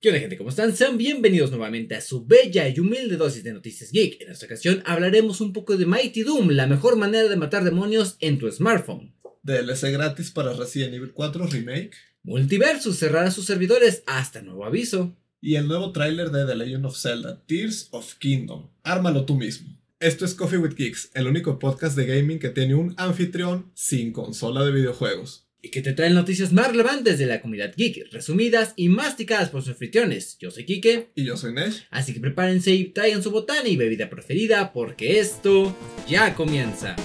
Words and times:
¿Qué 0.00 0.10
onda 0.10 0.20
gente? 0.20 0.38
¿Cómo 0.38 0.50
están? 0.50 0.76
Sean 0.76 0.96
bienvenidos 0.96 1.50
nuevamente 1.50 1.96
a 1.96 2.00
su 2.00 2.24
bella 2.24 2.68
y 2.68 2.78
humilde 2.78 3.16
dosis 3.16 3.42
de 3.42 3.52
noticias 3.52 3.90
geek. 3.90 4.20
En 4.20 4.30
esta 4.30 4.46
ocasión 4.46 4.80
hablaremos 4.86 5.40
un 5.40 5.52
poco 5.52 5.76
de 5.76 5.86
Mighty 5.86 6.22
Doom, 6.22 6.50
la 6.50 6.68
mejor 6.68 6.94
manera 6.96 7.28
de 7.28 7.34
matar 7.34 7.64
demonios 7.64 8.16
en 8.20 8.38
tu 8.38 8.48
smartphone. 8.48 9.12
DLC 9.42 9.90
gratis 9.90 10.30
para 10.30 10.52
Resident 10.52 10.94
Evil 10.94 11.10
4 11.12 11.48
Remake. 11.48 11.90
Multiversus 12.22 12.96
cerrará 12.96 13.32
sus 13.32 13.46
servidores 13.46 14.04
hasta 14.06 14.40
nuevo 14.40 14.64
aviso. 14.64 15.16
Y 15.40 15.56
el 15.56 15.66
nuevo 15.66 15.90
tráiler 15.90 16.30
de 16.30 16.46
The 16.46 16.54
Legend 16.54 16.86
of 16.86 16.96
Zelda, 16.96 17.42
Tears 17.46 17.88
of 17.90 18.14
Kingdom. 18.20 18.70
Ármalo 18.84 19.24
tú 19.24 19.34
mismo. 19.34 19.76
Esto 19.98 20.24
es 20.24 20.34
Coffee 20.34 20.58
with 20.58 20.76
Geeks, 20.76 21.10
el 21.14 21.26
único 21.26 21.58
podcast 21.58 21.96
de 21.96 22.06
gaming 22.06 22.38
que 22.38 22.50
tiene 22.50 22.76
un 22.76 22.94
anfitrión 22.98 23.72
sin 23.74 24.12
consola 24.12 24.64
de 24.64 24.70
videojuegos 24.70 25.47
y 25.60 25.70
que 25.70 25.82
te 25.82 25.92
traen 25.92 26.14
noticias 26.14 26.52
más 26.52 26.68
relevantes 26.68 27.18
de 27.18 27.26
la 27.26 27.40
comunidad 27.40 27.74
geek, 27.76 28.12
resumidas 28.12 28.74
y 28.76 28.88
masticadas 28.88 29.50
por 29.50 29.62
sus 29.62 29.70
anfitriones. 29.70 30.38
Yo 30.38 30.50
soy 30.50 30.64
Kike. 30.64 31.08
Y 31.14 31.24
yo 31.24 31.36
soy 31.36 31.52
Nesh. 31.52 31.86
Así 31.90 32.14
que 32.14 32.20
prepárense 32.20 32.72
y 32.74 32.86
traigan 32.86 33.22
su 33.22 33.30
botana 33.30 33.68
y 33.68 33.76
bebida 33.76 34.08
preferida 34.08 34.72
porque 34.72 35.18
esto 35.18 35.76
ya 36.08 36.34
comienza. 36.34 36.96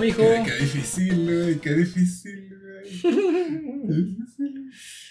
mijo. 0.00 0.22
Qué, 0.22 0.42
qué 0.44 0.56
difícil, 0.64 1.24
güey, 1.24 1.60
qué 1.60 1.74
difícil, 1.74 2.58
güey. 2.58 4.16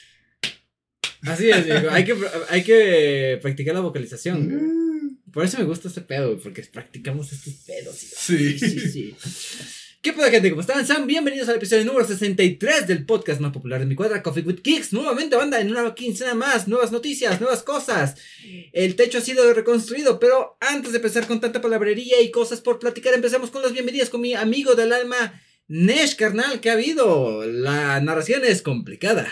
Así 1.24 1.50
es, 1.50 1.66
Hay 1.92 2.06
que, 2.06 2.16
hay 2.50 2.64
que 2.64 3.40
practicar 3.42 3.76
la 3.76 3.82
vocalización. 3.82 4.48
Mm. 4.48 5.32
Por 5.32 5.46
eso 5.46 5.58
me 5.58 5.66
gusta 5.66 5.88
este 5.88 6.02
pedo, 6.02 6.40
porque 6.40 6.64
practicamos 6.64 7.32
estos 7.32 7.54
pedos. 7.66 7.96
Sí. 7.96 8.58
sí, 8.58 8.80
sí, 8.80 9.16
¿Qué 10.02 10.14
pedo, 10.14 10.32
gente? 10.32 10.50
¿Cómo 10.50 10.62
están? 10.62 10.88
Sean 10.88 11.06
bienvenidos 11.06 11.50
al 11.50 11.58
episodio 11.58 11.84
número 11.84 12.08
63 12.08 12.88
del 12.88 13.06
podcast 13.06 13.42
más 13.42 13.52
popular 13.52 13.82
de 13.82 13.86
mi 13.86 13.96
cuadra, 13.96 14.24
Coffee 14.24 14.44
with 14.44 14.62
Kicks. 14.62 14.94
Nuevamente, 14.94 15.36
banda, 15.36 15.60
en 15.60 15.70
una 15.70 15.94
quincena 15.94 16.34
más. 16.34 16.70
Nuevas 16.70 16.94
noticias, 16.94 17.42
nuevas 17.42 17.64
cosas. 17.64 18.16
El 18.72 18.96
techo 18.96 19.18
ha 19.18 19.22
sido 19.22 19.54
reconstruido, 19.54 20.18
pero 20.18 20.58
antes 20.62 20.94
de 20.94 21.00
empezar 21.00 21.28
con 21.28 21.42
tanta 21.42 21.60
palabrería 21.60 22.22
y 22.22 22.32
cosas 22.32 22.62
por 22.62 22.80
platicar, 22.80 23.14
empecemos 23.14 23.52
con 23.52 23.62
las 23.62 23.74
bienvenidas 23.74 24.10
con 24.10 24.22
mi 24.22 24.34
amigo 24.36 24.74
del 24.74 24.94
alma, 24.94 25.42
Nesh, 25.68 26.16
carnal. 26.16 26.62
¿Qué 26.62 26.70
ha 26.70 26.74
habido? 26.74 27.46
La 27.46 28.00
narración 28.00 28.46
es 28.46 28.62
complicada. 28.62 29.28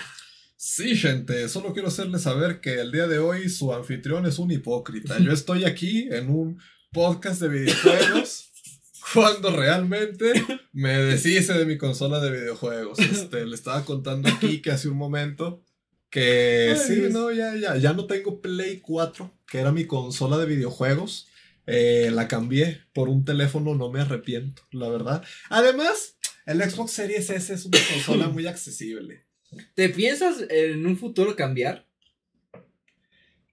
Sí, 0.59 0.97
gente, 0.97 1.47
solo 1.49 1.71
quiero 1.71 1.89
hacerles 1.89 2.23
saber 2.23 2.61
que 2.61 2.81
el 2.81 2.91
día 2.91 3.05
de 3.05 3.19
hoy 3.19 3.47
su 3.47 3.71
anfitrión 3.71 4.25
es 4.25 4.39
un 4.39 4.49
hipócrita. 4.49 5.19
Yo 5.23 5.31
estoy 5.31 5.65
aquí 5.65 6.07
en 6.09 6.31
un 6.31 6.59
podcast 6.91 7.39
de 7.39 7.49
videojuegos 7.49 8.49
cuando 9.13 9.55
realmente 9.55 10.33
me 10.73 10.97
deshice 10.97 11.53
de 11.53 11.65
mi 11.65 11.77
consola 11.77 12.19
de 12.19 12.31
videojuegos. 12.31 12.97
Este, 12.97 13.45
le 13.45 13.53
estaba 13.53 13.85
contando 13.85 14.29
aquí 14.29 14.59
que 14.59 14.71
hace 14.71 14.89
un 14.89 14.97
momento 14.97 15.63
que 16.09 16.75
sí, 16.75 17.03
no, 17.11 17.31
ya, 17.31 17.55
ya, 17.55 17.77
ya 17.77 17.93
no 17.93 18.07
tengo 18.07 18.41
Play 18.41 18.79
4, 18.79 19.31
que 19.47 19.59
era 19.59 19.71
mi 19.71 19.85
consola 19.85 20.39
de 20.39 20.47
videojuegos. 20.47 21.27
Eh, 21.67 22.09
la 22.11 22.27
cambié 22.27 22.81
por 22.93 23.09
un 23.09 23.25
teléfono, 23.25 23.75
no 23.75 23.91
me 23.91 23.99
arrepiento, 23.99 24.63
la 24.71 24.89
verdad. 24.89 25.23
Además, 25.49 26.17
el 26.47 26.67
Xbox 26.67 26.93
Series 26.93 27.29
S 27.29 27.53
es 27.53 27.65
una 27.65 27.77
consola 27.93 28.29
muy 28.29 28.47
accesible. 28.47 29.26
¿Te 29.75 29.89
piensas 29.89 30.45
en 30.49 30.85
un 30.85 30.97
futuro 30.97 31.35
cambiar? 31.35 31.87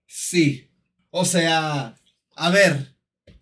Sí. 0.07 0.69
O 1.11 1.25
sea, 1.25 1.97
a 2.35 2.51
ver, 2.51 2.95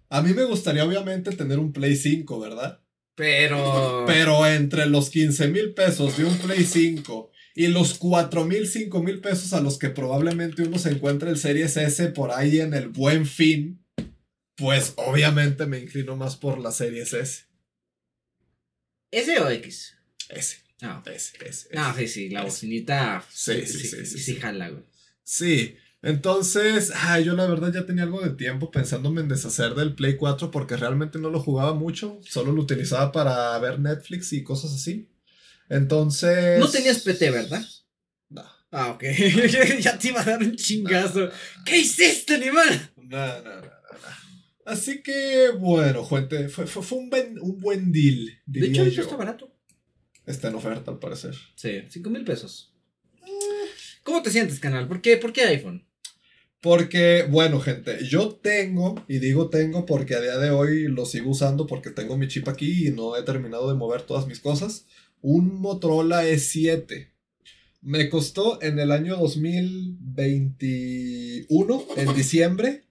a 0.08 0.22
mí 0.22 0.34
me 0.34 0.44
gustaría 0.44 0.84
obviamente 0.84 1.32
tener 1.32 1.58
un 1.58 1.72
Play 1.72 1.96
5, 1.96 2.38
¿verdad? 2.40 2.80
Pero... 3.14 4.04
Pero 4.06 4.46
entre 4.46 4.86
los 4.86 5.10
15 5.10 5.48
mil 5.48 5.74
pesos 5.74 6.16
de 6.16 6.24
un 6.24 6.36
Play 6.38 6.64
5 6.64 7.30
y 7.54 7.68
los 7.68 7.94
4 7.94 8.44
mil, 8.44 8.66
5 8.66 9.02
mil 9.02 9.20
pesos 9.20 9.52
a 9.52 9.60
los 9.60 9.78
que 9.78 9.90
probablemente 9.90 10.62
uno 10.62 10.78
se 10.78 10.90
encuentre 10.90 11.30
el 11.30 11.38
Series 11.38 11.76
S 11.76 12.08
por 12.08 12.30
ahí 12.30 12.60
en 12.60 12.74
el 12.74 12.88
buen 12.88 13.26
fin, 13.26 13.84
pues 14.56 14.94
obviamente 14.96 15.66
me 15.66 15.78
inclino 15.78 16.16
más 16.16 16.36
por 16.36 16.58
la 16.58 16.72
Series 16.72 17.12
S. 17.12 17.44
¿S 19.10 19.38
o 19.38 19.50
X? 19.50 19.96
S. 20.30 20.61
No, 20.82 21.00
es, 21.06 21.32
no, 21.72 21.94
sí, 21.94 22.08
sí, 22.08 22.28
la 22.28 22.42
bocinita. 22.42 23.24
Sí, 23.30 23.64
sí, 23.64 23.86
sí. 23.86 24.04
Sí, 24.04 24.18
sí, 24.18 24.34
jala, 24.34 24.68
güey. 24.68 24.82
Sí. 25.22 25.76
Entonces, 26.02 26.92
ay, 26.92 27.22
yo 27.22 27.36
la 27.36 27.46
verdad 27.46 27.72
ya 27.72 27.86
tenía 27.86 28.02
algo 28.02 28.20
de 28.20 28.30
tiempo 28.30 28.72
pensándome 28.72 29.20
en 29.20 29.28
deshacer 29.28 29.76
del 29.76 29.94
Play 29.94 30.16
4 30.16 30.50
porque 30.50 30.76
realmente 30.76 31.20
no 31.20 31.30
lo 31.30 31.38
jugaba 31.38 31.72
mucho, 31.72 32.18
solo 32.24 32.50
lo 32.50 32.62
utilizaba 32.62 33.12
para 33.12 33.56
ver 33.60 33.78
Netflix 33.78 34.32
y 34.32 34.42
cosas 34.42 34.74
así. 34.74 35.08
Entonces... 35.68 36.58
No 36.58 36.68
tenías 36.68 36.98
PT, 36.98 37.30
¿verdad? 37.30 37.64
No. 38.28 38.42
Ah, 38.72 38.90
ok. 38.90 39.04
ya 39.80 39.96
te 39.96 40.08
iba 40.08 40.20
a 40.20 40.24
dar 40.24 40.42
un 40.42 40.56
chingazo. 40.56 41.30
¿Qué 41.64 41.78
hiciste, 41.78 42.34
animal? 42.34 42.90
No, 42.96 43.40
no, 43.40 43.42
no, 43.44 43.60
no. 43.60 43.70
Así 44.66 45.00
que, 45.00 45.50
bueno, 45.56 46.04
gente, 46.04 46.48
fue, 46.48 46.66
fue, 46.66 46.98
un, 46.98 47.08
buen, 47.08 47.38
un 47.40 47.60
buen 47.60 47.92
deal. 47.92 48.28
De 48.46 48.66
hecho, 48.66 48.84
yo. 48.86 49.02
está 49.02 49.14
barato. 49.14 49.51
Está 50.26 50.48
en 50.48 50.54
oferta, 50.54 50.90
al 50.90 50.98
parecer. 50.98 51.34
Sí, 51.54 51.82
5 51.88 52.10
mil 52.10 52.24
pesos. 52.24 52.72
¿Cómo 54.02 54.22
te 54.22 54.30
sientes, 54.30 54.58
canal? 54.58 54.88
¿Por 54.88 55.00
qué, 55.00 55.16
¿Por 55.16 55.32
qué 55.32 55.42
iPhone? 55.42 55.86
Porque, 56.60 57.24
bueno, 57.28 57.60
gente, 57.60 58.04
yo 58.06 58.34
tengo, 58.36 59.04
y 59.08 59.18
digo 59.18 59.50
tengo 59.50 59.84
porque 59.84 60.14
a 60.14 60.20
día 60.20 60.38
de 60.38 60.50
hoy 60.50 60.86
lo 60.86 61.06
sigo 61.06 61.30
usando 61.30 61.66
porque 61.66 61.90
tengo 61.90 62.16
mi 62.16 62.28
chip 62.28 62.46
aquí 62.48 62.86
y 62.86 62.92
no 62.92 63.16
he 63.16 63.24
terminado 63.24 63.68
de 63.68 63.74
mover 63.74 64.02
todas 64.02 64.28
mis 64.28 64.38
cosas, 64.38 64.86
un 65.20 65.60
Motorola 65.60 66.24
E7. 66.24 67.08
Me 67.80 68.08
costó 68.08 68.62
en 68.62 68.78
el 68.78 68.92
año 68.92 69.16
2021, 69.16 71.86
en 71.96 72.14
diciembre, 72.14 72.84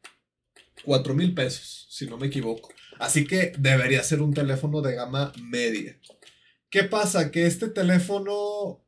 4 0.83 1.13
mil 1.13 1.33
pesos, 1.33 1.87
si 1.89 2.07
no 2.07 2.17
me 2.17 2.27
equivoco. 2.27 2.73
Así 2.99 3.25
que 3.25 3.53
debería 3.57 4.03
ser 4.03 4.21
un 4.21 4.33
teléfono 4.33 4.81
de 4.81 4.95
gama 4.95 5.31
media. 5.41 5.97
¿Qué 6.71 6.85
pasa? 6.85 7.31
Que 7.31 7.45
este 7.45 7.67
teléfono 7.67 8.81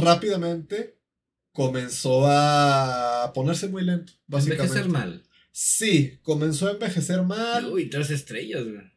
rápidamente 0.00 0.98
comenzó 1.52 2.26
a 2.26 3.32
ponerse 3.34 3.68
muy 3.68 3.84
lento, 3.84 4.14
básicamente. 4.26 4.64
Envejecer 4.64 4.90
mal. 4.90 5.22
Sí, 5.52 6.18
comenzó 6.22 6.68
a 6.68 6.72
envejecer 6.72 7.22
mal. 7.22 7.70
Uy, 7.70 7.90
tres 7.90 8.10
estrellas, 8.10 8.64
güey. 8.64 8.90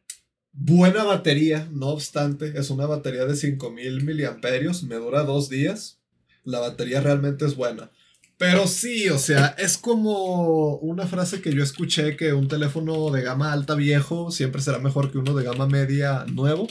Buena 0.52 1.04
batería, 1.04 1.68
no 1.70 1.88
obstante, 1.88 2.58
es 2.58 2.70
una 2.70 2.86
batería 2.86 3.26
de 3.26 3.36
5000 3.36 4.02
miliamperios, 4.02 4.82
me 4.82 4.96
dura 4.96 5.22
dos 5.22 5.50
días. 5.50 6.00
La 6.42 6.58
batería 6.58 7.02
realmente 7.02 7.44
es 7.44 7.54
buena. 7.54 7.90
Pero 8.38 8.66
sí, 8.66 9.10
o 9.10 9.18
sea, 9.18 9.54
es 9.58 9.76
como 9.76 10.76
una 10.76 11.06
frase 11.06 11.42
que 11.42 11.52
yo 11.52 11.62
escuché 11.62 12.16
que 12.16 12.32
un 12.32 12.48
teléfono 12.48 13.10
de 13.10 13.20
gama 13.20 13.52
alta 13.52 13.74
viejo 13.74 14.30
siempre 14.30 14.62
será 14.62 14.78
mejor 14.78 15.12
que 15.12 15.18
uno 15.18 15.34
de 15.34 15.44
gama 15.44 15.66
media 15.66 16.24
nuevo. 16.26 16.66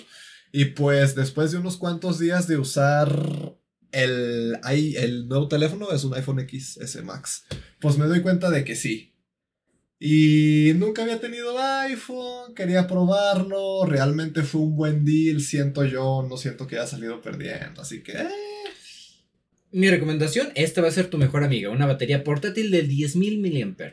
Y 0.52 0.66
pues 0.66 1.16
después 1.16 1.52
de 1.52 1.60
unos 1.60 1.78
cuantos 1.78 2.20
días 2.20 2.48
de 2.48 2.58
usar 2.58 3.56
el, 3.92 4.58
el 4.66 5.28
nuevo 5.28 5.48
teléfono, 5.48 5.92
es 5.92 6.04
un 6.04 6.14
iPhone 6.16 6.48
XS 6.48 7.04
Max, 7.04 7.46
pues 7.80 7.98
me 7.98 8.06
doy 8.06 8.22
cuenta 8.22 8.50
de 8.50 8.64
que 8.64 8.76
sí. 8.76 9.16
Y 10.00 10.72
nunca 10.76 11.04
había 11.04 11.20
tenido 11.20 11.58
iPhone, 11.60 12.56
quería 12.56 12.88
probarlo, 12.88 13.86
realmente 13.86 14.44
fue 14.44 14.62
un 14.62 14.76
buen 14.76 15.04
deal, 15.04 15.42
siento 15.42 15.84
yo, 15.84 16.26
no 16.28 16.38
siento 16.38 16.68
que 16.68 16.78
haya 16.78 16.88
salido 16.88 17.22
perdiendo, 17.22 17.82
así 17.82 18.02
que... 18.02 18.14
Eh. 18.14 18.30
Mi 19.72 19.90
recomendación, 19.90 20.52
esta 20.56 20.82
va 20.82 20.88
a 20.88 20.92
ser 20.92 21.10
tu 21.10 21.18
mejor 21.18 21.44
amiga, 21.44 21.70
una 21.70 21.86
batería 21.86 22.24
portátil 22.24 22.72
de 22.72 22.88
10.000 22.88 23.76
mAh. 23.78 23.92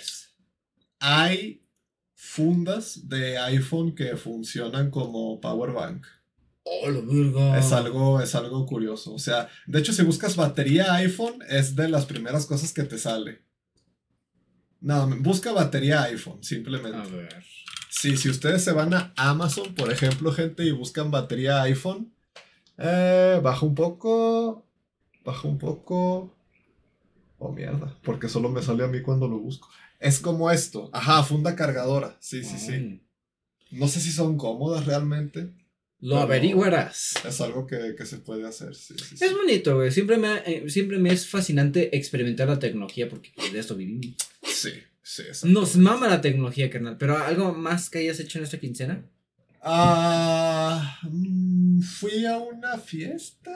Hay 1.00 1.66
fundas 2.14 3.08
de 3.08 3.36
iPhone 3.38 3.94
que 3.94 4.16
funcionan 4.16 4.90
como 4.90 5.40
power 5.40 5.72
bank. 5.72 6.06
Oh, 6.68 7.54
es 7.56 7.72
algo, 7.72 8.20
es 8.20 8.34
algo 8.34 8.66
curioso. 8.66 9.14
O 9.14 9.20
sea, 9.20 9.48
de 9.66 9.78
hecho, 9.78 9.92
si 9.92 10.02
buscas 10.02 10.34
batería 10.34 10.94
iPhone, 10.94 11.38
es 11.48 11.76
de 11.76 11.88
las 11.88 12.06
primeras 12.06 12.44
cosas 12.44 12.72
que 12.72 12.82
te 12.82 12.98
sale. 12.98 13.42
No, 14.80 15.08
busca 15.20 15.52
batería 15.52 16.02
iPhone, 16.02 16.42
simplemente. 16.42 16.98
A 16.98 17.04
ver. 17.04 17.44
Sí, 17.88 18.16
si 18.16 18.28
ustedes 18.28 18.64
se 18.64 18.72
van 18.72 18.94
a 18.94 19.12
Amazon, 19.16 19.74
por 19.74 19.92
ejemplo, 19.92 20.32
gente, 20.32 20.64
y 20.64 20.72
buscan 20.72 21.12
batería 21.12 21.62
iPhone, 21.62 22.12
eh, 22.78 23.40
baja 23.40 23.64
un 23.64 23.76
poco. 23.76 24.66
Baja 25.24 25.46
un 25.46 25.58
poco. 25.58 26.34
Oh, 27.38 27.52
mierda. 27.52 27.96
Porque 28.02 28.28
solo 28.28 28.48
me 28.48 28.62
sale 28.62 28.82
a 28.82 28.88
mí 28.88 29.02
cuando 29.02 29.28
lo 29.28 29.38
busco. 29.38 29.68
Es 30.00 30.18
como 30.18 30.50
esto. 30.50 30.90
Ajá, 30.92 31.22
funda 31.22 31.54
cargadora. 31.54 32.16
Sí, 32.18 32.42
sí, 32.42 32.58
sí. 32.58 33.02
No 33.70 33.86
sé 33.86 34.00
si 34.00 34.10
son 34.10 34.36
cómodas 34.36 34.84
realmente. 34.84 35.52
Lo 36.00 36.18
averiguarás. 36.18 37.14
Es 37.24 37.40
algo 37.40 37.66
que, 37.66 37.94
se 38.04 38.18
puede 38.18 38.46
hacer, 38.46 38.74
sí, 38.74 38.94
Es 39.20 39.32
bonito, 39.32 39.76
güey. 39.76 39.90
Siempre 39.90 40.18
me, 40.18 40.36
eh, 40.46 40.64
siempre 40.68 40.98
me 40.98 41.12
es 41.12 41.26
fascinante 41.26 41.96
experimentar 41.96 42.48
la 42.48 42.58
tecnología 42.58 43.08
porque 43.08 43.32
de 43.52 43.58
esto 43.58 43.74
vivimos. 43.76 44.14
Sí, 44.42 44.70
Sí. 45.02 45.22
Nos 45.44 45.76
mama 45.76 46.08
la 46.08 46.20
tecnología, 46.20 46.68
carnal. 46.68 46.96
Pero 46.98 47.16
algo 47.16 47.52
más 47.54 47.88
que 47.88 47.98
hayas 47.98 48.18
hecho 48.18 48.38
en 48.38 48.44
esta 48.44 48.58
quincena. 48.58 49.04
Ah, 49.62 50.98
mm, 51.02 51.80
fui 51.80 52.24
a 52.26 52.38
una 52.38 52.76
fiesta. 52.78 53.50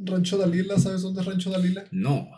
Rancho 0.00 0.36
Dalila, 0.38 0.78
¿sabes 0.78 1.02
dónde 1.02 1.20
es 1.20 1.26
Rancho 1.26 1.50
Dalila? 1.50 1.84
No, 1.90 2.28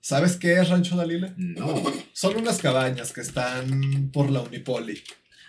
¿Sabes 0.00 0.36
qué 0.36 0.54
es 0.54 0.68
Rancho 0.68 0.96
Dalila? 0.96 1.32
no. 1.36 1.82
Son 2.12 2.36
unas 2.36 2.58
cabañas 2.58 3.12
que 3.12 3.20
están 3.20 4.10
por 4.12 4.30
la 4.30 4.40
Unipoli, 4.40 5.00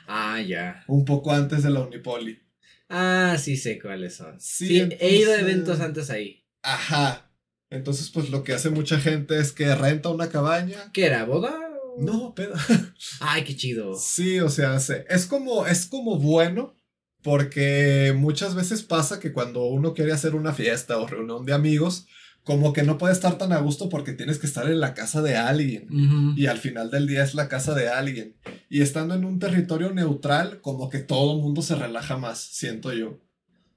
Ah, 0.07 0.41
ya. 0.41 0.83
un 0.87 1.05
poco 1.05 1.31
antes 1.31 1.63
de 1.63 1.69
la 1.69 1.81
Unipoli. 1.81 2.39
Ah, 2.89 3.37
sí 3.39 3.55
sé 3.55 3.79
cuáles 3.79 4.15
son. 4.15 4.39
Sí, 4.39 4.67
Sí, 4.67 4.89
he 4.99 5.15
ido 5.17 5.31
a 5.31 5.39
eventos 5.39 5.79
antes 5.79 6.09
ahí. 6.09 6.43
Ajá. 6.63 7.31
Entonces, 7.69 8.09
pues 8.09 8.29
lo 8.31 8.43
que 8.43 8.53
hace 8.53 8.69
mucha 8.71 8.99
gente 8.99 9.39
es 9.39 9.51
que 9.51 9.73
renta 9.75 10.09
una 10.09 10.29
cabaña. 10.29 10.91
¿Qué 10.91 11.05
era? 11.05 11.23
¿Boda? 11.25 11.55
No, 11.99 12.33
peda. 12.33 12.55
Ay, 13.19 13.43
qué 13.43 13.55
chido. 13.55 13.95
Sí, 13.95 14.39
o 14.39 14.49
sea, 14.49 14.79
se- 14.79 15.05
es 15.09 15.25
como, 15.27 15.67
es 15.67 15.85
como 15.85 16.17
bueno 16.17 16.75
porque 17.21 18.13
muchas 18.15 18.55
veces 18.55 18.81
pasa 18.81 19.19
que 19.19 19.33
cuando 19.33 19.65
uno 19.65 19.93
quiere 19.93 20.13
hacer 20.13 20.33
una 20.35 20.53
fiesta 20.53 20.97
o 20.97 21.05
reunión 21.07 21.45
de 21.45 21.53
amigos, 21.53 22.07
como 22.49 22.73
que 22.73 22.81
no 22.81 22.97
puede 22.97 23.13
estar 23.13 23.37
tan 23.37 23.53
a 23.53 23.59
gusto 23.59 23.89
porque 23.89 24.11
tienes 24.13 24.39
que 24.39 24.47
estar 24.47 24.65
en 24.67 24.79
la 24.79 24.95
casa 24.95 25.21
de 25.21 25.37
alguien. 25.37 25.85
Y 26.35 26.47
al 26.47 26.57
final 26.57 26.89
del 26.89 27.05
día 27.05 27.23
es 27.23 27.35
la 27.35 27.47
casa 27.47 27.75
de 27.75 27.89
alguien. 27.89 28.37
Y 28.71 28.81
estando 28.81 29.13
en 29.13 29.23
un 29.23 29.37
territorio 29.37 29.93
neutral, 29.93 30.59
como 30.61 30.89
que 30.89 30.97
todo 30.97 31.35
el 31.35 31.43
mundo 31.43 31.61
se 31.61 31.75
relaja 31.75 32.17
más, 32.17 32.39
siento 32.39 32.91
yo. 32.91 33.19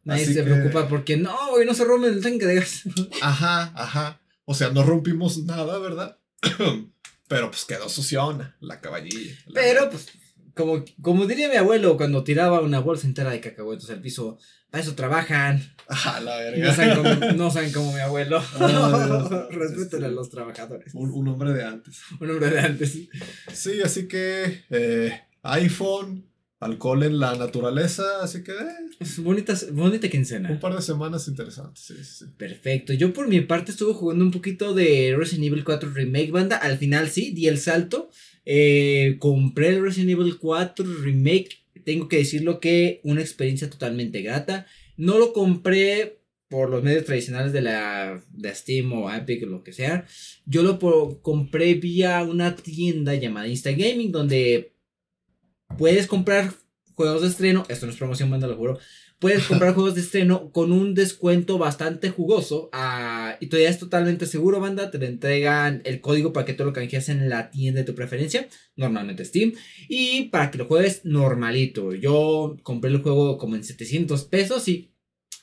Nadie 0.05 0.23
Así 0.23 0.33
se 0.33 0.43
que- 0.43 0.51
preocupa 0.51 0.89
porque 0.89 1.19
no, 1.19 1.37
güey, 1.51 1.67
no 1.67 1.75
se 1.75 1.85
rompe 1.85 2.07
el 2.09 2.23
tanque 2.23 2.47
de 2.47 2.55
gas. 2.55 2.85
Ajá, 3.21 3.73
ajá. 3.77 4.23
O 4.47 4.55
sea, 4.55 4.71
no 4.71 4.83
rompimos 4.85 5.45
nada, 5.45 5.79
¿verdad? 5.79 6.17
Pero 7.29 7.51
pues 7.51 7.67
quedó 7.67 7.91
suciona 7.91 8.57
la 8.61 8.81
cabañilla. 8.81 9.33
la 9.49 9.61
Pero, 9.61 9.91
pues, 9.91 10.09
como, 10.55 10.85
como 11.01 11.27
diría 11.27 11.49
mi 11.49 11.57
abuelo 11.57 11.97
cuando 11.97 12.25
tiraba 12.25 12.61
una 12.61 12.81
bolsa 12.81 13.07
entera 13.07 13.31
de 13.31 13.41
cacahuetes 13.41 13.89
al 13.91 14.01
piso, 14.01 14.39
para 14.71 14.83
eso 14.83 14.95
trabajan. 14.95 15.63
Ajá, 15.89 16.21
la 16.21 16.37
no 16.39 16.51
verga. 16.51 16.75
saben 16.75 16.97
como, 16.97 17.33
no 17.33 17.51
saben 17.51 17.73
como 17.73 17.93
mi 17.93 18.01
abuelo. 18.01 18.43
Ah, 18.59 19.49
Respeten 19.51 19.83
este- 19.83 20.05
a 20.07 20.09
los 20.09 20.31
trabajadores. 20.31 20.95
Un, 20.95 21.11
un 21.11 21.29
hombre 21.29 21.53
de 21.53 21.65
antes. 21.65 21.99
Un 22.21 22.31
hombre 22.31 22.51
de 22.51 22.61
antes. 22.61 22.99
Sí, 23.53 23.81
así 23.85 24.09
que 24.09 24.63
eh, 24.71 25.21
iPhone, 25.43 26.27
alcohol 26.61 27.03
en 27.03 27.19
la 27.19 27.35
naturaleza, 27.35 28.05
así 28.23 28.43
que 28.45 28.53
eh, 28.53 28.57
Es 29.01 29.19
bonita, 29.19 29.53
bonita 29.73 30.07
un 30.07 30.11
quincena. 30.11 30.61
par 30.61 30.75
de 30.77 30.81
semanas 30.83 31.27
interesantes. 31.29 31.83
Sí, 31.85 31.95
sí, 31.97 32.05
sí. 32.05 32.25
Perfecto. 32.39 32.93
Yo 32.93 33.13
por 33.13 33.29
mi 33.29 33.41
parte 33.41 33.73
estuve 33.73 33.93
jugando 33.95 34.25
un 34.25 34.31
poquito 34.31 34.73
de 34.73 35.15
Resident 35.19 35.47
Evil 35.49 35.65
4 35.65 35.91
Remake 35.93 36.31
Banda. 36.31 36.57
Al 36.57 36.79
final 36.79 37.09
sí, 37.11 37.33
di 37.33 37.49
el 37.49 37.59
salto. 37.59 38.11
Eh, 38.45 39.17
compré 39.19 39.69
el 39.69 39.83
Resident 39.83 40.11
Evil 40.11 40.39
4 40.39 40.85
Remake. 41.03 41.65
Tengo 41.85 42.09
que 42.09 42.19
decirlo 42.19 42.61
que 42.61 43.01
una 43.05 43.21
experiencia 43.21 43.69
totalmente 43.69 44.23
grata. 44.23 44.67
No 44.97 45.19
lo 45.19 45.33
compré 45.33 46.19
por 46.49 46.69
los 46.69 46.83
medios 46.83 47.07
tradicionales 47.07 47.53
de 47.55 47.63
la 47.63 48.23
de 48.31 48.55
Steam 48.55 48.93
o 48.93 49.11
Epic 49.11 49.43
o 49.45 49.47
lo 49.47 49.65
que 49.65 49.73
sea. 49.73 50.05
Yo 50.45 50.63
lo 50.63 50.79
compré 51.23 51.75
vía 51.75 52.23
una 52.23 52.55
tienda 52.57 53.15
llamada 53.15 53.49
Instagaming 53.49 54.13
donde 54.13 54.75
puedes 55.79 56.07
comprar 56.07 56.53
juegos 56.95 57.23
de 57.23 57.29
estreno. 57.29 57.65
Esto 57.69 57.87
no 57.87 57.93
es 57.93 57.99
promoción, 57.99 58.31
banda, 58.31 58.47
lo 58.47 58.57
juro. 58.57 58.79
Puedes 59.23 59.47
comprar 59.47 59.73
juegos 59.75 59.95
de 59.95 60.01
estreno 60.01 60.51
con 60.51 60.73
un 60.73 60.95
descuento 60.95 61.57
bastante 61.57 62.11
jugoso. 62.11 62.69
ah, 62.73 63.37
y 63.41 63.47
todavía 63.47 63.71
es 63.71 63.79
totalmente 63.79 64.27
seguro, 64.27 64.59
banda. 64.59 64.91
Te 64.91 65.03
entregan 65.07 65.81
el 65.85 66.01
código 66.01 66.33
para 66.33 66.45
que 66.45 66.55
tú 66.55 66.65
lo 66.65 66.73
canjees 66.73 67.09
en 67.09 67.29
la 67.29 67.51
tienda 67.51 67.81
de 67.81 67.87
tu 67.87 67.95
preferencia. 67.95 68.49
Normalmente 68.75 69.25
Steam. 69.25 69.55
Y 69.89 70.25
para 70.25 70.51
que 70.51 70.59
lo 70.59 70.67
juegues 70.67 71.05
normalito. 71.05 71.95
Yo 71.95 72.57
compré 72.65 72.91
el 72.91 73.01
juego 73.01 73.39
como 73.39 73.55
en 73.55 73.63
700 73.63 74.25
pesos 74.25 74.67
y 74.67 74.91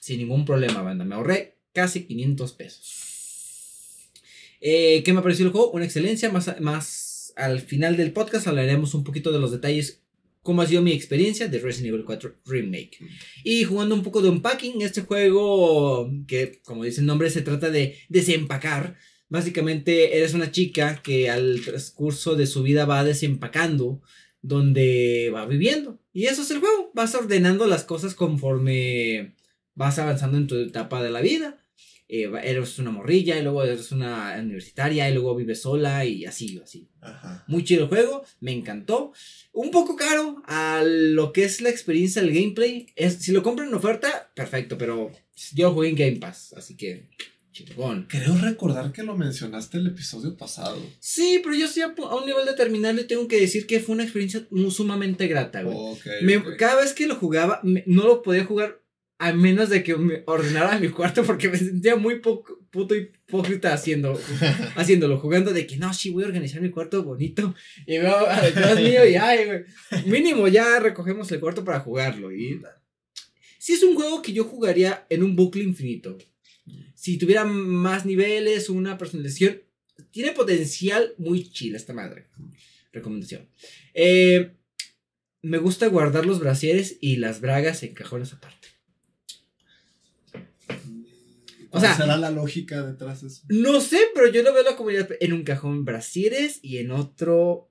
sin 0.02 0.20
ningún 0.20 0.44
problema, 0.44 0.82
banda. 0.82 1.06
Me 1.06 1.16
ahorré 1.16 1.56
casi 1.72 2.04
500 2.04 2.52
pesos. 2.52 3.10
Eh, 4.60 5.04
¿Qué 5.04 5.14
me 5.14 5.20
ha 5.20 5.24
parecido 5.24 5.48
el 5.48 5.54
juego? 5.54 5.72
Una 5.72 5.86
excelencia. 5.86 6.30
Más, 6.30 6.60
más 6.60 7.34
al 7.38 7.62
final 7.62 7.96
del 7.96 8.12
podcast 8.12 8.46
hablaremos 8.48 8.94
un 8.94 9.06
poquito 9.06 9.32
de 9.32 9.40
los 9.40 9.52
detalles. 9.52 10.04
Cómo 10.42 10.62
ha 10.62 10.68
sido 10.68 10.82
mi 10.82 10.94
experiencia 10.94 11.48
de 11.48 11.60
Resident 11.60 11.94
Evil 11.94 12.06
4 12.06 12.42
Remake. 12.46 13.00
Y 13.44 13.64
jugando 13.64 13.96
un 13.96 14.04
poco 14.04 14.22
de 14.22 14.30
unpacking, 14.30 14.82
este 14.82 15.02
juego 15.02 16.10
que, 16.28 16.62
como 16.64 16.84
dice 16.84 17.02
el 17.02 17.08
nombre, 17.08 17.30
se 17.30 17.42
trata 17.42 17.70
de 17.70 17.98
desempacar. 18.10 18.98
Básicamente 19.28 20.18
eres 20.18 20.34
una 20.34 20.52
chica 20.52 21.02
que 21.04 21.30
al 21.30 21.62
transcurso 21.62 22.36
de 22.36 22.48
su 22.48 22.64
vida 22.64 22.86
va 22.86 23.04
desempacando 23.04 24.02
donde 24.42 25.32
va 25.34 25.46
viviendo. 25.46 26.02
Y 26.14 26.26
eso 26.26 26.42
es 26.42 26.52
el 26.52 26.60
juego. 26.60 26.92
Vas 26.94 27.14
ordenando 27.16 27.68
las 27.68 27.84
cosas 27.84 28.16
conforme 28.16 29.36
vas 29.76 30.00
avanzando 30.00 30.38
en 30.38 30.48
tu 30.48 30.56
etapa 30.56 31.04
de 31.04 31.12
la 31.12 31.22
vida. 31.22 31.66
Eh, 32.12 32.28
eres 32.44 32.80
una 32.80 32.90
morrilla 32.90 33.38
y 33.38 33.44
luego 33.44 33.64
eres 33.64 33.92
una 33.92 34.36
universitaria 34.40 35.08
y 35.08 35.14
luego 35.14 35.36
vives 35.36 35.62
sola 35.62 36.04
y 36.06 36.26
así, 36.26 36.60
así. 36.64 36.90
Ajá. 37.02 37.46
Muy 37.48 37.64
chido 37.64 37.84
el 37.84 37.90
juego, 37.90 38.24
me 38.40 38.52
encantó. 38.52 39.14
Un 39.54 39.70
poco 39.70 39.96
caro 39.96 40.42
a 40.48 40.82
lo 40.84 41.32
que 41.32 41.44
es 41.44 41.62
la 41.62 41.70
experiencia 41.70 42.24
del 42.24 42.34
gameplay. 42.34 42.88
Es, 42.96 43.14
si 43.20 43.32
lo 43.32 43.44
compran 43.44 43.68
en 43.68 43.76
oferta, 43.76 44.32
perfecto, 44.34 44.76
pero 44.76 45.12
yo 45.54 45.72
jugué 45.72 45.90
en 45.90 45.96
Game 45.96 46.16
Pass, 46.16 46.54
así 46.58 46.76
que 46.76 47.10
chingón. 47.52 48.08
Creo 48.10 48.36
recordar 48.38 48.92
que 48.92 49.04
lo 49.04 49.16
mencionaste 49.16 49.78
el 49.78 49.88
episodio 49.88 50.36
pasado. 50.36 50.82
Sí, 51.00 51.42
pero 51.44 51.56
yo 51.56 51.66
estoy 51.66 51.84
a, 51.84 51.88
un 52.16 52.26
nivel 52.26 52.46
determinado 52.46 53.00
y 53.00 53.06
tengo 53.06 53.28
que 53.28 53.40
decir 53.40 53.68
que 53.68 53.80
fue 53.80 53.94
una 53.94 54.04
experiencia 54.04 54.48
muy 54.50 54.72
sumamente 54.72 55.28
grata, 55.28 55.62
güey. 55.62 55.78
Me-. 56.22 56.58
Cada 56.58 56.82
vez 56.82 56.94
que 56.94 57.06
lo 57.06 57.16
jugaba, 57.16 57.60
me- 57.64 57.84
no 57.86 58.04
lo 58.08 58.22
podía 58.24 58.46
jugar 58.46 58.82
a 59.20 59.34
menos 59.34 59.70
de 59.70 59.84
que 59.84 59.96
me 59.98 60.24
ordenara 60.26 60.80
mi 60.80 60.88
cuarto 60.88 61.24
porque 61.24 61.50
me 61.50 61.58
sentía 61.58 61.98
muy 61.98 62.20
poco, 62.22 62.58
puto 62.72 62.96
hipócrita 62.96 63.74
haciendo, 63.74 64.20
haciéndolo, 64.76 65.20
jugando 65.20 65.52
de 65.52 65.68
que 65.68 65.76
no, 65.76 65.94
sí, 65.94 66.10
voy 66.10 66.24
a 66.24 66.28
organizar 66.28 66.62
mi 66.62 66.70
cuarto 66.70 67.04
bonito 67.04 67.54
y 67.86 67.98
veo 67.98 68.18
detrás 68.42 68.80
mío 68.80 69.06
y 69.06 69.16
ay, 69.16 69.46
güey, 69.46 69.64
mínimo 70.06 70.48
ya 70.48 70.80
recogemos 70.80 71.30
el 71.34 71.42
cuarto 71.42 71.66
para 71.66 71.82
jugarlo 71.82 72.32
y 72.32 72.62
sí 73.58 73.74
es 73.74 73.84
un 73.84 73.96
juego 73.96 74.22
que 74.22 74.32
yo 74.32 74.46
jugaría 74.46 75.06
en 75.10 75.22
un 75.22 75.36
bucle 75.36 75.64
infinito. 75.64 76.18
Si 76.96 77.18
tuviera 77.18 77.44
más 77.44 78.06
niveles, 78.06 78.70
una 78.70 78.98
personalización, 78.98 79.62
tiene 80.12 80.32
potencial 80.32 81.14
muy 81.18 81.50
chill 81.50 81.76
esta 81.76 81.94
madre. 81.94 82.28
Recomendación. 82.94 83.48
Eh, 83.94 84.52
me 85.42 85.58
gusta 85.58 85.88
guardar 85.88 86.26
los 86.26 86.40
brasieres 86.40 86.98
y 87.02 87.18
las 87.18 87.42
bragas 87.42 87.84
en 87.84 87.94
cajones 87.94 88.34
aparte. 88.34 88.59
O 91.70 91.80
¿Cuál 91.80 91.82
sea- 91.84 91.96
será 91.98 92.18
la 92.18 92.32
lógica 92.32 92.82
detrás 92.84 93.22
de 93.22 93.28
eso? 93.28 93.44
No 93.50 93.80
sé, 93.80 94.00
pero 94.16 94.28
yo 94.32 94.42
lo 94.44 94.54
veo 94.54 94.64
la 94.64 94.76
comunidad 94.76 95.08
en 95.20 95.34
un 95.34 95.44
cajón 95.44 95.86
brasieres 95.86 96.60
y 96.64 96.78
en 96.80 96.92
otro 96.92 97.69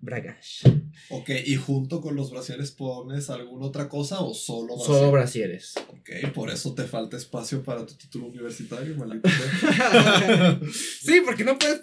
bragas. 0.00 0.62
Ok, 1.10 1.30
¿y 1.44 1.56
junto 1.56 2.00
con 2.00 2.16
los 2.16 2.30
brasieres 2.30 2.70
pones 2.70 3.30
alguna 3.30 3.66
otra 3.66 3.88
cosa 3.88 4.20
o 4.20 4.34
solo 4.34 4.76
brasier? 4.76 4.96
Solo 4.96 5.10
brasieres. 5.10 5.74
Ok, 5.88 6.32
por 6.34 6.50
eso 6.50 6.74
te 6.74 6.84
falta 6.84 7.16
espacio 7.16 7.62
para 7.62 7.84
tu 7.84 7.94
título 7.94 8.26
universitario, 8.26 8.96
maldito 8.96 9.28
sí, 10.72 11.20
porque 11.24 11.44
no 11.44 11.58
puedes 11.58 11.80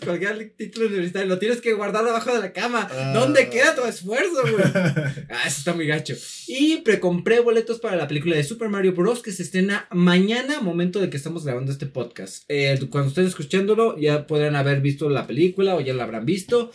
colgar 0.00 0.36
el 0.36 0.52
título 0.52 0.86
universitario, 0.86 1.28
lo 1.28 1.38
tienes 1.38 1.60
que 1.60 1.72
guardar 1.74 2.06
abajo 2.06 2.32
de 2.32 2.40
la 2.40 2.52
cama. 2.52 2.88
Ah. 2.90 3.12
¿Dónde 3.14 3.48
queda 3.50 3.74
tu 3.74 3.84
esfuerzo, 3.84 4.42
güey? 4.42 4.64
Ah, 5.30 5.42
eso 5.46 5.58
está 5.58 5.74
muy 5.74 5.86
gacho. 5.86 6.14
Y 6.46 6.78
precompré 6.78 7.40
boletos 7.40 7.80
para 7.80 7.96
la 7.96 8.08
película 8.08 8.36
de 8.36 8.44
Super 8.44 8.68
Mario 8.68 8.94
Bros. 8.94 9.22
que 9.22 9.30
se 9.30 9.42
estrena 9.42 9.86
mañana, 9.90 10.60
momento 10.60 11.00
de 11.00 11.10
que 11.10 11.16
estamos 11.16 11.44
grabando 11.44 11.70
este 11.70 11.86
podcast. 11.86 12.44
Eh, 12.48 12.78
cuando 12.90 13.08
estén 13.08 13.26
escuchándolo, 13.26 13.98
ya 13.98 14.26
podrán 14.26 14.56
haber 14.56 14.80
visto 14.80 15.10
la 15.10 15.26
película 15.26 15.76
o 15.76 15.80
ya 15.80 15.92
la 15.92 16.04
habrán 16.04 16.24
visto. 16.24 16.70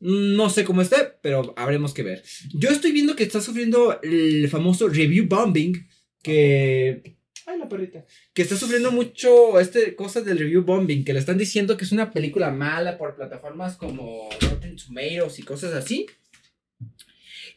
No 0.00 0.50
sé 0.50 0.64
cómo 0.64 0.82
esté, 0.82 0.96
pero 1.22 1.54
habremos 1.56 1.94
que 1.94 2.02
ver. 2.02 2.22
Yo 2.52 2.70
estoy 2.70 2.92
viendo 2.92 3.16
que 3.16 3.24
está 3.24 3.40
sufriendo 3.40 4.00
el 4.02 4.48
famoso 4.48 4.88
review 4.88 5.26
bombing. 5.26 5.88
Que. 6.22 7.16
Ay, 7.46 7.58
la 7.58 7.68
perrita. 7.68 8.04
Que 8.34 8.42
está 8.42 8.56
sufriendo 8.56 8.90
mucho 8.92 9.58
este 9.58 9.94
cosas 9.94 10.24
del 10.24 10.38
review 10.38 10.62
bombing. 10.62 11.04
Que 11.04 11.12
le 11.12 11.20
están 11.20 11.38
diciendo 11.38 11.76
que 11.76 11.84
es 11.84 11.92
una 11.92 12.12
película 12.12 12.50
mala 12.50 12.98
por 12.98 13.16
plataformas 13.16 13.76
como 13.76 14.28
Rotten 14.40 14.76
Tomatoes 14.76 15.38
y 15.38 15.42
cosas 15.42 15.72
así. 15.72 16.06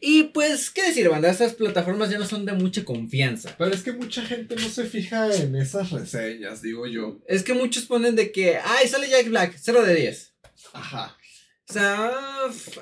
Y 0.02 0.24
pues, 0.24 0.70
¿qué 0.70 0.82
decir, 0.84 1.10
banda? 1.10 1.30
Estas 1.30 1.52
plataformas 1.52 2.08
ya 2.08 2.18
no 2.18 2.24
son 2.24 2.46
de 2.46 2.54
mucha 2.54 2.84
confianza. 2.86 3.54
Pero 3.58 3.74
es 3.74 3.82
que 3.82 3.92
mucha 3.92 4.24
gente 4.24 4.56
no 4.56 4.66
se 4.66 4.84
fija 4.86 5.34
en 5.36 5.54
esas 5.56 5.90
reseñas, 5.90 6.62
digo 6.62 6.86
yo. 6.86 7.20
Es 7.28 7.42
que 7.42 7.52
muchos 7.52 7.84
ponen 7.84 8.16
de 8.16 8.32
que, 8.32 8.56
ay, 8.56 8.88
sale 8.88 9.10
Jack 9.10 9.28
Black, 9.28 9.56
0 9.60 9.84
de 9.84 9.94
10. 9.94 10.34
Ajá. 10.72 11.18
O 11.70 11.72
sea, 11.72 12.10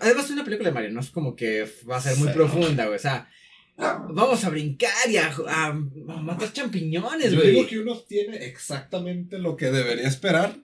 además 0.00 0.24
es 0.24 0.30
una 0.30 0.44
película 0.44 0.70
de 0.70 0.74
Mario, 0.74 0.90
no 0.92 1.00
es 1.00 1.10
como 1.10 1.36
que 1.36 1.68
va 1.88 1.96
a 1.98 2.00
ser 2.00 2.16
muy 2.16 2.28
Sí. 2.28 2.34
profunda, 2.34 2.86
güey. 2.86 2.96
O 2.96 3.00
sea, 3.00 3.28
vamos 3.76 4.42
a 4.44 4.48
brincar 4.50 4.90
y 5.10 5.16
a, 5.18 5.26
a- 5.46 5.66
a 5.66 5.72
matar 5.72 6.52
champiñones, 6.52 7.32
Yo 7.32 7.40
digo 7.42 7.66
que 7.66 7.78
uno 7.78 7.92
obtiene 7.92 8.38
exactamente 8.46 9.38
lo 9.38 9.56
que 9.56 9.70
debería 9.70 10.08
esperar. 10.08 10.56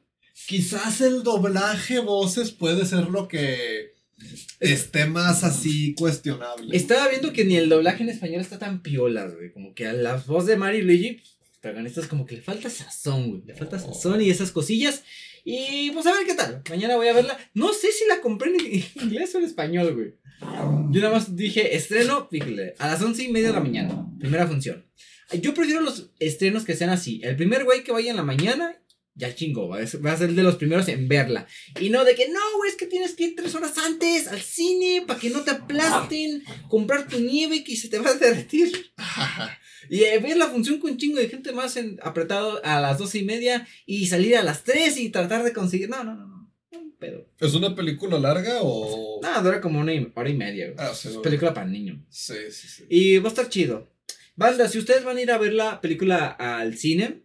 Quizás 0.47 1.01
el 1.01 1.23
doblaje 1.23 2.01
voces 2.01 2.51
puede 2.51 2.87
ser 2.87 3.09
lo 3.09 3.29
que 3.29 3.93
esté 4.61 5.07
más 5.07 5.45
así 5.45 5.95
cuestionable. 5.95 6.77
Estaba 6.77 7.09
viendo 7.09 7.33
que 7.33 7.45
ni 7.45 7.57
el 7.57 7.69
doblaje 7.69 8.03
en 8.03 8.09
español 8.09 8.41
está 8.41 8.59
tan 8.59 8.83
piola, 8.83 9.27
güey. 9.29 9.53
Como 9.53 9.75
que 9.75 9.87
a 9.87 9.93
la 9.93 10.17
voz 10.17 10.47
de 10.47 10.57
Mari 10.57 10.83
Luigi, 10.83 11.13
pues, 11.15 11.37
protagonistas, 11.61 12.07
como 12.09 12.27
que 12.27 12.37
le 12.37 12.43
falta 12.43 12.69
sazón, 12.71 13.31
güey. 13.31 13.43
Le 13.47 13.55
falta 13.55 13.79
sazón 13.79 14.21
y 14.21 14.31
esas 14.31 14.51
cosillas. 14.51 15.03
Y 15.45 15.91
pues 15.91 16.07
a 16.07 16.13
ver 16.13 16.27
qué 16.27 16.35
tal. 16.35 16.63
Mañana 16.71 16.97
voy 16.97 17.09
a 17.09 17.13
verla. 17.13 17.39
No 17.53 17.73
sé 17.73 17.93
si 17.93 18.07
la 18.09 18.21
compré 18.21 18.51
en 18.51 18.85
inglés 19.05 19.35
o 19.35 19.39
en 19.39 19.45
español, 19.45 19.95
güey. 19.95 20.15
Yo 20.91 21.01
nada 21.01 21.15
más 21.15 21.37
dije 21.37 21.77
estreno, 21.77 22.29
fíjale, 22.31 22.75
a 22.79 22.89
las 22.89 23.03
once 23.03 23.23
y 23.23 23.29
media 23.29 23.49
de 23.49 23.55
la 23.55 23.61
mañana. 23.61 24.07
Primera 24.19 24.47
función. 24.47 24.87
Yo 25.41 25.55
prefiero 25.55 25.81
los 25.81 26.11
estrenos 26.19 26.65
que 26.65 26.75
sean 26.75 26.91
así. 26.91 27.21
El 27.23 27.37
primer 27.37 27.65
güey 27.65 27.85
que 27.85 27.93
vaya 27.93 28.11
en 28.11 28.17
la 28.17 28.23
mañana 28.23 28.79
ya 29.17 29.35
chingo, 29.35 29.69
va 29.69 29.79
a, 29.79 29.87
ser, 29.87 30.05
va 30.05 30.13
a 30.13 30.17
ser 30.17 30.33
de 30.33 30.43
los 30.43 30.57
primeros 30.57 30.89
en 30.89 31.07
verla. 31.07 31.47
Y 31.81 31.91
no 31.91 32.05
de 32.05 32.15
que, 32.15 32.29
no, 32.29 32.41
güey, 32.57 32.71
es 32.71 32.77
que 32.77 32.87
tienes 32.87 33.15
que 33.15 33.25
ir 33.25 33.37
tres 33.37 33.55
horas 33.55 33.79
antes 33.79 34.27
al 34.27 34.41
cine 34.41 35.05
para 35.07 35.21
que 35.21 35.31
no 35.31 35.43
te 35.43 35.53
aplasten, 35.53 36.43
comprar 36.69 37.07
tu 37.07 37.21
nieve 37.21 37.63
que 37.63 37.77
se 37.77 37.89
te 37.89 37.99
va 37.99 38.11
a 38.11 38.15
derretir. 38.15 38.93
y 39.89 40.05
eh, 40.05 40.19
ver 40.19 40.37
la 40.37 40.49
función 40.49 40.79
con 40.79 40.97
chingo 40.97 41.19
de 41.19 41.29
gente 41.29 41.53
más 41.53 41.77
en, 41.77 41.99
apretado 42.03 42.65
a 42.65 42.81
las 42.81 42.99
doce 42.99 43.19
y 43.19 43.25
media 43.25 43.67
y 43.87 44.07
salir 44.07 44.37
a 44.37 44.43
las 44.43 44.65
tres 44.65 44.97
y 44.97 45.11
tratar 45.11 45.45
de 45.45 45.53
conseguir. 45.53 45.89
No, 45.89 46.05
no, 46.05 46.15
no, 46.15 46.27
no. 46.27 46.35
Pero... 46.99 47.29
¿Es 47.39 47.55
una 47.55 47.75
película 47.75 48.19
larga 48.19 48.61
o.? 48.63 49.21
No, 49.23 49.43
dura 49.43 49.61
como 49.61 49.81
una 49.81 49.93
hora 50.15 50.31
y 50.31 50.35
media. 50.35 50.73
Ah, 50.79 50.93
sí, 50.95 51.09
es 51.09 51.17
película 51.19 51.53
para 51.53 51.67
niños. 51.67 51.99
Sí, 52.09 52.35
sí, 52.51 52.69
sí. 52.69 52.85
Y 52.89 53.19
va 53.19 53.29
a 53.29 53.33
estar 53.33 53.49
chido. 53.49 53.93
Banda, 54.37 54.69
si 54.69 54.79
ustedes 54.79 55.05
van 55.05 55.17
a 55.17 55.23
ir 55.23 55.31
a 55.31 55.39
ver 55.39 55.53
la 55.53 55.81
película 55.81 56.27
al 56.27 56.77
cine, 56.77 57.23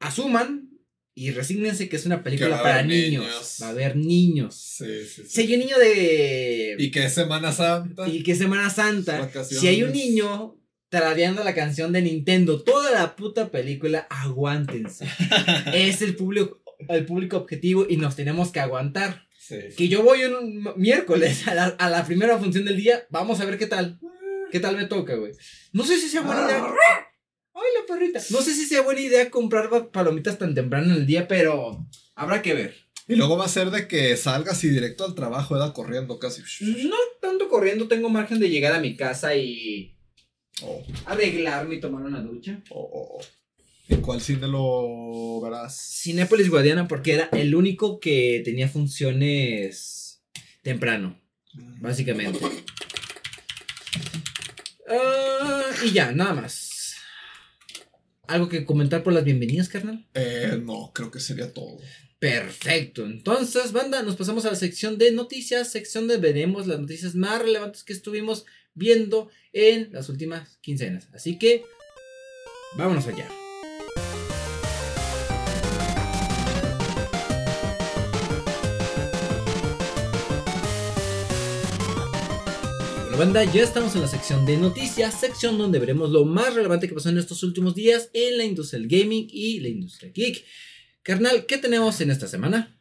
asuman 0.00 0.70
y 1.14 1.30
resígnense 1.30 1.88
que 1.88 1.96
es 1.96 2.04
una 2.04 2.22
película 2.22 2.62
para 2.62 2.82
niños. 2.82 3.24
niños. 3.24 3.58
Va 3.62 3.68
a 3.68 3.70
haber 3.70 3.96
niños. 3.96 4.54
Sí, 4.54 5.04
sí, 5.06 5.22
sí. 5.22 5.28
Si 5.28 5.40
hay 5.40 5.54
un 5.54 5.60
niño 5.60 5.78
de. 5.78 6.76
Y 6.78 6.90
que 6.90 7.06
es 7.06 7.14
Semana 7.14 7.52
Santa. 7.52 8.06
Y 8.06 8.22
que 8.22 8.32
es 8.32 8.38
Semana 8.38 8.68
Santa. 8.68 9.30
Si 9.44 9.66
hay 9.66 9.82
un 9.82 9.92
niño 9.92 10.58
tarareando 10.88 11.44
la 11.44 11.54
canción 11.54 11.92
de 11.92 12.02
Nintendo 12.02 12.62
toda 12.62 12.90
la 12.90 13.16
puta 13.16 13.50
película, 13.50 14.06
aguántense. 14.10 15.06
es 15.74 16.02
el 16.02 16.16
público, 16.16 16.62
el 16.88 17.04
público 17.04 17.36
objetivo 17.36 17.86
y 17.88 17.96
nos 17.96 18.16
tenemos 18.16 18.50
que 18.50 18.60
aguantar. 18.60 19.26
Sí. 19.38 19.58
Que 19.76 19.88
yo 19.88 20.02
voy 20.02 20.24
un 20.24 20.72
miércoles 20.76 21.46
a 21.46 21.54
la, 21.54 21.64
a 21.66 21.88
la 21.90 22.04
primera 22.04 22.38
función 22.38 22.64
del 22.64 22.76
día, 22.76 23.06
vamos 23.10 23.40
a 23.40 23.44
ver 23.44 23.58
qué 23.58 23.66
tal. 23.66 23.98
¿Qué 24.50 24.60
tal 24.60 24.76
me 24.76 24.86
toca, 24.86 25.14
güey? 25.16 25.32
No 25.72 25.84
sé 25.84 25.98
si 25.98 26.08
sea 26.08 26.22
buena 26.22 26.44
idea. 26.44 26.64
¡Ay, 27.54 27.62
la 27.78 27.86
perrita! 27.86 28.20
No 28.30 28.40
sé 28.42 28.54
si 28.54 28.66
sea 28.66 28.82
buena 28.82 29.00
idea 29.00 29.30
comprar 29.30 29.90
palomitas 29.90 30.38
tan 30.38 30.54
temprano 30.54 30.92
en 30.92 31.00
el 31.00 31.06
día, 31.06 31.26
pero 31.26 31.86
habrá 32.14 32.42
que 32.42 32.54
ver. 32.54 32.74
Y 33.08 33.14
luego 33.14 33.36
va 33.36 33.44
a 33.44 33.48
ser 33.48 33.70
de 33.70 33.86
que 33.86 34.16
salgas 34.16 34.62
y 34.64 34.68
directo 34.68 35.04
al 35.04 35.14
trabajo, 35.14 35.54
¿verdad? 35.54 35.72
Corriendo 35.72 36.18
casi. 36.18 36.42
No 36.64 36.96
tanto 37.20 37.48
corriendo, 37.48 37.88
tengo 37.88 38.08
margen 38.08 38.40
de 38.40 38.50
llegar 38.50 38.72
a 38.72 38.80
mi 38.80 38.96
casa 38.96 39.36
y 39.36 39.95
Oh, 40.62 40.82
arreglarme 41.04 41.76
y 41.76 41.80
tomar 41.80 42.02
una 42.02 42.20
ducha. 42.20 42.62
oh, 42.70 42.80
oh, 42.80 43.18
oh. 43.18 43.24
¿En 43.88 44.00
cuál 44.00 44.20
cine 44.20 44.48
lo 44.48 45.40
verás? 45.40 46.00
Cinépolis 46.02 46.50
Guadiana 46.50 46.88
porque 46.88 47.12
era 47.12 47.28
el 47.32 47.54
único 47.54 48.00
que 48.00 48.42
tenía 48.44 48.68
funciones 48.68 50.22
temprano, 50.62 51.20
básicamente. 51.80 52.40
Ah, 54.88 55.70
y 55.84 55.92
ya, 55.92 56.10
nada 56.10 56.34
más. 56.34 56.96
¿Algo 58.26 58.48
que 58.48 58.64
comentar 58.64 59.04
por 59.04 59.12
las 59.12 59.22
bienvenidas, 59.22 59.68
carnal? 59.68 60.04
Eh, 60.14 60.60
no, 60.60 60.90
creo 60.92 61.12
que 61.12 61.20
sería 61.20 61.54
todo. 61.54 61.78
Perfecto. 62.18 63.04
Entonces, 63.04 63.70
banda, 63.70 64.02
nos 64.02 64.16
pasamos 64.16 64.44
a 64.46 64.50
la 64.50 64.56
sección 64.56 64.98
de 64.98 65.12
noticias, 65.12 65.70
sección 65.70 66.08
de 66.08 66.16
veremos 66.16 66.66
las 66.66 66.80
noticias 66.80 67.14
más 67.14 67.40
relevantes 67.40 67.84
que 67.84 67.92
estuvimos 67.92 68.46
viendo 68.76 69.28
en 69.52 69.88
las 69.92 70.08
últimas 70.08 70.58
quincenas. 70.58 71.08
Así 71.12 71.38
que, 71.38 71.64
vámonos 72.76 73.08
allá. 73.08 73.28
Banda, 83.18 83.44
ya 83.44 83.62
estamos 83.62 83.94
en 83.94 84.02
la 84.02 84.08
sección 84.08 84.44
de 84.44 84.58
noticias, 84.58 85.18
sección 85.18 85.56
donde 85.56 85.78
veremos 85.78 86.10
lo 86.10 86.26
más 86.26 86.54
relevante 86.54 86.86
que 86.86 86.94
pasó 86.94 87.08
en 87.08 87.16
estos 87.16 87.42
últimos 87.42 87.74
días 87.74 88.10
en 88.12 88.36
la 88.36 88.44
industria 88.44 88.78
del 88.78 88.88
gaming 88.90 89.26
y 89.30 89.58
la 89.60 89.68
industria 89.68 90.12
geek. 90.12 90.44
Carnal, 91.02 91.46
¿qué 91.46 91.56
tenemos 91.56 91.98
en 92.02 92.10
esta 92.10 92.28
semana? 92.28 92.76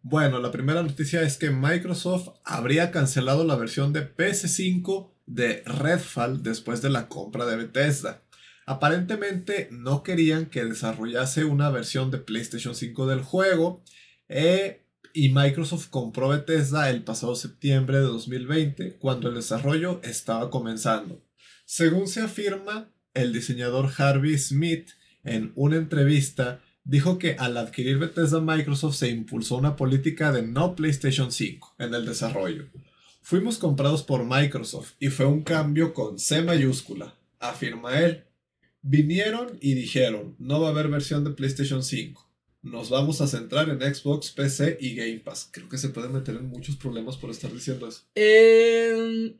Bueno, 0.00 0.40
la 0.40 0.50
primera 0.50 0.82
noticia 0.82 1.20
es 1.20 1.36
que 1.36 1.50
Microsoft 1.50 2.28
habría 2.42 2.90
cancelado 2.90 3.44
la 3.44 3.56
versión 3.56 3.92
de 3.92 4.16
PS5 4.16 5.10
de 5.26 5.62
Redfall 5.66 6.42
después 6.42 6.82
de 6.82 6.90
la 6.90 7.08
compra 7.08 7.46
de 7.46 7.56
Bethesda. 7.56 8.22
Aparentemente 8.64 9.68
no 9.70 10.02
querían 10.02 10.46
que 10.46 10.64
desarrollase 10.64 11.44
una 11.44 11.70
versión 11.70 12.10
de 12.10 12.18
PlayStation 12.18 12.74
5 12.74 13.06
del 13.06 13.22
juego 13.22 13.82
eh, 14.28 14.82
y 15.12 15.30
Microsoft 15.30 15.88
compró 15.88 16.28
Bethesda 16.28 16.90
el 16.90 17.04
pasado 17.04 17.36
septiembre 17.36 17.98
de 17.98 18.04
2020 18.04 18.96
cuando 18.98 19.28
el 19.28 19.36
desarrollo 19.36 20.00
estaba 20.02 20.50
comenzando. 20.50 21.22
Según 21.64 22.06
se 22.08 22.20
afirma, 22.20 22.90
el 23.14 23.32
diseñador 23.32 23.90
Harvey 23.96 24.36
Smith 24.38 24.90
en 25.24 25.52
una 25.54 25.76
entrevista 25.76 26.60
dijo 26.84 27.18
que 27.18 27.36
al 27.38 27.56
adquirir 27.56 27.98
Bethesda 27.98 28.40
Microsoft 28.40 28.96
se 28.96 29.08
impulsó 29.08 29.56
una 29.56 29.74
política 29.74 30.32
de 30.32 30.42
no 30.42 30.76
PlayStation 30.76 31.32
5 31.32 31.76
en 31.78 31.94
el 31.94 32.04
desarrollo. 32.04 32.66
Fuimos 33.28 33.58
comprados 33.58 34.04
por 34.04 34.24
Microsoft 34.24 34.92
y 35.00 35.08
fue 35.08 35.26
un 35.26 35.42
cambio 35.42 35.92
con 35.92 36.16
C 36.16 36.42
mayúscula, 36.42 37.18
afirma 37.40 37.98
él. 37.98 38.22
Vinieron 38.82 39.58
y 39.60 39.74
dijeron, 39.74 40.36
no 40.38 40.60
va 40.60 40.68
a 40.68 40.70
haber 40.70 40.86
versión 40.86 41.24
de 41.24 41.32
PlayStation 41.32 41.82
5. 41.82 42.30
Nos 42.62 42.88
vamos 42.88 43.20
a 43.20 43.26
centrar 43.26 43.68
en 43.68 43.80
Xbox, 43.80 44.30
PC 44.30 44.78
y 44.80 44.94
Game 44.94 45.18
Pass. 45.18 45.48
Creo 45.50 45.68
que 45.68 45.76
se 45.76 45.88
pueden 45.88 46.12
meter 46.12 46.36
en 46.36 46.46
muchos 46.46 46.76
problemas 46.76 47.16
por 47.16 47.30
estar 47.30 47.52
diciendo 47.52 47.88
eso. 47.88 48.02
Eh, 48.14 49.34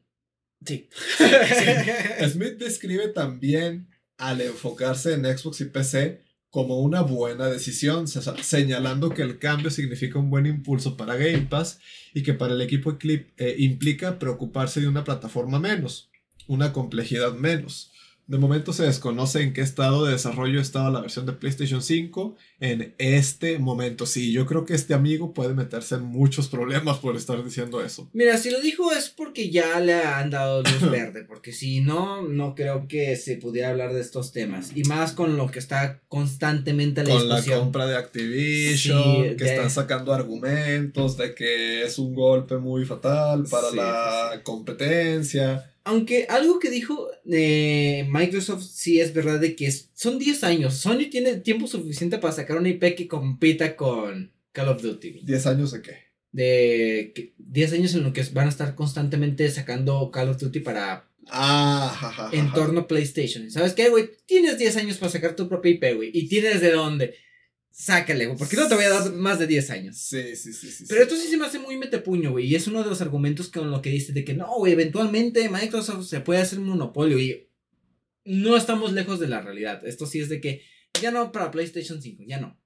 sí. 0.66 0.88
Sí. 1.19 1.25
Smith 2.28 2.59
describe 2.59 3.07
también 3.11 3.88
al 4.16 4.40
enfocarse 4.40 5.12
en 5.12 5.26
Xbox 5.26 5.61
y 5.61 5.66
PC 5.66 6.25
como 6.50 6.79
una 6.81 7.03
buena 7.03 7.47
decisión, 7.49 8.09
se- 8.09 8.23
señalando 8.43 9.11
que 9.11 9.23
el 9.23 9.38
cambio 9.38 9.71
significa 9.71 10.19
un 10.19 10.31
buen 10.31 10.47
impulso 10.47 10.97
para 10.97 11.17
Game 11.17 11.47
Pass 11.50 11.81
y 12.15 12.23
que 12.23 12.33
para 12.35 12.55
el 12.55 12.62
equipo 12.62 12.91
Eclipse 12.93 13.33
eh, 13.37 13.57
implica 13.59 14.19
preocuparse 14.19 14.81
de 14.81 14.88
una 14.88 15.05
plataforma 15.05 15.59
menos, 15.59 16.09
una 16.47 16.73
complejidad 16.73 17.35
menos. 17.35 17.93
De 18.28 18.38
momento 18.38 18.73
se 18.73 18.83
desconoce 18.83 19.40
en 19.42 19.52
qué 19.52 19.61
estado 19.61 20.04
de 20.04 20.12
desarrollo 20.12 20.61
estaba 20.61 20.90
la 20.90 21.00
versión 21.00 21.26
de 21.26 21.33
PlayStation 21.33 21.80
5 21.80 22.35
en 22.59 22.92
este 22.99 23.61
momento. 23.61 24.04
Sí, 24.04 24.33
yo 24.33 24.47
creo 24.47 24.64
que 24.64 24.75
este 24.75 24.95
amigo 24.95 25.33
puede 25.33 25.54
meterse 25.54 25.95
en 25.95 26.02
muchos 26.02 26.49
problemas 26.49 26.99
por 26.99 27.14
estar 27.16 27.45
diciendo 27.45 27.80
eso. 27.85 28.11
Mira, 28.12 28.37
si 28.37 28.50
lo 28.50 28.61
dijo 28.61 28.90
es 28.90 29.11
porque 29.11 29.50
ya 29.50 29.78
le 29.78 29.95
han 29.95 30.30
dado 30.30 30.62
luz 30.62 30.90
verde, 30.90 31.23
porque 31.23 31.52
si 31.52 31.80
no, 31.80 32.23
no 32.23 32.56
creo 32.56 32.88
que 32.88 33.14
se 33.14 33.37
pudiera 33.37 33.68
hablar 33.71 33.92
de 33.95 34.00
estos 34.00 34.33
temas. 34.33 34.73
Y 34.75 34.83
más 34.83 35.12
con 35.12 35.37
lo 35.37 35.49
que 35.49 35.61
está 35.61 36.00
constantemente 36.09 37.04
la 37.04 37.11
con 37.11 37.28
la 37.28 37.42
compra 37.45 37.87
de 37.87 37.97
Activision, 37.97 39.02
Sí, 39.02 39.37
que 39.37 39.45
de- 39.45 39.54
están 39.54 39.71
sacando 39.71 40.12
argumentos 40.12 41.16
de 41.16 41.33
que 41.35 41.85
es 41.85 41.97
un 41.99 42.12
golpe 42.14 42.56
muy 42.56 42.85
fatal 42.85 43.45
para 43.49 43.71
Sí, 43.71 43.76
la 43.76 44.40
competencia. 44.42 45.73
Aunque 45.88 46.26
algo 46.28 46.59
que 46.59 46.69
dijo 46.69 47.09
eh, 47.31 48.07
Microsoft 48.11 48.64
sí 48.64 49.00
es 49.00 49.14
verdad 49.14 49.38
de 49.40 49.55
que 49.55 49.66
es- 49.66 49.88
son 49.95 50.19
10 50.19 50.43
años. 50.43 50.75
Sony 50.75 51.09
tiene 51.11 51.37
tiempo 51.37 51.69
suficiente 51.69 52.19
para 52.19 52.35
sacar 52.35 52.59
una 52.59 52.69
IP 52.69 52.97
que 52.97 53.07
compita 53.07 53.76
con 53.76 54.33
Call 54.52 54.69
of 54.69 54.83
Duty. 54.83 55.11
güey. 55.12 55.25
¿10 55.25 55.47
años 55.47 55.71
de 55.71 55.83
qué? 55.83 55.93
De 56.33 57.12
que- 57.14 57.35
10 57.38 57.73
años 57.73 57.95
en 57.95 58.02
los 58.02 58.12
que 58.12 58.25
van 58.33 58.47
a 58.47 58.50
estar 58.50 58.75
constantemente 58.75 59.49
sacando 59.49 60.11
Call 60.11 60.31
of 60.31 60.38
Duty 60.38 60.61
para 60.61 61.09
Ah, 61.28 61.97
ja, 62.00 62.11
ja, 62.12 62.28
ja, 62.31 62.37
entorno 62.37 62.87
PlayStation. 62.87 63.50
¿Sabes 63.50 63.73
qué, 63.73 63.88
güey? 63.88 64.11
Tienes 64.26 64.59
10 64.59 64.76
años 64.76 64.99
para 64.99 65.11
sacar 65.12 65.35
tu 65.37 65.49
propia 65.49 65.71
IP, 65.73 65.95
güey. 65.95 66.11
Y 66.12 66.28
tienes 66.28 66.61
de 66.61 66.71
dónde. 66.73 67.14
Sácale, 67.78 68.25
güey. 68.25 68.38
Porque 68.38 68.56
no 68.56 68.68
te 68.68 68.75
voy 68.75 68.85
a 68.85 68.88
dar 68.88 69.12
más 69.12 69.38
de 69.38 69.47
10 69.47 69.68
años. 69.68 69.99
Sí, 69.99 70.35
sí, 70.35 70.54
sí, 70.54 70.71
sí. 70.71 70.87
Pero 70.88 71.02
esto 71.02 71.14
sí 71.14 71.28
se 71.28 71.37
me 71.37 71.45
hace 71.45 71.59
muy 71.59 71.76
metepuño, 71.76 72.30
güey. 72.30 72.47
Y 72.47 72.54
es 72.54 72.66
uno 72.66 72.83
de 72.83 72.88
los 72.88 73.02
argumentos 73.02 73.50
con 73.50 73.71
lo 73.71 73.83
que 73.83 73.90
dice 73.90 74.14
de 74.14 74.25
que 74.25 74.33
no, 74.33 74.50
güey, 74.56 74.73
eventualmente 74.73 75.50
Microsoft 75.50 76.06
se 76.06 76.21
puede 76.23 76.40
hacer 76.40 76.59
un 76.59 76.68
monopolio. 76.68 77.18
Y 77.18 77.50
no 78.25 78.56
estamos 78.56 78.95
lejos 78.95 79.21
de 79.21 79.28
la 79.28 79.42
realidad. 79.42 79.87
Esto 79.87 80.06
sí 80.06 80.21
es 80.21 80.30
de 80.30 80.40
que 80.40 80.62
ya 81.02 81.11
no 81.11 81.30
para 81.33 81.50
PlayStation 81.50 82.00
5, 82.00 82.23
ya 82.26 82.40
no. 82.40 82.59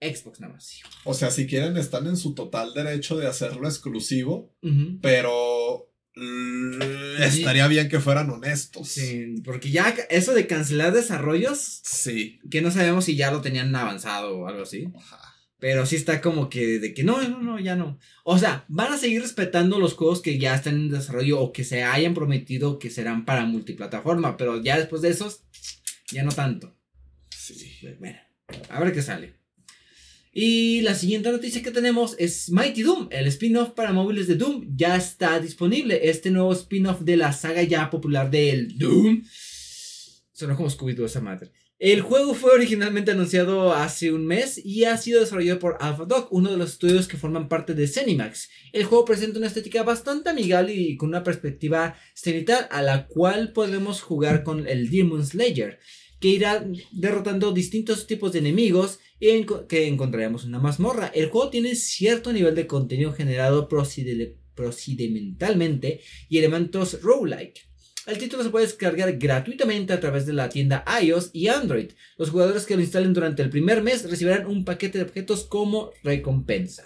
Xbox 0.00 0.38
nada 0.38 0.52
más. 0.52 0.80
O 1.02 1.12
sea, 1.12 1.32
si 1.32 1.48
quieren, 1.48 1.76
están 1.76 2.06
en 2.06 2.16
su 2.16 2.32
total 2.32 2.72
derecho 2.72 3.16
de 3.16 3.26
hacerlo 3.26 3.66
exclusivo, 3.66 4.54
pero 5.02 5.92
mm, 6.16 7.22
estaría 7.22 7.68
bien 7.68 7.88
que 7.88 8.00
fueran 8.00 8.30
honestos. 8.30 8.88
Sí, 8.88 9.36
porque 9.44 9.70
ya 9.70 9.94
eso 10.10 10.34
de 10.34 10.46
cancelar 10.46 10.92
desarrollos, 10.92 11.80
Sí. 11.84 12.40
que 12.50 12.62
no 12.62 12.70
sabemos 12.70 13.04
si 13.04 13.16
ya 13.16 13.30
lo 13.30 13.40
tenían 13.42 13.74
avanzado 13.74 14.36
o 14.38 14.48
algo 14.48 14.62
así. 14.62 14.88
Ajá. 14.96 15.20
Pero 15.58 15.86
sí 15.86 15.96
está 15.96 16.20
como 16.20 16.50
que 16.50 16.78
de 16.78 16.92
que 16.92 17.02
no, 17.02 17.22
no, 17.28 17.40
no, 17.40 17.58
ya 17.58 17.76
no. 17.76 17.98
O 18.24 18.38
sea, 18.38 18.66
van 18.68 18.92
a 18.92 18.98
seguir 18.98 19.22
respetando 19.22 19.78
los 19.78 19.94
juegos 19.94 20.20
que 20.20 20.38
ya 20.38 20.54
están 20.54 20.74
en 20.74 20.90
desarrollo 20.90 21.40
o 21.40 21.52
que 21.52 21.64
se 21.64 21.82
hayan 21.82 22.12
prometido 22.12 22.78
que 22.78 22.90
serán 22.90 23.24
para 23.24 23.46
multiplataforma, 23.46 24.36
pero 24.36 24.62
ya 24.62 24.78
después 24.78 25.00
de 25.00 25.08
esos, 25.10 25.44
ya 26.12 26.24
no 26.24 26.30
tanto. 26.32 26.76
Sí. 27.30 27.78
Bueno, 27.98 28.18
a 28.68 28.80
ver 28.80 28.92
qué 28.92 29.00
sale. 29.00 29.34
Y 30.38 30.82
la 30.82 30.94
siguiente 30.94 31.32
noticia 31.32 31.62
que 31.62 31.70
tenemos 31.70 32.14
es 32.18 32.50
Mighty 32.50 32.82
Doom, 32.82 33.08
el 33.10 33.26
spin-off 33.28 33.70
para 33.70 33.94
móviles 33.94 34.26
de 34.26 34.34
Doom, 34.34 34.66
ya 34.76 34.94
está 34.94 35.40
disponible. 35.40 36.10
Este 36.10 36.30
nuevo 36.30 36.52
spin-off 36.52 37.00
de 37.00 37.16
la 37.16 37.32
saga 37.32 37.62
ya 37.62 37.88
popular 37.88 38.30
del 38.30 38.76
Doom. 38.76 39.22
Sonó 40.34 40.54
como 40.54 40.68
Scooby-Doo 40.68 41.06
esa 41.06 41.22
madre. 41.22 41.52
El 41.78 42.02
juego 42.02 42.34
fue 42.34 42.52
originalmente 42.52 43.12
anunciado 43.12 43.72
hace 43.72 44.12
un 44.12 44.26
mes 44.26 44.60
y 44.62 44.84
ha 44.84 44.98
sido 44.98 45.20
desarrollado 45.20 45.58
por 45.58 45.78
AlphaDog, 45.80 46.28
uno 46.30 46.50
de 46.50 46.58
los 46.58 46.72
estudios 46.72 47.08
que 47.08 47.16
forman 47.16 47.48
parte 47.48 47.72
de 47.72 47.88
Zenimax. 47.88 48.50
El 48.74 48.84
juego 48.84 49.06
presenta 49.06 49.38
una 49.38 49.46
estética 49.46 49.84
bastante 49.84 50.28
amigable 50.28 50.74
y 50.74 50.98
con 50.98 51.08
una 51.08 51.22
perspectiva 51.22 51.96
cenital 52.14 52.68
a 52.70 52.82
la 52.82 53.06
cual 53.06 53.54
podemos 53.54 54.02
jugar 54.02 54.42
con 54.42 54.68
el 54.68 54.90
Demon 54.90 55.24
Slayer, 55.24 55.78
que 56.20 56.28
irá 56.28 56.64
derrotando 56.92 57.52
distintos 57.52 58.06
tipos 58.06 58.32
de 58.32 58.40
enemigos 58.40 59.00
y 59.20 59.46
que 59.68 59.86
encontraremos 59.86 60.44
una 60.44 60.58
mazmorra. 60.58 61.10
El 61.14 61.28
juego 61.30 61.50
tiene 61.50 61.74
cierto 61.74 62.32
nivel 62.32 62.54
de 62.54 62.66
contenido 62.66 63.12
generado 63.12 63.68
procedimentalmente 63.68 66.00
y 66.28 66.38
elementos 66.38 67.02
roguelike. 67.02 67.66
El 68.06 68.16
título 68.18 68.44
se 68.44 68.50
puede 68.50 68.66
descargar 68.66 69.18
gratuitamente 69.18 69.92
a 69.92 69.98
través 69.98 70.26
de 70.26 70.32
la 70.32 70.48
tienda 70.48 70.84
iOS 71.02 71.30
y 71.32 71.48
Android. 71.48 71.90
Los 72.16 72.30
jugadores 72.30 72.64
que 72.64 72.76
lo 72.76 72.82
instalen 72.82 73.12
durante 73.12 73.42
el 73.42 73.50
primer 73.50 73.82
mes 73.82 74.08
recibirán 74.08 74.46
un 74.46 74.64
paquete 74.64 74.98
de 74.98 75.04
objetos 75.04 75.42
como 75.44 75.90
recompensa. 76.04 76.84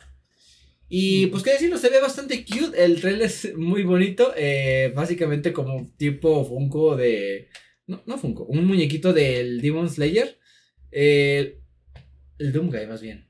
Y 0.89 1.27
pues 1.27 1.43
qué 1.43 1.53
decirlo, 1.53 1.77
se 1.77 1.91
ve 1.91 2.01
bastante 2.01 2.43
cute. 2.45 2.83
El 2.83 2.99
trailer 3.01 3.23
es 3.23 3.55
muy 3.55 3.85
bonito. 3.85 4.33
Eh, 4.37 4.93
básicamente 4.95 5.53
como 5.53 5.93
tipo 5.97 6.45
Funko 6.45 6.97
de... 6.97 7.49
No, 7.90 8.00
no 8.06 8.18
Funko, 8.18 8.44
un 8.44 8.64
muñequito 8.66 9.12
del 9.12 9.61
Demon 9.61 9.90
Slayer. 9.90 10.38
Eh, 10.92 11.59
el 12.38 12.52
Doomguy 12.52 12.87
más 12.87 13.00
bien. 13.02 13.28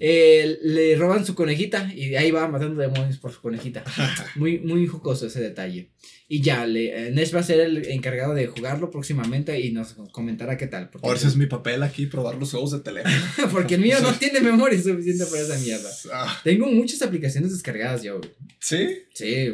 Eh, 0.00 0.58
le 0.62 0.96
roban 0.96 1.26
su 1.26 1.34
conejita 1.34 1.92
y 1.94 2.14
ahí 2.14 2.30
va 2.30 2.48
matando 2.48 2.80
demonios 2.80 3.18
por 3.18 3.32
su 3.32 3.42
conejita. 3.42 3.84
Muy, 4.36 4.58
muy 4.60 4.86
jocoso 4.86 5.26
ese 5.26 5.42
detalle. 5.42 5.90
Y 6.26 6.40
ya, 6.40 6.64
le, 6.64 7.10
Nesh 7.10 7.34
va 7.34 7.40
a 7.40 7.42
ser 7.42 7.60
el 7.60 7.86
encargado 7.88 8.32
de 8.32 8.46
jugarlo 8.46 8.90
próximamente 8.90 9.60
y 9.60 9.72
nos 9.72 9.92
comentará 10.10 10.56
qué 10.56 10.66
tal. 10.66 10.90
Ahora 11.02 11.18
ese 11.18 11.28
es 11.28 11.36
mi 11.36 11.44
papel 11.44 11.82
aquí, 11.82 12.06
probar 12.06 12.36
los 12.36 12.50
juegos 12.50 12.70
de 12.70 12.80
teléfono. 12.80 13.14
porque 13.52 13.74
el 13.74 13.82
mío 13.82 13.98
no 14.00 14.14
tiene 14.18 14.40
memoria 14.40 14.80
suficiente 14.80 15.26
para 15.26 15.42
esa 15.42 15.58
mierda. 15.58 15.90
Ah. 16.10 16.40
Tengo 16.42 16.66
muchas 16.68 17.02
aplicaciones 17.02 17.52
descargadas 17.52 18.02
yo. 18.02 18.18
¿Sí? 18.58 19.02
Sí. 19.12 19.52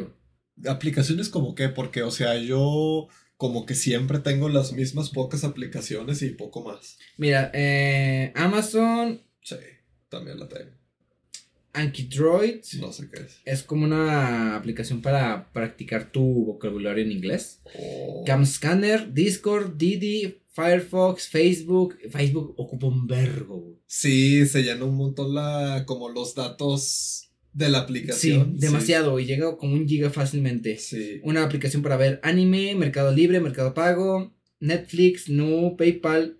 ¿Aplicaciones 0.65 1.27
como 1.27 1.53
qué? 1.53 1.67
Porque, 1.67 2.03
o 2.03 2.11
sea, 2.11 2.37
yo 2.37 3.09
como 3.39 3.65
que 3.65 3.73
siempre 3.73 4.19
tengo 4.19 4.49
las 4.49 4.73
mismas 4.73 5.09
pocas 5.09 5.43
aplicaciones 5.43 6.21
y 6.21 6.29
poco 6.29 6.63
más. 6.63 6.99
Mira, 7.17 7.49
eh, 7.55 8.31
Amazon... 8.35 9.23
Sí 9.41 9.55
también 10.09 10.39
la 10.39 10.47
tengo. 10.49 10.71
Ankydroid. 11.71 12.61
No 12.79 12.91
sé 12.91 13.09
qué 13.09 13.21
es. 13.21 13.41
Es 13.45 13.63
como 13.63 13.85
una 13.85 14.57
aplicación 14.57 15.01
para 15.01 15.51
practicar 15.53 16.11
tu 16.11 16.45
vocabulario 16.45 17.03
en 17.03 17.11
inglés. 17.11 17.61
Oh. 17.79 18.23
Camscanner, 18.25 19.13
Discord, 19.13 19.77
Didi, 19.77 20.41
Firefox, 20.49 21.27
Facebook. 21.27 21.97
Facebook 22.09 22.55
ocupa 22.57 22.87
un 22.87 23.07
vergo. 23.07 23.79
Sí, 23.85 24.45
se 24.47 24.63
llena 24.63 24.83
un 24.83 24.95
montón 24.95 25.33
la, 25.33 25.83
como 25.85 26.09
los 26.09 26.33
datos 26.35 27.28
de 27.53 27.69
la 27.69 27.79
aplicación. 27.79 28.53
Sí, 28.53 28.65
demasiado. 28.65 29.19
Y 29.19 29.25
llega 29.25 29.57
como 29.57 29.73
un 29.73 29.87
giga 29.87 30.09
fácilmente. 30.09 30.77
Sí. 30.77 31.19
Una 31.23 31.43
aplicación 31.43 31.81
para 31.81 31.97
ver 31.97 32.19
anime, 32.23 32.75
Mercado 32.75 33.11
Libre, 33.11 33.39
Mercado 33.39 33.73
Pago, 33.73 34.33
Netflix, 34.59 35.29
No, 35.29 35.75
PayPal, 35.77 36.39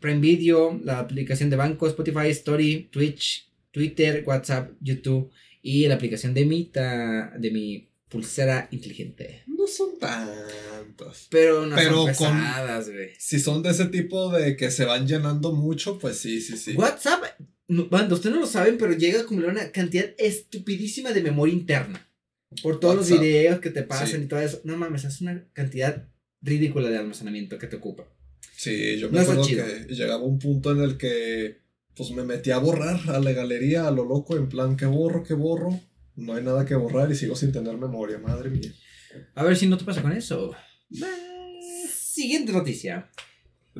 Prime 0.00 0.20
Video, 0.20 0.80
la 0.82 0.98
aplicación 0.98 1.50
de 1.50 1.56
banco, 1.56 1.86
Spotify, 1.86 2.28
Story, 2.28 2.88
Twitch, 2.90 3.50
Twitter, 3.70 4.24
WhatsApp, 4.26 4.72
YouTube 4.80 5.30
y 5.62 5.86
la 5.86 5.94
aplicación 5.94 6.34
de 6.34 6.44
mi, 6.46 6.70
de 6.72 7.50
mi 7.50 7.90
pulsera 8.08 8.68
inteligente. 8.72 9.44
No 9.46 9.66
son 9.66 9.98
tantas. 9.98 11.28
Pero 11.30 11.66
no 11.66 11.78
son 11.78 12.06
pesadas, 12.08 12.90
güey. 12.90 13.10
Si 13.18 13.38
son 13.38 13.62
de 13.62 13.70
ese 13.70 13.86
tipo 13.86 14.30
de 14.32 14.56
que 14.56 14.70
se 14.70 14.84
van 14.84 15.06
llenando 15.06 15.52
mucho, 15.52 15.98
pues 15.98 16.18
sí, 16.18 16.40
sí, 16.40 16.56
sí. 16.56 16.74
WhatsApp, 16.74 17.22
cuando 17.88 18.14
ustedes 18.16 18.34
no 18.34 18.40
lo 18.40 18.46
saben, 18.46 18.78
pero 18.78 18.92
llega 18.92 19.20
a 19.20 19.22
acumular 19.22 19.50
una 19.50 19.70
cantidad 19.70 20.06
estupidísima 20.18 21.12
de 21.12 21.22
memoria 21.22 21.54
interna. 21.54 22.06
Por 22.62 22.80
todos 22.80 22.96
los 22.96 23.08
videos 23.08 23.60
que 23.60 23.70
te 23.70 23.82
pasan 23.82 24.24
y 24.24 24.26
todo 24.26 24.40
eso. 24.40 24.60
No 24.64 24.76
mames, 24.76 25.04
es 25.04 25.20
una 25.20 25.44
cantidad 25.52 26.08
ridícula 26.42 26.88
de 26.90 26.98
almacenamiento 26.98 27.58
que 27.58 27.68
te 27.68 27.76
ocupa. 27.76 28.08
Sí, 28.56 28.98
yo 28.98 29.10
me 29.10 29.20
acuerdo 29.20 29.46
que 29.46 29.86
llegaba 29.88 30.22
un 30.22 30.38
punto 30.38 30.72
en 30.72 30.80
el 30.80 30.96
que 30.96 31.60
pues 31.94 32.10
me 32.10 32.24
metí 32.24 32.50
a 32.50 32.58
borrar 32.58 32.98
a 33.08 33.20
la 33.20 33.32
galería 33.32 33.86
a 33.86 33.90
lo 33.90 34.04
loco, 34.04 34.36
en 34.36 34.48
plan 34.48 34.76
que 34.76 34.86
borro, 34.86 35.22
que 35.22 35.34
borro. 35.34 35.80
No 36.16 36.34
hay 36.34 36.42
nada 36.42 36.66
que 36.66 36.74
borrar 36.74 37.10
y 37.10 37.14
sigo 37.14 37.36
sin 37.36 37.52
tener 37.52 37.76
memoria, 37.76 38.18
madre 38.18 38.50
mía. 38.50 38.72
A 39.34 39.44
ver 39.44 39.56
si 39.56 39.66
no 39.66 39.78
te 39.78 39.84
pasa 39.84 40.02
con 40.02 40.12
eso. 40.12 40.54
Siguiente 41.88 42.52
noticia. 42.52 43.10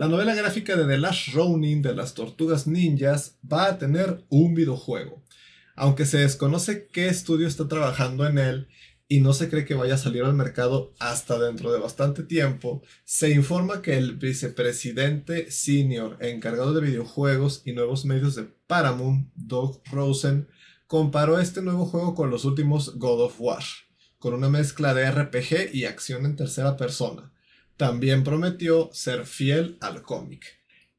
La 0.01 0.09
novela 0.09 0.35
gráfica 0.35 0.77
de 0.77 0.87
The 0.87 0.97
Last 0.97 1.35
Ronin 1.35 1.83
de 1.83 1.95
las 1.95 2.15
Tortugas 2.15 2.67
Ninjas 2.67 3.37
va 3.45 3.67
a 3.67 3.77
tener 3.77 4.25
un 4.31 4.55
videojuego. 4.55 5.23
Aunque 5.77 6.07
se 6.07 6.21
desconoce 6.21 6.87
qué 6.87 7.09
estudio 7.09 7.47
está 7.47 7.69
trabajando 7.69 8.27
en 8.27 8.39
él 8.39 8.69
y 9.09 9.21
no 9.21 9.35
se 9.35 9.51
cree 9.51 9.67
que 9.67 9.75
vaya 9.75 9.97
a 9.97 9.99
salir 9.99 10.23
al 10.23 10.33
mercado 10.33 10.95
hasta 11.01 11.39
dentro 11.39 11.71
de 11.71 11.81
bastante 11.81 12.23
tiempo, 12.23 12.83
se 13.05 13.29
informa 13.33 13.83
que 13.83 13.99
el 13.99 14.17
vicepresidente 14.17 15.51
senior 15.51 16.17
encargado 16.23 16.73
de 16.73 16.81
videojuegos 16.81 17.61
y 17.67 17.73
nuevos 17.73 18.07
medios 18.07 18.35
de 18.37 18.45
Paramount, 18.67 19.29
Doug 19.35 19.83
Rosen, 19.93 20.49
comparó 20.87 21.39
este 21.39 21.61
nuevo 21.61 21.85
juego 21.85 22.15
con 22.15 22.31
los 22.31 22.47
últimos 22.47 22.97
God 22.97 23.21
of 23.27 23.35
War, 23.39 23.65
con 24.19 24.33
una 24.33 24.49
mezcla 24.49 24.95
de 24.95 25.11
RPG 25.11 25.75
y 25.75 25.85
acción 25.85 26.25
en 26.25 26.37
tercera 26.37 26.79
persona. 26.79 27.31
También 27.81 28.25
prometió 28.25 28.91
ser 28.93 29.25
fiel 29.25 29.79
al 29.81 30.03
cómic. 30.03 30.45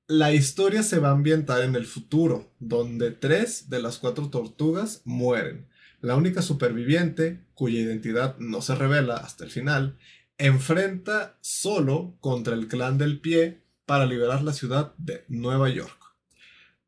La 0.07 0.33
historia 0.33 0.81
se 0.81 0.97
va 0.97 1.09
a 1.09 1.11
ambientar 1.11 1.61
en 1.61 1.75
el 1.75 1.85
futuro, 1.85 2.55
donde 2.57 3.11
tres 3.11 3.69
de 3.69 3.79
las 3.79 3.99
cuatro 3.99 4.31
tortugas 4.31 5.03
mueren 5.05 5.67
la 6.01 6.15
única 6.15 6.41
superviviente, 6.41 7.45
cuya 7.53 7.81
identidad 7.81 8.35
no 8.39 8.63
se 8.63 8.73
revela 8.73 9.17
hasta 9.17 9.43
el 9.43 9.51
final, 9.51 9.99
enfrenta 10.39 11.37
solo 11.41 12.17
contra 12.19 12.55
el 12.55 12.67
clan 12.67 12.97
del 12.97 13.21
pie 13.21 13.61
para 13.85 14.07
liberar 14.07 14.41
la 14.41 14.53
ciudad 14.53 14.95
de 14.97 15.23
Nueva 15.27 15.69
York. 15.69 15.99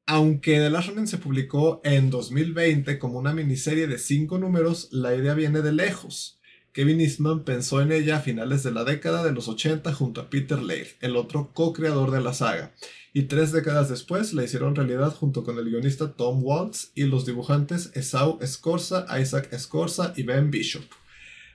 Aunque 0.07 0.53
The 0.53 0.71
Last 0.71 0.89
Ronin 0.89 1.05
se 1.05 1.19
publicó 1.19 1.81
en 1.83 2.09
2020 2.09 2.97
como 2.97 3.19
una 3.19 3.35
miniserie 3.35 3.85
de 3.85 3.99
cinco 3.99 4.39
números, 4.39 4.89
la 4.91 5.13
idea 5.13 5.35
viene 5.35 5.61
de 5.61 5.71
lejos. 5.71 6.39
Kevin 6.73 7.01
Eastman 7.01 7.43
pensó 7.43 7.81
en 7.81 7.91
ella 7.91 8.17
a 8.17 8.21
finales 8.21 8.63
de 8.63 8.71
la 8.71 8.83
década 8.83 9.23
de 9.23 9.31
los 9.31 9.47
80 9.47 9.93
junto 9.93 10.21
a 10.21 10.31
Peter 10.31 10.59
Laird, 10.59 10.87
el 11.01 11.15
otro 11.15 11.51
co-creador 11.53 12.09
de 12.09 12.19
la 12.19 12.33
saga, 12.33 12.73
y 13.13 13.23
tres 13.23 13.51
décadas 13.51 13.89
después 13.89 14.33
la 14.33 14.43
hicieron 14.43 14.75
realidad 14.75 15.13
junto 15.13 15.43
con 15.43 15.59
el 15.59 15.69
guionista 15.69 16.13
Tom 16.13 16.43
Waltz 16.43 16.91
y 16.95 17.03
los 17.03 17.27
dibujantes 17.27 17.91
Esau 17.93 18.39
Escorza, 18.41 19.05
Isaac 19.21 19.53
Escorza 19.53 20.13
y 20.17 20.23
Ben 20.23 20.49
Bishop. 20.49 20.83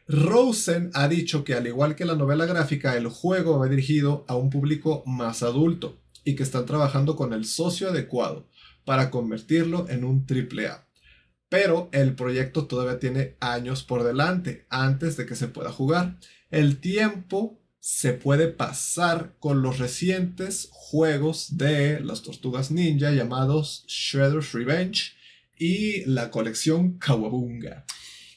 Rosen 0.07 0.93
ha 0.95 1.09
dicho 1.09 1.43
que 1.43 1.55
al 1.55 1.67
igual 1.67 1.97
que 1.97 2.05
la 2.05 2.15
novela 2.15 2.47
gráfica, 2.47 2.97
el 2.97 3.09
juego 3.09 3.59
va 3.59 3.67
dirigido 3.67 4.25
a 4.29 4.37
un 4.37 4.51
público 4.51 5.03
más 5.05 5.43
adulto 5.43 5.99
y 6.23 6.37
que 6.37 6.45
están 6.45 6.65
trabajando 6.65 7.17
con 7.17 7.33
el 7.33 7.45
socio 7.45 7.89
adecuado 7.89 8.47
para 8.85 9.11
convertirlo 9.11 9.89
en 9.89 10.05
un 10.05 10.25
AAA. 10.31 10.88
Pero 11.49 11.89
el 11.93 12.15
proyecto 12.15 12.67
todavía 12.67 12.99
tiene 12.99 13.37
años 13.41 13.83
por 13.83 14.05
delante 14.05 14.67
antes 14.69 15.17
de 15.17 15.27
que 15.27 15.35
se 15.35 15.49
pueda 15.49 15.73
jugar. 15.73 16.19
El 16.51 16.79
tiempo 16.81 17.59
se 17.81 18.13
puede 18.13 18.49
pasar 18.49 19.37
con 19.39 19.63
los 19.63 19.79
recientes 19.79 20.69
juegos 20.73 21.57
de 21.57 22.01
las 22.01 22.23
tortugas 22.23 22.71
ninja 22.71 23.13
llamados 23.13 23.85
Shredder's 23.87 24.53
Revenge 24.53 25.13
y 25.57 26.05
la 26.05 26.31
colección 26.31 26.99
Kawabunga. 26.99 27.87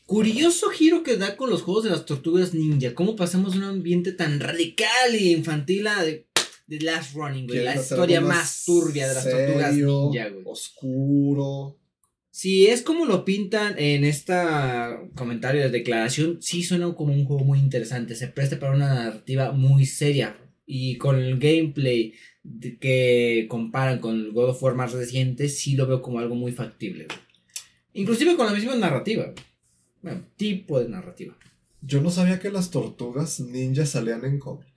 Curioso 0.06 0.70
giro 0.70 1.04
que 1.04 1.18
da 1.18 1.36
con 1.38 1.50
los 1.50 1.64
juegos 1.64 1.86
de 1.86 1.90
las 1.90 2.06
tortugas 2.06 2.54
ninja. 2.54 2.94
¿Cómo 2.96 3.16
pasamos 3.16 3.54
de 3.54 3.60
un 3.60 3.66
ambiente 3.66 4.12
tan 4.12 4.40
radical 4.40 5.16
y 5.18 5.32
infantil 5.32 5.88
a 5.88 6.04
de, 6.04 6.28
Last 6.68 7.14
Running, 7.16 7.48
La 7.64 7.76
historia 7.76 8.22
más 8.22 8.64
turbia 8.66 9.10
de 9.10 9.14
las 9.14 9.30
tortugas 9.30 9.74
ninja, 9.74 10.28
Oscuro. 10.46 11.81
Si 12.32 12.68
es 12.68 12.82
como 12.82 13.06
lo 13.06 13.26
pintan 13.26 13.78
en 13.78 14.06
este 14.06 14.34
comentario 15.16 15.62
de 15.62 15.70
declaración, 15.70 16.42
sí 16.42 16.64
suena 16.64 16.94
como 16.96 17.14
un 17.14 17.26
juego 17.26 17.44
muy 17.44 17.60
interesante. 17.60 18.16
Se 18.16 18.30
presta 18.30 18.58
para 18.58 18.74
una 18.74 18.94
narrativa 18.94 19.52
muy 19.52 19.86
seria. 19.86 20.38
Y 20.66 20.96
con 20.96 21.18
el 21.18 21.38
gameplay 21.38 22.14
que 22.80 23.48
comparan 23.50 24.00
con 24.00 24.16
el 24.16 24.32
God 24.32 24.52
of 24.52 24.64
War 24.64 24.76
más 24.76 24.94
reciente, 24.94 25.50
sí 25.50 25.76
lo 25.76 25.86
veo 25.88 26.02
como 26.02 26.20
algo 26.20 26.36
muy 26.36 26.54
factible. 26.54 27.08
Inclusive 27.92 28.38
con 28.38 28.46
la 28.46 28.54
misma 28.54 28.76
narrativa. 28.76 29.34
Bueno, 30.02 30.26
tipo 30.38 30.80
de 30.80 30.88
narrativa. 30.88 31.38
Yo 31.82 32.02
no 32.02 32.12
sabía 32.12 32.40
que 32.40 32.50
las 32.50 32.72
tortugas 32.72 33.42
ninja 33.42 33.86
salían 33.86 34.24
en 34.24 34.40
cómic. 34.40 34.72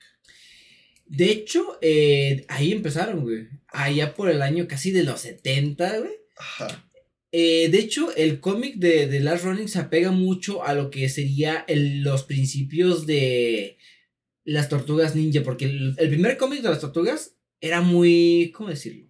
De 1.06 1.30
hecho, 1.30 1.78
eh, 1.80 2.44
ahí 2.48 2.72
empezaron, 2.72 3.20
güey. 3.20 3.46
Allá 3.68 4.12
por 4.14 4.28
el 4.28 4.42
año 4.42 4.66
casi 4.66 4.90
de 4.90 5.04
los 5.04 5.20
70, 5.20 5.98
güey. 5.98 6.12
Ajá. 6.36 6.90
Eh, 7.36 7.68
de 7.68 7.78
hecho, 7.78 8.14
el 8.14 8.38
cómic 8.38 8.76
de, 8.76 9.08
de 9.08 9.18
Last 9.18 9.44
Running 9.44 9.66
se 9.68 9.80
apega 9.80 10.12
mucho 10.12 10.62
a 10.64 10.72
lo 10.72 10.88
que 10.90 11.08
sería 11.08 11.64
el- 11.66 12.02
los 12.02 12.22
principios 12.22 13.06
de 13.06 13.76
las 14.44 14.68
tortugas 14.68 15.16
ninja. 15.16 15.42
Porque 15.42 15.64
el, 15.64 15.94
el 15.98 16.08
primer 16.10 16.36
cómic 16.36 16.62
de 16.62 16.68
las 16.68 16.80
tortugas 16.80 17.34
era 17.60 17.80
muy. 17.80 18.52
¿Cómo 18.54 18.68
decirlo? 18.68 19.08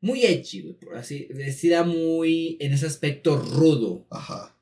Muy 0.00 0.24
edgy, 0.24 0.62
güey. 0.62 0.74
Por 0.74 0.96
así 0.96 1.26
decir, 1.30 1.72
era 1.72 1.82
muy 1.82 2.56
en 2.60 2.72
ese 2.72 2.86
aspecto 2.86 3.36
rudo. 3.36 4.06
Ajá. 4.10 4.56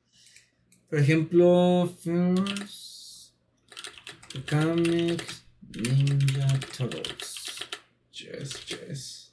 Por 0.89 0.99
ejemplo, 0.99 1.95
First 2.01 3.31
Comics 4.49 5.43
Ninja 5.73 6.59
Turtles. 6.77 7.35
Yes, 8.11 8.65
yes. 8.67 9.24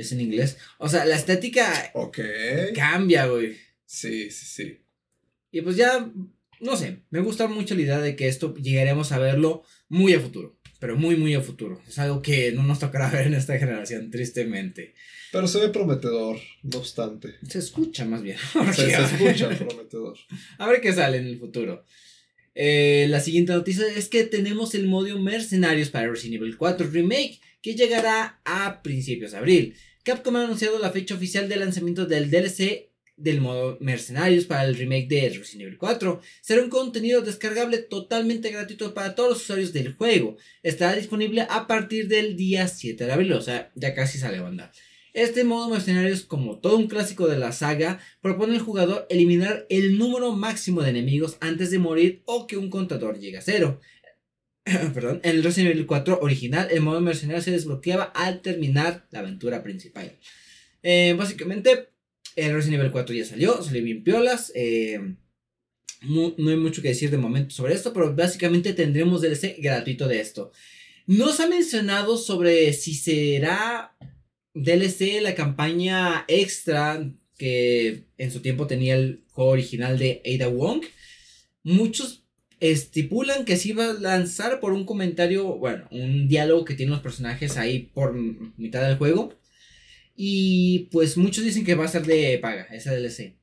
Es 0.00 0.12
en 0.12 0.20
inglés. 0.20 0.56
O 0.78 0.88
sea, 0.88 1.04
la 1.04 1.16
estética 1.16 1.92
cambia, 2.74 3.26
güey. 3.26 3.56
Sí, 3.86 4.30
sí, 4.30 4.46
sí. 4.46 4.78
Y 5.52 5.62
pues 5.62 5.76
ya, 5.76 6.10
no 6.60 6.76
sé, 6.76 7.02
me 7.10 7.20
gusta 7.20 7.48
mucho 7.48 7.74
la 7.74 7.82
idea 7.82 8.00
de 8.00 8.16
que 8.16 8.28
esto 8.28 8.54
llegaremos 8.54 9.12
a 9.12 9.18
verlo 9.18 9.64
muy 9.88 10.14
a 10.14 10.20
futuro. 10.20 10.56
Pero 10.78 10.96
muy, 10.96 11.16
muy 11.16 11.34
a 11.34 11.42
futuro. 11.42 11.82
Es 11.86 11.98
algo 11.98 12.22
que 12.22 12.52
no 12.52 12.62
nos 12.62 12.78
tocará 12.78 13.10
ver 13.10 13.26
en 13.26 13.34
esta 13.34 13.58
generación, 13.58 14.10
tristemente. 14.10 14.94
Pero 15.30 15.46
se 15.46 15.60
ve 15.60 15.68
prometedor, 15.68 16.38
no 16.62 16.78
obstante. 16.78 17.34
Se 17.46 17.58
escucha 17.58 18.04
más 18.06 18.22
bien. 18.22 18.38
Se, 18.72 18.90
se 18.90 19.02
escucha 19.02 19.50
prometedor. 19.50 20.16
A 20.58 20.66
ver 20.66 20.80
qué 20.80 20.92
sale 20.92 21.18
en 21.18 21.26
el 21.26 21.38
futuro. 21.38 21.84
Eh, 22.54 23.06
la 23.08 23.20
siguiente 23.20 23.52
noticia 23.52 23.84
es 23.94 24.08
que 24.08 24.24
tenemos 24.24 24.74
el 24.74 24.86
modo 24.86 25.18
Mercenarios 25.18 25.90
para 25.90 26.08
Resident 26.08 26.42
Evil 26.42 26.56
4 26.56 26.88
Remake 26.88 27.40
que 27.62 27.74
llegará 27.74 28.40
a 28.44 28.82
principios 28.82 29.32
de 29.32 29.38
abril. 29.38 29.76
Capcom 30.02 30.36
ha 30.36 30.44
anunciado 30.44 30.78
la 30.78 30.90
fecha 30.90 31.14
oficial 31.14 31.48
de 31.48 31.56
lanzamiento 31.56 32.06
del 32.06 32.30
DLC 32.30 32.88
del 33.18 33.42
modo 33.42 33.76
Mercenarios 33.80 34.46
para 34.46 34.64
el 34.64 34.74
remake 34.74 35.08
de 35.08 35.28
Resident 35.28 35.66
Evil 35.66 35.76
4. 35.76 36.22
Será 36.40 36.62
un 36.62 36.70
contenido 36.70 37.20
descargable 37.20 37.78
totalmente 37.78 38.50
gratuito 38.50 38.94
para 38.94 39.14
todos 39.14 39.28
los 39.28 39.42
usuarios 39.42 39.74
del 39.74 39.92
juego. 39.92 40.38
Estará 40.62 40.96
disponible 40.96 41.46
a 41.50 41.66
partir 41.66 42.08
del 42.08 42.34
día 42.34 42.66
7 42.66 43.04
de 43.04 43.12
abril, 43.12 43.34
o 43.34 43.42
sea, 43.42 43.70
ya 43.74 43.94
casi 43.94 44.18
sale 44.18 44.40
banda. 44.40 44.72
Este 45.12 45.44
modo 45.44 45.68
mercenarios, 45.68 46.22
como 46.22 46.60
todo 46.60 46.78
un 46.78 46.86
clásico 46.86 47.26
de 47.26 47.36
la 47.36 47.52
saga, 47.52 48.00
propone 48.22 48.54
al 48.54 48.60
jugador 48.60 49.06
eliminar 49.10 49.66
el 49.68 49.98
número 49.98 50.32
máximo 50.32 50.82
de 50.82 50.90
enemigos 50.90 51.36
antes 51.40 51.70
de 51.70 51.78
morir 51.78 52.22
o 52.24 52.46
que 52.46 52.56
un 52.56 52.70
contador 52.70 53.18
llegue 53.18 53.38
a 53.38 53.42
cero. 53.42 53.80
Perdón, 54.94 55.20
en 55.22 55.36
el 55.36 55.42
Resident 55.44 55.72
Evil 55.74 55.86
4 55.86 56.18
original, 56.22 56.68
el 56.70 56.80
modo 56.80 57.00
mercenario 57.00 57.42
se 57.42 57.50
desbloqueaba 57.50 58.04
al 58.04 58.40
terminar 58.42 59.06
la 59.10 59.20
aventura 59.20 59.62
principal. 59.62 60.12
Eh, 60.82 61.14
básicamente, 61.18 61.88
el 62.36 62.52
Resident 62.52 62.80
Evil 62.80 62.92
4 62.92 63.14
ya 63.14 63.24
salió, 63.24 63.62
salió 63.62 63.82
bien 63.82 64.02
piolas. 64.04 64.52
eh, 64.54 65.00
mu- 66.02 66.34
no 66.38 66.50
hay 66.50 66.56
mucho 66.56 66.82
que 66.82 66.88
decir 66.88 67.10
de 67.10 67.18
momento 67.18 67.54
sobre 67.54 67.74
esto, 67.74 67.92
pero 67.92 68.14
básicamente 68.14 68.72
tendremos 68.72 69.20
DLC 69.22 69.56
gratuito 69.58 70.08
de 70.08 70.20
esto. 70.20 70.52
No 71.06 71.32
se 71.32 71.42
ha 71.42 71.48
mencionado 71.48 72.16
sobre 72.16 72.72
si 72.72 72.94
será 72.94 73.96
DLC 74.54 75.20
la 75.20 75.34
campaña 75.34 76.24
extra 76.28 77.10
que 77.36 78.04
en 78.18 78.30
su 78.30 78.40
tiempo 78.40 78.66
tenía 78.66 78.94
el 78.94 79.24
juego 79.32 79.50
original 79.50 79.98
de 79.98 80.22
Ada 80.24 80.48
Wong. 80.48 80.82
Muchos 81.62 82.19
estipulan 82.60 83.44
que 83.44 83.56
se 83.56 83.70
iba 83.70 83.90
a 83.90 83.94
lanzar 83.94 84.60
por 84.60 84.72
un 84.72 84.84
comentario, 84.84 85.56
bueno, 85.56 85.88
un 85.90 86.28
diálogo 86.28 86.64
que 86.64 86.74
tienen 86.74 86.92
los 86.92 87.02
personajes 87.02 87.56
ahí 87.56 87.90
por 87.94 88.14
mitad 88.14 88.86
del 88.86 88.98
juego. 88.98 89.34
Y 90.14 90.88
pues 90.92 91.16
muchos 91.16 91.44
dicen 91.44 91.64
que 91.64 91.74
va 91.74 91.86
a 91.86 91.88
ser 91.88 92.04
de 92.04 92.38
paga, 92.38 92.64
esa 92.72 92.94
DLC. 92.94 93.36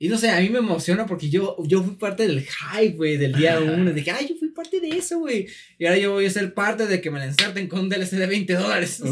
Y 0.00 0.08
no 0.08 0.16
sé, 0.16 0.30
a 0.30 0.40
mí 0.40 0.48
me 0.48 0.60
emociona 0.60 1.06
porque 1.06 1.28
yo, 1.28 1.56
yo 1.66 1.82
fui 1.82 1.96
parte 1.96 2.26
del 2.26 2.46
hype, 2.46 2.96
güey, 2.96 3.16
del 3.16 3.34
día 3.34 3.60
1. 3.60 3.92
Dije, 3.92 4.12
ay, 4.12 4.28
yo 4.28 4.36
fui 4.36 4.48
parte 4.50 4.80
de 4.80 4.90
eso, 4.90 5.18
güey. 5.18 5.46
Y 5.76 5.86
ahora 5.86 5.98
yo 5.98 6.12
voy 6.12 6.24
a 6.24 6.30
ser 6.30 6.54
parte 6.54 6.86
de 6.86 7.00
que 7.00 7.10
me 7.10 7.18
la 7.18 7.26
inserten 7.26 7.66
con 7.66 7.80
un 7.80 7.88
DLC 7.88 8.12
de 8.12 8.26
20 8.26 8.54
dólares. 8.54 9.02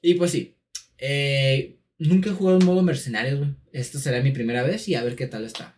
Y 0.00 0.14
pues 0.14 0.30
sí. 0.30 0.54
eh, 0.96 1.76
nunca 1.98 2.30
he 2.30 2.32
jugado 2.32 2.58
en 2.60 2.64
modo 2.66 2.82
mercenarios, 2.82 3.38
güey. 3.40 3.50
Esta 3.72 3.98
será 3.98 4.22
mi 4.22 4.30
primera 4.30 4.62
vez 4.62 4.88
y 4.88 4.94
a 4.94 5.02
ver 5.02 5.16
qué 5.16 5.26
tal 5.26 5.44
está. 5.44 5.77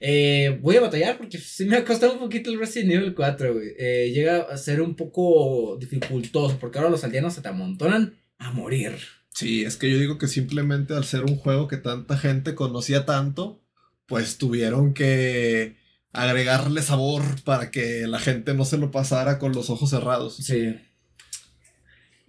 Eh, 0.00 0.58
voy 0.62 0.76
a 0.76 0.80
batallar 0.80 1.16
porque 1.16 1.38
sí 1.38 1.64
me 1.64 1.76
ha 1.76 1.84
costado 1.84 2.14
un 2.14 2.18
poquito 2.18 2.50
el 2.50 2.58
Resident 2.58 2.92
Evil 2.92 3.14
4, 3.14 3.54
güey. 3.54 3.68
Eh, 3.78 4.12
llega 4.14 4.42
a 4.42 4.56
ser 4.56 4.80
un 4.80 4.94
poco 4.94 5.76
dificultoso 5.80 6.58
porque 6.58 6.78
ahora 6.78 6.90
los 6.90 7.04
aldeanos 7.04 7.34
se 7.34 7.42
te 7.42 7.48
amontonan 7.48 8.14
a 8.38 8.52
morir. 8.52 8.96
Sí, 9.34 9.64
es 9.64 9.76
que 9.76 9.90
yo 9.90 9.98
digo 9.98 10.18
que 10.18 10.28
simplemente 10.28 10.94
al 10.94 11.04
ser 11.04 11.24
un 11.24 11.36
juego 11.36 11.66
que 11.66 11.76
tanta 11.76 12.16
gente 12.16 12.54
conocía 12.54 13.04
tanto, 13.04 13.62
pues 14.06 14.38
tuvieron 14.38 14.94
que 14.94 15.76
agregarle 16.12 16.82
sabor 16.82 17.22
para 17.42 17.70
que 17.70 18.06
la 18.06 18.20
gente 18.20 18.54
no 18.54 18.64
se 18.64 18.78
lo 18.78 18.90
pasara 18.90 19.38
con 19.38 19.52
los 19.52 19.70
ojos 19.70 19.90
cerrados. 19.90 20.36
Sí. 20.36 20.76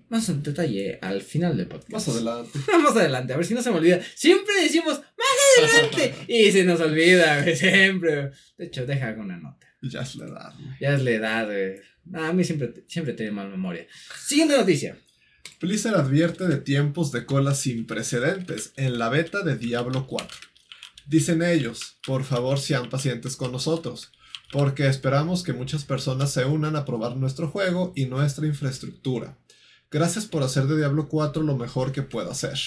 Más 0.09 0.29
en 0.29 0.43
detalle 0.43 0.99
al 1.01 1.21
final 1.21 1.57
del 1.57 1.67
podcast. 1.67 1.91
Más 1.91 2.07
adelante. 2.09 2.59
Más 2.83 2.95
adelante, 2.95 3.33
a 3.33 3.37
ver 3.37 3.45
si 3.45 3.53
no 3.53 3.61
se 3.61 3.71
me 3.71 3.77
olvida. 3.77 3.99
Siempre 4.15 4.53
decimos 4.61 4.99
más 4.99 5.73
adelante. 5.73 6.13
y 6.27 6.51
se 6.51 6.63
nos 6.63 6.79
olvida, 6.79 7.41
güey, 7.41 7.55
siempre. 7.55 8.31
De 8.57 8.65
hecho, 8.65 8.85
deja 8.85 9.07
alguna 9.07 9.37
nota. 9.37 9.67
ya 9.81 10.01
es 10.01 10.15
la 10.15 10.25
edad. 10.25 10.53
güey. 10.59 10.75
Ya 10.79 10.93
es 10.93 11.03
la 11.03 11.11
edad, 11.11 11.45
güey. 11.47 11.75
A 12.13 12.33
mí 12.33 12.43
siempre, 12.43 12.85
siempre 12.87 13.13
tiene 13.13 13.31
mal 13.31 13.49
memoria. 13.49 13.87
Siguiente 14.19 14.55
noticia. 14.55 14.97
Blizzard 15.59 15.95
advierte 15.95 16.47
de 16.47 16.57
tiempos 16.57 17.11
de 17.11 17.25
cola 17.25 17.55
sin 17.55 17.87
precedentes 17.87 18.73
en 18.75 18.99
la 18.99 19.09
beta 19.09 19.41
de 19.41 19.57
Diablo 19.57 20.05
4. 20.05 20.37
Dicen 21.07 21.41
ellos, 21.41 21.97
por 22.05 22.23
favor 22.23 22.59
sean 22.59 22.89
pacientes 22.89 23.35
con 23.35 23.51
nosotros, 23.51 24.11
porque 24.51 24.87
esperamos 24.87 25.43
que 25.43 25.53
muchas 25.53 25.83
personas 25.85 26.31
se 26.31 26.45
unan 26.45 26.75
a 26.75 26.85
probar 26.85 27.15
nuestro 27.15 27.47
juego 27.47 27.93
y 27.95 28.05
nuestra 28.05 28.45
infraestructura. 28.47 29.37
Gracias 29.95 30.25
por 30.25 30.43
hacer 30.43 30.65
de 30.65 30.75
Diablo 30.75 31.08
4 31.08 31.41
lo 31.41 31.55
mejor 31.55 31.93
que 31.93 32.01
pueda 32.01 32.31
hacer. 32.31 32.60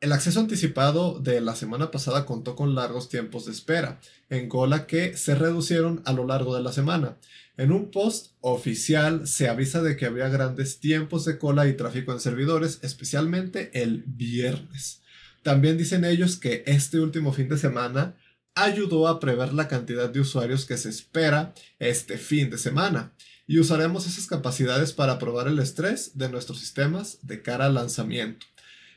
El 0.00 0.10
acceso 0.10 0.40
anticipado 0.40 1.20
de 1.20 1.40
la 1.40 1.54
semana 1.54 1.92
pasada 1.92 2.26
contó 2.26 2.56
con 2.56 2.74
largos 2.74 3.08
tiempos 3.08 3.46
de 3.46 3.52
espera, 3.52 4.00
en 4.28 4.48
cola 4.48 4.88
que 4.88 5.16
se 5.16 5.36
reducieron 5.36 6.02
a 6.06 6.12
lo 6.12 6.26
largo 6.26 6.56
de 6.56 6.62
la 6.64 6.72
semana. 6.72 7.18
En 7.56 7.70
un 7.70 7.92
post 7.92 8.32
oficial 8.40 9.28
se 9.28 9.48
avisa 9.48 9.80
de 9.80 9.96
que 9.96 10.06
había 10.06 10.28
grandes 10.28 10.80
tiempos 10.80 11.24
de 11.24 11.38
cola 11.38 11.68
y 11.68 11.76
tráfico 11.76 12.10
en 12.10 12.18
servidores, 12.18 12.80
especialmente 12.82 13.70
el 13.80 14.02
viernes. 14.04 15.02
También 15.44 15.78
dicen 15.78 16.04
ellos 16.04 16.36
que 16.36 16.64
este 16.66 16.98
último 16.98 17.32
fin 17.32 17.48
de 17.48 17.58
semana 17.58 18.16
ayudó 18.56 19.06
a 19.06 19.20
prever 19.20 19.52
la 19.54 19.68
cantidad 19.68 20.10
de 20.10 20.18
usuarios 20.18 20.64
que 20.66 20.78
se 20.78 20.88
espera 20.88 21.54
este 21.78 22.18
fin 22.18 22.50
de 22.50 22.58
semana 22.58 23.12
y 23.48 23.58
usaremos 23.58 24.06
esas 24.06 24.26
capacidades 24.26 24.92
para 24.92 25.18
probar 25.18 25.48
el 25.48 25.58
estrés 25.58 26.18
de 26.18 26.28
nuestros 26.28 26.60
sistemas 26.60 27.18
de 27.22 27.42
cara 27.42 27.64
al 27.64 27.74
lanzamiento. 27.74 28.46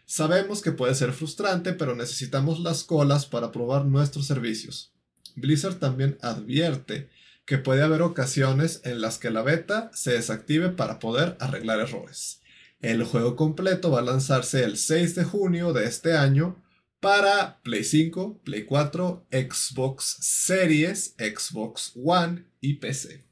Sabemos 0.06 0.62
que 0.62 0.74
puede 0.74 0.94
ser 0.94 1.14
frustrante, 1.14 1.72
pero 1.72 1.96
necesitamos 1.96 2.60
las 2.60 2.84
colas 2.84 3.26
para 3.26 3.54
probar 3.54 3.86
nuestros 3.86 4.28
servicios. 4.28 4.92
Blizzard 5.38 5.80
también 5.80 6.18
advierte 6.22 7.10
que 7.46 7.60
puede 7.60 7.82
haber 7.82 8.02
ocasiones 8.02 8.82
en 8.84 9.00
las 9.00 9.18
que 9.18 9.32
la 9.32 9.42
beta 9.42 9.90
se 9.94 10.12
desactive 10.12 10.70
para 10.70 11.00
poder 11.00 11.38
arreglar 11.40 11.80
errores. 11.80 12.42
El 12.82 13.06
juego 13.06 13.38
completo 13.38 13.90
va 13.90 14.00
a 14.00 14.04
lanzarse 14.04 14.66
el 14.66 14.78
6 14.78 15.16
de 15.16 15.24
junio 15.24 15.72
de 15.72 15.86
este 15.86 16.18
año 16.18 16.62
para 17.00 17.62
Play 17.64 17.86
5, 17.86 18.42
Play 18.44 18.66
4, 18.66 19.28
Xbox 19.32 20.18
Series, 20.20 21.16
Xbox 21.18 21.94
One 21.96 22.44
y 22.60 22.76
PC. 22.76 23.31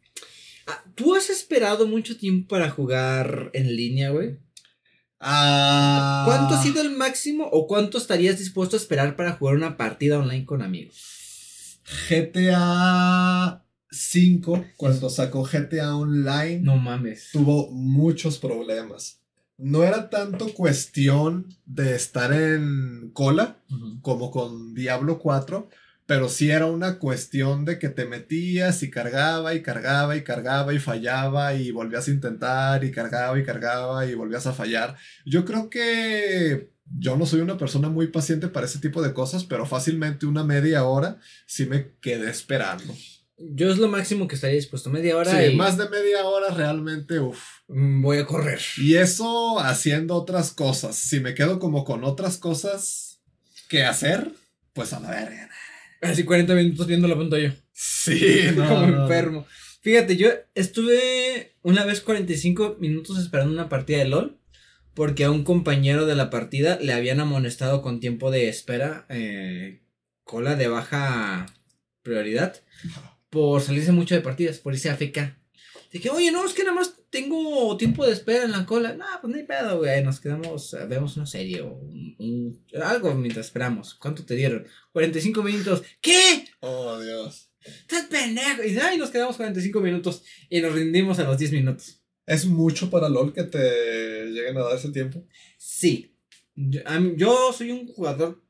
¿Tú 0.95 1.15
has 1.15 1.29
esperado 1.29 1.87
mucho 1.87 2.17
tiempo 2.17 2.47
para 2.49 2.69
jugar 2.69 3.51
en 3.53 3.75
línea, 3.75 4.09
güey? 4.11 4.37
Ah, 5.19 6.23
¿Cuánto 6.25 6.55
ha 6.55 6.63
sido 6.63 6.81
el 6.81 6.91
máximo 6.91 7.45
o 7.51 7.67
cuánto 7.67 7.97
estarías 7.97 8.39
dispuesto 8.39 8.75
a 8.75 8.79
esperar 8.79 9.15
para 9.15 9.33
jugar 9.33 9.55
una 9.55 9.75
partida 9.77 10.17
online 10.19 10.45
con 10.45 10.61
amigos? 10.61 11.79
GTA 12.09 13.63
5, 13.91 14.65
cuando 14.77 15.09
sacó 15.09 15.43
GTA 15.43 15.95
Online, 15.95 16.59
No 16.61 16.77
mames. 16.77 17.29
tuvo 17.33 17.71
muchos 17.71 18.37
problemas. 18.37 19.19
No 19.57 19.83
era 19.83 20.09
tanto 20.09 20.53
cuestión 20.53 21.47
de 21.65 21.95
estar 21.95 22.31
en 22.31 23.09
cola 23.13 23.57
como 24.01 24.31
con 24.31 24.73
Diablo 24.73 25.19
4, 25.19 25.69
pero 26.09 26.27
sí 26.27 26.49
era 26.49 26.65
una 26.65 26.97
cuestión 26.97 27.65
de 27.65 27.77
que 27.77 27.87
te 27.87 28.07
metías 28.07 28.81
y 28.81 28.89
cargaba 28.89 29.53
y 29.53 29.61
cargaba 29.61 30.15
y 30.15 30.23
cargaba 30.23 30.73
y 30.73 30.79
fallaba 30.79 31.53
y 31.53 31.69
volvías 31.69 32.07
a 32.07 32.11
intentar 32.11 32.83
y 32.83 32.89
cargaba 32.89 33.37
y 33.37 33.43
cargaba 33.43 34.07
y 34.07 34.15
volvías 34.15 34.47
a 34.47 34.53
fallar. 34.53 34.97
Yo 35.23 35.45
creo 35.45 35.69
que 35.69 36.71
yo 36.97 37.15
no 37.15 37.27
soy 37.27 37.41
una 37.41 37.59
persona 37.59 37.89
muy 37.89 38.07
paciente 38.07 38.47
para 38.47 38.65
ese 38.65 38.79
tipo 38.79 39.03
de 39.03 39.13
cosas, 39.13 39.43
pero 39.43 39.67
fácilmente 39.67 40.25
una 40.25 40.43
media 40.43 40.83
hora 40.83 41.19
sí 41.45 41.67
me 41.67 41.91
quedé 42.01 42.31
esperando. 42.31 42.91
Yo 43.37 43.69
es 43.69 43.77
lo 43.77 43.87
máximo 43.87 44.27
que 44.27 44.33
estaría 44.33 44.55
dispuesto, 44.55 44.89
media 44.89 45.15
hora. 45.15 45.29
Sí, 45.29 45.51
y 45.51 45.55
más 45.55 45.77
de 45.77 45.89
media 45.89 46.25
hora 46.25 46.51
realmente, 46.55 47.19
uff. 47.19 47.39
mm, 47.67 48.01
voy 48.01 48.17
a 48.17 48.25
correr. 48.25 48.59
Y 48.77 48.95
eso 48.95 49.59
haciendo 49.59 50.15
otras 50.15 50.53
cosas. 50.53 50.95
Si 50.95 51.19
me 51.19 51.35
quedo 51.35 51.59
como 51.59 51.85
con 51.85 52.03
otras 52.03 52.37
cosas 52.39 53.21
que 53.67 53.85
hacer, 53.85 54.31
pues 54.73 54.91
a 54.93 54.99
la 54.99 55.11
verga. 55.11 55.49
Así 56.01 56.23
40 56.23 56.53
minutos 56.55 56.87
viendo 56.87 57.07
la 57.07 57.17
pantalla. 57.17 57.55
Sí, 57.73 58.41
no. 58.55 58.67
como 58.67 58.87
no, 58.87 59.03
enfermo. 59.03 59.45
Fíjate, 59.81 60.17
yo 60.17 60.29
estuve 60.55 61.55
una 61.61 61.85
vez 61.85 62.01
45 62.01 62.77
minutos 62.79 63.17
esperando 63.19 63.53
una 63.53 63.69
partida 63.69 63.99
de 63.99 64.05
LOL. 64.05 64.35
Porque 64.95 65.23
a 65.23 65.31
un 65.31 65.43
compañero 65.45 66.05
de 66.05 66.15
la 66.15 66.29
partida 66.29 66.77
le 66.81 66.91
habían 66.91 67.21
amonestado 67.21 67.81
con 67.81 67.99
tiempo 68.01 68.31
de 68.31 68.49
espera. 68.49 69.05
eh, 69.09 69.81
cola 70.25 70.55
de 70.55 70.67
baja 70.67 71.45
prioridad. 72.03 72.61
Por 73.29 73.61
salirse 73.61 73.91
mucho 73.91 74.15
de 74.15 74.21
partidas, 74.21 74.57
por 74.57 74.73
irse 74.73 74.89
a 74.89 74.95
FK. 74.95 75.35
Dije, 75.93 76.09
oye, 76.09 76.31
no, 76.31 76.45
es 76.45 76.53
que 76.53 76.63
nada 76.63 76.75
más 76.75 76.98
tengo 77.09 77.75
tiempo 77.77 78.05
de 78.05 78.13
espera 78.13 78.43
en 78.45 78.51
la 78.51 78.65
cola. 78.65 78.93
No, 78.95 79.05
pues 79.21 79.31
no 79.31 79.37
hay 79.37 79.43
pedo, 79.45 79.77
güey. 79.79 80.03
Nos 80.03 80.19
quedamos, 80.19 80.73
eh, 80.73 80.85
vemos 80.87 81.15
una 81.17 81.25
serie 81.25 81.61
o 81.61 81.73
un- 81.73 82.15
un- 82.19 82.65
algo 82.81 83.13
mientras 83.15 83.47
esperamos. 83.47 83.95
¿Cuánto 83.95 84.23
te 84.25 84.35
dieron? 84.35 84.65
45 84.91 85.41
minutos. 85.43 85.83
¿Qué? 86.01 86.45
Oh, 86.61 86.99
Dios. 86.99 87.51
¡Estás 87.61 88.05
pendejo! 88.05 88.63
Y 88.63 88.77
ay, 88.79 88.97
nos 88.97 89.09
quedamos 89.11 89.35
45 89.37 89.81
minutos 89.81 90.23
y 90.49 90.61
nos 90.61 90.73
rindimos 90.73 91.19
a 91.19 91.23
los 91.23 91.37
10 91.37 91.51
minutos. 91.51 92.01
¿Es 92.25 92.45
mucho 92.45 92.89
para 92.89 93.09
LOL 93.09 93.33
que 93.33 93.43
te 93.43 94.25
lleguen 94.27 94.57
a 94.57 94.61
dar 94.63 94.75
ese 94.77 94.91
tiempo? 94.91 95.25
Sí. 95.57 96.15
Yo, 96.55 96.81
a 96.85 96.99
mí- 96.99 97.13
yo 97.17 97.51
soy 97.53 97.71
un 97.71 97.87
jugador. 97.87 98.41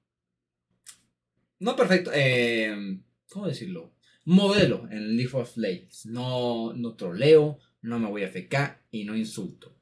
No 1.60 1.76
perfecto. 1.76 2.12
eh, 2.14 3.00
¿Cómo 3.30 3.48
decirlo? 3.48 3.94
Modelo 4.26 4.88
en 4.92 5.16
League 5.16 5.32
of 5.36 5.56
Legends. 5.58 6.06
No, 6.06 6.74
no 6.74 6.96
troleo, 6.96 7.60
no 7.82 8.00
me 8.00 8.08
voy 8.10 8.24
a 8.24 8.28
FK 8.28 8.80
y 8.92 9.04
no 9.06 9.16
insulto. 9.16 9.76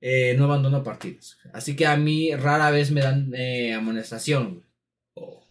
Eh, 0.00 0.34
no 0.38 0.44
abandono 0.44 0.82
partidos. 0.82 1.38
Así 1.52 1.74
que 1.74 1.86
a 1.86 1.96
mí 1.96 2.34
rara 2.34 2.70
vez 2.70 2.90
me 2.90 3.00
dan 3.00 3.32
eh, 3.34 3.72
amonestación. 3.74 4.64
Oh. 5.14 5.46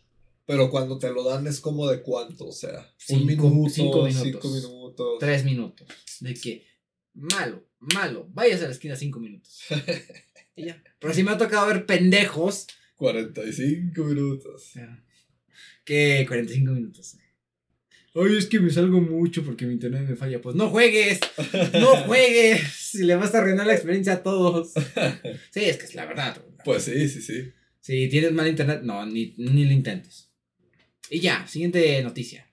Pero 0.46 0.70
cuando 0.70 1.00
te 1.00 1.12
lo 1.12 1.24
dan 1.24 1.48
es 1.48 1.60
como 1.60 1.88
de 1.90 2.02
cuánto, 2.02 2.48
o 2.48 2.52
sea, 2.52 2.94
Cinco- 2.98 3.22
un 3.22 3.28
minuto, 3.28 3.70
cinco 3.74 4.08
cinco 4.10 4.24
minutos. 4.26 4.52
minutos. 4.52 5.08
Tres 5.20 5.44
minutos. 5.44 5.88
De 6.20 6.34
que, 6.36 6.66
malo, 7.14 7.66
malo, 7.80 8.28
vayas 8.32 8.62
a 8.62 8.66
la 8.66 8.72
esquina 8.72 8.96
cinco 8.96 9.20
minutos. 9.20 9.62
y 10.56 10.66
ya. 10.66 10.82
Pero 11.00 11.14
sí 11.14 11.24
me 11.24 11.32
ha 11.32 11.38
tocado 11.38 11.66
ver 11.68 11.86
pendejos 11.86 12.68
45 12.98 14.04
minutos. 14.04 14.72
que 15.84 16.24
45 16.28 16.72
minutos. 16.72 17.18
Ay, 18.16 18.38
es 18.38 18.46
que 18.46 18.60
me 18.62 18.70
salgo 18.70 19.02
mucho 19.02 19.44
porque 19.44 19.66
mi 19.66 19.74
internet 19.74 20.08
me 20.08 20.16
falla. 20.16 20.42
Pues 20.42 20.56
no 20.56 20.70
juegues, 20.70 21.20
no 21.74 21.96
juegues. 22.06 22.62
Si 22.72 23.04
le 23.04 23.16
vas 23.16 23.36
a 23.36 23.40
arruinar 23.40 23.68
la 23.68 23.74
experiencia 23.76 24.14
a 24.14 24.24
todos. 24.24 24.72
Sí, 25.52 25.66
es 25.66 25.78
que 25.78 25.84
es 25.86 25.96
la 25.96 26.06
verdad. 26.06 26.42
Pues 26.64 26.84
sí, 26.84 27.08
sí, 27.10 27.22
sí. 27.22 27.52
Si 27.82 28.08
tienes 28.10 28.32
mal 28.32 28.48
internet, 28.48 28.82
no, 28.84 29.06
ni, 29.06 29.34
ni 29.38 29.66
lo 29.66 29.72
intentes. 29.74 30.30
Y 31.10 31.20
ya, 31.20 31.46
siguiente 31.48 32.02
noticia. 32.04 32.50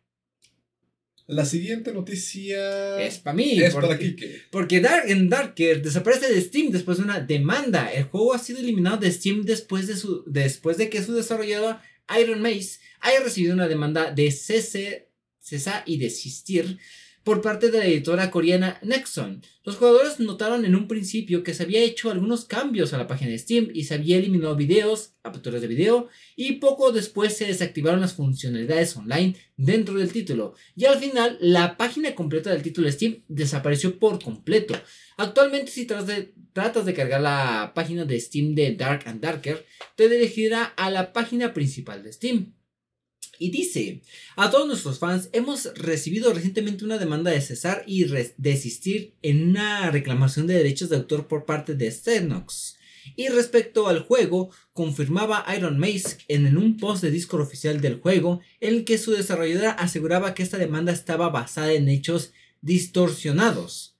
La 1.28 1.44
siguiente 1.44 1.92
noticia 1.92 3.00
Es 3.00 3.18
para 3.18 3.34
mí. 3.34 3.60
es 3.62 3.72
porque- 3.72 3.86
para 3.86 3.98
Kike. 3.98 4.42
Porque 4.50 4.80
Dark 4.80 5.04
en 5.08 5.28
Darker 5.30 5.80
desaparece 5.80 6.30
de 6.32 6.40
Steam 6.40 6.70
después 6.70 6.98
de 6.98 7.04
una 7.04 7.20
demanda. 7.20 7.90
El 7.92 8.04
juego 8.04 8.34
ha 8.34 8.38
sido 8.38 8.58
eliminado 8.58 8.96
de 8.98 9.10
Steam 9.12 9.42
después 9.44 9.86
de, 9.86 9.96
su, 9.96 10.24
después 10.26 10.76
de 10.76 10.90
que 10.90 11.02
su 11.02 11.14
desarrollador 11.14 11.78
Iron 12.20 12.42
Mace 12.42 12.80
haya 13.00 13.20
recibido 13.20 13.54
una 13.54 13.68
demanda 13.68 14.10
de 14.12 14.30
cese, 14.32 15.08
cesar 15.42 15.82
y 15.84 15.98
desistir 15.98 16.78
por 17.24 17.40
parte 17.40 17.70
de 17.70 17.78
la 17.78 17.86
editora 17.86 18.30
coreana 18.30 18.78
Nexon. 18.82 19.42
Los 19.64 19.76
jugadores 19.76 20.18
notaron 20.18 20.64
en 20.64 20.74
un 20.74 20.88
principio 20.88 21.44
que 21.44 21.54
se 21.54 21.62
había 21.62 21.80
hecho 21.80 22.10
algunos 22.10 22.44
cambios 22.44 22.92
a 22.92 22.98
la 22.98 23.06
página 23.06 23.30
de 23.30 23.38
Steam 23.38 23.68
y 23.72 23.84
se 23.84 23.94
había 23.94 24.16
eliminado 24.16 24.56
videos, 24.56 25.14
aperturas 25.22 25.60
de 25.60 25.68
video 25.68 26.08
y 26.34 26.52
poco 26.54 26.90
después 26.90 27.36
se 27.36 27.46
desactivaron 27.46 28.00
las 28.00 28.14
funcionalidades 28.14 28.96
online 28.96 29.36
dentro 29.56 29.94
del 29.94 30.12
título. 30.12 30.54
Y 30.74 30.86
al 30.86 30.98
final, 30.98 31.38
la 31.40 31.76
página 31.76 32.14
completa 32.14 32.50
del 32.50 32.62
título 32.62 32.86
de 32.86 32.92
Steam 32.92 33.22
desapareció 33.28 33.98
por 34.00 34.20
completo. 34.20 34.74
Actualmente, 35.16 35.70
si 35.70 35.86
tratas 35.86 36.08
de, 36.08 36.34
tratas 36.52 36.84
de 36.86 36.94
cargar 36.94 37.20
la 37.20 37.72
página 37.74 38.04
de 38.04 38.18
Steam 38.18 38.56
de 38.56 38.74
Dark 38.74 39.04
and 39.06 39.20
Darker, 39.20 39.64
te 39.94 40.08
dirigirá 40.08 40.64
a 40.64 40.90
la 40.90 41.12
página 41.12 41.54
principal 41.54 42.02
de 42.02 42.12
Steam. 42.12 42.54
Y 43.38 43.50
dice, 43.50 44.02
a 44.36 44.50
todos 44.50 44.68
nuestros 44.68 44.98
fans 44.98 45.28
hemos 45.32 45.74
recibido 45.74 46.32
recientemente 46.32 46.84
una 46.84 46.98
demanda 46.98 47.30
de 47.30 47.40
cesar 47.40 47.82
y 47.86 48.04
desistir 48.36 49.14
en 49.22 49.48
una 49.48 49.90
reclamación 49.90 50.46
de 50.46 50.54
derechos 50.54 50.90
de 50.90 50.96
autor 50.96 51.26
por 51.26 51.44
parte 51.44 51.74
de 51.74 51.90
Xenox. 51.90 52.76
Y 53.16 53.28
respecto 53.28 53.88
al 53.88 54.00
juego, 54.00 54.50
confirmaba 54.72 55.44
Iron 55.56 55.78
Mace 55.78 56.18
en 56.28 56.56
un 56.56 56.76
post 56.76 57.02
de 57.02 57.10
Discord 57.10 57.42
oficial 57.42 57.80
del 57.80 58.00
juego 58.00 58.40
en 58.60 58.74
el 58.74 58.84
que 58.84 58.98
su 58.98 59.10
desarrolladora 59.10 59.72
aseguraba 59.72 60.34
que 60.34 60.42
esta 60.42 60.58
demanda 60.58 60.92
estaba 60.92 61.28
basada 61.28 61.72
en 61.72 61.88
hechos 61.88 62.32
distorsionados. 62.60 63.91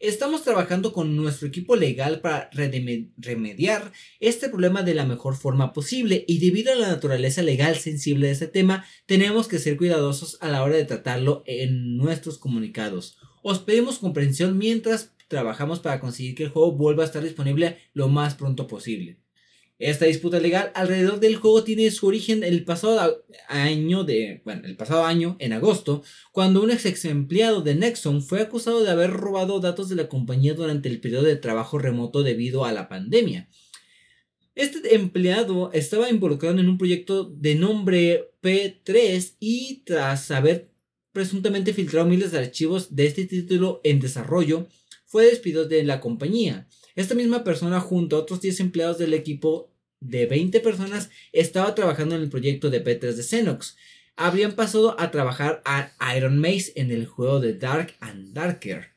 Estamos 0.00 0.44
trabajando 0.44 0.94
con 0.94 1.14
nuestro 1.14 1.46
equipo 1.46 1.76
legal 1.76 2.20
para 2.20 2.48
remediar 2.52 3.92
este 4.18 4.48
problema 4.48 4.82
de 4.82 4.94
la 4.94 5.04
mejor 5.04 5.36
forma 5.36 5.74
posible 5.74 6.24
y 6.26 6.38
debido 6.38 6.72
a 6.72 6.76
la 6.76 6.88
naturaleza 6.88 7.42
legal 7.42 7.76
sensible 7.76 8.28
de 8.28 8.32
este 8.32 8.46
tema, 8.46 8.86
tenemos 9.04 9.46
que 9.46 9.58
ser 9.58 9.76
cuidadosos 9.76 10.38
a 10.40 10.48
la 10.48 10.62
hora 10.62 10.76
de 10.76 10.86
tratarlo 10.86 11.42
en 11.44 11.98
nuestros 11.98 12.38
comunicados. 12.38 13.18
Os 13.42 13.58
pedimos 13.58 13.98
comprensión 13.98 14.56
mientras 14.56 15.12
trabajamos 15.28 15.80
para 15.80 16.00
conseguir 16.00 16.34
que 16.34 16.44
el 16.44 16.48
juego 16.48 16.72
vuelva 16.72 17.02
a 17.02 17.06
estar 17.06 17.22
disponible 17.22 17.76
lo 17.92 18.08
más 18.08 18.34
pronto 18.34 18.66
posible. 18.66 19.18
Esta 19.80 20.04
disputa 20.04 20.38
legal 20.40 20.70
alrededor 20.74 21.20
del 21.20 21.36
juego 21.36 21.64
tiene 21.64 21.90
su 21.90 22.06
origen 22.06 22.44
el 22.44 22.64
pasado 22.64 23.24
año 23.48 24.04
de, 24.04 24.42
bueno, 24.44 24.66
el 24.66 24.76
pasado 24.76 25.06
año 25.06 25.36
en 25.40 25.54
agosto, 25.54 26.02
cuando 26.32 26.62
un 26.62 26.70
ex 26.70 27.06
empleado 27.06 27.62
de 27.62 27.74
Nexon 27.74 28.22
fue 28.22 28.42
acusado 28.42 28.84
de 28.84 28.90
haber 28.90 29.10
robado 29.10 29.58
datos 29.58 29.88
de 29.88 29.96
la 29.96 30.10
compañía 30.10 30.52
durante 30.52 30.90
el 30.90 31.00
periodo 31.00 31.22
de 31.22 31.36
trabajo 31.36 31.78
remoto 31.78 32.22
debido 32.22 32.66
a 32.66 32.72
la 32.72 32.90
pandemia. 32.90 33.48
Este 34.54 34.94
empleado 34.94 35.72
estaba 35.72 36.10
involucrado 36.10 36.60
en 36.60 36.68
un 36.68 36.76
proyecto 36.76 37.24
de 37.24 37.54
nombre 37.54 38.32
P3 38.42 39.36
y 39.40 39.82
tras 39.86 40.30
haber 40.30 40.70
presuntamente 41.12 41.72
filtrado 41.72 42.06
miles 42.06 42.32
de 42.32 42.38
archivos 42.38 42.94
de 42.94 43.06
este 43.06 43.24
título 43.24 43.80
en 43.82 43.98
desarrollo, 43.98 44.68
fue 45.06 45.24
despedido 45.24 45.66
de 45.66 45.84
la 45.84 46.00
compañía. 46.00 46.68
Esta 46.96 47.14
misma 47.14 47.44
persona 47.44 47.80
junto 47.80 48.16
a 48.16 48.20
otros 48.20 48.40
10 48.40 48.60
empleados 48.60 48.98
del 48.98 49.14
equipo 49.14 49.70
de 50.00 50.26
20 50.26 50.60
personas 50.60 51.10
estaba 51.32 51.74
trabajando 51.74 52.14
en 52.14 52.22
el 52.22 52.30
proyecto 52.30 52.70
de 52.70 52.84
P3 52.84 53.12
de 53.12 53.22
Xenox. 53.22 53.76
Habrían 54.16 54.52
pasado 54.52 54.98
a 55.00 55.10
trabajar 55.10 55.62
a 55.64 55.92
Iron 56.16 56.38
Mace 56.38 56.72
en 56.76 56.90
el 56.90 57.06
juego 57.06 57.40
de 57.40 57.54
Dark 57.54 57.94
and 58.00 58.32
Darker. 58.32 58.89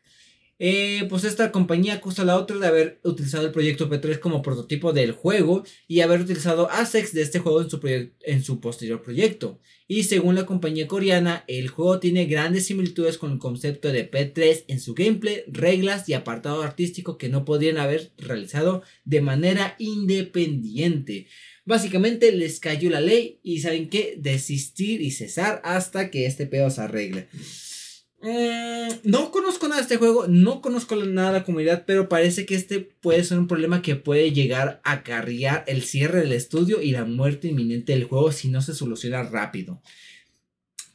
Eh, 0.60 1.06
pues 1.10 1.24
esta 1.24 1.52
compañía 1.52 1.96
acusa 1.96 2.22
a 2.22 2.26
la 2.26 2.38
otra 2.38 2.58
de 2.58 2.68
haber 2.68 3.00
utilizado 3.04 3.46
el 3.46 3.52
proyecto 3.52 3.90
P3 3.90 4.20
como 4.20 4.42
prototipo 4.42 4.94
del 4.94 5.12
juego 5.12 5.64
y 5.88 6.02
haber 6.02 6.22
utilizado 6.22 6.70
assets 6.70 7.14
de 7.14 7.24
este 7.24 7.40
juego 7.40 7.62
en 7.62 7.70
su, 7.70 7.80
en 8.22 8.44
su 8.44 8.60
posterior 8.60 9.02
proyecto. 9.02 9.60
Y 9.88 10.04
según 10.04 10.36
la 10.36 10.46
compañía 10.46 10.88
coreana, 10.88 11.44
el 11.48 11.70
juego 11.70 12.00
tiene 12.00 12.26
grandes 12.26 12.68
similitudes 12.68 13.18
con 13.18 13.34
el 13.34 13.40
concepto 13.40 13.92
de 13.92 14.10
P3 14.10 14.66
en 14.68 14.80
su 14.80 14.94
gameplay, 14.94 15.44
reglas 15.48 16.08
y 16.08 16.14
apartado 16.14 16.62
artístico 16.62 17.18
que 17.18 17.30
no 17.30 17.46
podrían 17.46 17.78
haber 17.78 18.14
realizado 18.18 18.84
de 19.06 19.22
manera 19.22 19.76
independiente. 19.80 21.28
Básicamente 21.66 22.32
les 22.32 22.60
cayó 22.60 22.90
la 22.90 23.00
ley 23.02 23.40
y 23.42 23.60
saben 23.60 23.90
qué, 23.90 24.16
desistir 24.18 25.02
y 25.02 25.12
cesar 25.12 25.62
hasta 25.64 26.12
que 26.12 26.26
este 26.26 26.46
pedo 26.46 26.70
se 26.70 26.82
arregle. 26.82 27.28
Mm, 28.24 29.02
no 29.04 29.32
conozco 29.32 29.68
nada 29.68 29.82
de 29.82 29.84
este 29.84 29.98
juego, 29.98 30.28
no 30.30 30.62
conozco 30.62 30.96
nada 30.96 31.34
de 31.34 31.40
la 31.40 31.44
comunidad, 31.44 31.84
pero 31.86 32.08
parece 32.08 32.46
que 32.46 32.56
este 32.56 32.80
puede 32.80 33.22
ser 33.26 33.38
un 33.38 33.50
problema 33.50 33.82
que 33.82 33.98
puede 33.98 34.32
llegar 34.32 34.80
a 34.86 34.94
acarrear 34.94 35.66
el 35.68 35.84
cierre 35.84 36.22
del 36.22 36.32
estudio 36.32 36.82
y 36.82 36.92
la 36.92 37.04
muerte 37.04 37.50
inminente 37.50 37.92
del 37.92 38.06
juego 38.06 38.32
si 38.32 38.48
no 38.48 38.62
se 38.62 38.74
soluciona 38.74 39.24
rápido. 39.24 39.82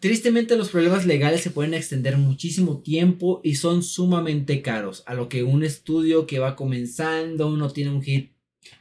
Tristemente 0.01 0.57
los 0.57 0.71
problemas 0.71 1.05
legales 1.05 1.43
se 1.43 1.51
pueden 1.51 1.75
extender 1.75 2.17
muchísimo 2.17 2.81
tiempo 2.81 3.43
y 3.45 3.57
son 3.57 3.83
sumamente 3.83 4.63
caros, 4.63 5.03
a 5.05 5.13
lo 5.13 5.29
que 5.29 5.43
un 5.43 5.65
estudio 5.65 6.27
que 6.27 6.39
va 6.39 6.57
comenzando, 6.57 7.51
no 7.51 7.71
tiene 7.71 7.91
un 7.91 8.03
hit, 8.03 8.33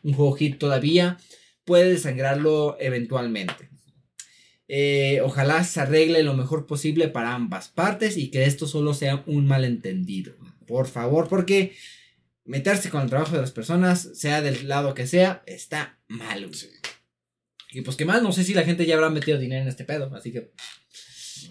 un 0.04 0.14
juego 0.14 0.36
hit 0.36 0.58
todavía, 0.58 1.18
puede 1.66 1.90
desangrarlo 1.90 2.78
eventualmente. 2.80 3.77
Eh, 4.70 5.22
ojalá 5.24 5.64
se 5.64 5.80
arregle 5.80 6.24
lo 6.24 6.34
mejor 6.34 6.66
posible 6.66 7.08
para 7.08 7.34
ambas 7.34 7.70
partes 7.70 8.18
y 8.18 8.30
que 8.30 8.46
esto 8.46 8.68
solo 8.68 8.94
sea 8.94 9.24
un 9.26 9.48
malentendido. 9.48 10.34
Por 10.66 10.88
favor, 10.88 11.30
porque 11.30 11.76
meterse 12.44 12.90
con 12.90 13.02
el 13.02 13.10
trabajo 13.10 13.36
de 13.36 13.42
las 13.42 13.52
personas, 13.52 14.10
sea 14.14 14.42
del 14.42 14.68
lado 14.68 14.94
que 14.94 15.08
sea, 15.08 15.44
está 15.46 16.00
mal. 16.08 16.50
Y 17.72 17.82
pues 17.82 17.96
qué 17.96 18.06
más, 18.06 18.22
no 18.24 18.32
sé 18.32 18.44
si 18.44 18.54
la 18.54 18.64
gente 18.64 18.86
ya 18.86 18.96
habrá 18.96 19.10
metido 19.10 19.38
dinero 19.38 19.62
en 19.62 19.68
este 19.68 19.86
pedo, 19.86 20.14
así 20.16 20.32
que 20.32 20.52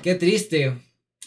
qué 0.02 0.14
triste. 0.14 0.76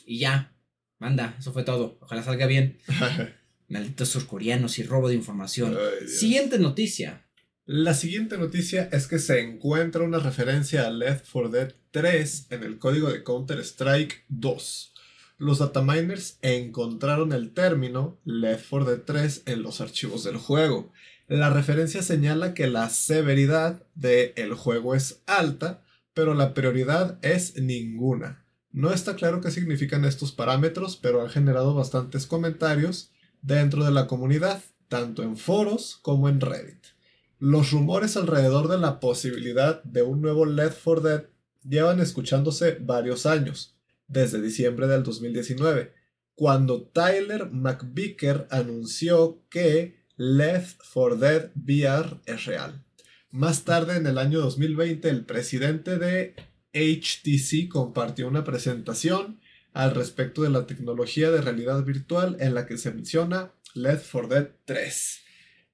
Y 0.06 0.20
ya, 0.20 0.56
manda, 0.98 1.36
eso 1.40 1.54
fue 1.54 1.64
todo. 1.64 1.98
Ojalá 2.02 2.24
salga 2.24 2.46
bien. 2.46 2.80
Malditos 3.68 4.10
surcoreanos 4.10 4.80
y 4.80 4.84
robo 4.84 5.10
de 5.10 5.16
información. 5.16 5.78
Siguiente 6.08 6.58
noticia. 6.58 7.29
La 7.72 7.94
siguiente 7.94 8.40
noticia 8.40 8.90
es 8.92 9.06
que 9.06 9.20
se 9.20 9.42
encuentra 9.42 10.02
una 10.02 10.18
referencia 10.18 10.88
a 10.88 10.90
Left 10.90 11.28
4 11.32 11.50
Dead 11.52 11.76
3 11.92 12.48
en 12.50 12.64
el 12.64 12.80
código 12.80 13.12
de 13.12 13.24
Counter-Strike 13.24 14.26
2. 14.28 14.94
Los 15.38 15.60
dataminers 15.60 16.40
encontraron 16.42 17.32
el 17.32 17.54
término 17.54 18.18
Left 18.26 18.66
4 18.72 18.90
Dead 18.90 19.02
3 19.06 19.44
en 19.46 19.62
los 19.62 19.82
archivos 19.82 20.24
del 20.24 20.38
juego. 20.38 20.92
La 21.28 21.52
referencia 21.52 22.02
señala 22.02 22.56
que 22.56 22.66
la 22.66 22.90
severidad 22.90 23.84
del 23.94 24.56
juego 24.56 24.96
es 24.96 25.22
alta, 25.28 25.84
pero 26.16 26.34
la 26.34 26.56
prioridad 26.56 27.20
es 27.22 27.56
ninguna. 27.62 28.48
No 28.72 28.92
está 28.92 29.16
claro 29.16 29.42
qué 29.42 29.52
significan 29.52 30.06
estos 30.06 30.32
parámetros, 30.32 30.98
pero 30.98 31.22
han 31.22 31.30
generado 31.30 31.76
bastantes 31.76 32.26
comentarios 32.26 33.12
dentro 33.44 33.86
de 33.86 33.92
la 33.92 34.08
comunidad, 34.08 34.60
tanto 34.88 35.22
en 35.22 35.38
foros 35.38 36.00
como 36.02 36.30
en 36.30 36.42
Reddit. 36.42 36.99
Los 37.40 37.72
rumores 37.72 38.18
alrededor 38.18 38.68
de 38.68 38.78
la 38.78 39.00
posibilidad 39.00 39.82
de 39.84 40.02
un 40.02 40.22
nuevo 40.22 40.46
Left 40.46 40.82
4 40.84 41.02
Dead 41.02 41.24
llevan 41.64 42.02
escuchándose 42.02 42.78
varios 42.82 43.26
años, 43.26 43.78
desde 44.10 44.42
diciembre 44.42 44.88
del 44.88 45.04
2019, 45.04 45.94
cuando 46.36 46.84
Tyler 46.84 47.50
McVicker 47.50 48.46
anunció 48.52 49.42
que 49.50 50.04
Left 50.18 50.82
4 50.94 51.16
Dead 51.16 51.52
VR 51.56 52.20
es 52.26 52.44
real. 52.44 52.84
Más 53.32 53.64
tarde, 53.64 53.96
en 53.96 54.06
el 54.06 54.18
año 54.18 54.42
2020, 54.42 55.08
el 55.08 55.24
presidente 55.24 55.98
de 55.98 56.36
HTC 56.74 57.70
compartió 57.70 58.28
una 58.28 58.44
presentación 58.44 59.40
al 59.72 59.96
respecto 59.96 60.42
de 60.42 60.50
la 60.50 60.68
tecnología 60.68 61.32
de 61.32 61.40
realidad 61.40 61.86
virtual 61.86 62.36
en 62.42 62.54
la 62.54 62.66
que 62.66 62.78
se 62.78 62.92
menciona 62.92 63.54
Left 63.76 64.12
4 64.12 64.28
Dead 64.28 64.50
3. 64.66 65.22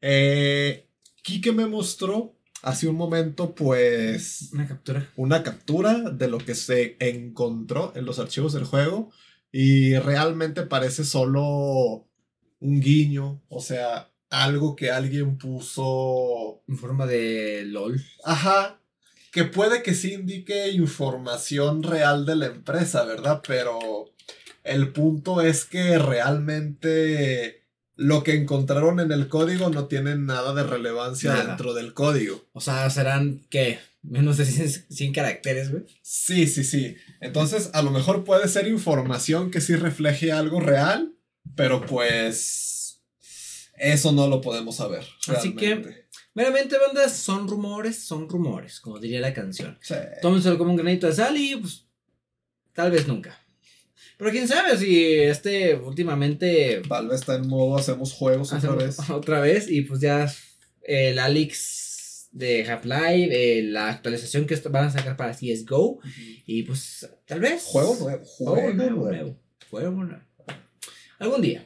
Eh, 0.02 0.85
Kike 1.26 1.54
me 1.54 1.66
mostró 1.66 2.36
hace 2.62 2.88
un 2.88 2.96
momento, 2.96 3.56
pues. 3.56 4.50
Una 4.54 4.68
captura. 4.68 5.12
Una 5.16 5.42
captura 5.42 6.12
de 6.12 6.28
lo 6.28 6.38
que 6.38 6.54
se 6.54 6.98
encontró 7.00 7.92
en 7.96 8.06
los 8.06 8.20
archivos 8.20 8.54
del 8.54 8.66
juego. 8.66 9.10
Y 9.52 9.98
realmente 9.98 10.62
parece 10.68 11.04
solo 11.04 12.08
un 12.60 12.80
guiño. 12.80 13.42
O 13.50 13.60
sea, 13.60 14.12
algo 14.30 14.76
que 14.76 14.92
alguien 14.92 15.40
puso. 15.40 16.62
En 16.68 16.78
forma 16.78 17.08
de 17.08 17.64
LOL. 17.66 18.00
Ajá. 18.24 18.80
Que 19.32 19.46
puede 19.46 19.82
que 19.82 19.96
sí 19.96 20.14
indique 20.14 20.70
información 20.70 21.82
real 21.82 22.28
de 22.28 22.36
la 22.36 22.46
empresa, 22.46 23.04
¿verdad? 23.04 23.42
Pero 23.48 23.80
el 24.64 24.92
punto 24.94 25.42
es 25.42 25.66
que 25.66 25.98
realmente 25.98 27.65
lo 27.96 28.24
que 28.24 28.34
encontraron 28.36 29.00
en 29.00 29.12
el 29.12 29.28
código 29.28 29.70
no 29.70 29.86
tiene 29.86 30.16
nada 30.18 30.54
de 30.54 30.64
relevancia 30.64 31.34
dentro 31.34 31.74
del 31.74 31.94
código. 31.94 32.46
O 32.54 32.62
sea, 32.62 32.90
serán, 32.90 33.42
¿qué? 33.50 33.80
Menos 34.02 34.38
de 34.38 34.46
100, 34.46 35.14
caracteres, 35.14 35.72
güey. 35.72 35.84
Sí, 36.02 36.48
sí, 36.48 36.64
sí. 36.64 36.96
Entonces, 37.22 37.72
a 37.74 37.82
lo 37.82 37.92
mejor 37.92 38.24
puede 38.24 38.48
ser 38.48 38.68
información 38.68 39.50
que 39.50 39.62
sí 39.62 39.76
refleje 39.76 40.32
algo 40.32 40.60
real, 40.60 41.14
pero 41.56 41.86
pues 41.86 43.02
eso 43.78 44.12
no 44.12 44.28
lo 44.28 44.42
podemos 44.42 44.76
saber. 44.76 45.06
Así 45.28 45.56
que, 45.56 46.06
meramente, 46.34 46.78
bandas, 46.78 47.14
son 47.14 47.48
rumores, 47.48 48.04
son 48.04 48.30
rumores, 48.30 48.80
como 48.80 49.00
diría 49.00 49.22
la 49.22 49.34
canción. 49.34 49.80
Sí. 49.82 49.96
Tómenselo 50.22 50.58
como 50.58 50.72
un 50.72 50.78
granito 50.78 51.08
de 51.08 51.14
sal 51.14 51.36
y 51.38 51.56
pues 51.56 51.86
tal 52.74 52.92
vez 52.92 53.08
nunca. 53.08 53.40
Pero 54.18 54.32
quién 54.32 54.48
sabe 54.48 54.78
si 54.78 55.04
este 55.04 55.76
últimamente. 55.76 56.82
Valve 56.88 57.16
está 57.16 57.36
en 57.36 57.48
modo 57.48 57.78
hacemos 57.78 58.14
juegos 58.14 58.54
otra 58.54 58.76
vez. 58.76 58.98
Otra 59.10 59.40
vez 59.42 59.70
y 59.70 59.82
pues 59.82 60.00
ya 60.02 60.34
el 60.84 61.20
Alex 61.20 62.30
de 62.32 62.66
Half-Life, 62.70 63.30
eh, 63.32 63.64
la 63.64 63.90
actualización 63.90 64.46
que 64.46 64.56
van 64.70 64.86
a 64.86 64.92
sacar 64.92 65.16
para 65.16 65.34
CSGO. 65.34 66.00
Y 66.46 66.64
pues 66.64 67.10
tal 67.26 67.40
vez. 67.40 67.64
Juego 67.64 67.96
nuevo. 68.00 68.26
Juego, 68.26 68.74
nuevo. 68.74 69.40
Juego 69.70 70.04
nuevo. 70.04 70.22
Algún 71.20 71.42
día. 71.42 71.66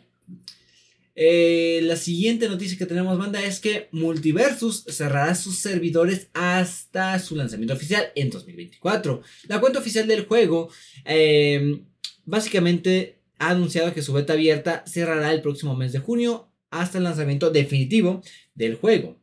Eh, 1.21 1.81
la 1.83 1.97
siguiente 1.97 2.47
noticia 2.47 2.77
que 2.77 2.85
tenemos, 2.85 3.17
banda, 3.17 3.43
es 3.43 3.59
que 3.59 3.89
Multiversus 3.91 4.85
cerrará 4.87 5.35
sus 5.35 5.57
servidores 5.59 6.29
hasta 6.33 7.19
su 7.19 7.35
lanzamiento 7.35 7.73
oficial 7.73 8.11
en 8.15 8.29
2024. 8.29 9.21
La 9.47 9.59
cuenta 9.59 9.79
oficial 9.79 10.07
del 10.07 10.25
juego 10.25 10.69
eh, 11.03 11.81
básicamente 12.25 13.19
ha 13.37 13.51
anunciado 13.51 13.93
que 13.93 14.01
su 14.01 14.13
beta 14.13 14.33
abierta 14.33 14.83
cerrará 14.85 15.31
el 15.31 15.41
próximo 15.41 15.75
mes 15.75 15.91
de 15.93 15.99
junio 15.99 16.51
hasta 16.69 16.97
el 16.97 17.05
lanzamiento 17.05 17.49
definitivo 17.51 18.21
del 18.53 18.75
juego. 18.75 19.19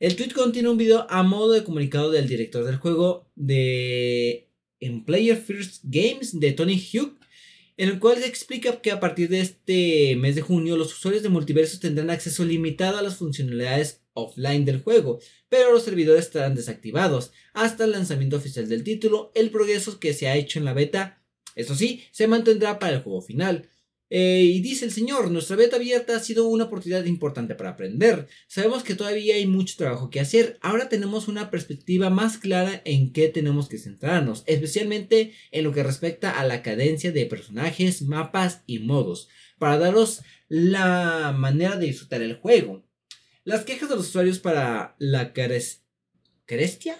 El 0.00 0.16
tweet 0.16 0.32
contiene 0.32 0.68
un 0.68 0.78
video 0.78 1.06
a 1.08 1.22
modo 1.22 1.52
de 1.52 1.62
comunicado 1.62 2.10
del 2.10 2.28
director 2.28 2.64
del 2.64 2.76
juego 2.76 3.30
de 3.36 4.48
en 4.80 5.04
Player 5.04 5.36
First 5.36 5.84
Games 5.84 6.40
de 6.40 6.50
Tony 6.50 6.74
Hugh, 6.74 7.16
en 7.76 7.88
el 7.88 8.00
cual 8.00 8.18
se 8.18 8.26
explica 8.26 8.80
que 8.80 8.90
a 8.90 8.98
partir 8.98 9.28
de 9.28 9.40
este 9.40 10.16
mes 10.16 10.34
de 10.34 10.40
junio 10.40 10.76
los 10.76 10.92
usuarios 10.92 11.22
de 11.22 11.28
multiversos 11.28 11.78
tendrán 11.78 12.10
acceso 12.10 12.44
limitado 12.44 12.98
a 12.98 13.02
las 13.02 13.16
funcionalidades 13.16 14.02
offline 14.14 14.64
del 14.64 14.82
juego, 14.82 15.20
pero 15.48 15.72
los 15.72 15.84
servidores 15.84 16.26
estarán 16.26 16.56
desactivados 16.56 17.32
hasta 17.54 17.84
el 17.84 17.92
lanzamiento 17.92 18.36
oficial 18.36 18.68
del 18.68 18.82
título. 18.82 19.30
El 19.36 19.50
progreso 19.50 20.00
que 20.00 20.14
se 20.14 20.26
ha 20.26 20.36
hecho 20.36 20.58
en 20.58 20.64
la 20.64 20.74
beta 20.74 21.21
eso 21.54 21.74
sí, 21.74 22.04
se 22.10 22.26
mantendrá 22.26 22.78
para 22.78 22.94
el 22.96 23.02
juego 23.02 23.22
final. 23.22 23.68
Eh, 24.14 24.42
y 24.42 24.60
dice 24.60 24.84
el 24.84 24.90
señor, 24.90 25.30
nuestra 25.30 25.56
beta 25.56 25.76
abierta 25.76 26.14
ha 26.14 26.20
sido 26.20 26.46
una 26.46 26.64
oportunidad 26.64 27.06
importante 27.06 27.54
para 27.54 27.70
aprender. 27.70 28.28
Sabemos 28.46 28.82
que 28.82 28.94
todavía 28.94 29.36
hay 29.36 29.46
mucho 29.46 29.76
trabajo 29.78 30.10
que 30.10 30.20
hacer. 30.20 30.58
Ahora 30.60 30.90
tenemos 30.90 31.28
una 31.28 31.50
perspectiva 31.50 32.10
más 32.10 32.36
clara 32.36 32.82
en 32.84 33.14
qué 33.14 33.28
tenemos 33.28 33.70
que 33.70 33.78
centrarnos, 33.78 34.44
especialmente 34.44 35.32
en 35.50 35.64
lo 35.64 35.72
que 35.72 35.82
respecta 35.82 36.38
a 36.38 36.46
la 36.46 36.60
cadencia 36.60 37.10
de 37.10 37.24
personajes, 37.24 38.02
mapas 38.02 38.60
y 38.66 38.80
modos, 38.80 39.28
para 39.58 39.78
daros 39.78 40.20
la 40.46 41.34
manera 41.34 41.76
de 41.76 41.86
disfrutar 41.86 42.20
el 42.20 42.36
juego. 42.36 42.84
Las 43.44 43.64
quejas 43.64 43.88
de 43.88 43.96
los 43.96 44.08
usuarios 44.08 44.38
para 44.38 44.94
la 44.98 45.32
carestia 45.32 46.98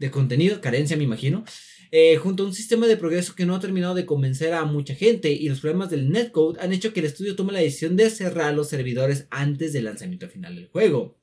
de 0.00 0.10
contenido, 0.10 0.60
carencia 0.60 0.96
me 0.96 1.04
imagino, 1.04 1.44
eh, 1.90 2.16
junto 2.16 2.42
a 2.42 2.46
un 2.46 2.54
sistema 2.54 2.86
de 2.86 2.96
progreso 2.96 3.34
que 3.34 3.46
no 3.46 3.54
ha 3.54 3.60
terminado 3.60 3.94
de 3.94 4.06
convencer 4.06 4.52
a 4.52 4.64
mucha 4.64 4.94
gente 4.94 5.30
y 5.32 5.48
los 5.48 5.60
problemas 5.60 5.90
del 5.90 6.10
netcode 6.10 6.60
han 6.60 6.72
hecho 6.72 6.92
que 6.92 7.00
el 7.00 7.06
estudio 7.06 7.36
tome 7.36 7.52
la 7.52 7.60
decisión 7.60 7.96
de 7.96 8.10
cerrar 8.10 8.54
los 8.54 8.68
servidores 8.68 9.26
antes 9.30 9.72
del 9.72 9.84
lanzamiento 9.84 10.28
final 10.28 10.54
del 10.54 10.68
juego. 10.68 11.18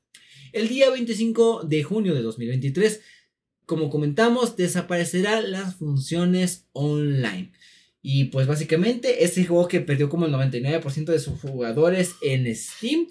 El 0.52 0.68
día 0.68 0.90
25 0.90 1.64
de 1.64 1.82
junio 1.82 2.14
de 2.14 2.22
2023, 2.22 3.00
como 3.64 3.90
comentamos, 3.90 4.56
desaparecerán 4.56 5.50
las 5.50 5.76
funciones 5.76 6.66
online. 6.72 7.52
Y 8.02 8.26
pues 8.26 8.46
básicamente 8.46 9.24
este 9.24 9.44
juego 9.44 9.68
que 9.68 9.80
perdió 9.80 10.08
como 10.08 10.26
el 10.26 10.32
99% 10.32 11.06
de 11.06 11.18
sus 11.18 11.40
jugadores 11.40 12.14
en 12.22 12.54
Steam 12.54 13.06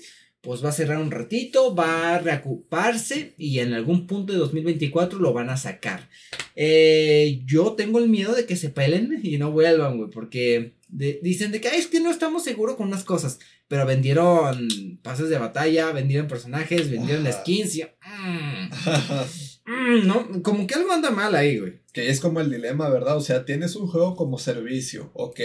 pues 0.45 0.63
va 0.63 0.69
a 0.69 0.73
cerrar 0.73 0.99
un 0.99 1.10
ratito, 1.10 1.73
va 1.73 2.13
a 2.13 2.19
reocuparse 2.19 3.34
y 3.36 3.60
en 3.60 3.73
algún 3.73 4.05
punto 4.05 4.31
de 4.31 4.38
2024 4.38 5.17
lo 5.17 5.34
van 5.34 5.49
a 5.49 5.58
sacar. 5.58 6.08
Eh, 6.55 7.41
yo 7.45 7.73
tengo 7.73 7.97
el 7.97 8.10
miedo 8.10 8.36
de 8.36 8.45
que 8.45 8.55
se 8.55 8.69
pelen 8.69 9.19
y 9.23 9.39
no 9.39 9.51
vuelvan, 9.51 9.97
güey, 9.97 10.12
porque 10.12 10.75
dicen 10.88 11.51
de 11.51 11.60
que 11.60 11.69
es 11.69 11.88
que 11.88 11.99
no 11.99 12.12
estamos 12.12 12.43
seguros 12.43 12.75
con 12.75 12.88
unas 12.88 13.03
cosas, 13.03 13.39
pero 13.67 13.88
vendieron 13.88 14.99
pases 15.01 15.29
de 15.29 15.39
batalla, 15.39 15.91
vendieron 15.91 16.27
personajes, 16.27 16.91
vendieron 16.91 17.27
skins 17.34 17.75
y... 17.77 17.84
Mm, 19.67 20.01
mm, 20.01 20.08
no, 20.08 20.43
como 20.43 20.67
que 20.67 20.75
algo 20.75 20.91
anda 20.91 21.10
mal 21.10 21.34
ahí, 21.34 21.58
güey. 21.58 21.80
Que 21.91 22.09
es 22.09 22.19
como 22.19 22.39
el 22.39 22.51
dilema, 22.51 22.88
¿verdad? 22.89 23.17
O 23.17 23.22
sea, 23.22 23.45
tienes 23.45 23.76
un 23.76 23.88
juego 23.88 24.15
como 24.15 24.38
servicio, 24.38 25.09
ok. 25.13 25.39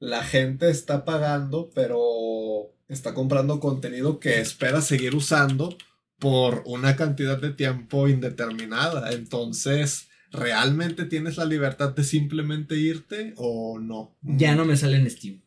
La 0.00 0.24
gente 0.24 0.68
está 0.70 1.04
pagando, 1.04 1.70
pero 1.74 2.00
está 2.88 3.14
comprando 3.14 3.60
contenido 3.60 4.18
que 4.18 4.40
espera 4.40 4.80
seguir 4.80 5.14
usando 5.14 5.76
por 6.18 6.62
una 6.66 6.96
cantidad 6.96 7.38
de 7.38 7.50
tiempo 7.50 8.08
indeterminada. 8.08 9.12
Entonces, 9.12 10.08
¿realmente 10.32 11.04
tienes 11.04 11.36
la 11.36 11.44
libertad 11.44 11.90
de 11.90 12.02
simplemente 12.04 12.76
irte 12.76 13.34
o 13.36 13.78
no? 13.78 14.16
Ya 14.22 14.54
no 14.54 14.64
me 14.64 14.76
sale 14.76 14.96
en 14.96 15.08
Steam. 15.10 15.42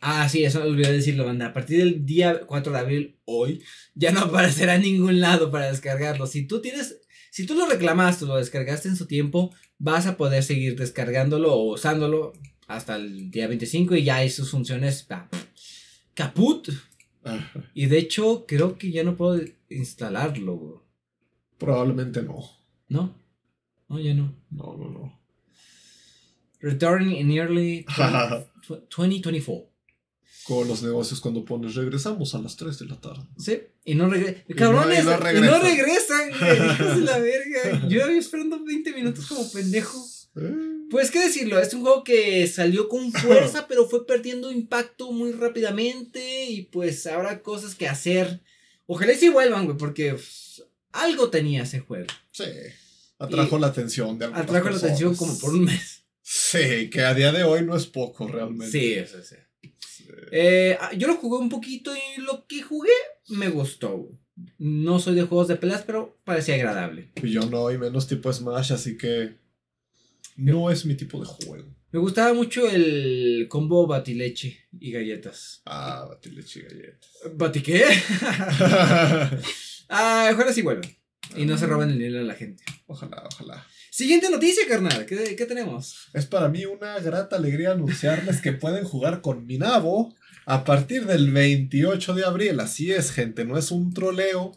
Ah, 0.00 0.28
sí, 0.28 0.44
eso 0.44 0.60
olvidé 0.64 0.90
decirlo, 0.92 1.24
banda. 1.24 1.46
A 1.46 1.52
partir 1.52 1.78
del 1.78 2.04
día 2.04 2.40
4 2.46 2.72
de 2.72 2.78
abril, 2.80 3.20
hoy, 3.24 3.62
ya 3.94 4.10
no 4.10 4.20
aparecerá 4.22 4.76
ningún 4.76 5.20
lado 5.20 5.52
para 5.52 5.70
descargarlo. 5.70 6.26
Si 6.26 6.44
tú 6.46 6.60
tienes, 6.60 7.00
Si 7.30 7.46
tú 7.46 7.54
lo 7.54 7.66
reclamaste 7.66 8.26
lo 8.26 8.36
descargaste 8.36 8.88
en 8.88 8.96
su 8.96 9.06
tiempo, 9.06 9.54
vas 9.78 10.06
a 10.06 10.16
poder 10.16 10.42
seguir 10.42 10.76
descargándolo 10.76 11.54
o 11.54 11.72
usándolo 11.72 12.32
hasta 12.66 12.96
el 12.96 13.30
día 13.30 13.46
25 13.48 13.96
y 13.96 14.04
ya 14.04 14.16
hay 14.16 14.30
sus 14.30 14.50
funciones 14.50 15.06
caput. 16.14 16.68
Ajá. 17.24 17.70
Y 17.74 17.86
de 17.86 17.98
hecho, 17.98 18.44
creo 18.46 18.76
que 18.78 18.90
ya 18.90 19.04
no 19.04 19.16
puedo 19.16 19.40
instalarlo, 19.68 20.56
bro. 20.56 20.86
Probablemente 21.58 22.22
no. 22.22 22.38
¿no? 22.88 23.14
No, 23.88 24.00
ya 24.00 24.14
no. 24.14 24.34
No, 24.50 24.76
no, 24.76 24.88
no. 24.90 25.20
Returning 26.60 27.16
in 27.16 27.30
early 27.38 27.84
2024. 28.68 29.68
Como 30.44 30.64
los 30.64 30.82
negocios 30.82 31.20
cuando 31.20 31.44
pones 31.44 31.74
regresamos 31.76 32.34
a 32.34 32.38
las 32.40 32.56
3 32.56 32.76
de 32.80 32.86
la 32.86 33.00
tarde. 33.00 33.22
Sí, 33.38 33.60
y 33.84 33.94
no 33.94 34.08
regresan. 34.08 34.42
Y 34.48 34.52
no- 34.54 34.58
Cabrones, 34.58 35.00
y 35.00 35.04
no 35.04 35.10
y 35.10 35.14
no 35.14 35.18
regresan. 35.20 35.62
regresan, 35.62 36.30
güey. 36.38 36.66
hijos 36.72 36.96
de 36.96 37.00
la 37.02 37.18
verga. 37.20 37.88
Yo 37.88 38.04
había 38.04 38.18
esperando 38.18 38.64
20 38.64 38.92
minutos 38.92 39.26
como 39.26 39.48
pendejo. 39.52 40.04
Eh, 40.36 40.86
Pues 40.90 41.10
qué 41.10 41.20
decirlo, 41.20 41.58
es 41.58 41.72
un 41.74 41.82
juego 41.82 42.04
que 42.04 42.46
salió 42.46 42.88
con 42.88 43.12
fuerza, 43.12 43.66
pero 43.68 43.88
fue 43.88 44.06
perdiendo 44.06 44.50
impacto 44.50 45.12
muy 45.12 45.32
rápidamente. 45.32 46.46
Y 46.46 46.62
pues 46.62 47.06
habrá 47.06 47.42
cosas 47.42 47.74
que 47.74 47.88
hacer. 47.88 48.40
Ojalá 48.86 49.12
y 49.12 49.16
sí 49.16 49.28
vuelvan, 49.28 49.64
güey, 49.64 49.76
porque 49.76 50.12
pues, 50.12 50.64
algo 50.92 51.30
tenía 51.30 51.62
ese 51.62 51.80
juego. 51.80 52.06
Sí. 52.32 52.44
Atrajo 53.18 53.58
la 53.58 53.68
atención 53.68 54.18
de 54.18 54.24
algunas 54.26 54.44
Atrajo 54.44 54.70
la 54.70 54.76
atención 54.76 55.14
como 55.14 55.38
por 55.38 55.54
un 55.54 55.64
mes. 55.64 56.02
Sí, 56.22 56.90
que 56.90 57.02
a 57.02 57.14
día 57.14 57.32
de 57.32 57.44
hoy 57.44 57.64
no 57.64 57.76
es 57.76 57.86
poco 57.86 58.26
realmente. 58.26 58.70
Sí, 58.70 58.92
eso 58.94 59.22
sí. 59.22 59.36
Sí. 59.78 60.06
Eh, 60.32 60.76
ah, 60.80 60.92
yo 60.94 61.06
lo 61.08 61.16
jugué 61.16 61.38
un 61.38 61.48
poquito 61.48 61.92
y 61.94 62.20
lo 62.20 62.46
que 62.46 62.62
jugué 62.62 62.92
me 63.28 63.48
gustó. 63.48 63.96
güey. 63.96 64.18
No 64.58 64.98
soy 64.98 65.14
de 65.14 65.22
juegos 65.22 65.48
de 65.48 65.56
peleas, 65.56 65.82
pero 65.82 66.18
parecía 66.24 66.54
agradable. 66.54 67.12
Y 67.22 67.30
yo 67.30 67.42
no, 67.46 67.70
y 67.70 67.78
menos 67.78 68.08
tipo 68.08 68.32
Smash, 68.32 68.72
así 68.72 68.96
que 68.96 69.36
no 70.36 70.70
es 70.70 70.84
mi 70.84 70.94
tipo 70.94 71.20
de 71.20 71.26
juego. 71.26 71.74
Me 71.90 71.98
gustaba 71.98 72.32
mucho 72.32 72.70
el 72.70 73.46
combo 73.50 73.86
batileche 73.86 74.66
y 74.80 74.92
galletas. 74.92 75.60
Ah, 75.66 76.06
batileche 76.08 76.60
y 76.60 76.62
galletas. 76.62 77.10
¿Bati 77.34 77.62
qué? 77.62 77.84
ah, 79.90 80.30
ojalá 80.32 80.52
sí 80.52 80.62
vuelvan. 80.62 80.90
Y 81.36 81.44
no 81.44 81.58
se 81.58 81.66
roben 81.66 81.90
el 81.90 81.98
dinero 81.98 82.20
a 82.20 82.24
la 82.24 82.34
gente. 82.34 82.64
Ojalá, 82.86 83.22
ojalá. 83.30 83.66
Siguiente 83.90 84.30
noticia, 84.30 84.66
carnal. 84.66 85.04
¿Qué, 85.04 85.36
qué 85.36 85.44
tenemos? 85.44 86.08
Es 86.14 86.24
para 86.24 86.48
mí 86.48 86.64
una 86.64 86.98
grata 86.98 87.36
alegría 87.36 87.72
anunciarles 87.72 88.40
que 88.40 88.52
pueden 88.52 88.84
jugar 88.84 89.20
con 89.20 89.46
Minabo 89.46 90.14
a 90.46 90.64
partir 90.64 91.06
del 91.06 91.30
28 91.30 92.14
de 92.14 92.24
abril. 92.24 92.60
Así 92.60 92.90
es, 92.90 93.12
gente, 93.12 93.44
no 93.44 93.58
es 93.58 93.70
un 93.70 93.92
troleo. 93.92 94.52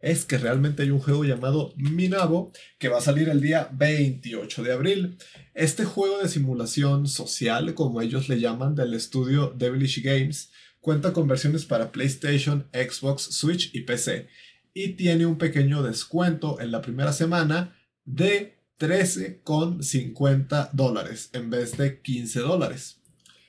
Es 0.00 0.24
que 0.24 0.38
realmente 0.38 0.82
hay 0.82 0.90
un 0.90 1.00
juego 1.00 1.24
llamado 1.24 1.74
Minabo 1.76 2.52
que 2.78 2.88
va 2.88 2.98
a 2.98 3.02
salir 3.02 3.28
el 3.28 3.42
día 3.42 3.68
28 3.72 4.62
de 4.62 4.72
abril. 4.72 5.18
Este 5.54 5.84
juego 5.84 6.18
de 6.18 6.28
simulación 6.28 7.06
social, 7.06 7.74
como 7.74 8.00
ellos 8.00 8.30
le 8.30 8.40
llaman, 8.40 8.74
del 8.74 8.94
estudio 8.94 9.54
Devilish 9.56 10.02
Games, 10.02 10.50
cuenta 10.80 11.12
con 11.12 11.28
versiones 11.28 11.66
para 11.66 11.92
PlayStation, 11.92 12.66
Xbox, 12.72 13.24
Switch 13.24 13.74
y 13.74 13.82
PC. 13.82 14.28
Y 14.72 14.94
tiene 14.94 15.26
un 15.26 15.36
pequeño 15.36 15.82
descuento 15.82 16.58
en 16.60 16.70
la 16.72 16.80
primera 16.80 17.12
semana 17.12 17.76
de 18.06 18.58
13,50 18.78 20.70
dólares 20.72 21.28
en 21.34 21.50
vez 21.50 21.76
de 21.76 22.00
15 22.00 22.40
dólares. 22.40 23.02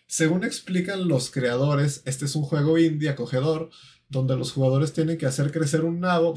Según 0.06 0.44
explican 0.44 1.08
los 1.08 1.32
creadores, 1.32 2.02
este 2.04 2.26
es 2.26 2.36
un 2.36 2.44
juego 2.44 2.78
indie 2.78 3.08
acogedor 3.08 3.70
donde 4.12 4.36
los 4.36 4.52
jugadores 4.52 4.94
tienen 4.94 5.18
que 5.18 5.26
hacer 5.26 5.52
crecer 5.52 5.82
un 5.84 6.00
nabo 6.02 6.36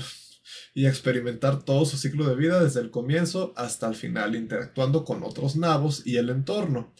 y 0.75 0.87
experimentar 0.87 1.63
todo 1.65 1.85
su 1.87 1.97
ciclo 1.97 2.29
de 2.29 2.37
vida 2.37 2.63
desde 2.63 2.81
el 2.81 2.91
comienzo 2.91 3.53
hasta 3.57 3.87
el 3.89 3.95
final, 3.95 4.35
interactuando 4.37 5.05
con 5.05 5.23
otros 5.23 5.57
nabos 5.57 6.03
y 6.07 6.17
el 6.17 6.31
entorno. 6.31 6.93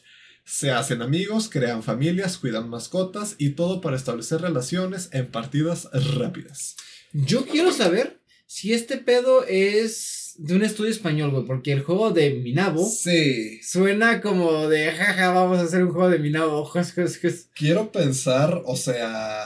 Se 0.45 0.71
hacen 0.71 1.01
amigos, 1.01 1.49
crean 1.49 1.83
familias, 1.83 2.37
cuidan 2.39 2.69
mascotas 2.69 3.35
y 3.39 3.51
todo 3.51 3.81
para 3.81 3.97
establecer 3.97 4.41
relaciones 4.43 5.09
en 5.13 5.27
partidas 5.31 5.89
rápidas. 6.19 6.77
Yo 7.13 7.47
quiero 7.47 7.73
saber 7.73 8.21
si 8.47 8.73
este 8.75 8.99
pedo 8.99 9.45
es 9.47 10.35
de 10.37 10.55
un 10.57 10.63
estudio 10.65 10.91
español, 10.91 11.31
güey. 11.31 11.45
Porque 11.47 11.73
el 11.73 11.83
juego 11.83 12.11
de 12.11 12.31
Minabo 12.35 12.85
Sí. 12.87 13.61
suena 13.63 14.21
como 14.21 14.69
de 14.69 14.91
jaja, 14.93 15.31
vamos 15.31 15.59
a 15.59 15.63
hacer 15.63 15.85
un 15.85 15.93
juego 15.93 16.11
de 16.11 16.19
Minabo. 16.19 16.65
jas, 16.67 16.93
jas, 16.95 17.19
jas". 17.19 17.49
Quiero 17.55 17.91
pensar, 17.93 18.63
o 18.67 18.77
sea, 18.77 19.45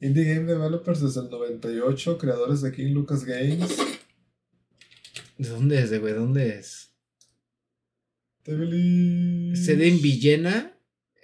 Indie 0.00 0.24
Game 0.34 0.46
Developers 0.46 1.00
desde 1.02 1.20
el 1.20 1.30
98, 1.30 2.18
creadores 2.18 2.62
de 2.62 2.72
King 2.72 2.92
Lucas 2.94 3.24
Games. 3.24 3.76
¿De 5.38 5.48
dónde 5.48 5.78
es, 5.82 5.90
de, 5.90 5.98
güey? 5.98 6.14
¿Dónde 6.14 6.58
es? 6.58 6.92
Sede 8.44 9.88
en 9.88 10.00
Villena. 10.02 10.76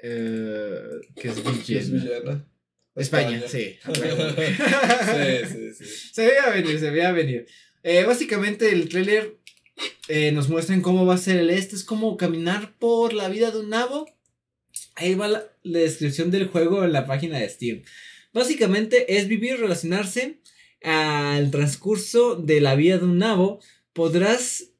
eh, 0.02 0.82
que 1.16 1.28
es 1.28 1.40
Que 1.66 1.78
es 1.78 1.90
Villena. 1.90 2.20
Villena. 2.20 2.48
España, 2.94 3.38
España. 3.44 3.48
sí. 3.48 3.76
sí, 5.48 5.74
sí, 5.74 5.84
sí. 5.84 6.10
Se 6.14 6.26
veía 6.26 6.48
venir, 6.50 6.78
se 6.78 6.90
veía 6.90 7.12
venir. 7.12 7.46
Eh, 7.82 8.04
básicamente 8.04 8.72
el 8.72 8.88
tráiler 8.88 9.38
eh, 10.08 10.32
nos 10.32 10.48
muestran 10.48 10.80
cómo 10.80 11.04
va 11.04 11.14
a 11.14 11.18
ser 11.18 11.38
el 11.38 11.50
este. 11.50 11.76
Es 11.76 11.84
como 11.84 12.16
caminar 12.16 12.76
por 12.78 13.12
la 13.12 13.28
vida 13.28 13.50
de 13.50 13.60
un 13.60 13.70
nabo. 13.70 14.06
Ahí 14.94 15.14
va 15.14 15.28
la, 15.28 15.44
la 15.62 15.78
descripción 15.80 16.30
del 16.30 16.48
juego 16.48 16.84
en 16.84 16.92
la 16.92 17.06
página 17.06 17.38
de 17.38 17.48
Steam. 17.50 17.82
Básicamente 18.36 19.16
es 19.16 19.28
vivir, 19.28 19.58
relacionarse 19.58 20.42
al 20.82 21.50
transcurso 21.50 22.36
de 22.36 22.60
la 22.60 22.74
vida 22.74 22.98
de 22.98 23.06
un 23.06 23.16
nabo. 23.16 23.60
Podrás, 23.94 24.74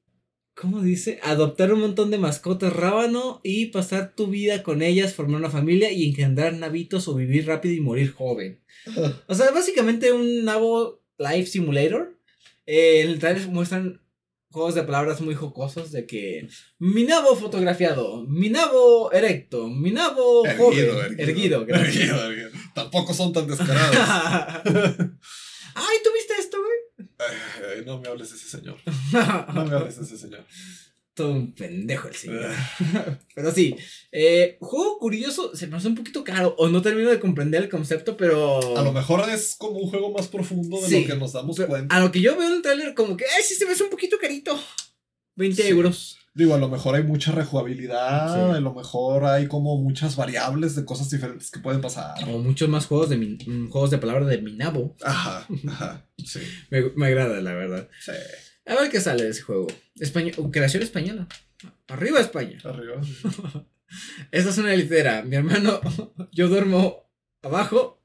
¿cómo 0.52 0.82
dice? 0.82 1.20
Adoptar 1.22 1.72
un 1.72 1.80
montón 1.80 2.11
de 2.11 2.18
mascotas 2.18 2.74
rábano 2.74 3.40
y 3.42 3.68
pasar 3.68 4.14
tu 4.14 4.26
vida 4.26 4.62
con 4.62 4.82
ellas, 4.82 5.14
formar 5.14 5.40
una 5.40 5.48
familia 5.48 5.90
y 5.90 6.07
engendrar 6.07 6.52
navitos 6.52 7.09
o 7.09 7.14
vivir 7.14 7.46
rápido 7.46 7.74
y 7.74 7.80
morir 7.80 8.12
joven. 8.12 8.61
O 9.26 9.34
sea, 9.34 9.50
básicamente 9.52 10.12
un 10.12 10.44
nabo 10.44 11.02
Life 11.16 11.46
Simulator. 11.46 12.14
Eh, 12.66 13.00
en 13.00 13.09
el 13.09 13.18
trailer 13.18 13.48
muestran 13.48 14.02
juegos 14.57 14.74
de 14.74 14.84
palabras 14.84 15.20
muy 15.20 15.34
jocosos 15.34 15.92
de 15.92 16.07
que 16.07 16.48
mi 16.78 17.04
nabo 17.04 17.36
fotografiado, 17.36 18.24
mi 18.26 18.48
nabo 18.48 19.12
erecto, 19.12 19.68
mi 19.68 19.90
nabo 19.90 20.44
joven, 20.57 21.14
erguido, 21.18 21.66
gracias. 21.66 21.94
erguido, 21.94 22.24
erguido. 22.24 22.50
Tampoco 22.74 23.12
son 23.12 23.34
tan 23.34 23.46
descarados. 23.46 23.94
Ay, 25.74 25.96
¿tú 26.02 26.11
viste 26.14 26.32
esto, 26.38 26.57
güey? 26.57 27.84
No 27.84 28.00
me 28.00 28.09
hables 28.09 28.30
de 28.30 28.36
ese 28.36 28.48
señor. 28.48 28.78
No 29.54 29.66
me 29.66 29.76
hables 29.76 29.98
de 29.98 30.04
ese 30.04 30.16
señor. 30.16 30.42
Todo 31.16 31.32
un 31.32 31.54
pendejo 31.54 32.08
el 32.08 32.14
señor. 32.14 32.50
Pero 33.34 33.50
sí, 33.50 33.74
eh, 34.12 34.58
juego 34.60 34.98
curioso, 34.98 35.56
se 35.56 35.66
me 35.66 35.76
hace 35.78 35.88
un 35.88 35.94
poquito 35.94 36.22
caro, 36.22 36.54
o 36.58 36.68
no 36.68 36.82
termino 36.82 37.08
de 37.10 37.18
comprender 37.18 37.62
el 37.64 37.68
concepto, 37.70 38.16
pero... 38.18 38.76
A 38.78 38.82
lo 38.82 38.92
mejor 38.92 39.26
es 39.30 39.56
como 39.58 39.78
un 39.78 39.88
juego 39.90 40.12
más 40.12 40.28
profundo 40.28 40.78
de 40.80 40.86
Sí. 40.88 41.00
lo 41.00 41.06
que 41.14 41.18
nos 41.18 41.32
damos 41.32 41.58
cuenta. 41.58 41.96
a 41.96 42.00
lo 42.00 42.12
que 42.12 42.20
yo 42.20 42.36
veo 42.36 42.46
en 42.48 42.54
el 42.56 42.62
trailer, 42.62 42.94
como 42.94 43.16
que, 43.16 43.24
ay, 43.24 43.42
sí 43.42 43.54
se 43.54 43.64
me 43.64 43.72
hace 43.72 43.82
un 43.84 43.90
poquito 43.90 44.18
carito. 44.20 44.60
20 45.36 45.62
Sí. 45.62 45.68
euros. 45.68 46.18
Digo, 46.34 46.54
a 46.54 46.58
lo 46.58 46.68
mejor 46.68 46.94
hay 46.96 47.02
mucha 47.02 47.32
rejugabilidad, 47.32 48.34
Sí. 48.34 48.56
a 48.56 48.60
lo 48.60 48.74
mejor 48.74 49.24
hay 49.24 49.46
como 49.48 49.78
muchas 49.78 50.16
variables 50.16 50.74
de 50.76 50.84
cosas 50.84 51.08
diferentes 51.08 51.50
que 51.50 51.60
pueden 51.60 51.80
pasar. 51.80 52.12
O 52.28 52.38
muchos 52.40 52.68
más 52.68 52.84
juegos 52.84 53.08
de 53.08 53.16
mi- 53.16 53.38
mm, 53.46 53.70
juegos 53.70 53.90
de 53.90 53.96
palabra 53.96 54.26
de 54.26 54.42
Minabo. 54.42 54.94
Ajá, 55.02 55.46
ajá, 55.68 56.06
sí, 56.22 56.40
Me, 56.70 56.90
me 56.94 57.06
agrada, 57.06 57.40
la 57.40 57.54
verdad. 57.54 57.88
sí. 58.04 58.12
A 58.66 58.74
ver 58.74 58.90
qué 58.90 59.00
sale 59.00 59.24
de 59.24 59.30
ese 59.30 59.42
juego. 59.42 59.66
España- 59.98 60.32
uh, 60.36 60.50
creación 60.50 60.82
española. 60.82 61.28
Arriba 61.88 62.20
España. 62.20 62.58
Arriba. 62.64 63.00
Esta 64.32 64.50
es 64.50 64.58
una 64.58 64.74
litera. 64.74 65.22
Mi 65.22 65.36
hermano, 65.36 65.80
yo 66.32 66.48
duermo 66.48 67.08
abajo 67.42 68.02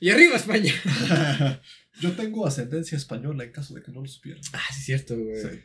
y 0.00 0.10
arriba 0.10 0.36
España. 0.36 0.72
Yo 2.00 2.12
tengo 2.12 2.46
ascendencia 2.46 2.96
española 2.96 3.44
en 3.44 3.52
caso 3.52 3.74
de 3.74 3.82
que 3.82 3.92
no 3.92 4.00
lo 4.00 4.08
supieran. 4.08 4.40
Ah, 4.54 4.60
sí, 4.72 4.78
es 4.80 4.84
cierto, 4.86 5.14
güey. 5.16 5.40
Sí. 5.40 5.60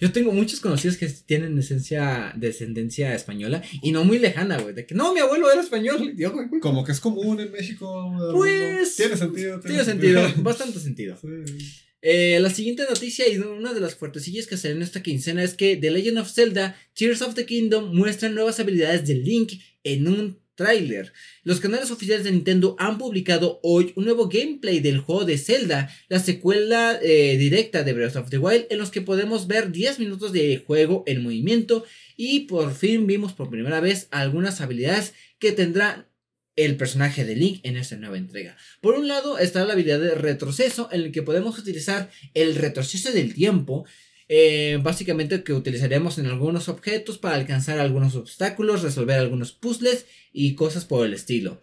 Yo 0.00 0.10
tengo 0.12 0.32
muchos 0.32 0.58
conocidos 0.60 0.96
que 0.96 1.06
tienen 1.08 1.56
esencia, 1.56 2.32
descendencia 2.36 3.14
española 3.14 3.62
y 3.80 3.92
no 3.92 4.04
muy 4.04 4.18
lejana, 4.18 4.58
güey. 4.58 4.74
De 4.74 4.84
que 4.86 4.96
no, 4.96 5.14
mi 5.14 5.20
abuelo 5.20 5.50
era 5.50 5.62
español. 5.62 6.14
Yo, 6.16 6.32
güey, 6.32 6.48
güey. 6.48 6.60
Como 6.60 6.84
que 6.84 6.90
es 6.92 6.98
común 7.00 7.38
en 7.40 7.52
México. 7.52 8.12
Pues, 8.34 8.96
Tiene 8.96 9.16
sentido. 9.16 9.60
Tiene 9.60 9.84
sentido, 9.84 10.20
bastante 10.38 10.80
sentido. 10.80 11.16
Sí. 11.22 11.78
Eh, 12.00 12.38
la 12.40 12.50
siguiente 12.50 12.84
noticia 12.88 13.28
y 13.28 13.38
una 13.38 13.74
de 13.74 13.80
las 13.80 13.96
fuertecillas 13.96 14.46
que 14.46 14.56
salen 14.56 14.78
en 14.78 14.82
esta 14.84 15.02
quincena 15.02 15.42
es 15.42 15.54
que 15.54 15.76
The 15.76 15.90
Legend 15.90 16.18
of 16.18 16.32
Zelda 16.32 16.76
Tears 16.94 17.22
of 17.22 17.34
the 17.34 17.44
Kingdom 17.44 17.94
muestra 17.94 18.28
nuevas 18.28 18.60
habilidades 18.60 19.06
de 19.06 19.14
Link 19.14 19.54
en 19.82 20.06
un 20.06 20.38
tráiler. 20.54 21.12
Los 21.44 21.60
canales 21.60 21.90
oficiales 21.92 22.24
de 22.24 22.32
Nintendo 22.32 22.74
han 22.78 22.98
publicado 22.98 23.60
hoy 23.62 23.92
un 23.94 24.04
nuevo 24.04 24.28
gameplay 24.28 24.80
del 24.80 24.98
juego 24.98 25.24
de 25.24 25.38
Zelda, 25.38 25.88
la 26.08 26.18
secuela 26.18 26.98
eh, 27.00 27.36
directa 27.38 27.84
de 27.84 27.92
Breath 27.92 28.16
of 28.16 28.28
the 28.28 28.38
Wild, 28.38 28.66
en 28.68 28.78
los 28.78 28.90
que 28.90 29.00
podemos 29.00 29.46
ver 29.46 29.70
10 29.70 30.00
minutos 30.00 30.32
de 30.32 30.62
juego 30.66 31.04
en 31.06 31.22
movimiento 31.22 31.84
y 32.16 32.40
por 32.40 32.74
fin 32.74 33.06
vimos 33.06 33.32
por 33.32 33.50
primera 33.50 33.80
vez 33.80 34.08
algunas 34.10 34.60
habilidades 34.60 35.14
que 35.38 35.52
tendrá 35.52 36.07
el 36.64 36.76
personaje 36.76 37.24
de 37.24 37.36
Link 37.36 37.60
en 37.62 37.76
esta 37.76 37.96
nueva 37.96 38.18
entrega. 38.18 38.56
Por 38.80 38.94
un 38.94 39.08
lado 39.08 39.38
está 39.38 39.64
la 39.64 39.72
habilidad 39.72 40.00
de 40.00 40.14
retroceso 40.14 40.88
en 40.92 41.00
el 41.02 41.12
que 41.12 41.22
podemos 41.22 41.58
utilizar 41.58 42.10
el 42.34 42.54
retroceso 42.54 43.12
del 43.12 43.32
tiempo 43.34 43.84
Eh, 44.30 44.78
básicamente 44.82 45.42
que 45.42 45.54
utilizaremos 45.54 46.18
en 46.18 46.26
algunos 46.26 46.68
objetos 46.68 47.16
para 47.16 47.36
alcanzar 47.36 47.78
algunos 47.78 48.14
obstáculos, 48.14 48.82
resolver 48.82 49.18
algunos 49.18 49.52
puzzles 49.52 50.04
y 50.34 50.54
cosas 50.54 50.84
por 50.84 51.06
el 51.06 51.14
estilo. 51.14 51.62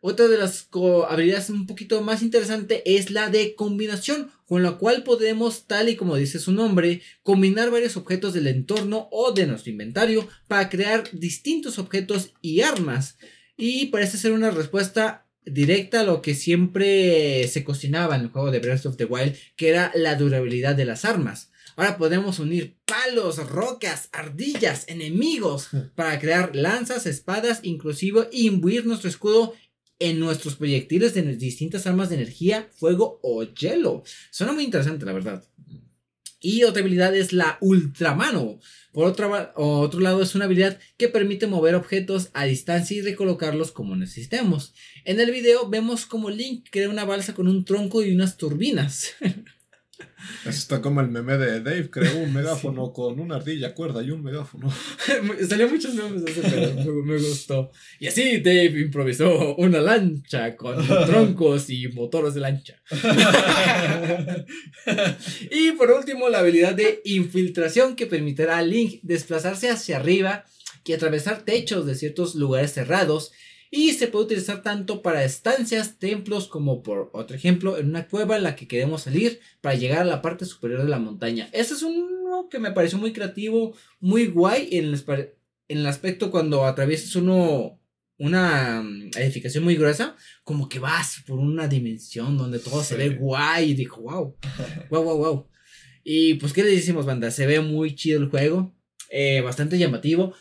Otra 0.00 0.28
de 0.28 0.38
las 0.38 0.68
habilidades 1.10 1.50
un 1.50 1.66
poquito 1.66 2.00
más 2.02 2.22
interesante 2.22 2.84
es 2.84 3.10
la 3.10 3.28
de 3.28 3.56
combinación, 3.56 4.30
con 4.46 4.62
la 4.62 4.78
cual 4.78 5.02
podemos, 5.02 5.66
tal 5.66 5.88
y 5.88 5.96
como 5.96 6.14
dice 6.14 6.38
su 6.38 6.52
nombre, 6.52 7.00
combinar 7.24 7.72
varios 7.72 7.96
objetos 7.96 8.32
del 8.34 8.46
entorno 8.46 9.08
o 9.10 9.32
de 9.32 9.48
nuestro 9.48 9.72
inventario 9.72 10.28
para 10.46 10.68
crear 10.68 11.10
distintos 11.10 11.76
objetos 11.80 12.34
y 12.40 12.60
armas. 12.60 13.16
Y 13.56 13.86
parece 13.86 14.18
ser 14.18 14.32
una 14.32 14.50
respuesta 14.50 15.26
directa 15.44 16.00
a 16.00 16.04
lo 16.04 16.20
que 16.20 16.34
siempre 16.34 17.46
se 17.48 17.64
cocinaba 17.64 18.16
en 18.16 18.22
el 18.22 18.28
juego 18.28 18.50
de 18.50 18.58
Breath 18.58 18.86
of 18.86 18.96
the 18.96 19.04
Wild, 19.04 19.34
que 19.56 19.68
era 19.68 19.92
la 19.94 20.16
durabilidad 20.16 20.74
de 20.74 20.84
las 20.84 21.04
armas. 21.04 21.50
Ahora 21.76 21.98
podemos 21.98 22.38
unir 22.38 22.78
palos, 22.86 23.36
rocas, 23.50 24.08
ardillas, 24.12 24.84
enemigos 24.88 25.68
para 25.94 26.18
crear 26.18 26.56
lanzas, 26.56 27.06
espadas, 27.06 27.60
inclusive 27.62 28.28
imbuir 28.32 28.86
nuestro 28.86 29.08
escudo 29.08 29.54
en 29.98 30.18
nuestros 30.20 30.56
proyectiles 30.56 31.14
de 31.14 31.22
distintas 31.36 31.86
armas 31.86 32.10
de 32.10 32.16
energía, 32.16 32.68
fuego 32.74 33.18
o 33.22 33.44
hielo. 33.44 34.02
Suena 34.30 34.52
muy 34.52 34.64
interesante, 34.64 35.06
la 35.06 35.12
verdad. 35.12 35.44
Y 36.46 36.62
otra 36.62 36.80
habilidad 36.80 37.12
es 37.16 37.32
la 37.32 37.58
Ultramano. 37.60 38.60
Por 38.92 39.06
otro, 39.06 39.50
otro 39.56 39.98
lado, 39.98 40.22
es 40.22 40.36
una 40.36 40.44
habilidad 40.44 40.78
que 40.96 41.08
permite 41.08 41.48
mover 41.48 41.74
objetos 41.74 42.30
a 42.34 42.44
distancia 42.44 42.96
y 42.96 43.00
recolocarlos 43.00 43.72
como 43.72 43.96
necesitemos. 43.96 44.72
En 45.04 45.18
el 45.18 45.32
video 45.32 45.68
vemos 45.68 46.06
como 46.06 46.30
Link 46.30 46.68
crea 46.70 46.88
una 46.88 47.04
balsa 47.04 47.34
con 47.34 47.48
un 47.48 47.64
tronco 47.64 48.04
y 48.04 48.14
unas 48.14 48.36
turbinas. 48.36 49.10
Eso 50.42 50.50
está 50.50 50.80
como 50.80 51.00
el 51.00 51.08
meme 51.08 51.36
de 51.38 51.60
Dave, 51.60 51.90
creó 51.90 52.18
un 52.18 52.32
megáfono 52.34 52.92
con 52.92 53.18
una 53.18 53.36
ardilla, 53.36 53.74
cuerda 53.74 54.02
y 54.02 54.10
un 54.10 54.22
megáfono. 54.22 54.72
Salió 55.48 55.68
muchos 55.68 55.94
memes 55.94 56.24
de 56.24 56.30
ese 56.30 56.42
pero 56.42 57.04
me, 57.04 57.18
gustó. 57.18 57.70
Y 57.98 58.06
así 58.06 58.38
Dave 58.38 58.80
improvisó 58.80 59.56
una 59.56 59.80
lancha 59.80 60.56
con 60.56 60.76
troncos 61.06 61.70
y 61.70 61.88
motores 61.88 62.34
de 62.34 62.40
lancha. 62.40 62.80
y 65.50 65.72
por 65.72 65.90
último, 65.90 66.28
la 66.28 66.40
habilidad 66.40 66.74
de 66.74 67.00
infiltración 67.04 67.96
que 67.96 68.06
permitirá 68.06 68.58
a 68.58 68.62
Link 68.62 69.00
desplazarse 69.02 69.70
hacia 69.70 69.96
arriba 69.96 70.44
y 70.84 70.92
atravesar 70.92 71.42
techos 71.42 71.84
de 71.86 71.94
ciertos 71.94 72.34
lugares 72.34 72.72
cerrados 72.72 73.32
y 73.70 73.92
se 73.92 74.08
puede 74.08 74.26
utilizar 74.26 74.62
tanto 74.62 75.02
para 75.02 75.24
estancias, 75.24 75.98
templos, 75.98 76.48
como 76.48 76.82
por 76.82 77.10
otro 77.12 77.36
ejemplo, 77.36 77.78
en 77.78 77.90
una 77.90 78.08
cueva 78.08 78.36
en 78.36 78.42
la 78.42 78.56
que 78.56 78.68
queremos 78.68 79.02
salir 79.02 79.40
para 79.60 79.74
llegar 79.74 80.00
a 80.00 80.04
la 80.04 80.22
parte 80.22 80.44
superior 80.44 80.82
de 80.82 80.88
la 80.88 80.98
montaña. 80.98 81.48
Ese 81.52 81.74
es 81.74 81.82
uno 81.82 82.48
que 82.50 82.58
me 82.58 82.72
pareció 82.72 82.98
muy 82.98 83.12
creativo, 83.12 83.74
muy 84.00 84.26
guay 84.26 84.68
en 84.72 84.86
el, 84.86 85.04
en 85.68 85.78
el 85.78 85.86
aspecto 85.86 86.30
cuando 86.30 86.64
atraviesas 86.64 87.16
uno 87.16 87.80
una 88.18 88.82
mm, 88.82 89.10
edificación 89.16 89.64
muy 89.64 89.76
gruesa, 89.76 90.16
como 90.42 90.68
que 90.68 90.78
vas 90.78 91.22
por 91.26 91.38
una 91.38 91.68
dimensión 91.68 92.38
donde 92.38 92.58
todo 92.58 92.82
se 92.82 92.96
ve 92.96 93.10
guay 93.10 93.70
y 93.70 93.74
dijo, 93.74 94.00
wow, 94.00 94.36
wow, 94.90 95.02
wow, 95.02 95.18
wow. 95.18 95.48
Y 96.02 96.34
pues, 96.34 96.52
¿qué 96.52 96.62
le 96.62 96.70
decimos, 96.70 97.04
banda? 97.04 97.30
Se 97.30 97.46
ve 97.46 97.60
muy 97.60 97.94
chido 97.94 98.20
el 98.20 98.30
juego, 98.30 98.74
eh, 99.10 99.40
bastante 99.40 99.78
llamativo 99.78 100.34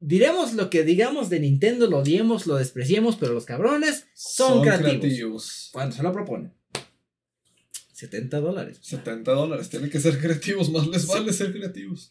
diremos 0.00 0.54
lo 0.54 0.70
que 0.70 0.84
digamos 0.84 1.30
de 1.30 1.40
Nintendo, 1.40 1.86
lo 1.86 1.98
odiemos, 1.98 2.46
lo 2.46 2.56
despreciemos, 2.56 3.16
pero 3.16 3.34
los 3.34 3.44
cabrones 3.44 4.06
son, 4.14 4.62
creativos. 4.62 5.70
¿Cuánto 5.72 5.96
se 5.96 6.02
lo 6.02 6.12
proponen? 6.12 6.52
70 7.92 8.40
dólares. 8.40 8.78
70 8.82 9.32
dólares, 9.32 9.70
tienen 9.70 9.90
que 9.90 10.00
ser 10.00 10.20
creativos, 10.20 10.70
más 10.70 10.86
les 10.88 11.06
vale 11.06 11.32
ser 11.32 11.52
creativos. 11.52 12.08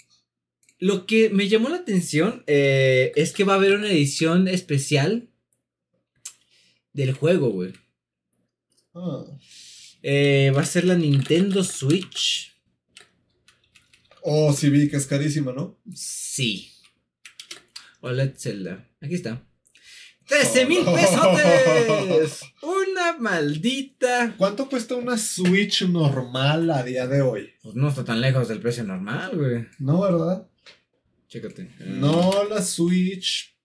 Lo 0.79 1.05
que 1.05 1.29
me 1.29 1.47
llamó 1.47 1.69
la 1.69 1.77
atención 1.77 2.43
eh, 2.47 3.11
es 3.15 3.31
que 3.31 3.43
va 3.43 3.53
a 3.53 3.57
haber 3.57 3.73
una 3.73 3.89
edición 3.89 4.47
especial 4.47 5.29
del 6.91 7.13
juego, 7.13 7.49
güey. 7.49 7.73
Ah. 8.93 9.25
Eh, 10.01 10.51
va 10.55 10.61
a 10.61 10.65
ser 10.65 10.85
la 10.85 10.95
Nintendo 10.95 11.63
Switch. 11.63 12.53
Oh, 14.21 14.53
sí 14.53 14.69
vi 14.69 14.89
que 14.89 14.97
es 14.97 15.05
carísima, 15.05 15.53
¿no? 15.53 15.79
Sí. 15.93 16.74
Hola 18.07 18.31
Zelda. 18.37 18.87
Aquí 19.01 19.15
está. 19.15 19.41
¡13 20.29 20.67
mil 20.67 20.85
pesos! 20.85 22.41
Una 22.61 23.17
maldita. 23.17 24.35
¿Cuánto 24.37 24.69
cuesta 24.69 24.93
una 24.93 25.17
Switch 25.17 25.81
normal 25.87 26.69
a 26.69 26.83
día 26.83 27.07
de 27.07 27.23
hoy? 27.23 27.49
Pues 27.63 27.73
no 27.73 27.89
está 27.89 28.05
tan 28.05 28.21
lejos 28.21 28.47
del 28.47 28.59
precio 28.59 28.83
normal, 28.83 29.31
güey. 29.35 29.65
No, 29.79 30.01
¿verdad? 30.01 30.47
Chécate. 31.29 31.67
No, 31.79 32.43
la 32.47 32.61
Switch. 32.61 33.57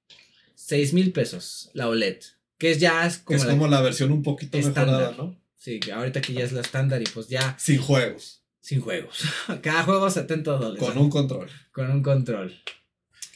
6 0.54 0.94
mil 0.94 1.12
pesos, 1.12 1.70
la 1.74 1.88
OLED. 1.88 2.22
Que 2.56 2.70
es 2.70 2.80
ya 2.80 3.06
es 3.06 3.18
como, 3.18 3.36
es 3.36 3.44
la, 3.44 3.50
como 3.50 3.68
la 3.68 3.82
versión 3.82 4.10
un 4.10 4.22
poquito 4.22 4.56
mejorada, 4.56 5.12
¿no? 5.18 5.38
Sí, 5.54 5.80
ahorita 5.92 6.22
que 6.22 6.32
ya 6.32 6.44
es 6.44 6.52
la 6.52 6.62
estándar 6.62 7.02
y 7.02 7.04
pues 7.04 7.28
ya. 7.28 7.58
Sin 7.58 7.76
juegos. 7.76 8.42
Sin 8.60 8.80
juegos. 8.80 9.22
Cada 9.62 9.82
juego 9.82 10.08
70 10.08 10.50
dólares. 10.52 10.78
Con 10.78 10.96
un 10.96 11.10
control. 11.10 11.50
Con 11.72 11.90
un 11.90 12.02
control. 12.02 12.58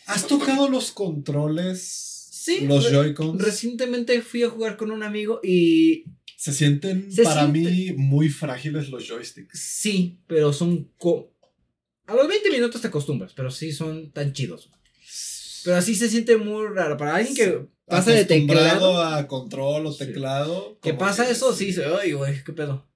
¿Has 0.07 0.27
tocado 0.27 0.69
los 0.69 0.93
controles? 0.93 2.29
Sí. 2.31 2.61
Los 2.67 2.91
Joy-Cons. 2.91 3.41
Recientemente 3.41 4.21
fui 4.21 4.43
a 4.43 4.51
jugar 4.51 4.77
con 4.77 4.91
un 4.91 5.03
amigo 5.03 5.41
y. 5.43 6.05
Se 6.37 6.53
sienten 6.53 7.09
para 7.23 7.47
mí 7.47 7.93
muy 7.97 8.29
frágiles 8.29 8.91
los 8.91 9.09
joysticks. 9.09 9.59
Sí, 9.59 10.19
pero 10.27 10.53
son. 10.53 10.91
A 12.07 12.15
los 12.15 12.29
20 12.29 12.51
minutos 12.51 12.83
te 12.83 12.89
acostumbras, 12.89 13.33
pero 13.33 13.51
sí 13.51 13.73
son 13.73 14.11
tan 14.13 14.35
chidos. 14.35 14.69
Pero 15.65 15.77
así 15.77 15.95
se 15.95 16.11
siente 16.11 16.37
muy 16.37 16.67
raro. 16.67 16.99
Para 16.99 17.17
alguien 17.17 17.35
que 17.35 17.67
pasa 17.87 18.13
de 18.13 18.27
teclado. 18.27 19.03
a 19.03 19.27
control 19.27 19.87
o 19.87 19.97
teclado. 19.97 20.79
¿Qué 20.83 20.93
pasa 20.93 21.29
eso? 21.31 21.55
Sí, 21.55 21.75
ay, 22.01 22.13
güey, 22.13 22.45
qué 22.45 22.53
pedo. 22.53 22.87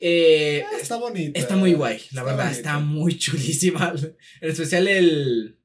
Eh, 0.00 0.64
ah, 0.64 0.76
está 0.80 0.96
bonito. 0.96 1.38
Está 1.38 1.56
muy 1.56 1.74
guay, 1.74 2.00
la 2.12 2.22
verdad, 2.22 2.50
está 2.50 2.78
muy 2.78 3.18
chulísima. 3.18 3.94
En 4.40 4.50
especial 4.50 4.88
el. 4.88 5.57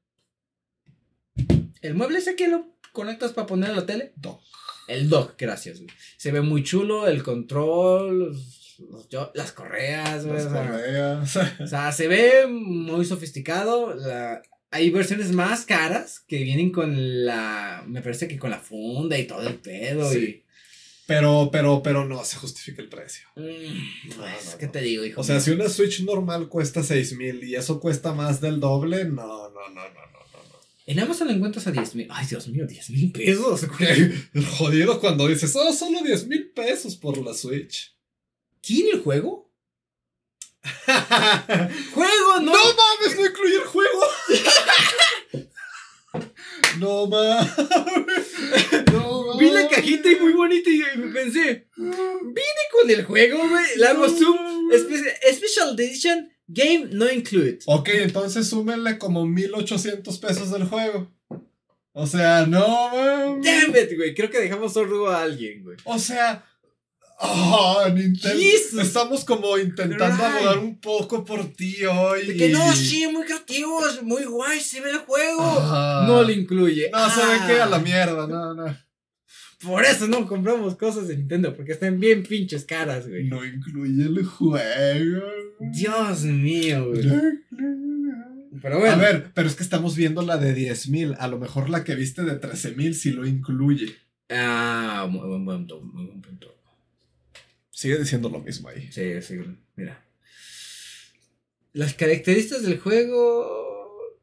El 1.84 1.94
mueble 1.94 2.18
ese 2.18 2.34
que 2.34 2.48
lo 2.48 2.66
conectas 2.92 3.34
para 3.34 3.46
poner 3.46 3.68
en 3.68 3.76
la 3.76 3.84
tele. 3.84 4.14
Dock. 4.16 4.40
El 4.88 5.10
dock, 5.10 5.34
gracias. 5.36 5.82
Se 6.16 6.32
ve 6.32 6.40
muy 6.40 6.62
chulo, 6.62 7.06
el 7.06 7.22
control, 7.22 8.34
las 9.34 9.52
correas, 9.52 10.24
Las 10.24 10.46
correas. 10.46 11.38
O 11.60 11.66
sea, 11.66 11.92
se 11.92 12.08
ve 12.08 12.46
muy 12.46 13.04
sofisticado. 13.04 13.94
hay 14.70 14.88
versiones 14.88 15.32
más 15.32 15.66
caras 15.66 16.20
que 16.26 16.42
vienen 16.42 16.72
con 16.72 17.26
la. 17.26 17.84
Me 17.86 18.00
parece 18.00 18.28
que 18.28 18.38
con 18.38 18.50
la 18.50 18.60
funda 18.60 19.18
y 19.18 19.26
todo 19.26 19.46
el 19.46 19.56
pedo. 19.56 20.10
Y, 20.16 20.42
pero, 21.06 21.50
pero, 21.52 21.82
pero 21.82 22.06
no 22.06 22.24
se 22.24 22.36
justifica 22.36 22.80
el 22.80 22.88
precio. 22.88 23.28
Mm, 23.36 24.16
pues, 24.16 24.56
¿qué 24.58 24.68
te 24.68 24.80
digo, 24.80 25.04
hijo? 25.04 25.20
O 25.20 25.24
sea, 25.24 25.38
si 25.38 25.50
una 25.50 25.68
Switch 25.68 26.02
normal 26.02 26.48
cuesta 26.48 26.82
6 26.82 27.18
mil 27.18 27.44
y 27.44 27.56
eso 27.56 27.78
cuesta 27.78 28.14
más 28.14 28.40
del 28.40 28.58
doble, 28.58 29.04
no, 29.04 29.50
no, 29.50 29.68
no, 29.68 29.82
no. 29.90 30.14
En 30.86 31.00
Amazon 31.00 31.28
lo 31.28 31.34
encuentras 31.34 31.66
a 31.66 31.72
10 31.72 31.94
mil. 31.94 32.08
Ay, 32.10 32.26
Dios 32.26 32.46
mío, 32.48 32.66
10 32.66 32.90
mil 32.90 33.10
pesos. 33.10 33.66
Jodido 34.58 35.00
cuando 35.00 35.26
dices, 35.26 35.56
oh, 35.56 35.72
solo 35.72 36.02
10 36.02 36.26
mil 36.26 36.50
pesos 36.50 36.96
por 36.96 37.16
la 37.18 37.32
Switch. 37.32 37.96
¿Tiene 38.60 38.90
el 38.90 39.00
juego? 39.00 39.50
¡Juego! 41.94 42.40
No. 42.40 42.52
¡No 42.52 42.52
mames! 42.52 43.16
¡No 43.16 43.26
incluye 43.26 43.56
el 43.56 43.64
juego! 43.64 44.00
no 46.78 47.06
mames. 47.06 47.46
No 48.92 49.38
Vi 49.38 49.50
la 49.50 49.68
cajita 49.68 50.10
y 50.10 50.16
muy 50.16 50.32
bonita 50.32 50.70
y 50.70 50.98
me 50.98 51.12
pensé, 51.12 51.66
vine 51.76 52.62
con 52.72 52.90
el 52.90 53.04
juego, 53.04 53.48
güey. 53.48 53.64
La 53.76 53.90
hago 53.90 54.08
zoom. 54.08 54.70
Special 54.72 55.78
Edition 55.78 56.33
Game 56.46 56.88
no 56.90 57.10
include. 57.10 57.58
Ok, 57.66 57.88
entonces 57.94 58.48
súmenle 58.48 58.98
como 58.98 59.26
1800 59.26 60.18
pesos 60.18 60.50
del 60.50 60.64
juego. 60.64 61.10
O 61.92 62.06
sea, 62.06 62.44
no, 62.46 62.90
man. 62.90 63.40
Damn 63.40 63.76
it, 63.76 63.96
güey. 63.96 64.14
Creo 64.14 64.28
que 64.28 64.40
dejamos 64.40 64.72
sordo 64.72 65.08
a 65.08 65.22
alguien, 65.22 65.62
güey. 65.62 65.76
O 65.84 65.98
sea. 65.98 66.44
Oh, 67.20 67.84
Nintendo. 67.94 68.82
Estamos 68.82 69.24
como 69.24 69.56
intentando 69.56 70.24
abogar 70.24 70.58
un 70.58 70.80
poco 70.80 71.24
por 71.24 71.52
ti 71.52 71.84
hoy. 71.84 72.26
De 72.26 72.36
que 72.36 72.48
no, 72.48 72.72
sí, 72.72 73.06
muy 73.06 73.24
creativos, 73.24 74.02
muy 74.02 74.24
guay, 74.24 74.58
se 74.60 74.80
ve 74.80 74.90
el 74.90 74.98
juego. 74.98 75.42
No 76.06 76.24
le 76.24 76.32
incluye. 76.32 76.90
No, 76.92 77.08
¿saben 77.08 77.46
qué? 77.46 77.60
A 77.60 77.66
la 77.66 77.76
ah. 77.76 77.80
mierda, 77.80 78.26
no, 78.26 78.54
no. 78.54 78.76
Por 79.64 79.84
eso 79.84 80.06
no 80.08 80.26
compramos 80.26 80.76
cosas 80.76 81.08
de 81.08 81.16
Nintendo, 81.16 81.54
porque 81.54 81.72
están 81.72 81.98
bien 81.98 82.22
pinches 82.22 82.64
caras, 82.64 83.08
güey. 83.08 83.28
No 83.28 83.44
incluye 83.44 84.04
el 84.04 84.24
juego. 84.24 85.22
Dios 85.72 86.22
mío, 86.24 86.90
güey. 86.90 87.02
Pero 88.62 88.78
bueno. 88.78 88.94
A 88.94 88.96
ver, 88.96 89.30
pero 89.34 89.48
es 89.48 89.56
que 89.56 89.62
estamos 89.62 89.96
viendo 89.96 90.22
la 90.22 90.38
de 90.38 90.56
10.000. 90.56 91.16
A 91.18 91.28
lo 91.28 91.38
mejor 91.38 91.68
la 91.70 91.84
que 91.84 91.94
viste 91.94 92.22
de 92.22 92.40
13.000 92.40 92.92
sí 92.92 93.10
lo 93.10 93.26
incluye. 93.26 93.94
Ah, 94.30 95.06
muy 95.10 95.26
buen 95.26 95.44
punto, 95.44 95.80
muy 95.80 96.06
buen 96.06 96.22
punto. 96.22 96.54
Sigue 97.70 97.98
diciendo 97.98 98.28
lo 98.28 98.40
mismo 98.40 98.68
ahí. 98.68 98.88
Sí, 98.90 99.20
sí, 99.20 99.38
mira. 99.76 100.02
Las 101.72 101.94
características 101.94 102.62
del 102.62 102.78
juego. 102.78 104.22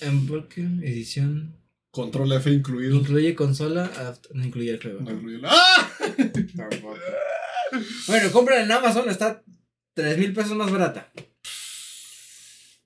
En 0.00 0.82
edición. 0.82 1.57
Control 1.98 2.32
F 2.34 2.48
incluido. 2.52 2.94
Incluye 2.94 3.34
consola, 3.34 3.90
no 4.32 4.44
incluye 4.44 4.70
el 4.70 4.80
juego. 4.80 5.00
No 5.00 5.10
incluye 5.10 5.40
¡Ah! 5.42 5.90
bueno, 8.06 8.30
compra 8.30 8.62
en 8.62 8.70
Amazon, 8.70 9.10
está 9.10 9.42
3 9.94 10.16
mil 10.16 10.32
pesos 10.32 10.56
más 10.56 10.70
barata. 10.70 11.10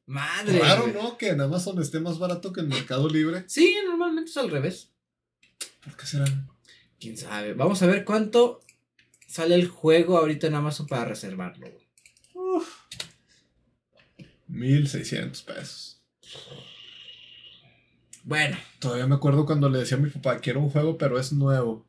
Madre. 0.06 0.60
Claro, 0.60 0.86
¿no? 0.86 1.18
Que 1.18 1.28
en 1.28 1.42
Amazon 1.42 1.78
esté 1.82 2.00
más 2.00 2.18
barato 2.18 2.54
que 2.54 2.60
en 2.60 2.68
Mercado 2.68 3.06
Libre. 3.06 3.44
Sí, 3.48 3.76
normalmente 3.84 4.30
es 4.30 4.36
al 4.38 4.50
revés. 4.50 4.88
¿Por 5.84 5.94
qué 5.94 6.06
será? 6.06 6.24
Quién 6.98 7.18
sabe. 7.18 7.52
Vamos 7.52 7.82
a 7.82 7.86
ver 7.88 8.06
cuánto 8.06 8.62
sale 9.26 9.56
el 9.56 9.68
juego 9.68 10.16
ahorita 10.16 10.46
en 10.46 10.54
Amazon 10.54 10.86
para 10.86 11.04
reservarlo. 11.04 11.70
Uf. 12.32 12.66
1600 14.48 15.42
pesos. 15.42 16.02
Bueno. 18.24 18.56
Todavía 18.78 19.06
me 19.06 19.14
acuerdo 19.14 19.46
cuando 19.46 19.68
le 19.68 19.80
decía 19.80 19.96
a 19.96 20.00
mi 20.00 20.10
papá, 20.10 20.38
quiero 20.38 20.60
un 20.60 20.70
juego, 20.70 20.98
pero 20.98 21.18
es 21.18 21.32
nuevo. 21.32 21.86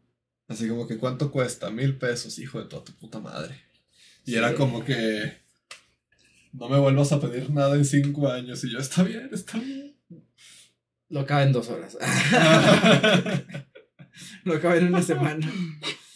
Así 0.48 0.68
como 0.68 0.88
que, 0.88 0.98
¿cuánto 0.98 1.32
cuesta? 1.32 1.70
Mil 1.70 1.98
pesos, 1.98 2.40
hijo 2.40 2.60
de 2.60 2.66
toda 2.66 2.84
tu 2.84 2.92
puta 2.94 3.20
madre. 3.20 3.62
Y 4.26 4.36
era 4.36 4.56
como 4.56 4.84
que, 4.84 5.38
no 6.54 6.70
me 6.70 6.80
vuelvas 6.80 7.12
a 7.12 7.20
pedir 7.20 7.50
nada 7.50 7.76
en 7.76 7.86
cinco 7.86 8.32
años. 8.32 8.64
Y 8.64 8.72
yo, 8.72 8.80
está 8.80 9.04
bien, 9.04 9.30
está 9.32 9.58
bien. 9.58 9.96
Lo 11.10 11.22
acaba 11.22 11.44
en 11.44 11.52
dos 11.52 11.70
horas. 11.70 11.98
Lo 14.44 14.54
acaba 14.54 14.78
en 14.78 14.88
una 14.88 15.02
semana. 15.02 15.52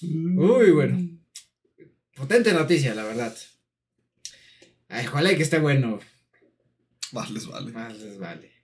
Uy, 0.01 0.71
bueno. 0.71 1.19
Potente 2.15 2.53
noticia, 2.53 2.93
la 2.95 3.03
verdad. 3.03 3.35
Ay, 4.89 5.07
ojalá 5.07 5.35
que 5.35 5.43
esté 5.43 5.59
bueno. 5.59 5.99
Más 7.11 7.31
les 7.31 7.47
vale. 7.47 7.71
Más 7.71 7.97
les 7.97 8.17
vale. 8.17 8.56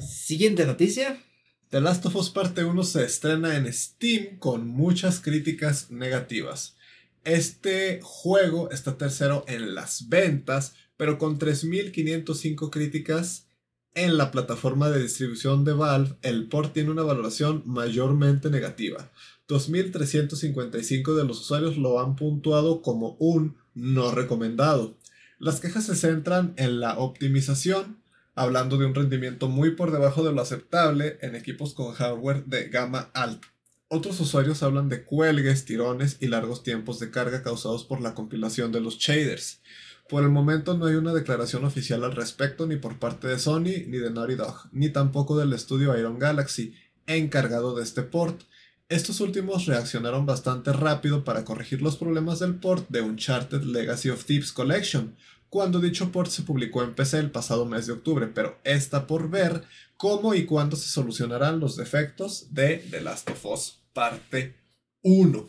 Siguiente 0.00 0.64
noticia. 0.64 1.22
The 1.68 1.80
Last 1.80 2.06
of 2.06 2.16
Us 2.16 2.30
Parte 2.30 2.64
1 2.64 2.82
se 2.82 3.04
estrena 3.04 3.56
en 3.56 3.70
Steam 3.72 4.38
con 4.38 4.66
muchas 4.66 5.20
críticas 5.20 5.90
negativas. 5.90 6.76
Este 7.24 8.00
juego 8.02 8.70
está 8.70 8.96
tercero 8.96 9.44
en 9.46 9.74
las 9.74 10.08
ventas, 10.08 10.74
pero 10.96 11.18
con 11.18 11.38
3.505 11.38 12.70
críticas 12.70 13.46
en 13.94 14.16
la 14.16 14.30
plataforma 14.30 14.88
de 14.88 15.02
distribución 15.02 15.64
de 15.64 15.74
Valve, 15.74 16.16
el 16.22 16.48
port 16.48 16.72
tiene 16.72 16.90
una 16.90 17.02
valoración 17.02 17.62
mayormente 17.66 18.48
negativa. 18.48 19.10
2.355 19.48 21.14
de 21.14 21.24
los 21.24 21.40
usuarios 21.40 21.76
lo 21.76 22.00
han 22.00 22.16
puntuado 22.16 22.80
como 22.80 23.16
un 23.18 23.56
no 23.74 24.10
recomendado. 24.10 24.96
Las 25.38 25.60
quejas 25.60 25.84
se 25.84 25.96
centran 25.96 26.54
en 26.56 26.80
la 26.80 26.98
optimización, 26.98 28.01
hablando 28.34 28.78
de 28.78 28.86
un 28.86 28.94
rendimiento 28.94 29.48
muy 29.48 29.72
por 29.72 29.92
debajo 29.92 30.24
de 30.24 30.32
lo 30.32 30.40
aceptable 30.40 31.18
en 31.20 31.34
equipos 31.34 31.74
con 31.74 31.92
hardware 31.92 32.44
de 32.46 32.68
gama 32.68 33.10
alta. 33.14 33.48
Otros 33.88 34.18
usuarios 34.20 34.62
hablan 34.62 34.88
de 34.88 35.04
cuelgues, 35.04 35.66
tirones 35.66 36.16
y 36.20 36.28
largos 36.28 36.62
tiempos 36.62 36.98
de 36.98 37.10
carga 37.10 37.42
causados 37.42 37.84
por 37.84 38.00
la 38.00 38.14
compilación 38.14 38.72
de 38.72 38.80
los 38.80 38.96
shaders. 38.96 39.60
Por 40.08 40.22
el 40.22 40.30
momento 40.30 40.76
no 40.76 40.86
hay 40.86 40.94
una 40.94 41.12
declaración 41.12 41.64
oficial 41.64 42.02
al 42.04 42.16
respecto 42.16 42.66
ni 42.66 42.76
por 42.76 42.98
parte 42.98 43.28
de 43.28 43.38
Sony 43.38 43.84
ni 43.86 43.98
de 43.98 44.10
Naughty 44.10 44.34
Dog, 44.34 44.68
ni 44.72 44.88
tampoco 44.88 45.38
del 45.38 45.52
estudio 45.52 45.96
Iron 45.98 46.18
Galaxy, 46.18 46.74
encargado 47.06 47.74
de 47.74 47.82
este 47.82 48.02
port. 48.02 48.42
Estos 48.88 49.20
últimos 49.20 49.66
reaccionaron 49.66 50.26
bastante 50.26 50.72
rápido 50.72 51.24
para 51.24 51.44
corregir 51.44 51.82
los 51.82 51.96
problemas 51.96 52.40
del 52.40 52.56
port 52.56 52.88
de 52.88 53.02
Uncharted 53.02 53.62
Legacy 53.62 54.10
of 54.10 54.24
Thieves 54.24 54.52
Collection, 54.52 55.16
cuando 55.52 55.80
dicho 55.80 56.10
port 56.10 56.30
se 56.30 56.44
publicó 56.44 56.82
en 56.82 56.94
PC 56.94 57.18
el 57.18 57.30
pasado 57.30 57.66
mes 57.66 57.86
de 57.86 57.92
octubre, 57.92 58.26
pero 58.26 58.58
está 58.64 59.06
por 59.06 59.28
ver 59.28 59.64
cómo 59.98 60.32
y 60.32 60.46
cuándo 60.46 60.76
se 60.76 60.88
solucionarán 60.88 61.60
los 61.60 61.76
defectos 61.76 62.54
de 62.54 62.78
The 62.90 63.02
Last 63.02 63.28
of 63.28 63.44
Us 63.44 63.78
parte 63.92 64.54
1. 65.02 65.46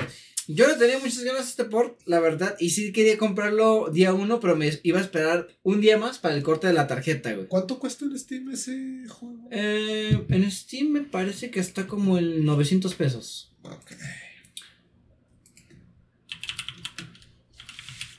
Yo 0.49 0.67
le 0.67 0.73
tenía 0.73 0.99
muchas 0.99 1.23
ganas 1.23 1.45
a 1.45 1.49
este 1.49 1.63
port, 1.63 2.01
la 2.05 2.19
verdad, 2.19 2.57
y 2.59 2.71
sí 2.71 2.91
quería 2.91 3.17
comprarlo 3.17 3.91
día 3.93 4.13
uno, 4.13 4.41
pero 4.41 4.57
me 4.57 4.77
iba 4.83 4.99
a 4.99 5.03
esperar 5.03 5.47
un 5.63 5.79
día 5.79 5.97
más 5.97 6.19
para 6.19 6.35
el 6.35 6.43
corte 6.43 6.67
de 6.67 6.73
la 6.73 6.85
tarjeta, 6.85 7.31
güey. 7.31 7.47
¿Cuánto 7.47 7.79
cuesta 7.79 8.03
en 8.03 8.19
Steam 8.19 8.51
ese 8.51 9.05
juego? 9.07 9.47
Eh, 9.51 10.25
en 10.27 10.51
Steam 10.51 10.89
me 10.89 11.03
parece 11.03 11.49
que 11.49 11.61
está 11.61 11.87
como 11.87 12.17
en 12.17 12.43
900 12.43 12.93
pesos. 12.95 13.53
Ok. 13.63 13.93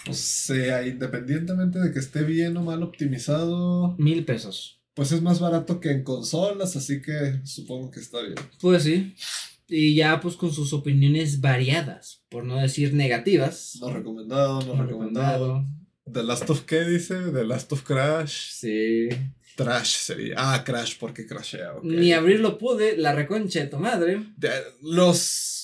O 0.09 0.13
sea, 0.13 0.87
independientemente 0.87 1.79
de 1.79 1.93
que 1.93 1.99
esté 1.99 2.23
bien 2.25 2.57
o 2.57 2.63
mal 2.63 2.83
optimizado. 2.83 3.97
Mil 3.99 4.25
pesos. 4.25 4.81
Pues 4.95 5.13
es 5.13 5.23
más 5.23 5.41
barato 5.41 5.81
que 5.81 5.91
en 5.91 6.05
consolas, 6.05 6.77
así 6.77 7.01
que 7.03 7.41
supongo 7.45 7.91
que 7.91 8.01
está 8.01 8.21
bien. 8.21 8.35
Pues 8.61 8.85
sí. 8.85 9.15
Y 9.69 9.95
ya 9.95 10.21
pues 10.21 10.37
con 10.37 10.53
sus 10.53 10.73
opiniones 10.73 11.41
variadas, 11.41 12.23
por 12.29 12.45
no 12.45 12.57
decir 12.61 12.93
negativas. 12.95 13.79
No 13.81 13.91
recomendado, 13.91 14.61
no, 14.63 14.81
recomendado. 14.81 15.65
The 16.13 16.23
Last 16.23 16.51
of 16.51 16.63
qué 16.63 16.85
dice? 16.85 17.15
The 17.33 17.45
Last 17.45 17.73
of 17.73 17.83
Crash. 17.83 18.51
Sí. 18.53 19.09
Trash 19.57 19.97
sería. 19.97 20.35
Ah, 20.37 20.63
Crash 20.65 20.97
porque 20.99 21.27
crashea. 21.27 21.73
Ni 21.83 22.13
abrirlo 22.13 22.59
pude, 22.59 22.97
la 22.97 23.15
reconcha 23.15 23.61
de 23.61 23.67
tu 23.67 23.79
madre. 23.79 24.21
los 24.83 25.64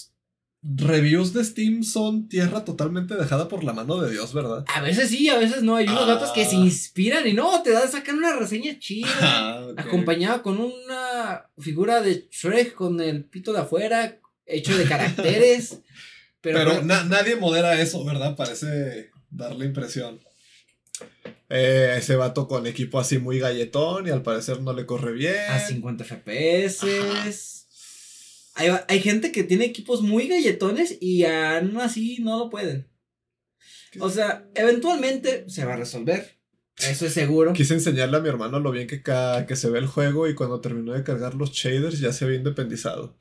reviews 0.62 1.32
de 1.32 1.42
Steam 1.42 1.82
son 1.82 2.28
tierra 2.28 2.64
totalmente 2.64 3.14
dejada 3.14 3.48
por 3.48 3.64
la 3.64 3.72
mano 3.72 4.00
de 4.00 4.10
Dios, 4.10 4.34
¿verdad? 4.34 4.64
A 4.68 4.82
veces 4.82 5.08
sí, 5.08 5.28
a 5.28 5.38
veces 5.38 5.62
no. 5.62 5.76
Hay 5.76 5.88
unos 5.88 6.06
datos 6.06 6.30
que 6.32 6.44
se 6.44 6.56
ah. 6.56 6.60
inspiran 6.60 7.26
y 7.26 7.32
no, 7.32 7.62
te 7.62 7.70
dan 7.70 7.90
sacar 7.90 8.14
una 8.14 8.36
reseña 8.36 8.78
chida. 8.78 9.08
Ah, 9.22 9.68
acompañada 9.76 10.42
con 10.42 10.58
una 10.58 11.46
figura 11.58 12.00
de 12.00 12.28
Shrek 12.30 12.74
con 12.74 13.00
el 13.00 13.24
pito 13.24 13.52
de 13.52 13.60
afuera, 13.60 14.18
hecho 14.44 14.76
de 14.76 14.84
caracteres. 14.84 15.80
pero, 16.40 16.82
nadie 16.82 17.36
modera 17.36 17.80
eso, 17.80 18.04
¿verdad? 18.04 18.36
Parece 18.36 19.10
dar 19.30 19.54
la 19.56 19.64
impresión. 19.64 20.20
Eh, 21.48 21.96
ese 21.98 22.16
vato 22.16 22.48
con 22.48 22.66
equipo 22.66 22.98
así 22.98 23.18
muy 23.18 23.38
galletón 23.38 24.06
y 24.06 24.10
al 24.10 24.22
parecer 24.22 24.60
no 24.60 24.72
le 24.72 24.86
corre 24.86 25.12
bien. 25.12 25.50
A 25.50 25.58
50 25.58 26.04
FPS. 26.04 27.59
Hay, 28.88 29.00
gente 29.00 29.32
que 29.32 29.44
tiene 29.44 29.64
equipos 29.64 30.02
muy 30.02 30.28
galletones 30.28 30.98
y 31.00 31.24
aún 31.24 31.78
así 31.78 32.18
no 32.20 32.38
lo 32.38 32.50
pueden. 32.50 32.88
O 33.98 34.10
sea, 34.10 34.48
eventualmente 34.54 35.48
se 35.48 35.64
va 35.64 35.74
a 35.74 35.76
resolver. 35.76 36.38
Eso 36.76 37.06
es 37.06 37.12
seguro. 37.12 37.52
Quise 37.52 37.74
enseñarle 37.74 38.16
a 38.16 38.20
mi 38.20 38.28
hermano 38.28 38.60
lo 38.60 38.70
bien 38.70 38.86
que, 38.86 39.02
que 39.02 39.56
se 39.56 39.70
ve 39.70 39.78
el 39.78 39.86
juego 39.86 40.28
y 40.28 40.34
cuando 40.34 40.60
terminó 40.60 40.92
de 40.92 41.04
cargar 41.04 41.34
los 41.34 41.52
shaders 41.52 42.00
ya 42.00 42.12
se 42.12 42.24
había 42.24 42.38
independizado. 42.38 43.18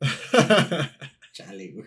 Chale, 1.32 1.72
güey. 1.72 1.86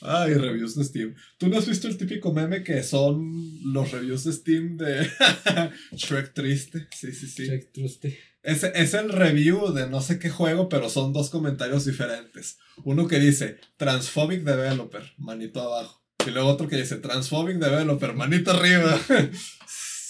Ay, 0.00 0.34
reviews 0.34 0.76
de 0.76 0.84
Steam. 0.84 1.14
¿Tú 1.36 1.48
no 1.48 1.58
has 1.58 1.68
visto 1.68 1.86
el 1.86 1.98
típico 1.98 2.32
meme 2.32 2.62
que 2.62 2.82
son 2.82 3.32
los 3.72 3.90
reviews 3.90 4.24
de 4.24 4.32
Steam 4.32 4.76
de 4.78 5.06
Shrek 5.92 6.32
Triste? 6.32 6.88
Sí, 6.90 7.12
sí, 7.12 7.26
sí. 7.26 7.46
Shrek 7.46 7.70
Triste. 7.72 8.18
Es, 8.42 8.64
es 8.64 8.94
el 8.94 9.10
review 9.10 9.72
de 9.72 9.88
no 9.88 10.00
sé 10.00 10.18
qué 10.18 10.30
juego, 10.30 10.68
pero 10.68 10.88
son 10.88 11.12
dos 11.12 11.30
comentarios 11.30 11.84
diferentes. 11.84 12.58
Uno 12.84 13.06
que 13.06 13.18
dice 13.18 13.58
Transphobic 13.76 14.42
Developer, 14.42 15.02
manito 15.18 15.60
abajo. 15.60 16.02
Y 16.26 16.30
luego 16.30 16.48
otro 16.48 16.68
que 16.68 16.76
dice 16.76 16.96
Transphobic 16.96 17.56
Developer, 17.58 18.14
manito 18.14 18.50
arriba. 18.52 18.98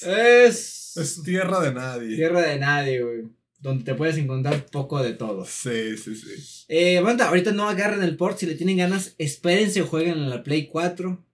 Es. 0.02 0.96
Es 0.96 1.22
tierra 1.22 1.60
de 1.60 1.72
nadie. 1.72 2.16
Tierra 2.16 2.42
de 2.42 2.58
nadie, 2.58 3.02
güey 3.02 3.40
donde 3.60 3.84
te 3.84 3.94
puedes 3.94 4.16
encontrar 4.16 4.66
poco 4.66 5.02
de 5.02 5.12
todo. 5.12 5.44
Sí, 5.44 5.96
sí, 5.96 6.16
sí. 6.16 6.64
Eh, 6.68 7.00
banda, 7.00 7.28
ahorita 7.28 7.52
no 7.52 7.68
agarren 7.68 8.02
el 8.02 8.16
port, 8.16 8.38
si 8.38 8.46
le 8.46 8.54
tienen 8.54 8.78
ganas, 8.78 9.14
espérense 9.18 9.82
o 9.82 9.86
jueguen 9.86 10.14
en 10.14 10.30
la 10.30 10.42
Play 10.42 10.66
4. 10.66 11.24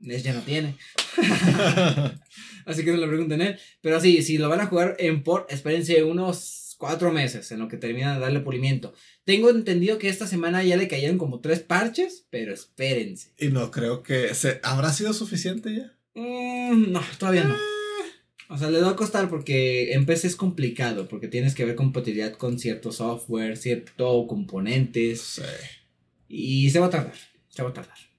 NES 0.00 0.22
ya 0.22 0.32
no 0.32 0.42
tiene. 0.42 0.76
Así 2.66 2.84
que 2.84 2.92
no 2.92 2.98
le 2.98 3.08
pregunten 3.08 3.42
él. 3.42 3.58
Pero 3.80 4.00
sí, 4.00 4.22
si 4.22 4.38
lo 4.38 4.48
van 4.48 4.60
a 4.60 4.66
jugar 4.66 4.96
en 4.98 5.22
port, 5.22 5.50
espérense 5.52 6.02
unos 6.04 6.76
cuatro 6.78 7.12
meses 7.12 7.50
en 7.52 7.58
lo 7.58 7.68
que 7.68 7.76
terminan 7.76 8.14
de 8.14 8.20
darle 8.20 8.40
pulimiento. 8.40 8.94
Tengo 9.24 9.50
entendido 9.50 9.98
que 9.98 10.08
esta 10.08 10.26
semana 10.26 10.64
ya 10.64 10.76
le 10.76 10.88
cayeron 10.88 11.18
como 11.18 11.40
tres 11.40 11.60
parches, 11.60 12.26
pero 12.30 12.54
espérense. 12.54 13.32
Y 13.38 13.48
no 13.48 13.70
creo 13.70 14.02
que... 14.02 14.34
Se... 14.34 14.60
¿Habrá 14.62 14.92
sido 14.92 15.12
suficiente 15.12 15.76
ya? 15.76 15.92
Mm, 16.14 16.90
no, 16.90 17.02
todavía 17.18 17.44
no. 17.44 17.56
O 18.48 18.58
sea, 18.58 18.68
le 18.68 18.80
va 18.80 18.90
a 18.90 18.96
costar 18.96 19.28
porque 19.28 19.92
en 19.92 20.06
PC 20.06 20.26
es 20.26 20.36
complicado, 20.36 21.06
porque 21.06 21.28
tienes 21.28 21.54
que 21.54 21.64
ver 21.64 21.76
compatibilidad 21.76 22.32
con 22.32 22.58
cierto 22.58 22.90
software, 22.90 23.56
cierto 23.56 24.26
componentes. 24.26 25.20
Sí. 25.20 25.42
Y 26.28 26.70
se 26.70 26.80
va 26.80 26.86
a 26.86 26.90
tardar, 26.90 27.14
se 27.48 27.62
va 27.62 27.68
a 27.68 27.72
tardar. 27.74 28.09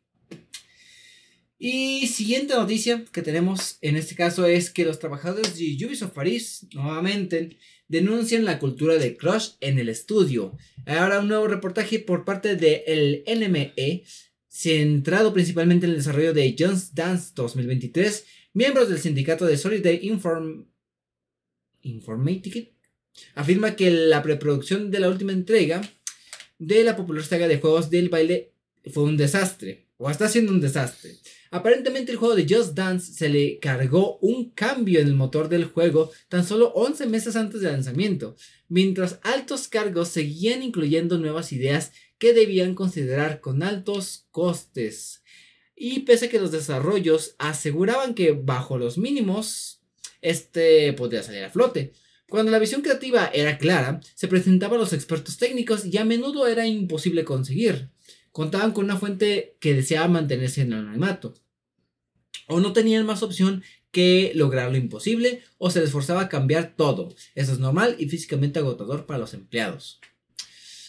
Y 1.63 2.07
siguiente 2.07 2.55
noticia 2.55 3.05
que 3.11 3.21
tenemos 3.21 3.77
en 3.81 3.95
este 3.95 4.15
caso 4.15 4.47
es 4.47 4.71
que 4.71 4.83
los 4.83 4.97
trabajadores 4.97 5.59
de 5.59 5.77
Ubisoft 5.85 6.13
Paris 6.13 6.65
nuevamente 6.73 7.59
denuncian 7.87 8.45
la 8.45 8.57
cultura 8.57 8.95
de 8.95 9.15
crush 9.15 9.49
en 9.59 9.77
el 9.77 9.87
estudio. 9.87 10.57
Ahora 10.87 11.19
un 11.19 11.27
nuevo 11.27 11.47
reportaje 11.47 11.99
por 11.99 12.25
parte 12.25 12.55
del 12.55 13.23
NME 13.27 14.03
centrado 14.47 15.33
principalmente 15.33 15.85
en 15.85 15.91
el 15.91 15.97
desarrollo 15.99 16.33
de 16.33 16.55
Just 16.57 16.95
Dance 16.95 17.33
2023, 17.35 18.25
miembros 18.53 18.89
del 18.89 18.97
sindicato 18.97 19.45
de 19.45 19.55
Solid 19.55 19.85
Inform 19.85 20.65
Informatic 21.83 22.73
afirma 23.35 23.75
que 23.75 23.91
la 23.91 24.23
preproducción 24.23 24.89
de 24.89 24.99
la 24.99 25.09
última 25.09 25.31
entrega 25.31 25.81
de 26.57 26.83
la 26.83 26.95
popular 26.95 27.23
saga 27.23 27.47
de 27.47 27.59
juegos 27.59 27.91
del 27.91 28.09
baile 28.09 28.51
fue 28.91 29.03
un 29.03 29.15
desastre, 29.15 29.90
o 30.01 30.09
está 30.09 30.27
siendo 30.27 30.51
un 30.51 30.59
desastre. 30.59 31.15
Aparentemente 31.51 32.11
el 32.11 32.17
juego 32.17 32.35
de 32.35 32.47
Just 32.49 32.73
Dance 32.73 33.13
se 33.13 33.29
le 33.29 33.59
cargó 33.59 34.17
un 34.19 34.49
cambio 34.49 34.99
en 34.99 35.07
el 35.07 35.13
motor 35.13 35.47
del 35.47 35.65
juego 35.65 36.11
tan 36.27 36.43
solo 36.43 36.71
11 36.73 37.05
meses 37.05 37.35
antes 37.35 37.61
del 37.61 37.73
lanzamiento, 37.73 38.35
mientras 38.67 39.19
altos 39.21 39.67
cargos 39.67 40.07
seguían 40.07 40.63
incluyendo 40.63 41.19
nuevas 41.19 41.51
ideas 41.51 41.91
que 42.17 42.33
debían 42.33 42.73
considerar 42.73 43.41
con 43.41 43.61
altos 43.61 44.25
costes. 44.31 45.21
Y 45.75 45.99
pese 45.99 46.25
a 46.25 46.29
que 46.29 46.39
los 46.39 46.51
desarrollos 46.51 47.35
aseguraban 47.37 48.15
que 48.15 48.31
bajo 48.31 48.79
los 48.79 48.97
mínimos, 48.97 49.81
este 50.21 50.93
podría 50.93 51.21
salir 51.21 51.43
a 51.43 51.49
flote. 51.51 51.93
Cuando 52.27 52.51
la 52.51 52.59
visión 52.59 52.81
creativa 52.81 53.29
era 53.33 53.57
clara, 53.57 53.99
se 54.15 54.27
presentaban 54.27 54.79
los 54.79 54.93
expertos 54.93 55.37
técnicos 55.37 55.85
y 55.85 55.97
a 55.97 56.05
menudo 56.05 56.47
era 56.47 56.65
imposible 56.65 57.23
conseguir. 57.23 57.89
Contaban 58.31 58.71
con 58.71 58.85
una 58.85 58.97
fuente 58.97 59.57
que 59.59 59.73
deseaba 59.73 60.07
mantenerse 60.07 60.61
en 60.61 60.73
el 60.73 60.79
anonimato. 60.79 61.33
O 62.47 62.59
no 62.59 62.73
tenían 62.73 63.05
más 63.05 63.23
opción 63.23 63.63
que 63.91 64.31
lograr 64.35 64.71
lo 64.71 64.77
imposible 64.77 65.43
o 65.57 65.69
se 65.69 65.81
les 65.81 65.91
forzaba 65.91 66.21
a 66.21 66.29
cambiar 66.29 66.75
todo. 66.75 67.13
Eso 67.35 67.53
es 67.53 67.59
normal 67.59 67.95
y 67.99 68.07
físicamente 68.07 68.59
agotador 68.59 69.05
para 69.05 69.19
los 69.19 69.33
empleados. 69.33 69.99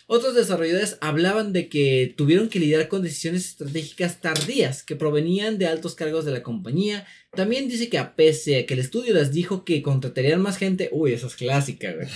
Otros 0.06 0.34
desarrolladores 0.34 0.98
hablaban 1.00 1.52
de 1.52 1.68
que 1.68 2.12
tuvieron 2.16 2.48
que 2.48 2.58
lidiar 2.58 2.88
con 2.88 3.02
decisiones 3.02 3.46
estratégicas 3.46 4.20
tardías 4.20 4.82
que 4.82 4.96
provenían 4.96 5.58
de 5.58 5.66
altos 5.66 5.94
cargos 5.94 6.24
de 6.24 6.32
la 6.32 6.42
compañía. 6.42 7.06
También 7.34 7.66
dice 7.66 7.88
que 7.88 7.96
a 7.96 8.14
pese 8.14 8.58
a 8.58 8.66
que 8.66 8.74
el 8.74 8.80
estudio 8.80 9.14
les 9.14 9.32
dijo 9.32 9.64
que 9.64 9.80
contratarían 9.80 10.42
más 10.42 10.58
gente, 10.58 10.90
uy, 10.92 11.14
eso 11.14 11.28
es 11.28 11.34
clásica, 11.34 11.90
güey. 11.94 12.06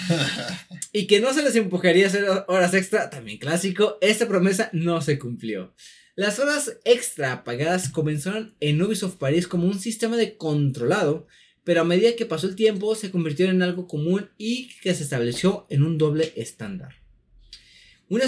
y 0.93 1.07
que 1.07 1.21
no 1.21 1.33
se 1.33 1.43
les 1.43 1.57
empujaría 1.57 2.05
a 2.05 2.09
hacer 2.09 2.27
horas 2.49 2.75
extra, 2.75 3.09
también 3.09 3.39
clásico, 3.39 3.97
esta 4.03 4.29
promesa 4.29 4.69
no 4.75 5.01
se 5.01 5.19
cumplió. 5.19 5.73
Las 6.17 6.39
horas 6.39 6.79
extra 6.85 7.45
pagadas 7.45 7.89
comenzaron 7.89 8.57
en 8.61 8.83
Ubisoft 8.83 9.17
Paris 9.17 9.49
como 9.49 9.67
un 9.67 9.79
sistema 9.79 10.19
de 10.19 10.37
controlado, 10.37 11.27
pero 11.65 11.81
a 11.81 11.85
medida 11.85 12.15
que 12.15 12.27
pasó 12.27 12.47
el 12.47 12.55
tiempo 12.55 12.95
se 12.95 13.11
convirtieron 13.11 13.57
en 13.57 13.63
algo 13.63 13.87
común 13.87 14.29
y 14.37 14.69
que 14.83 14.95
se 14.95 15.03
estableció 15.03 15.67
en 15.71 15.83
un 15.83 15.97
doble 15.97 16.35
estándar. 16.37 17.06
Un, 18.09 18.21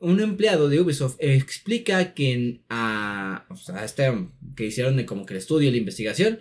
un 0.00 0.20
empleado 0.20 0.68
de 0.68 0.80
Ubisoft 0.80 1.16
explica 1.18 2.12
que 2.12 2.60
a, 2.68 3.46
o 3.48 3.56
sea, 3.56 3.84
este 3.84 4.12
que 4.54 4.66
hicieron 4.66 5.02
como 5.04 5.24
que 5.24 5.34
el 5.34 5.38
estudio, 5.38 5.70
la 5.70 5.76
investigación, 5.76 6.38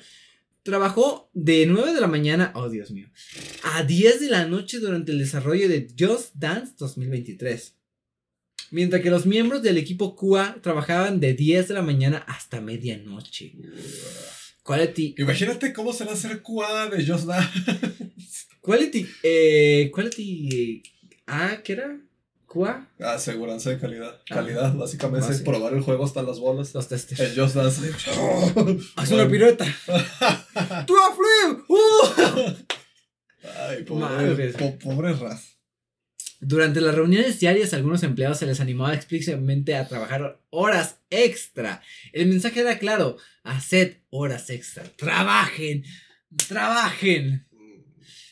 trabajó 0.63 1.29
de 1.33 1.67
9 1.67 1.93
de 1.93 2.01
la 2.01 2.07
mañana, 2.07 2.51
oh 2.55 2.69
Dios 2.69 2.91
mío, 2.91 3.09
a 3.63 3.83
10 3.83 4.19
de 4.19 4.29
la 4.29 4.45
noche 4.45 4.79
durante 4.79 5.11
el 5.11 5.19
desarrollo 5.19 5.69
de 5.69 5.87
Just 5.97 6.33
Dance 6.35 6.73
2023. 6.77 7.75
Mientras 8.71 9.01
que 9.01 9.11
los 9.11 9.25
miembros 9.25 9.61
del 9.61 9.77
equipo 9.77 10.15
QA 10.15 10.57
trabajaban 10.61 11.19
de 11.19 11.33
10 11.33 11.67
de 11.67 11.73
la 11.75 11.83
mañana 11.83 12.17
hasta 12.27 12.61
medianoche. 12.61 13.53
Quality. 14.63 15.15
Imagínate 15.19 15.71
cómo 15.71 15.93
será 15.93 16.13
hacer 16.13 16.41
QA 16.41 16.89
de 16.89 17.05
Just 17.05 17.25
Dance. 17.25 18.47
Quality. 18.59 19.07
Eh, 19.21 19.91
quality. 19.93 20.81
Ah, 21.27 21.61
¿qué 21.63 21.73
era? 21.73 22.01
Aseguranza 22.99 23.69
de 23.69 23.79
calidad. 23.79 24.21
Ah, 24.29 24.35
calidad, 24.35 24.73
básicamente 24.73 25.31
es 25.31 25.41
probar 25.41 25.73
el 25.73 25.81
juego 25.81 26.05
hasta 26.05 26.23
las 26.23 26.39
bolas. 26.39 26.73
Los 26.73 26.87
testes. 26.87 27.19
El 27.19 27.39
Just 27.39 27.55
Dance. 27.55 27.91
Haz 28.95 29.11
una 29.11 29.27
pirueta. 29.27 29.65
¡Tú 30.87 30.95
a 30.97 31.13
flip! 31.13 31.69
¡Uh! 31.69 32.53
Ay, 33.69 33.83
pobre, 33.83 34.53
pobre 34.81 35.13
Raz. 35.13 35.55
Durante 36.39 36.81
las 36.81 36.95
reuniones 36.95 37.39
diarias, 37.39 37.73
a 37.73 37.77
algunos 37.77 38.03
empleados 38.03 38.39
se 38.39 38.45
les 38.45 38.59
animaba 38.59 38.93
explícitamente 38.93 39.75
a 39.75 39.87
trabajar 39.87 40.39
horas 40.49 40.99
extra. 41.09 41.81
El 42.13 42.27
mensaje 42.27 42.61
era 42.61 42.77
claro: 42.77 43.17
haced 43.43 43.97
horas 44.09 44.49
extra. 44.49 44.83
Trabajen, 44.95 45.83
trabajen. 46.47 47.47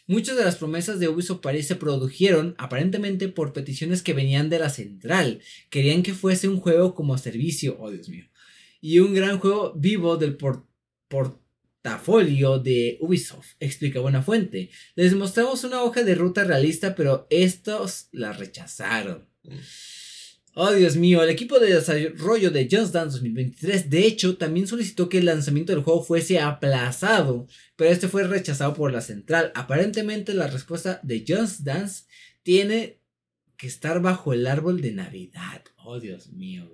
Muchas 0.06 0.36
de 0.36 0.44
las 0.44 0.58
promesas 0.58 1.00
de 1.00 1.08
Ubisoft 1.08 1.40
Paris 1.40 1.68
se 1.68 1.78
produjeron 1.78 2.56
aparentemente 2.58 3.30
por 3.30 3.54
peticiones 3.54 4.02
que 4.02 4.14
venían 4.14 4.50
de 4.50 4.60
la 4.60 4.70
central. 4.70 5.40
Querían 5.70 6.04
que 6.04 6.14
fuese 6.14 6.50
un 6.50 6.60
juego 6.60 6.94
como 6.94 7.18
servicio, 7.18 7.78
oh 7.80 7.90
Dios 7.90 8.10
mío. 8.10 8.26
Y 8.82 9.00
un 9.00 9.14
gran 9.14 9.40
juego 9.40 9.74
vivo 9.76 10.18
del 10.18 10.36
portafolio 11.08 12.60
de 12.60 12.98
Ubisoft, 13.00 13.54
explica 13.62 14.02
Buena 14.02 14.22
Fuente. 14.22 14.72
Les 14.96 15.14
mostramos 15.16 15.64
una 15.64 15.84
hoja 15.84 16.04
de 16.04 16.16
ruta 16.16 16.44
realista, 16.44 16.96
pero 16.96 17.26
estos 17.30 18.10
la 18.12 18.34
rechazaron. 18.34 19.30
Mm. 19.44 19.56
Oh, 20.56 20.72
Dios 20.72 20.96
mío, 20.96 21.24
el 21.24 21.32
equipo 21.32 21.60
de 21.60 21.74
desarrollo 21.74 22.52
de 22.52 22.68
Just 22.70 22.94
Dance 22.94 23.18
2023, 23.18 23.90
de 23.90 24.06
hecho, 24.06 24.38
también 24.38 24.68
solicitó 24.68 25.10
que 25.10 25.18
el 25.18 25.26
lanzamiento 25.26 25.74
del 25.74 25.82
juego 25.82 26.04
fuese 26.04 26.40
aplazado, 26.40 27.48
pero 27.76 27.90
este 27.90 28.08
fue 28.08 28.24
rechazado 28.24 28.76
por 28.76 28.92
la 28.92 29.02
central. 29.02 29.52
Aparentemente, 29.56 30.36
la 30.36 30.46
respuesta 30.46 31.00
de 31.02 31.26
Just 31.28 31.62
Dance 31.62 32.04
tiene 32.44 33.00
que 33.58 33.66
estar 33.66 34.00
bajo 34.00 34.32
el 34.32 34.46
árbol 34.46 34.80
de 34.82 34.92
Navidad. 34.92 35.64
Oh, 35.84 36.00
Dios 36.00 36.32
mío. 36.32 36.70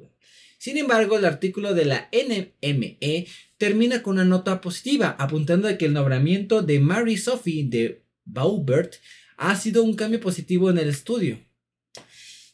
Sin 0.57 0.75
embargo, 0.77 1.17
el 1.17 1.23
artículo 1.23 1.73
de 1.73 1.85
la 1.85 2.09
NME 2.11 3.27
termina 3.57 4.03
con 4.03 4.15
una 4.15 4.25
nota 4.25 4.59
positiva, 4.59 5.15
apuntando 5.17 5.69
a 5.69 5.77
que 5.77 5.85
el 5.85 5.93
nombramiento 5.93 6.61
de 6.61 6.79
Mary 6.81 7.15
Sophie 7.15 7.69
de 7.69 8.03
Baubert 8.25 8.95
ha 9.37 9.55
sido 9.55 9.83
un 9.83 9.95
cambio 9.95 10.19
positivo 10.19 10.69
en 10.69 10.79
el 10.79 10.89
estudio. 10.89 11.39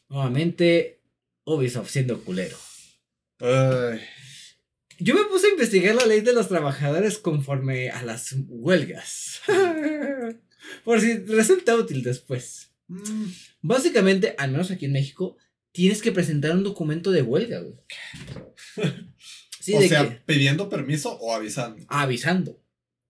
Nuevamente, 0.08 0.95
Ubisoft 1.46 1.90
siendo 1.90 2.22
culero. 2.22 2.58
Yo 4.98 5.14
me 5.14 5.24
puse 5.24 5.46
a 5.46 5.50
investigar 5.50 5.94
la 5.94 6.06
ley 6.06 6.20
de 6.20 6.32
los 6.32 6.48
trabajadores 6.48 7.18
conforme 7.18 7.90
a 7.90 8.02
las 8.02 8.34
huelgas. 8.48 9.40
Por 10.84 11.00
si 11.00 11.18
resulta 11.18 11.76
útil 11.76 12.02
después. 12.02 12.72
Mm. 12.88 13.26
Básicamente, 13.62 14.34
al 14.38 14.50
menos 14.50 14.70
aquí 14.70 14.86
en 14.86 14.92
México, 14.92 15.36
tienes 15.70 16.02
que 16.02 16.12
presentar 16.12 16.52
un 16.52 16.64
documento 16.64 17.12
de 17.12 17.22
huelga, 17.22 17.60
güey. 17.60 17.76
o 19.74 19.82
sea, 19.82 20.24
pidiendo 20.26 20.68
permiso 20.68 21.12
o 21.12 21.32
avisando. 21.32 21.84
Avisando. 21.88 22.60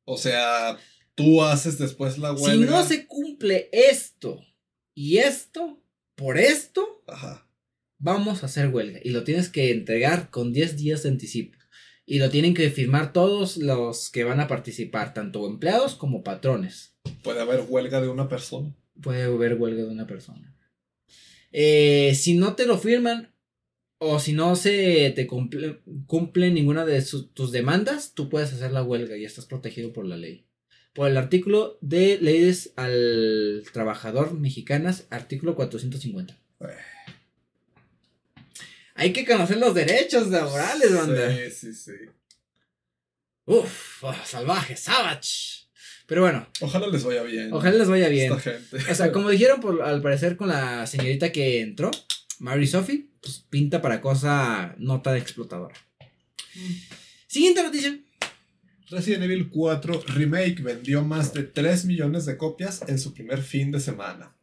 O 0.04 0.18
sea, 0.18 0.76
tú 1.14 1.42
haces 1.42 1.78
después 1.78 2.18
la 2.18 2.32
huelga. 2.32 2.52
Si 2.52 2.58
no 2.70 2.84
se 2.84 3.06
cumple 3.06 3.70
esto 3.72 4.44
y 4.94 5.18
esto, 5.18 5.82
por 6.14 6.36
esto, 6.36 7.02
Ajá 7.06 7.45
vamos 8.06 8.42
a 8.42 8.46
hacer 8.46 8.68
huelga 8.68 9.00
y 9.02 9.10
lo 9.10 9.24
tienes 9.24 9.48
que 9.48 9.72
entregar 9.72 10.30
con 10.30 10.52
10 10.52 10.76
días 10.76 11.02
de 11.02 11.08
anticipo. 11.08 11.58
Y 12.06 12.20
lo 12.20 12.30
tienen 12.30 12.54
que 12.54 12.70
firmar 12.70 13.12
todos 13.12 13.56
los 13.56 14.10
que 14.10 14.22
van 14.22 14.38
a 14.38 14.46
participar, 14.46 15.12
tanto 15.12 15.44
empleados 15.48 15.96
como 15.96 16.22
patrones. 16.22 16.94
¿Puede 17.24 17.40
haber 17.40 17.64
huelga 17.68 18.00
de 18.00 18.06
una 18.06 18.28
persona? 18.28 18.72
Puede 19.02 19.24
haber 19.24 19.54
huelga 19.54 19.82
de 19.82 19.88
una 19.88 20.06
persona. 20.06 20.56
Eh, 21.50 22.14
si 22.14 22.34
no 22.34 22.54
te 22.54 22.66
lo 22.66 22.78
firman 22.78 23.34
o 23.98 24.20
si 24.20 24.34
no 24.34 24.54
se 24.54 25.12
te 25.16 25.26
cumple, 25.26 25.80
ninguna 26.52 26.86
de 26.86 27.02
tus 27.02 27.50
demandas, 27.50 28.14
tú 28.14 28.28
puedes 28.28 28.52
hacer 28.52 28.70
la 28.70 28.84
huelga 28.84 29.16
y 29.16 29.24
estás 29.24 29.46
protegido 29.46 29.92
por 29.92 30.06
la 30.06 30.16
ley. 30.16 30.46
Por 30.94 31.10
el 31.10 31.16
artículo 31.16 31.76
de 31.80 32.18
leyes 32.20 32.72
al 32.76 33.64
trabajador 33.72 34.32
mexicanas, 34.38 35.08
artículo 35.10 35.56
450. 35.56 36.38
Hay 38.96 39.12
que 39.12 39.26
conocer 39.26 39.58
los 39.58 39.74
derechos 39.74 40.28
laborales, 40.28 40.94
banda. 40.94 41.30
Sí, 41.30 41.50
sí, 41.50 41.74
sí. 41.74 41.92
Uf, 43.44 44.02
oh, 44.02 44.14
salvaje, 44.24 44.74
savage. 44.74 45.66
Pero 46.06 46.22
bueno. 46.22 46.48
Ojalá 46.60 46.86
les 46.86 47.04
vaya 47.04 47.22
bien. 47.22 47.52
Ojalá 47.52 47.76
les 47.76 47.88
vaya 47.88 48.08
bien. 48.08 48.32
Esta 48.32 48.52
gente. 48.52 48.90
O 48.90 48.94
sea, 48.94 49.12
como 49.12 49.28
dijeron 49.28 49.60
por, 49.60 49.82
al 49.82 50.00
parecer 50.00 50.36
con 50.36 50.48
la 50.48 50.86
señorita 50.86 51.30
que 51.30 51.60
entró, 51.60 51.90
Mary 52.38 52.66
Sophie, 52.66 53.10
pues 53.20 53.44
pinta 53.50 53.82
para 53.82 54.00
cosa 54.00 54.74
nota 54.78 55.12
de 55.12 55.18
explotadora. 55.18 55.74
Siguiente 57.26 57.62
noticia. 57.62 57.98
Resident 58.88 59.24
Evil 59.24 59.50
4 59.50 60.04
Remake 60.14 60.62
vendió 60.62 61.02
más 61.04 61.34
de 61.34 61.42
3 61.42 61.84
millones 61.84 62.24
de 62.24 62.38
copias 62.38 62.82
en 62.86 62.98
su 62.98 63.12
primer 63.12 63.42
fin 63.42 63.72
de 63.72 63.80
semana 63.80 64.35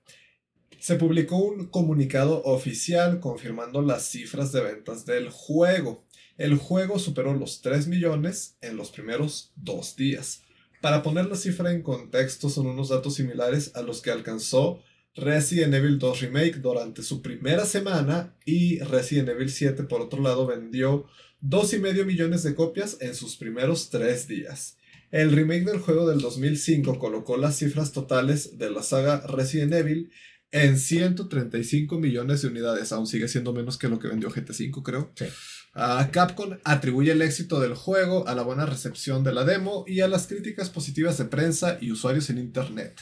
se 0.83 0.95
publicó 0.95 1.37
un 1.37 1.67
comunicado 1.67 2.43
oficial 2.43 3.21
confirmando 3.21 3.81
las 3.81 4.05
cifras 4.05 4.51
de 4.51 4.59
ventas 4.59 5.05
del 5.05 5.29
juego. 5.29 6.03
El 6.37 6.57
juego 6.57 6.99
superó 6.99 7.33
los 7.33 7.61
3 7.61 7.87
millones 7.87 8.57
en 8.59 8.75
los 8.75 8.91
primeros 8.91 9.53
dos 9.55 9.95
días. 9.95 10.41
Para 10.81 11.01
poner 11.01 11.27
la 11.27 11.37
cifra 11.37 11.71
en 11.71 11.83
contexto, 11.83 12.49
son 12.49 12.65
unos 12.67 12.89
datos 12.89 13.15
similares 13.15 13.71
a 13.75 13.81
los 13.81 14.01
que 14.01 14.11
alcanzó 14.11 14.81
Resident 15.15 15.73
Evil 15.73 15.99
2 15.99 16.19
Remake 16.19 16.55
durante 16.55 17.01
su 17.01 17.21
primera 17.21 17.65
semana 17.65 18.35
y 18.43 18.79
Resident 18.79 19.29
Evil 19.29 19.51
7 19.51 19.83
por 19.83 20.01
otro 20.01 20.21
lado 20.21 20.45
vendió 20.45 21.05
2,5 21.41 22.03
millones 22.03 22.43
de 22.43 22.55
copias 22.55 22.97
en 22.99 23.15
sus 23.15 23.37
primeros 23.37 23.89
3 23.89 24.27
días. 24.27 24.75
El 25.13 25.31
remake 25.31 25.63
del 25.63 25.79
juego 25.79 26.09
del 26.09 26.19
2005 26.19 26.97
colocó 26.97 27.37
las 27.37 27.57
cifras 27.57 27.91
totales 27.91 28.57
de 28.57 28.71
la 28.71 28.81
saga 28.81 29.21
Resident 29.27 29.71
Evil 29.71 30.11
en 30.53 30.77
135 30.77 31.99
millones 31.99 32.43
de 32.43 32.47
unidades, 32.47 32.91
aún 32.91 33.07
sigue 33.07 33.27
siendo 33.27 33.53
menos 33.53 33.79
que 33.79 33.89
lo 33.89 33.97
que 33.97 34.07
vendió 34.07 34.29
GT5 34.29 34.83
creo. 34.83 35.11
Sí. 35.15 35.25
Ah, 35.73 36.09
Capcom 36.11 36.51
atribuye 36.63 37.11
el 37.11 37.23
éxito 37.23 37.59
del 37.59 37.73
juego 37.73 38.27
a 38.27 38.35
la 38.35 38.43
buena 38.43 38.67
recepción 38.67 39.23
de 39.23 39.33
la 39.33 39.45
demo 39.45 39.83
y 39.87 40.01
a 40.01 40.07
las 40.07 40.27
críticas 40.27 40.69
positivas 40.69 41.17
de 41.17 41.25
prensa 41.25 41.79
y 41.81 41.91
usuarios 41.91 42.29
en 42.29 42.37
internet. 42.37 43.01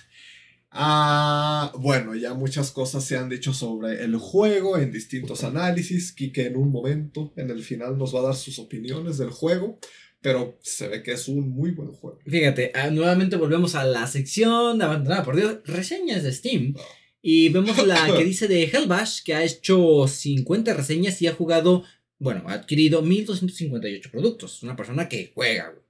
Ah, 0.71 1.73
bueno, 1.77 2.15
ya 2.15 2.33
muchas 2.33 2.71
cosas 2.71 3.03
se 3.03 3.17
han 3.17 3.27
dicho 3.27 3.53
sobre 3.53 4.01
el 4.01 4.15
juego 4.15 4.77
en 4.77 4.93
distintos 4.93 5.43
análisis. 5.43 6.13
Kike 6.13 6.47
en 6.47 6.55
un 6.55 6.71
momento, 6.71 7.33
en 7.35 7.49
el 7.49 7.61
final, 7.63 7.97
nos 7.97 8.15
va 8.15 8.21
a 8.21 8.27
dar 8.27 8.35
sus 8.35 8.59
opiniones 8.59 9.17
del 9.17 9.31
juego. 9.31 9.77
Pero 10.21 10.57
se 10.61 10.87
ve 10.87 11.03
que 11.03 11.13
es 11.13 11.27
un 11.27 11.49
muy 11.49 11.71
buen 11.71 11.91
juego. 11.91 12.19
Fíjate, 12.25 12.71
ah, 12.75 12.91
nuevamente 12.91 13.35
volvemos 13.35 13.75
a 13.75 13.83
la 13.83 14.07
sección 14.07 14.77
de 14.77 14.85
abandonada 14.85 15.23
por 15.23 15.35
Dios, 15.35 15.57
reseñas 15.65 16.23
de 16.23 16.31
Steam. 16.31 16.75
Y 17.22 17.49
vemos 17.49 17.86
la 17.86 18.13
que 18.17 18.24
dice 18.24 18.47
de 18.47 18.63
Hellbash, 18.63 19.22
que 19.24 19.34
ha 19.36 19.43
hecho 19.43 20.07
50 20.07 20.74
reseñas 20.74 21.22
y 21.22 21.28
ha 21.28 21.34
jugado, 21.34 21.84
bueno, 22.19 22.43
ha 22.47 22.53
adquirido 22.53 23.01
1258 23.01 24.09
productos. 24.11 24.63
Una 24.63 24.76
persona 24.76 25.07
que 25.07 25.32
juega, 25.34 25.69
güey. 25.69 25.82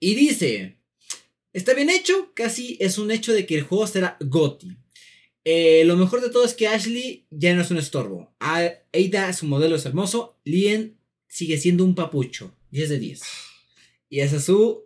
Y 0.00 0.14
dice, 0.14 0.76
está 1.52 1.74
bien 1.74 1.90
hecho, 1.90 2.32
casi 2.34 2.76
es 2.80 2.98
un 2.98 3.10
hecho 3.10 3.32
de 3.32 3.46
que 3.46 3.54
el 3.56 3.62
juego 3.62 3.86
será 3.86 4.16
GOTY. 4.20 4.76
Eh, 5.44 5.84
lo 5.86 5.96
mejor 5.96 6.20
de 6.20 6.28
todo 6.28 6.44
es 6.44 6.52
que 6.52 6.68
Ashley 6.68 7.26
ya 7.30 7.54
no 7.54 7.62
es 7.62 7.70
un 7.70 7.78
estorbo. 7.78 8.34
A- 8.38 8.70
Ada, 8.92 9.32
su 9.32 9.46
modelo 9.46 9.76
es 9.76 9.86
hermoso. 9.86 10.38
Lien 10.44 10.98
sigue 11.28 11.56
siendo 11.56 11.84
un 11.84 11.94
papucho. 11.94 12.54
10 12.70 12.88
de 12.90 12.98
10. 12.98 13.22
Y 14.10 14.20
esa 14.20 14.36
es 14.36 14.44
su 14.44 14.84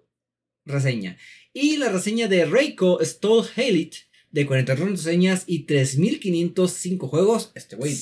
reseña. 0.64 1.18
Y 1.52 1.78
la 1.78 1.88
reseña 1.88 2.28
de 2.28 2.44
Reiko 2.44 3.00
Stoll 3.04 3.44
Halit, 3.56 3.94
de 4.32 4.46
42 4.46 4.90
reseñas 4.90 5.44
y 5.46 5.60
3505 5.60 7.08
juegos. 7.08 7.52
Este 7.54 7.76
güey 7.76 7.96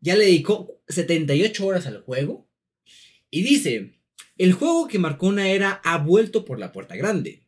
ya 0.00 0.16
le 0.16 0.26
dedicó 0.26 0.80
78 0.88 1.66
horas 1.66 1.86
al 1.86 2.02
juego. 2.02 2.48
Y 3.30 3.42
dice, 3.42 3.94
el 4.36 4.52
juego 4.52 4.88
que 4.88 4.98
marcó 4.98 5.26
una 5.26 5.50
era 5.50 5.80
ha 5.84 5.98
vuelto 5.98 6.44
por 6.44 6.58
la 6.58 6.72
puerta 6.72 6.96
grande. 6.96 7.42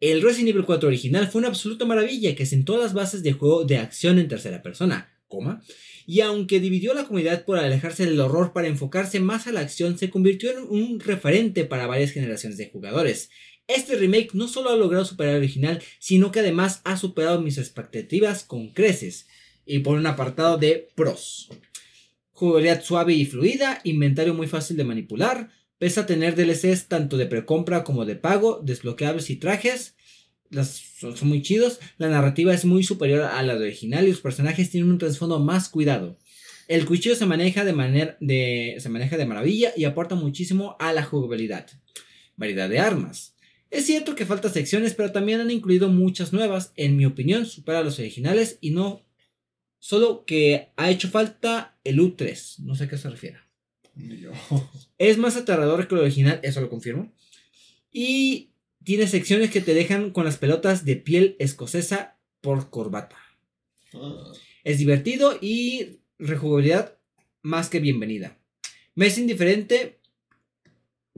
El 0.00 0.22
Resident 0.22 0.50
Evil 0.50 0.64
4 0.64 0.86
original 0.86 1.28
fue 1.28 1.40
una 1.40 1.48
absoluta 1.48 1.84
maravilla 1.84 2.36
que 2.36 2.46
sentó 2.46 2.78
las 2.78 2.94
bases 2.94 3.24
de 3.24 3.32
juego 3.32 3.64
de 3.64 3.78
acción 3.78 4.20
en 4.20 4.28
tercera 4.28 4.62
persona, 4.62 5.12
coma, 5.26 5.60
y 6.06 6.20
aunque 6.20 6.60
dividió 6.60 6.92
a 6.92 6.94
la 6.94 7.04
comunidad 7.04 7.44
por 7.44 7.58
alejarse 7.58 8.06
del 8.06 8.20
horror 8.20 8.52
para 8.52 8.68
enfocarse 8.68 9.18
más 9.18 9.46
a 9.48 9.52
la 9.52 9.60
acción, 9.60 9.98
se 9.98 10.08
convirtió 10.08 10.52
en 10.52 10.58
un 10.68 11.00
referente 11.00 11.64
para 11.64 11.88
varias 11.88 12.12
generaciones 12.12 12.56
de 12.56 12.70
jugadores. 12.70 13.28
Este 13.68 13.96
remake 13.96 14.30
no 14.32 14.48
solo 14.48 14.70
ha 14.70 14.76
logrado 14.76 15.04
superar 15.04 15.34
el 15.34 15.42
original, 15.42 15.82
sino 16.00 16.32
que 16.32 16.40
además 16.40 16.80
ha 16.84 16.96
superado 16.96 17.40
mis 17.40 17.58
expectativas 17.58 18.42
con 18.42 18.70
creces, 18.70 19.28
y 19.68 19.80
por 19.80 19.98
un 19.98 20.06
apartado 20.06 20.56
de 20.56 20.88
pros. 20.94 21.50
Jugabilidad 22.32 22.82
suave 22.82 23.12
y 23.12 23.26
fluida, 23.26 23.80
inventario 23.84 24.32
muy 24.32 24.46
fácil 24.46 24.76
de 24.78 24.84
manipular, 24.84 25.50
pese 25.76 26.00
a 26.00 26.06
tener 26.06 26.34
DLCs 26.34 26.88
tanto 26.88 27.18
de 27.18 27.26
precompra 27.26 27.84
como 27.84 28.06
de 28.06 28.16
pago, 28.16 28.60
desbloqueables 28.64 29.28
y 29.28 29.36
trajes. 29.36 29.94
Son, 30.98 31.14
muy 31.28 31.42
chidos. 31.42 31.78
La 31.98 32.08
narrativa 32.08 32.54
es 32.54 32.64
muy 32.64 32.82
superior 32.82 33.20
a 33.20 33.42
la 33.42 33.54
original 33.56 34.06
y 34.06 34.10
los 34.12 34.20
personajes 34.20 34.70
tienen 34.70 34.90
un 34.90 34.98
trasfondo 34.98 35.38
más 35.40 35.68
cuidado. 35.68 36.18
El 36.68 36.86
cuchillo 36.86 37.14
se 37.14 37.26
maneja 37.26 37.64
de, 37.64 37.74
manera 37.74 38.16
se 38.20 38.88
maneja 38.88 39.18
de 39.18 39.26
maravilla 39.26 39.72
y 39.76 39.84
aporta 39.84 40.14
muchísimo 40.14 40.76
a 40.80 40.94
la 40.94 41.02
jugabilidad. 41.02 41.66
Variedad 42.36 42.70
de 42.70 42.78
armas. 42.78 43.34
Es 43.70 43.84
cierto 43.86 44.14
que 44.14 44.26
faltan 44.26 44.52
secciones, 44.52 44.94
pero 44.94 45.12
también 45.12 45.40
han 45.40 45.50
incluido 45.50 45.88
muchas 45.88 46.32
nuevas. 46.32 46.72
En 46.76 46.96
mi 46.96 47.04
opinión, 47.04 47.46
supera 47.46 47.80
a 47.80 47.82
los 47.82 47.98
originales 47.98 48.58
y 48.60 48.70
no. 48.70 49.04
Solo 49.78 50.24
que 50.24 50.70
ha 50.76 50.90
hecho 50.90 51.08
falta 51.08 51.78
el 51.84 52.00
U3. 52.00 52.60
No 52.60 52.74
sé 52.74 52.84
a 52.84 52.88
qué 52.88 52.96
se 52.96 53.10
refiere. 53.10 53.38
Es 54.96 55.18
más 55.18 55.36
aterrador 55.36 55.86
que 55.86 55.94
el 55.94 56.00
original, 56.02 56.40
eso 56.42 56.60
lo 56.60 56.70
confirmo. 56.70 57.12
Y 57.92 58.50
tiene 58.84 59.06
secciones 59.06 59.50
que 59.50 59.60
te 59.60 59.74
dejan 59.74 60.10
con 60.10 60.24
las 60.24 60.36
pelotas 60.38 60.84
de 60.84 60.96
piel 60.96 61.36
escocesa 61.38 62.16
por 62.40 62.70
corbata. 62.70 63.18
Ah, 63.94 64.32
Es 64.64 64.78
divertido 64.78 65.38
y 65.40 65.98
rejugabilidad 66.18 66.98
más 67.42 67.68
que 67.68 67.80
bienvenida. 67.80 68.38
Me 68.94 69.06
es 69.06 69.18
indiferente. 69.18 69.97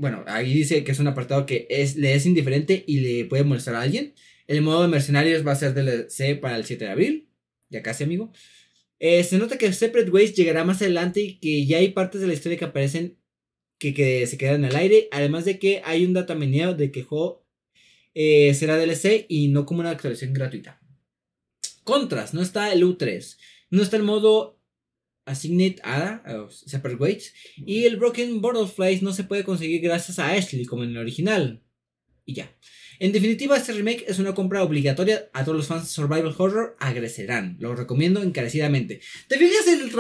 Bueno, 0.00 0.24
ahí 0.28 0.54
dice 0.54 0.82
que 0.82 0.92
es 0.92 0.98
un 0.98 1.08
apartado 1.08 1.44
que 1.44 1.66
es, 1.68 1.96
le 1.96 2.14
es 2.14 2.24
indiferente 2.24 2.84
y 2.86 3.00
le 3.00 3.26
puede 3.26 3.44
molestar 3.44 3.74
a 3.74 3.82
alguien. 3.82 4.14
El 4.46 4.62
modo 4.62 4.80
de 4.80 4.88
mercenarios 4.88 5.46
va 5.46 5.52
a 5.52 5.56
ser 5.56 5.74
DLC 5.74 6.40
para 6.40 6.56
el 6.56 6.64
7 6.64 6.86
de 6.86 6.90
abril. 6.90 7.28
Ya 7.68 7.82
casi, 7.82 8.04
amigo. 8.04 8.32
Eh, 8.98 9.22
se 9.24 9.36
nota 9.36 9.58
que 9.58 9.70
Separate 9.74 10.10
Ways 10.10 10.34
llegará 10.34 10.64
más 10.64 10.80
adelante 10.80 11.20
y 11.20 11.38
que 11.38 11.66
ya 11.66 11.76
hay 11.76 11.90
partes 11.90 12.22
de 12.22 12.28
la 12.28 12.32
historia 12.32 12.56
que 12.56 12.64
aparecen 12.64 13.18
que, 13.78 13.92
que 13.92 14.26
se 14.26 14.38
quedan 14.38 14.64
el 14.64 14.74
aire. 14.74 15.08
Además 15.12 15.44
de 15.44 15.58
que 15.58 15.82
hay 15.84 16.06
un 16.06 16.14
datameneo 16.14 16.72
de 16.72 16.90
que 16.90 17.02
juego 17.02 17.46
eh, 18.14 18.54
será 18.54 18.78
DLC 18.78 19.26
y 19.28 19.48
no 19.48 19.66
como 19.66 19.80
una 19.80 19.90
actualización 19.90 20.32
gratuita. 20.32 20.80
Contras, 21.84 22.32
no 22.32 22.40
está 22.40 22.72
el 22.72 22.84
U3. 22.84 23.36
No 23.68 23.82
está 23.82 23.98
el 23.98 24.04
modo 24.04 24.59
Assignate 25.30 25.80
ADA, 25.82 26.22
o 26.40 26.50
Separate 26.50 27.00
Weights. 27.00 27.32
Y 27.56 27.84
el 27.84 27.96
Broken 27.96 28.40
Butterflies 28.40 29.02
no 29.02 29.12
se 29.12 29.24
puede 29.24 29.44
conseguir 29.44 29.80
gracias 29.80 30.18
a 30.18 30.32
Ashley 30.32 30.66
como 30.66 30.84
en 30.84 30.90
el 30.90 30.98
original. 30.98 31.62
Y 32.24 32.34
ya. 32.34 32.54
En 32.98 33.12
definitiva, 33.12 33.56
este 33.56 33.72
remake 33.72 34.04
es 34.08 34.18
una 34.18 34.34
compra 34.34 34.62
obligatoria 34.62 35.30
a 35.32 35.42
todos 35.42 35.56
los 35.56 35.66
fans 35.66 35.84
de 35.84 35.88
Survival 35.88 36.34
Horror. 36.36 36.76
Agrecerán. 36.78 37.56
Lo 37.58 37.74
recomiendo 37.74 38.22
encarecidamente. 38.22 39.00
¿Te 39.26 39.38
fijas 39.38 39.66
en, 39.68 39.90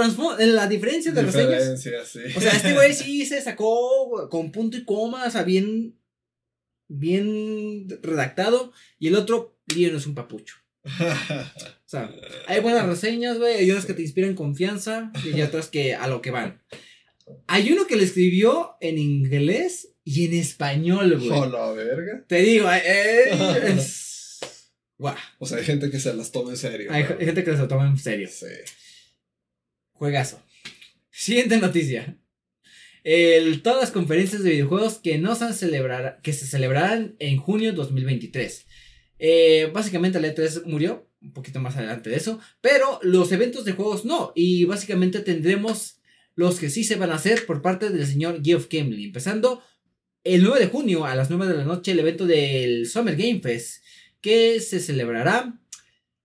en 0.40 0.54
la 0.54 0.66
diferencia 0.66 1.10
de 1.10 1.22
reseñas? 1.22 1.82
Sí. 1.82 2.18
O 2.36 2.40
sea, 2.40 2.52
este 2.52 2.74
güey 2.74 2.92
sí 2.92 3.24
se 3.24 3.40
sacó 3.40 4.28
con 4.28 4.52
punto 4.52 4.76
y 4.76 4.84
coma, 4.84 5.24
o 5.24 5.30
sea, 5.30 5.44
bien. 5.44 5.96
Bien 6.88 7.86
redactado. 8.02 8.72
Y 8.98 9.08
el 9.08 9.14
otro, 9.14 9.56
Leon 9.74 9.96
es 9.96 10.06
un 10.06 10.14
papucho. 10.14 10.56
O 11.90 11.92
sea, 11.92 12.08
hay 12.46 12.60
buenas 12.60 12.86
reseñas, 12.86 13.36
güey. 13.38 13.56
Hay 13.56 13.68
unas 13.68 13.84
que 13.84 13.94
te 13.94 14.02
inspiran 14.02 14.36
confianza 14.36 15.10
y 15.24 15.32
hay 15.34 15.42
otras 15.42 15.66
que 15.66 15.96
a 15.96 16.06
lo 16.06 16.22
que 16.22 16.30
van. 16.30 16.62
Hay 17.48 17.72
uno 17.72 17.88
que 17.88 17.96
le 17.96 18.04
escribió 18.04 18.76
en 18.80 18.96
inglés 18.96 19.88
y 20.04 20.26
en 20.26 20.34
español, 20.34 21.18
güey. 21.18 21.30
¡Oh, 21.30 21.46
la 21.46 21.72
verga! 21.72 22.24
Te 22.28 22.42
digo, 22.42 22.70
eh, 22.70 22.80
eh, 22.84 23.74
es. 23.76 24.38
Guau. 24.98 25.16
O 25.40 25.46
sea, 25.46 25.58
hay 25.58 25.64
gente 25.64 25.90
que 25.90 25.98
se 25.98 26.14
las 26.14 26.30
toma 26.30 26.50
en 26.50 26.58
serio. 26.58 26.92
Hay 26.92 27.02
gente 27.02 27.42
que 27.42 27.50
se 27.50 27.58
lo 27.58 27.66
toma 27.66 27.88
en 27.88 27.98
serio. 27.98 28.28
Sí. 28.30 28.46
Juegazo. 29.90 30.40
Siguiente 31.10 31.56
noticia. 31.56 32.16
El, 33.02 33.62
todas 33.62 33.80
las 33.80 33.90
conferencias 33.90 34.44
de 34.44 34.50
videojuegos 34.50 34.98
que 34.98 35.18
no 35.18 35.34
se, 35.34 35.52
celebrar, 35.54 36.20
que 36.22 36.34
se 36.34 36.46
celebrarán 36.46 37.16
en 37.18 37.38
junio 37.38 37.72
2023. 37.72 38.68
Eh, 39.18 39.68
básicamente 39.74 40.18
el 40.18 40.24
E3 40.24 40.66
murió, 40.66 41.09
un 41.22 41.32
poquito 41.32 41.60
más 41.60 41.76
adelante 41.76 42.10
de 42.10 42.16
eso, 42.16 42.40
pero 42.60 42.98
los 43.02 43.30
eventos 43.32 43.64
de 43.64 43.72
juegos 43.72 44.04
no, 44.04 44.32
y 44.34 44.64
básicamente 44.64 45.20
tendremos 45.20 46.00
los 46.34 46.58
que 46.58 46.70
sí 46.70 46.84
se 46.84 46.96
van 46.96 47.10
a 47.10 47.16
hacer 47.16 47.46
por 47.46 47.62
parte 47.62 47.90
del 47.90 48.06
señor 48.06 48.40
Geoff 48.42 48.66
Keighley, 48.66 49.04
empezando 49.04 49.62
el 50.24 50.42
9 50.42 50.60
de 50.60 50.66
junio 50.66 51.04
a 51.04 51.14
las 51.14 51.30
9 51.30 51.46
de 51.46 51.58
la 51.58 51.64
noche 51.64 51.92
el 51.92 51.98
evento 51.98 52.26
del 52.26 52.86
Summer 52.86 53.16
Game 53.16 53.40
Fest, 53.40 53.82
que 54.20 54.60
se 54.60 54.80
celebrará 54.80 55.58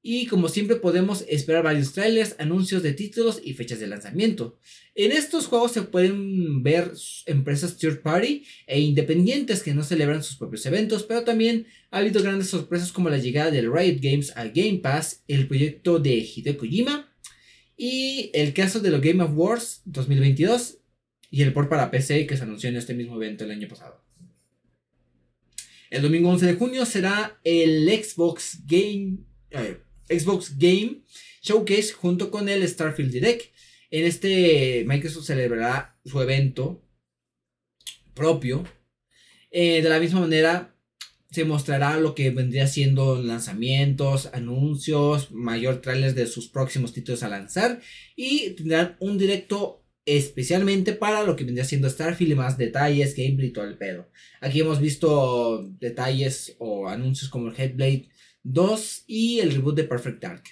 y 0.08 0.28
como 0.28 0.50
siempre 0.50 0.76
podemos 0.76 1.26
esperar 1.28 1.64
varios 1.64 1.94
trailers, 1.94 2.36
anuncios 2.38 2.84
de 2.84 2.94
títulos 2.94 3.42
y 3.44 3.56
fechas 3.56 3.80
de 3.80 3.88
lanzamiento. 3.88 4.60
En 4.94 5.12
estos 5.12 5.48
juegos 5.48 5.72
se 5.72 5.82
pueden 5.82 6.62
ver 6.62 6.92
empresas 7.26 7.78
third 7.78 8.04
party 8.04 8.46
e 8.68 8.80
independientes 8.80 9.64
que 9.64 9.74
no 9.74 9.84
celebran 9.84 10.22
sus 10.22 10.38
propios 10.38 10.64
eventos, 10.68 11.02
pero 11.02 11.24
también 11.24 11.66
ha 11.90 11.98
habido 11.98 12.22
grandes 12.22 12.50
sorpresas 12.50 12.92
como 12.92 13.10
la 13.10 13.18
llegada 13.18 13.50
del 13.50 13.74
Riot 13.74 13.98
Games 14.00 14.32
al 14.38 14.52
Game 14.52 14.78
Pass, 14.78 15.24
el 15.28 15.48
proyecto 15.48 15.98
de 15.98 16.18
Hideo 16.18 16.56
Kojima 16.56 17.12
y 17.76 18.30
el 18.36 18.54
caso 18.54 18.82
de 18.82 18.92
los 18.92 19.02
Game 19.02 19.24
of 19.24 19.32
Wars 19.34 19.82
2022 19.86 20.78
y 21.32 21.42
el 21.42 21.52
port 21.52 21.68
para 21.68 21.90
PC 21.90 22.28
que 22.28 22.38
se 22.38 22.44
anunció 22.44 22.70
en 22.70 22.76
este 22.76 22.94
mismo 22.94 23.16
evento 23.16 23.44
el 23.44 23.50
año 23.50 23.68
pasado. 23.68 24.06
El 25.90 26.04
domingo 26.04 26.30
11 26.30 26.46
de 26.46 26.54
junio 26.54 26.86
será 26.86 27.40
el 27.44 27.90
Xbox 27.90 28.60
Game 28.68 29.26
eh, 29.50 29.80
Xbox 30.10 30.58
Game 30.58 31.02
Showcase 31.42 31.94
junto 31.94 32.32
con 32.32 32.50
el 32.50 32.68
Starfield 32.68 33.12
Direct. 33.12 33.54
En 33.92 34.06
este 34.06 34.84
Microsoft 34.88 35.26
celebrará 35.26 35.98
su 36.04 36.20
evento 36.22 36.84
propio. 38.14 38.64
Eh, 39.52 39.82
de 39.82 39.90
la 39.90 40.00
misma 40.00 40.22
manera, 40.22 40.76
se 41.30 41.46
mostrará 41.46 42.00
lo 42.00 42.16
que 42.16 42.30
vendría 42.30 42.66
siendo 42.66 43.22
lanzamientos, 43.22 44.30
anuncios, 44.34 45.32
mayor 45.32 45.82
trailers 45.82 46.16
de 46.16 46.28
sus 46.28 46.48
próximos 46.48 46.94
títulos 46.94 47.24
a 47.24 47.30
lanzar 47.30 47.82
y 48.16 48.52
tendrán 48.52 48.96
un 49.00 49.18
directo 49.18 49.86
especialmente 50.06 50.94
para 50.94 51.24
lo 51.24 51.36
que 51.36 51.44
vendría 51.44 51.66
siendo 51.66 51.90
Starfield 51.90 52.32
y 52.32 52.36
más 52.36 52.58
detalles, 52.58 53.16
gameplay 53.16 53.50
y 53.50 53.54
todo 53.54 53.66
el 53.66 53.78
pedo. 53.78 54.10
Aquí 54.40 54.62
hemos 54.62 54.80
visto 54.80 55.68
detalles 55.80 56.56
o 56.60 56.88
anuncios 56.88 57.30
como 57.30 57.50
el 57.50 57.60
Headblade 57.60 58.08
2 58.46 59.04
y 59.08 59.40
el 59.40 59.52
reboot 59.52 59.76
de 59.76 59.84
Perfect 59.84 60.22
Dark. 60.22 60.44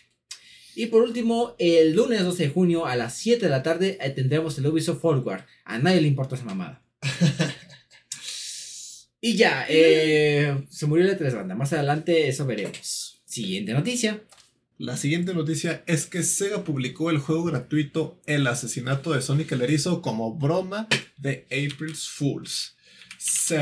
Y 0.76 0.88
por 0.88 1.04
último, 1.04 1.56
el 1.60 1.94
lunes 1.94 2.24
12 2.24 2.44
de 2.44 2.50
junio 2.50 2.86
a 2.86 2.96
las 2.96 3.16
7 3.18 3.46
de 3.46 3.52
la 3.52 3.64
tarde 3.64 3.98
eh, 4.02 4.10
tendremos 4.10 4.58
el 4.58 4.68
Ubisoft 4.68 5.02
Forward. 5.02 5.46
A 5.66 5.78
nadie 5.78 6.02
le 6.02 6.08
importa 6.08 6.36
esa 6.36 6.46
mamada. 6.46 6.82
y 9.22 9.36
ya, 9.36 9.66
eh, 9.70 10.66
se 10.70 10.86
murió 10.88 11.06
la 11.06 11.18
tres 11.18 11.36
banda. 11.36 11.56
Más 11.56 11.74
adelante 11.74 12.28
eso 12.28 12.46
veremos. 12.46 13.22
Siguiente 13.26 13.74
noticia. 13.74 14.24
La 14.80 14.98
siguiente 14.98 15.36
noticia 15.36 15.84
es 15.86 16.08
que 16.08 16.24
Sega 16.24 16.64
publicó 16.64 17.12
el 17.12 17.20
juego 17.20 17.44
gratuito 17.44 18.20
El 18.26 18.48
asesinato 18.48 19.14
de 19.14 19.22
Sonic 19.22 19.52
el 19.52 19.62
Erizo 19.62 20.02
como 20.02 20.36
broma 20.36 20.88
de 21.18 21.46
April's 21.52 22.10
Fools. 22.10 22.76
Se, 23.20 23.60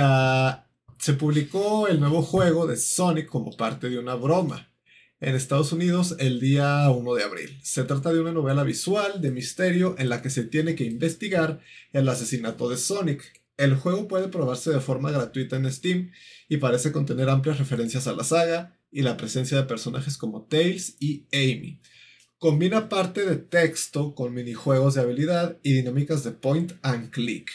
se 1.02 1.14
publicó 1.14 1.88
el 1.88 2.00
nuevo 2.00 2.22
juego 2.22 2.68
de 2.68 2.78
Sonic 2.78 3.26
como 3.26 3.58
parte 3.58 3.90
de 3.90 3.98
una 3.98 4.14
broma 4.14 4.72
en 5.20 5.34
Estados 5.34 5.74
Unidos 5.74 6.16
el 6.20 6.40
día 6.40 6.88
1 6.92 7.16
de 7.16 7.24
abril. 7.24 7.60
Se 7.64 7.84
trata 7.86 8.14
de 8.14 8.20
una 8.20 8.32
novela 8.32 8.64
visual 8.64 9.20
de 9.20 9.32
misterio 9.32 9.96
en 9.98 10.10
la 10.10 10.22
que 10.22 10.30
se 10.30 10.44
tiene 10.44 10.76
que 10.76 10.84
investigar 10.84 11.60
el 11.92 12.08
asesinato 12.08 12.70
de 12.70 12.78
Sonic. 12.78 13.42
El 13.58 13.74
juego 13.74 14.08
puede 14.08 14.28
probarse 14.28 14.70
de 14.70 14.80
forma 14.80 15.10
gratuita 15.10 15.56
en 15.56 15.72
Steam 15.72 16.12
y 16.48 16.58
parece 16.58 16.92
contener 16.92 17.30
amplias 17.30 17.58
referencias 17.58 18.06
a 18.06 18.14
la 18.14 18.24
saga 18.24 18.78
y 18.92 19.02
la 19.02 19.18
presencia 19.18 19.58
de 19.58 19.64
personajes 19.64 20.18
como 20.18 20.44
Tails 20.44 20.98
y 21.00 21.26
Amy. 21.34 21.82
Combina 22.38 22.90
parte 22.90 23.26
de 23.26 23.38
texto 23.38 24.14
con 24.14 24.36
minijuegos 24.36 24.94
de 24.94 25.02
habilidad 25.02 25.58
y 25.64 25.74
dinámicas 25.74 26.24
de 26.24 26.30
point 26.30 26.74
and 26.84 27.10
click. 27.10 27.50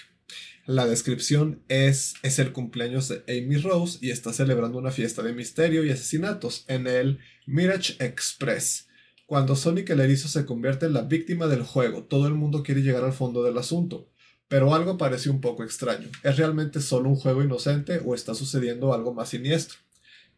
La 0.66 0.84
descripción 0.84 1.62
es, 1.68 2.14
es 2.24 2.40
el 2.40 2.52
cumpleaños 2.52 3.06
de 3.06 3.22
Amy 3.28 3.56
Rose 3.58 3.98
y 4.00 4.10
está 4.10 4.32
celebrando 4.32 4.78
una 4.78 4.90
fiesta 4.90 5.22
de 5.22 5.32
misterio 5.32 5.84
y 5.84 5.90
asesinatos 5.90 6.64
en 6.66 6.88
el 6.88 7.20
Mirage 7.46 7.94
Express. 8.04 8.88
Cuando 9.26 9.54
Sonic 9.54 9.90
el 9.90 10.00
erizo 10.00 10.26
se 10.26 10.44
convierte 10.44 10.86
en 10.86 10.94
la 10.94 11.02
víctima 11.02 11.46
del 11.46 11.62
juego, 11.62 12.02
todo 12.02 12.26
el 12.26 12.34
mundo 12.34 12.64
quiere 12.64 12.82
llegar 12.82 13.04
al 13.04 13.12
fondo 13.12 13.44
del 13.44 13.58
asunto. 13.58 14.10
Pero 14.48 14.74
algo 14.74 14.98
parece 14.98 15.30
un 15.30 15.40
poco 15.40 15.62
extraño. 15.62 16.08
¿Es 16.24 16.36
realmente 16.36 16.80
solo 16.80 17.10
un 17.10 17.16
juego 17.16 17.44
inocente 17.44 18.00
o 18.04 18.16
está 18.16 18.34
sucediendo 18.34 18.92
algo 18.92 19.14
más 19.14 19.28
siniestro? 19.28 19.78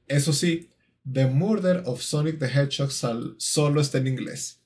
Eso 0.08 0.34
sí, 0.34 0.68
The 1.10 1.26
Murder 1.26 1.84
of 1.86 2.02
Sonic 2.02 2.38
the 2.38 2.46
Hedgehog 2.46 2.92
solo 3.38 3.80
está 3.80 3.96
en 3.96 4.08
inglés. 4.08 4.57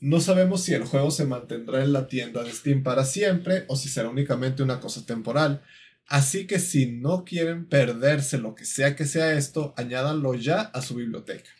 No 0.00 0.20
sabemos 0.20 0.62
si 0.62 0.74
el 0.74 0.84
juego 0.84 1.10
se 1.10 1.24
mantendrá 1.24 1.82
en 1.82 1.92
la 1.92 2.06
tienda 2.06 2.44
de 2.44 2.52
Steam 2.52 2.82
para 2.82 3.04
siempre 3.04 3.64
o 3.68 3.76
si 3.76 3.88
será 3.88 4.08
únicamente 4.08 4.62
una 4.62 4.80
cosa 4.80 5.04
temporal. 5.04 5.62
Así 6.06 6.46
que 6.46 6.58
si 6.58 6.86
no 6.86 7.24
quieren 7.24 7.66
perderse 7.68 8.38
lo 8.38 8.54
que 8.54 8.64
sea 8.64 8.96
que 8.96 9.06
sea 9.06 9.34
esto, 9.34 9.74
añádanlo 9.76 10.34
ya 10.34 10.60
a 10.60 10.82
su 10.82 10.94
biblioteca. 10.94 11.50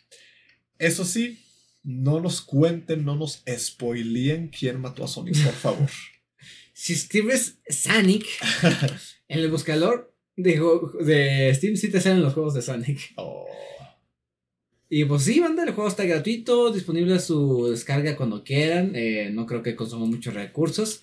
Eso 0.79 1.05
sí, 1.05 1.43
no 1.83 2.19
nos 2.19 2.41
cuenten, 2.41 3.05
no 3.05 3.15
nos 3.15 3.43
spoileen 3.57 4.47
quién 4.47 4.79
mató 4.79 5.03
a 5.03 5.07
Sonic, 5.07 5.43
por 5.43 5.53
favor. 5.61 5.89
si 6.73 6.93
escribes 6.93 7.59
Sonic 7.67 8.25
en 9.27 9.39
el 9.39 9.51
buscador 9.51 10.15
de, 10.35 10.59
de 11.01 11.53
Steam, 11.53 11.75
sí 11.75 11.89
te 11.89 11.99
salen 11.99 12.21
los 12.21 12.33
juegos 12.33 12.53
de 12.53 12.61
Sonic. 12.61 13.13
Oh. 13.17 13.45
Y 14.91 15.05
pues 15.05 15.23
sí, 15.23 15.39
banda, 15.39 15.63
el 15.63 15.73
juego 15.73 15.87
está 15.87 16.03
gratuito, 16.03 16.71
disponible 16.71 17.13
a 17.13 17.19
su 17.19 17.67
descarga 17.69 18.15
cuando 18.15 18.43
quieran. 18.43 18.93
Eh, 18.95 19.29
no 19.31 19.45
creo 19.45 19.61
que 19.61 19.75
consuma 19.75 20.07
muchos 20.07 20.33
recursos. 20.33 21.01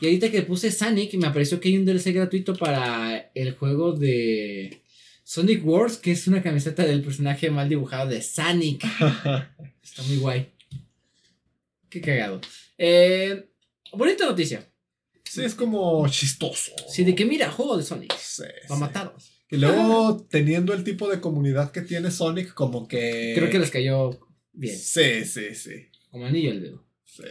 Y 0.00 0.06
ahorita 0.06 0.32
que 0.32 0.42
puse 0.42 0.72
Sonic, 0.72 1.14
me 1.14 1.28
apareció 1.28 1.60
que 1.60 1.68
hay 1.68 1.76
un 1.76 1.84
DLC 1.84 2.12
gratuito 2.12 2.56
para 2.56 3.30
el 3.34 3.54
juego 3.54 3.92
de 3.92 4.82
Sonic 5.22 5.64
Wars, 5.64 5.98
que 5.98 6.10
es 6.10 6.26
una 6.26 6.42
camiseta 6.42 6.84
del 6.84 7.00
personaje 7.00 7.48
mal 7.48 7.68
dibujado 7.68 8.10
de 8.10 8.22
Sonic. 8.22 8.82
está 9.82 10.02
muy 10.08 10.16
guay. 10.16 10.48
Qué 11.88 12.00
cagado. 12.00 12.40
Eh, 12.76 13.46
bonita 13.92 14.26
noticia. 14.26 14.68
Sí, 15.28 15.44
es 15.44 15.54
como 15.54 16.06
chistoso. 16.08 16.72
Sí, 16.88 17.04
de 17.04 17.14
que 17.14 17.24
mira, 17.24 17.50
juego 17.50 17.76
de 17.76 17.82
Sonic. 17.82 18.16
Sí, 18.18 18.44
Va 18.70 18.76
a 18.76 18.78
matarlos. 18.78 19.32
Y 19.50 19.56
luego, 19.56 20.26
teniendo 20.28 20.74
el 20.74 20.84
tipo 20.84 21.08
de 21.08 21.20
comunidad 21.20 21.70
que 21.72 21.82
tiene 21.82 22.10
Sonic, 22.10 22.54
como 22.54 22.86
que. 22.86 23.32
Creo 23.34 23.50
que 23.50 23.58
les 23.58 23.70
cayó 23.70 24.18
bien. 24.52 24.76
Sí, 24.76 25.24
sí, 25.24 25.54
sí. 25.54 25.88
Como 26.10 26.26
anillo 26.26 26.50
el 26.50 26.62
dedo. 26.62 26.86
Sí. 27.04 27.24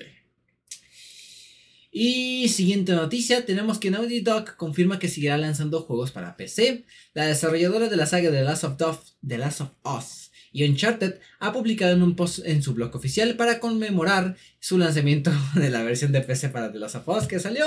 Y 1.92 2.50
siguiente 2.50 2.92
noticia, 2.94 3.46
tenemos 3.46 3.80
que 3.80 3.90
Naughty 3.90 4.22
Dog 4.22 4.56
confirma 4.56 5.00
que 5.00 5.08
seguirá 5.08 5.38
lanzando 5.38 5.82
juegos 5.82 6.12
para 6.12 6.38
PC. 6.38 6.86
La 7.14 7.26
desarrolladora 7.26 7.90
de 7.90 7.96
la 7.96 8.06
saga 8.06 8.30
The 8.30 8.44
Last 8.44 8.64
of, 8.64 9.04
The 9.26 9.38
Last 9.38 9.62
of 9.62 9.72
Us 9.84 10.27
y 10.58 10.68
Uncharted 10.68 11.20
ha 11.38 11.54
publicado 11.54 11.94
en 11.94 12.02
un 12.02 12.16
post 12.16 12.40
en 12.44 12.64
su 12.64 12.74
blog 12.74 12.96
oficial 12.96 13.36
para 13.36 13.60
conmemorar 13.60 14.36
su 14.60 14.80
lanzamiento 14.80 15.32
de 15.56 15.70
la 15.70 15.84
versión 15.84 16.12
de 16.12 16.22
PC 16.22 16.50
para 16.50 16.72
The 16.72 16.80
Last 16.80 16.96
of 16.96 17.08
Us 17.08 17.28
que 17.28 17.40
salió 17.40 17.66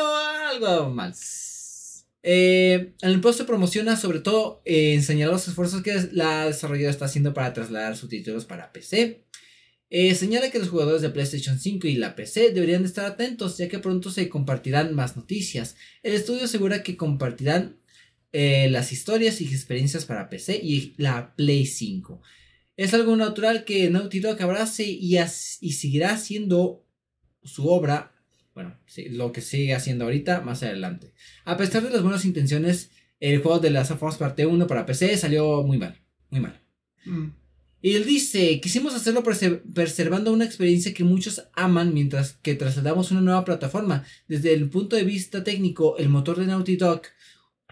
algo 0.50 0.90
mal. 0.90 1.14
Eh, 2.24 2.94
en 3.00 3.10
el 3.10 3.20
post 3.20 3.38
se 3.38 3.44
promociona 3.44 3.96
sobre 3.96 4.18
todo 4.18 4.60
eh, 4.64 4.94
enseñar 4.94 5.30
los 5.30 5.46
esfuerzos 5.46 5.82
que 5.82 6.08
la 6.10 6.46
desarrolladora 6.46 6.90
está 6.90 7.04
haciendo 7.04 7.32
para 7.32 7.52
trasladar 7.52 7.96
sus 7.96 8.08
títulos 8.08 8.44
para 8.44 8.72
PC. 8.72 9.24
Eh, 9.88 10.16
señala 10.16 10.50
que 10.50 10.58
los 10.58 10.68
jugadores 10.68 11.00
de 11.00 11.10
PlayStation 11.10 11.60
5 11.60 11.86
y 11.86 11.94
la 11.94 12.16
PC 12.16 12.50
deberían 12.50 12.84
estar 12.84 13.04
atentos 13.04 13.56
ya 13.56 13.68
que 13.68 13.78
pronto 13.78 14.10
se 14.10 14.28
compartirán 14.28 14.96
más 14.96 15.16
noticias. 15.16 15.76
El 16.02 16.14
estudio 16.14 16.46
asegura 16.46 16.82
que 16.82 16.96
compartirán 16.96 17.76
las 18.32 18.92
historias 18.92 19.40
y 19.40 19.46
experiencias 19.46 20.04
para 20.04 20.28
PC 20.28 20.60
y 20.62 20.94
la 20.98 21.34
Play 21.34 21.66
5. 21.66 22.20
Es 22.80 22.94
algo 22.94 23.14
natural 23.14 23.64
que 23.64 23.90
Naughty 23.90 24.20
Dog 24.20 24.40
abrace 24.40 24.84
y, 24.84 25.18
y 25.18 25.72
seguirá 25.72 26.14
haciendo 26.14 26.82
su 27.42 27.68
obra 27.68 28.14
bueno, 28.54 28.74
lo 29.10 29.32
que 29.32 29.42
sigue 29.42 29.74
haciendo 29.74 30.04
ahorita 30.04 30.40
más 30.40 30.62
adelante. 30.62 31.12
A 31.44 31.58
pesar 31.58 31.82
de 31.82 31.90
las 31.90 32.00
buenas 32.00 32.24
intenciones, 32.24 32.90
el 33.20 33.42
juego 33.42 33.58
de 33.58 33.68
Last 33.68 33.90
of 33.90 34.02
Us 34.02 34.16
Parte 34.16 34.46
1 34.46 34.66
para 34.66 34.86
PC 34.86 35.14
salió 35.18 35.62
muy 35.62 35.76
mal, 35.76 36.00
muy 36.30 36.40
mal. 36.40 36.58
Mm. 37.04 37.26
Y 37.82 37.96
él 37.96 38.06
dice, 38.06 38.62
quisimos 38.62 38.94
hacerlo 38.94 39.22
preservando 39.22 40.32
una 40.32 40.46
experiencia 40.46 40.94
que 40.94 41.04
muchos 41.04 41.48
aman 41.52 41.92
mientras 41.92 42.38
que 42.40 42.54
trasladamos 42.54 43.10
una 43.10 43.20
nueva 43.20 43.44
plataforma. 43.44 44.06
Desde 44.26 44.54
el 44.54 44.70
punto 44.70 44.96
de 44.96 45.04
vista 45.04 45.44
técnico, 45.44 45.98
el 45.98 46.08
motor 46.08 46.38
de 46.38 46.46
Naughty 46.46 46.76
Dog 46.76 47.02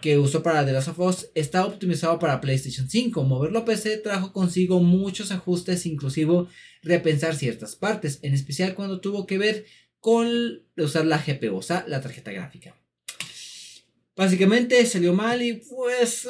que 0.00 0.18
usó 0.18 0.42
para 0.42 0.64
The 0.64 0.72
Last 0.72 0.88
of 0.88 0.98
Us 1.00 1.30
está 1.34 1.64
optimizado 1.64 2.18
para 2.18 2.40
PlayStation 2.40 2.88
5. 2.88 3.22
Moverlo 3.24 3.60
a 3.60 3.64
PC 3.64 3.98
trajo 3.98 4.32
consigo 4.32 4.80
muchos 4.80 5.30
ajustes, 5.32 5.86
inclusive 5.86 6.46
repensar 6.82 7.34
ciertas 7.34 7.76
partes, 7.76 8.18
en 8.22 8.34
especial 8.34 8.74
cuando 8.74 9.00
tuvo 9.00 9.26
que 9.26 9.38
ver 9.38 9.66
con 10.00 10.28
usar 10.76 11.06
la 11.06 11.18
GPU, 11.18 11.56
o 11.56 11.62
sea, 11.62 11.84
la 11.88 12.00
tarjeta 12.00 12.32
gráfica. 12.32 12.76
Básicamente 14.16 14.84
salió 14.84 15.12
mal 15.12 15.42
y 15.42 15.54
pues 15.54 16.28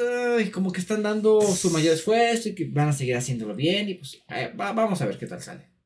como 0.53 0.73
que 0.73 0.81
están 0.81 1.03
dando 1.03 1.41
su 1.41 1.71
mayor 1.71 1.95
esfuerzo 1.95 2.51
y 2.51 2.55
que 2.55 2.67
van 2.67 2.89
a 2.89 2.93
seguir 2.93 3.17
haciéndolo 3.17 3.55
bien 3.55 3.89
y 3.89 3.95
pues 3.95 4.19
eh, 4.29 4.53
vamos 4.55 5.01
a 5.01 5.07
ver 5.07 5.17
qué 5.17 5.27
tal 5.27 5.41
sale. 5.41 5.78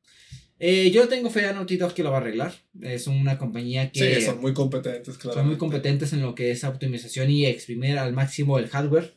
Eh, 0.65 0.91
yo 0.91 1.09
tengo 1.09 1.29
fe 1.29 1.45
a 1.45 1.51
Naughty 1.51 1.75
Dog 1.75 1.93
que 1.93 2.03
lo 2.03 2.11
va 2.11 2.19
a 2.19 2.21
arreglar. 2.21 2.53
Es 2.81 3.07
una 3.07 3.37
compañía 3.37 3.91
que... 3.91 4.15
Sí, 4.15 4.21
son 4.21 4.39
muy 4.39 4.53
competentes, 4.53 5.17
claro. 5.17 5.39
Son 5.39 5.47
muy 5.47 5.57
competentes 5.57 6.13
en 6.13 6.21
lo 6.21 6.35
que 6.35 6.51
es 6.51 6.63
optimización 6.63 7.29
y 7.29 7.45
exprimir 7.45 7.97
al 7.97 8.13
máximo 8.13 8.57
el 8.57 8.69
hardware 8.69 9.13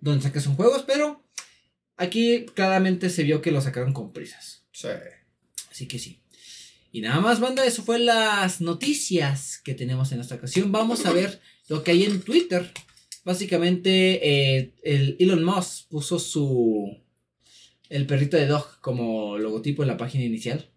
donde 0.00 0.24
sacas 0.24 0.42
sus 0.42 0.56
juegos, 0.56 0.82
pero 0.84 1.22
aquí 1.96 2.46
claramente 2.54 3.10
se 3.10 3.22
vio 3.22 3.40
que 3.40 3.52
lo 3.52 3.60
sacaron 3.60 3.92
con 3.92 4.12
prisas. 4.12 4.64
Sí. 4.72 4.88
Así 5.70 5.86
que 5.86 6.00
sí. 6.00 6.18
Y 6.90 7.00
nada 7.00 7.20
más, 7.20 7.38
banda, 7.38 7.64
eso 7.64 7.84
fue 7.84 8.00
las 8.00 8.60
noticias 8.60 9.60
que 9.62 9.74
tenemos 9.74 10.10
en 10.10 10.18
esta 10.18 10.34
ocasión. 10.34 10.72
Vamos 10.72 11.06
a 11.06 11.12
ver 11.12 11.40
lo 11.68 11.84
que 11.84 11.92
hay 11.92 12.02
en 12.02 12.22
Twitter. 12.22 12.72
Básicamente, 13.24 14.58
eh, 14.58 14.72
el 14.82 15.14
Elon 15.20 15.44
Musk 15.44 15.86
puso 15.90 16.18
su. 16.18 16.98
El 17.88 18.06
perrito 18.06 18.36
de 18.36 18.46
Dog 18.46 18.80
como 18.80 19.38
logotipo 19.38 19.82
en 19.82 19.88
la 19.88 19.96
página 19.96 20.24
inicial. 20.24 20.71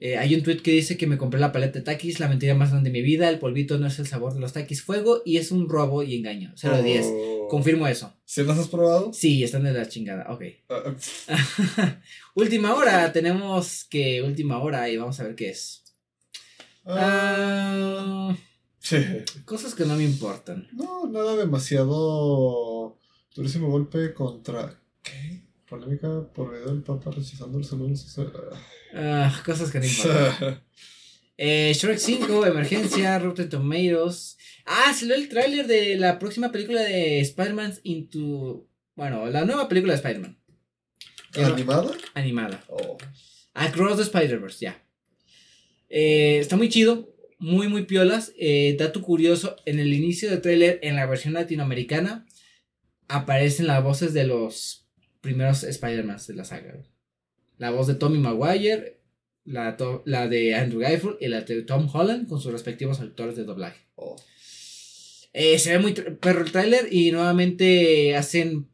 Eh, 0.00 0.18
hay 0.18 0.34
un 0.34 0.42
tweet 0.42 0.62
que 0.62 0.72
dice 0.72 0.96
que 0.96 1.06
me 1.06 1.16
compré 1.16 1.38
la 1.38 1.52
paleta 1.52 1.78
de 1.78 1.84
taquis, 1.84 2.18
la 2.18 2.26
mentira 2.26 2.56
más 2.56 2.70
grande 2.70 2.90
de 2.90 2.98
mi 2.98 3.02
vida, 3.02 3.28
el 3.28 3.38
polvito 3.38 3.78
no 3.78 3.86
es 3.86 4.00
el 4.00 4.08
sabor 4.08 4.34
de 4.34 4.40
los 4.40 4.52
taquis, 4.52 4.82
fuego 4.82 5.22
y 5.24 5.36
es 5.36 5.52
un 5.52 5.68
robo 5.68 6.02
y 6.02 6.16
engaño. 6.16 6.52
0 6.56 6.78
de 6.78 6.82
10. 6.82 7.06
Confirmo 7.48 7.86
eso. 7.86 8.12
¿Sí 8.24 8.42
las 8.42 8.58
has 8.58 8.66
probado? 8.66 9.12
Sí, 9.12 9.44
están 9.44 9.62
de 9.62 9.72
la 9.72 9.88
chingada. 9.88 10.26
Ok. 10.32 10.42
Ah, 10.68 10.82
ah. 11.28 12.00
última 12.34 12.74
hora, 12.74 13.12
tenemos 13.12 13.84
que 13.84 14.22
última 14.22 14.58
hora 14.58 14.88
y 14.88 14.96
vamos 14.96 15.20
a 15.20 15.24
ver 15.24 15.36
qué 15.36 15.50
es. 15.50 15.84
Ah, 16.84 18.34
sí. 18.80 18.96
Cosas 19.44 19.74
que 19.74 19.84
no 19.84 19.94
me 19.94 20.02
importan. 20.02 20.66
No, 20.72 21.06
nada 21.06 21.36
demasiado 21.36 22.98
Durísimo 23.34 23.70
golpe 23.70 24.12
contra. 24.12 24.78
¿Qué? 25.02 25.42
Polémica 25.72 26.28
por 26.34 26.52
video 26.52 26.66
del 26.66 26.82
Papa 26.82 27.10
rechazando 27.12 27.56
el 27.56 27.64
saludo. 27.64 27.94
Ah, 28.94 29.42
cosas 29.42 29.70
que 29.70 29.78
no 29.78 29.86
importan. 29.86 30.62
eh, 31.38 31.72
Shrek 31.74 31.96
5, 31.96 32.44
Emergencia, 32.44 33.18
Rotten 33.18 33.48
Tomatoes. 33.48 34.36
Ah, 34.66 34.92
salió 34.94 35.14
el 35.14 35.30
tráiler 35.30 35.66
de 35.66 35.96
la 35.96 36.18
próxima 36.18 36.52
película 36.52 36.82
de 36.82 37.20
Spider-Man 37.20 37.72
Into. 37.84 38.68
Bueno, 38.94 39.26
la 39.30 39.46
nueva 39.46 39.66
película 39.66 39.94
de 39.94 39.96
Spider-Man. 39.96 40.38
¿Animada? 41.36 41.90
Animada. 42.12 42.62
Oh. 42.68 42.98
Across 43.54 43.96
the 43.96 44.02
Spider-Verse, 44.02 44.66
ya. 44.66 44.86
Eh, 45.88 46.36
está 46.38 46.58
muy 46.58 46.68
chido, 46.68 47.16
muy, 47.38 47.68
muy 47.68 47.86
piolas. 47.86 48.34
Eh, 48.38 48.76
dato 48.78 49.00
curioso: 49.00 49.56
en 49.64 49.78
el 49.78 49.94
inicio 49.94 50.28
del 50.28 50.42
tráiler, 50.42 50.80
en 50.82 50.96
la 50.96 51.06
versión 51.06 51.32
latinoamericana, 51.32 52.26
aparecen 53.08 53.66
las 53.68 53.82
voces 53.82 54.12
de 54.12 54.26
los 54.26 54.81
primeros 55.22 55.64
Spider-Man 55.64 56.18
de 56.28 56.34
la 56.34 56.44
saga. 56.44 56.74
La 57.56 57.70
voz 57.70 57.86
de 57.86 57.94
Tommy 57.94 58.18
Maguire, 58.18 58.98
la, 59.44 59.76
to- 59.78 60.02
la 60.04 60.28
de 60.28 60.54
Andrew 60.54 60.80
Garfield 60.80 61.16
y 61.20 61.28
la 61.28 61.40
de 61.40 61.62
Tom 61.62 61.88
Holland 61.92 62.28
con 62.28 62.40
sus 62.40 62.52
respectivos 62.52 63.00
actores 63.00 63.36
de 63.36 63.44
doblaje. 63.44 63.80
Oh. 63.94 64.16
Eh, 65.32 65.58
se 65.58 65.72
ve 65.72 65.78
muy 65.78 65.92
perro 65.94 66.44
el 66.44 66.52
tráiler 66.52 66.92
y 66.92 67.10
nuevamente 67.12 68.14
hacen 68.16 68.68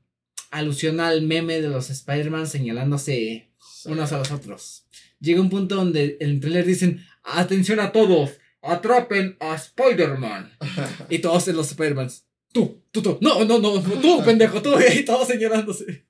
alusión 0.50 0.98
al 0.98 1.22
meme 1.22 1.60
de 1.60 1.68
los 1.68 1.90
Spider-Man 1.90 2.46
señalándose 2.48 3.48
Sí. 3.60 3.88
unos 3.90 4.10
a 4.12 4.18
los 4.18 4.32
otros. 4.32 4.84
Llega 5.20 5.40
un 5.40 5.50
punto 5.50 5.76
donde 5.76 6.16
en 6.20 6.30
el 6.30 6.40
trailer 6.40 6.64
dicen, 6.66 7.04
atención 7.22 7.78
a 7.80 7.92
todos, 7.92 8.30
atrapen 8.62 9.36
a 9.40 9.54
Spider-Man. 9.54 10.50
Y 11.10 11.18
todos 11.20 11.46
en 11.48 11.56
los 11.56 11.68
Spider-Mans, 11.70 12.24
tú, 12.52 12.82
tú, 12.90 13.02
tú, 13.02 13.18
no, 13.20 13.44
no, 13.44 13.58
no, 13.58 13.80
tú, 13.82 14.22
pendejo, 14.24 14.60
tú, 14.62 14.74
y 14.98 15.04
todos 15.04 15.28
señalándose. 15.28 16.07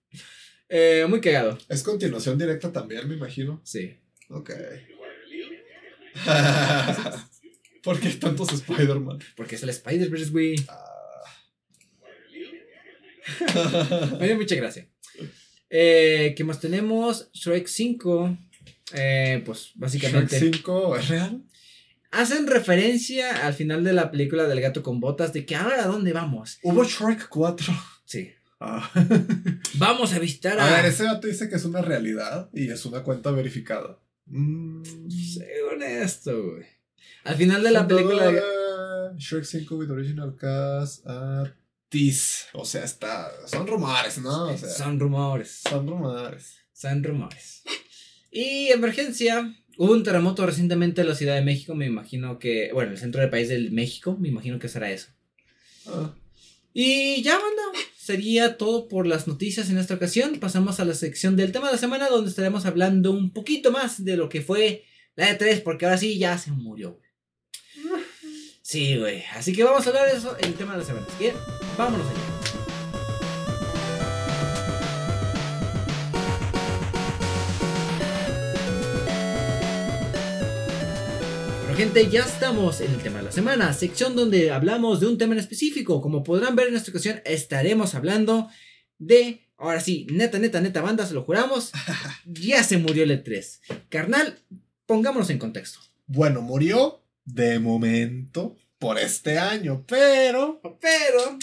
Eh, 0.69 1.07
muy 1.09 1.21
cagado. 1.21 1.59
Es 1.69 1.83
continuación 1.83 2.39
directa 2.39 2.73
también, 2.73 3.09
me 3.09 3.14
imagino. 3.14 3.61
Sí. 3.64 3.97
Ok. 4.29 4.51
¿Por 7.83 8.01
qué 8.01 8.11
tantos 8.11 8.53
Spider-Man? 8.53 9.19
Porque 9.37 9.55
es 9.55 9.62
el 9.62 9.71
Spider-Verse, 9.71 10.31
güey. 10.31 10.57
Ah. 10.69 10.85
Me 14.21 14.27
dio 14.27 14.37
mucha 14.37 14.55
gracia. 14.57 14.89
Eh, 15.71 16.35
¿Qué 16.37 16.45
más 16.45 16.61
tenemos? 16.61 17.31
Shrek 17.33 17.66
5. 17.66 18.37
Eh, 18.95 19.43
pues 19.45 19.73
básicamente. 19.75 20.39
Shrek 20.39 20.57
5 20.57 20.97
es 20.97 21.09
real. 21.09 21.43
Hacen 22.11 22.47
referencia 22.47 23.47
al 23.47 23.53
final 23.53 23.85
de 23.85 23.93
la 23.93 24.11
película 24.11 24.45
del 24.45 24.61
gato 24.61 24.83
con 24.83 24.99
botas 24.99 25.33
de 25.33 25.45
que 25.45 25.57
ahora 25.57 25.85
a 25.85 25.87
dónde 25.87 26.12
vamos. 26.12 26.59
Hubo 26.62 26.85
Shrek 26.85 27.29
4. 27.29 27.75
Sí. 28.07 28.33
Ah. 28.61 28.91
Vamos 29.75 30.13
a 30.13 30.19
visitar 30.19 30.59
a. 30.59 30.67
A 30.67 30.77
ver, 30.77 30.87
ese 30.87 31.05
dato 31.05 31.27
dice 31.27 31.49
que 31.49 31.57
es 31.57 31.65
una 31.65 31.81
realidad 31.83 32.49
y 32.53 32.69
es 32.71 32.85
una 32.87 33.03
cuenta 33.03 33.31
verificada. 33.31 33.99
Mm. 34.27 34.83
Según 35.09 35.83
esto, 35.83 36.43
güey. 36.53 36.67
Al 37.25 37.37
final 37.37 37.63
de 37.63 37.71
la 37.71 37.87
película. 37.87 38.33
Shrek 39.17 39.45
5 39.45 39.77
with 39.77 39.91
original 39.91 40.35
cast. 40.37 41.07
Tis. 41.89 42.47
O 42.53 42.65
sea, 42.65 42.85
está. 42.85 43.31
Son 43.47 43.67
rumores, 43.67 44.19
¿no? 44.19 44.45
O 44.51 44.59
sea, 44.59 44.69
Son 44.69 44.99
rumores. 45.01 45.61
son 45.69 45.87
rumores. 45.87 46.57
Son 46.73 47.03
rumores. 47.03 47.63
Y 48.31 48.69
emergencia. 48.69 49.55
Hubo 49.79 49.93
un 49.93 50.03
terremoto 50.03 50.45
recientemente 50.45 51.01
en 51.03 51.09
la 51.09 51.15
Ciudad 51.15 51.37
de 51.37 51.43
México. 51.43 51.75
Me 51.75 51.87
imagino 51.87 52.39
que. 52.39 52.71
Bueno, 52.75 52.91
el 52.93 52.99
centro 52.99 53.21
del 53.21 53.31
país 53.31 53.49
del 53.49 53.71
México. 53.71 54.17
Me 54.21 54.29
imagino 54.29 54.59
que 54.59 54.69
será 54.69 54.91
eso. 54.91 55.09
Ah, 55.87 56.13
Y 56.75 57.23
ya, 57.23 57.35
banda, 57.39 57.63
sería 58.09 58.57
todo 58.57 58.89
por 58.89 59.07
las 59.07 59.29
noticias 59.29 59.69
en 59.69 59.77
esta 59.77 59.93
ocasión. 59.93 60.41
Pasamos 60.41 60.81
a 60.81 60.87
la 60.87 60.95
sección 60.95 61.37
del 61.37 61.53
tema 61.53 61.67
de 61.67 61.75
la 61.75 61.79
semana, 61.79 62.09
donde 62.09 62.31
estaremos 62.31 62.65
hablando 62.65 63.11
un 63.11 63.35
poquito 63.35 63.71
más 63.71 64.03
de 64.03 64.17
lo 64.17 64.31
que 64.31 64.41
fue 64.41 64.87
la 65.15 65.29
E3, 65.29 65.63
porque 65.63 65.85
ahora 65.85 65.99
sí 65.99 66.19
ya 66.19 66.37
se 66.39 66.51
murió. 66.51 66.99
Sí, 68.63 68.99
güey. 68.99 69.25
Así 69.35 69.55
que 69.55 69.65
vamos 69.65 69.87
a 69.87 69.89
hablar 69.89 70.11
de 70.11 70.19
eso 70.19 70.37
en 70.39 70.49
el 70.49 70.55
tema 70.55 70.73
de 70.73 70.81
la 70.81 70.85
semana. 70.85 71.07
Así 71.09 71.25
que 71.25 71.33
vámonos 71.79 72.07
allá. 72.07 72.48
Gente, 81.79 82.11
ya 82.11 82.24
estamos 82.24 82.81
en 82.81 82.91
el 82.93 83.01
tema 83.01 83.18
de 83.18 83.26
la 83.26 83.31
semana, 83.31 83.72
sección 83.72 84.16
donde 84.16 84.51
hablamos 84.51 84.99
de 84.99 85.07
un 85.07 85.16
tema 85.16 85.35
en 85.35 85.39
específico. 85.39 86.01
Como 86.01 86.24
podrán 86.24 86.57
ver 86.57 86.66
en 86.66 86.74
esta 86.74 86.91
ocasión, 86.91 87.22
estaremos 87.24 87.95
hablando 87.95 88.49
de, 88.99 89.47
ahora 89.57 89.79
sí, 89.79 90.05
neta, 90.11 90.41
neta, 90.41 90.61
neta, 90.61 90.81
banda, 90.81 91.07
se 91.07 91.14
lo 91.14 91.22
juramos, 91.22 91.70
ya 92.26 92.64
se 92.64 92.79
murió 92.79 93.05
el 93.05 93.12
E3. 93.12 93.61
Carnal, 93.91 94.41
pongámonos 94.87 95.31
en 95.31 95.39
contexto. 95.39 95.79
Bueno, 96.09 96.43
murió 96.43 97.05
de 97.24 97.61
momento 97.61 98.57
por 98.81 98.99
este 98.99 99.39
año, 99.39 99.85
pero 99.87 100.61
Pero, 100.81 101.39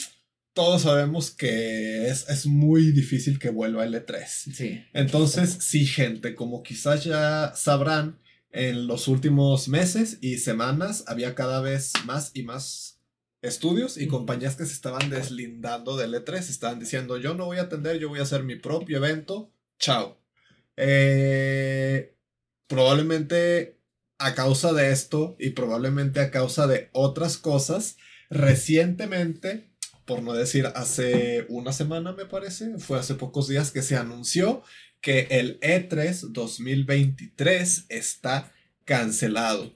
todos 0.51 0.81
sabemos 0.81 1.31
que 1.31 2.09
es, 2.09 2.27
es 2.27 2.45
muy 2.45 2.91
difícil 2.91 3.39
que 3.39 3.51
vuelva 3.51 3.85
el 3.85 3.93
E3. 3.93 4.25
sí, 4.27 4.83
Entonces, 4.91 5.59
sí, 5.61 5.85
gente, 5.85 6.35
como 6.35 6.61
quizás 6.61 7.05
ya 7.05 7.53
sabrán, 7.55 8.19
en 8.55 8.87
los 8.87 9.09
últimos 9.09 9.67
meses 9.67 10.17
y 10.21 10.37
semanas 10.37 11.03
había 11.07 11.35
cada 11.35 11.59
vez 11.59 11.91
más 12.05 12.31
y 12.33 12.43
más 12.43 13.01
estudios 13.41 13.97
y 13.97 14.07
compañías 14.07 14.55
que 14.55 14.65
se 14.65 14.71
estaban 14.71 15.09
deslindando 15.09 15.97
del 15.97 16.13
E3, 16.13 16.37
estaban 16.37 16.79
diciendo, 16.79 17.17
yo 17.17 17.33
no 17.33 17.45
voy 17.45 17.57
a 17.57 17.63
atender, 17.63 17.99
yo 17.99 18.07
voy 18.07 18.19
a 18.19 18.23
hacer 18.23 18.43
mi 18.43 18.55
propio 18.55 18.97
evento, 18.97 19.51
chao. 19.77 20.17
Eh, 20.77 22.15
probablemente 22.67 23.77
a 24.19 24.33
causa 24.35 24.71
de 24.71 24.89
esto 24.91 25.35
y 25.37 25.49
probablemente 25.49 26.21
a 26.21 26.31
causa 26.31 26.65
de 26.65 26.89
otras 26.93 27.37
cosas, 27.37 27.97
recientemente, 28.29 29.69
por 30.05 30.23
no 30.23 30.31
decir 30.31 30.67
hace 30.75 31.45
una 31.49 31.73
semana 31.73 32.13
me 32.13 32.25
parece, 32.25 32.77
fue 32.79 32.97
hace 32.99 33.15
pocos 33.15 33.49
días 33.49 33.71
que 33.71 33.81
se 33.81 33.97
anunció 33.97 34.63
que 35.05 35.27
el 35.29 35.59
E 35.61 35.87
E3 35.87 36.31
2023 36.31 37.85
está 37.89 38.51
cancelado. 38.85 39.71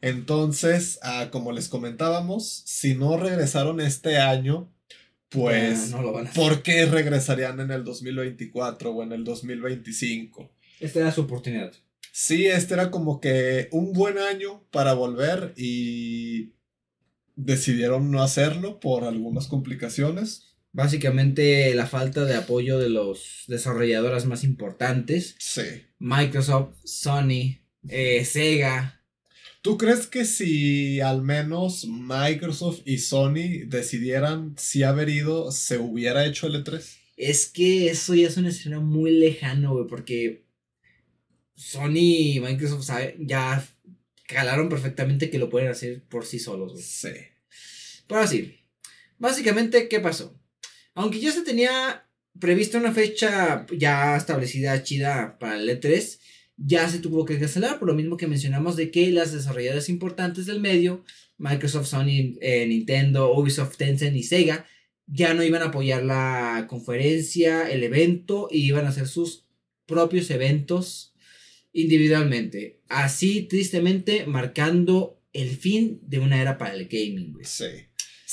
Entonces, 0.00 0.98
ah, 1.02 1.28
como 1.30 1.52
les 1.52 1.68
comentábamos, 1.68 2.64
si 2.66 2.96
no 2.96 3.16
regresaron 3.16 3.80
este 3.80 4.18
año, 4.18 4.68
pues, 5.28 5.92
no, 5.92 5.98
no 5.98 6.02
lo 6.02 6.12
van 6.12 6.26
a 6.26 6.30
hacer. 6.30 6.42
¿por 6.42 6.62
qué 6.64 6.86
regresarían 6.86 7.60
en 7.60 7.70
el 7.70 7.84
2024 7.84 8.90
o 8.90 9.02
en 9.04 9.12
el 9.12 9.22
2025? 9.22 10.50
Esta 10.80 10.98
era 10.98 11.12
su 11.12 11.20
oportunidad. 11.20 11.72
Sí, 12.10 12.46
este 12.46 12.74
era 12.74 12.90
como 12.90 13.20
que 13.20 13.68
un 13.70 13.92
buen 13.92 14.18
año 14.18 14.64
para 14.72 14.92
volver 14.92 15.54
y 15.56 16.50
decidieron 17.36 18.10
no 18.10 18.24
hacerlo 18.24 18.80
por 18.80 19.04
algunas 19.04 19.46
complicaciones. 19.46 20.53
Básicamente 20.74 21.72
la 21.76 21.86
falta 21.86 22.24
de 22.24 22.34
apoyo 22.34 22.78
de 22.80 22.88
los 22.90 23.44
desarrolladoras 23.46 24.26
más 24.26 24.42
importantes, 24.42 25.36
Sí. 25.38 25.62
Microsoft, 26.00 26.74
Sony, 26.84 27.60
eh, 27.88 28.24
Sega. 28.24 29.00
¿Tú 29.62 29.78
crees 29.78 30.08
que 30.08 30.24
si 30.24 31.00
al 31.00 31.22
menos 31.22 31.86
Microsoft 31.86 32.80
y 32.84 32.98
Sony 32.98 33.64
decidieran 33.66 34.56
si 34.58 34.82
haber 34.82 35.08
ido, 35.10 35.52
se 35.52 35.78
hubiera 35.78 36.26
hecho 36.26 36.48
el 36.48 36.56
E 36.56 36.64
E3? 36.64 36.82
Es 37.16 37.46
que 37.46 37.88
eso 37.88 38.12
ya 38.16 38.26
es 38.26 38.36
un 38.36 38.46
escenario 38.46 38.84
muy 38.84 39.12
lejano, 39.12 39.74
güey, 39.74 39.86
porque 39.86 40.44
Sony 41.54 42.34
y 42.34 42.40
Microsoft 42.40 42.84
sabe- 42.84 43.16
ya 43.20 43.64
calaron 44.26 44.68
perfectamente 44.68 45.30
que 45.30 45.38
lo 45.38 45.48
pueden 45.48 45.68
hacer 45.70 46.02
por 46.08 46.26
sí 46.26 46.40
solos, 46.40 46.72
güey. 46.72 46.82
Sí. 46.84 47.08
Pero 48.08 48.20
así, 48.20 48.56
básicamente, 49.18 49.88
¿qué 49.88 50.00
pasó? 50.00 50.36
Aunque 50.94 51.20
ya 51.20 51.32
se 51.32 51.42
tenía 51.42 52.06
previsto 52.38 52.78
una 52.78 52.92
fecha 52.92 53.66
ya 53.76 54.16
establecida 54.16 54.82
chida 54.82 55.38
para 55.38 55.58
el 55.58 55.68
E3, 55.68 56.18
ya 56.56 56.88
se 56.88 57.00
tuvo 57.00 57.24
que 57.24 57.38
cancelar, 57.38 57.78
por 57.78 57.88
lo 57.88 57.94
mismo 57.94 58.16
que 58.16 58.26
mencionamos 58.26 58.76
de 58.76 58.90
que 58.90 59.10
las 59.10 59.32
desarrolladoras 59.32 59.88
importantes 59.88 60.46
del 60.46 60.60
medio, 60.60 61.04
Microsoft, 61.36 61.88
Sony, 61.88 62.36
eh, 62.40 62.66
Nintendo, 62.66 63.32
Ubisoft, 63.32 63.76
Tencent 63.76 64.16
y 64.16 64.22
Sega, 64.22 64.66
ya 65.06 65.34
no 65.34 65.42
iban 65.42 65.62
a 65.62 65.66
apoyar 65.66 66.04
la 66.04 66.66
conferencia, 66.68 67.68
el 67.70 67.82
evento, 67.82 68.48
y 68.50 68.66
iban 68.66 68.86
a 68.86 68.90
hacer 68.90 69.08
sus 69.08 69.46
propios 69.86 70.30
eventos 70.30 71.14
individualmente. 71.72 72.80
Así, 72.88 73.42
tristemente, 73.42 74.26
marcando 74.26 75.20
el 75.32 75.50
fin 75.50 76.00
de 76.02 76.20
una 76.20 76.40
era 76.40 76.56
para 76.56 76.74
el 76.74 76.86
gaming. 76.86 77.36
Sí. 77.42 77.66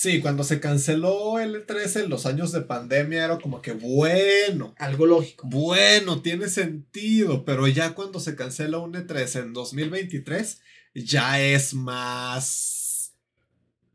Sí, 0.01 0.19
cuando 0.19 0.43
se 0.43 0.59
canceló 0.59 1.37
el 1.37 1.63
E3 1.63 2.05
en 2.05 2.09
los 2.09 2.25
años 2.25 2.51
de 2.51 2.61
pandemia 2.61 3.23
era 3.23 3.37
como 3.37 3.61
que 3.61 3.73
bueno, 3.73 4.73
Algo 4.79 5.05
lógico. 5.05 5.47
bueno, 5.47 6.23
tiene 6.23 6.49
sentido, 6.49 7.45
pero 7.45 7.67
ya 7.67 7.93
cuando 7.93 8.19
se 8.19 8.35
cancela 8.35 8.79
un 8.79 8.93
E3 8.93 9.41
en 9.41 9.53
2023 9.53 10.59
ya 10.95 11.39
es 11.39 11.75
más 11.75 13.13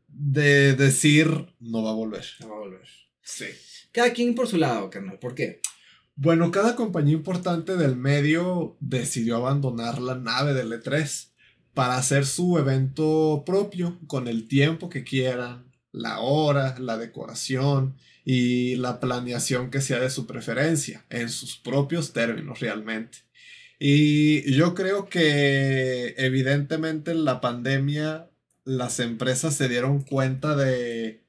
de 0.07 0.77
decir 0.77 1.53
no 1.59 1.83
va 1.83 1.89
a 1.89 1.95
volver. 1.95 2.23
No 2.39 2.51
va 2.51 2.55
a 2.55 2.59
volver. 2.59 2.87
Sí. 3.21 3.47
Cada 3.91 4.13
quien 4.13 4.33
por 4.33 4.47
su 4.47 4.55
lado, 4.55 4.89
carnal. 4.89 5.19
¿Por 5.19 5.35
qué? 5.35 5.59
Bueno, 6.15 6.51
cada 6.51 6.77
compañía 6.77 7.15
importante 7.15 7.75
del 7.75 7.97
medio 7.97 8.77
decidió 8.79 9.35
abandonar 9.35 10.01
la 10.01 10.15
nave 10.15 10.53
del 10.53 10.71
E3 10.71 11.31
para 11.73 11.97
hacer 11.97 12.25
su 12.25 12.57
evento 12.57 13.43
propio 13.45 13.99
con 14.07 14.29
el 14.29 14.47
tiempo 14.47 14.87
que 14.87 15.03
quieran, 15.03 15.66
la 15.91 16.19
hora, 16.19 16.77
la 16.79 16.97
decoración 16.97 17.95
y 18.25 18.75
la 18.75 18.99
planeación 18.99 19.71
que 19.71 19.81
sea 19.81 19.99
de 19.99 20.09
su 20.09 20.27
preferencia, 20.27 21.05
en 21.09 21.29
sus 21.29 21.57
propios 21.57 22.13
términos 22.13 22.59
realmente. 22.59 23.19
Y 23.79 24.51
yo 24.53 24.73
creo 24.73 25.07
que 25.07 26.15
evidentemente 26.17 27.11
en 27.11 27.25
la 27.25 27.41
pandemia 27.41 28.29
las 28.65 28.99
empresas 28.99 29.55
se 29.55 29.69
dieron 29.69 30.01
cuenta 30.01 30.55
de 30.55 31.23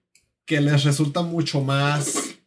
que 0.44 0.60
les 0.60 0.85
resulta 0.85 1.22
mucho 1.22 1.60
más 1.60 2.39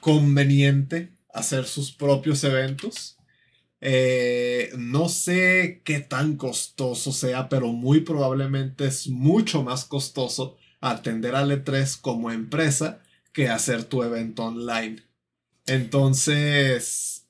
conveniente 0.00 1.12
hacer 1.34 1.66
sus 1.66 1.92
propios 1.92 2.42
eventos. 2.44 3.18
Eh, 3.80 4.70
no 4.76 5.08
sé 5.08 5.82
qué 5.84 6.00
tan 6.00 6.36
costoso 6.36 7.12
sea, 7.12 7.48
pero 7.48 7.72
muy 7.72 8.00
probablemente 8.00 8.86
es 8.86 9.08
mucho 9.08 9.62
más 9.62 9.84
costoso 9.84 10.56
atender 10.80 11.34
al 11.34 11.50
E3 11.50 12.00
como 12.00 12.30
empresa 12.30 13.02
que 13.32 13.48
hacer 13.48 13.84
tu 13.84 14.02
evento 14.02 14.44
online. 14.44 15.02
Entonces, 15.66 17.26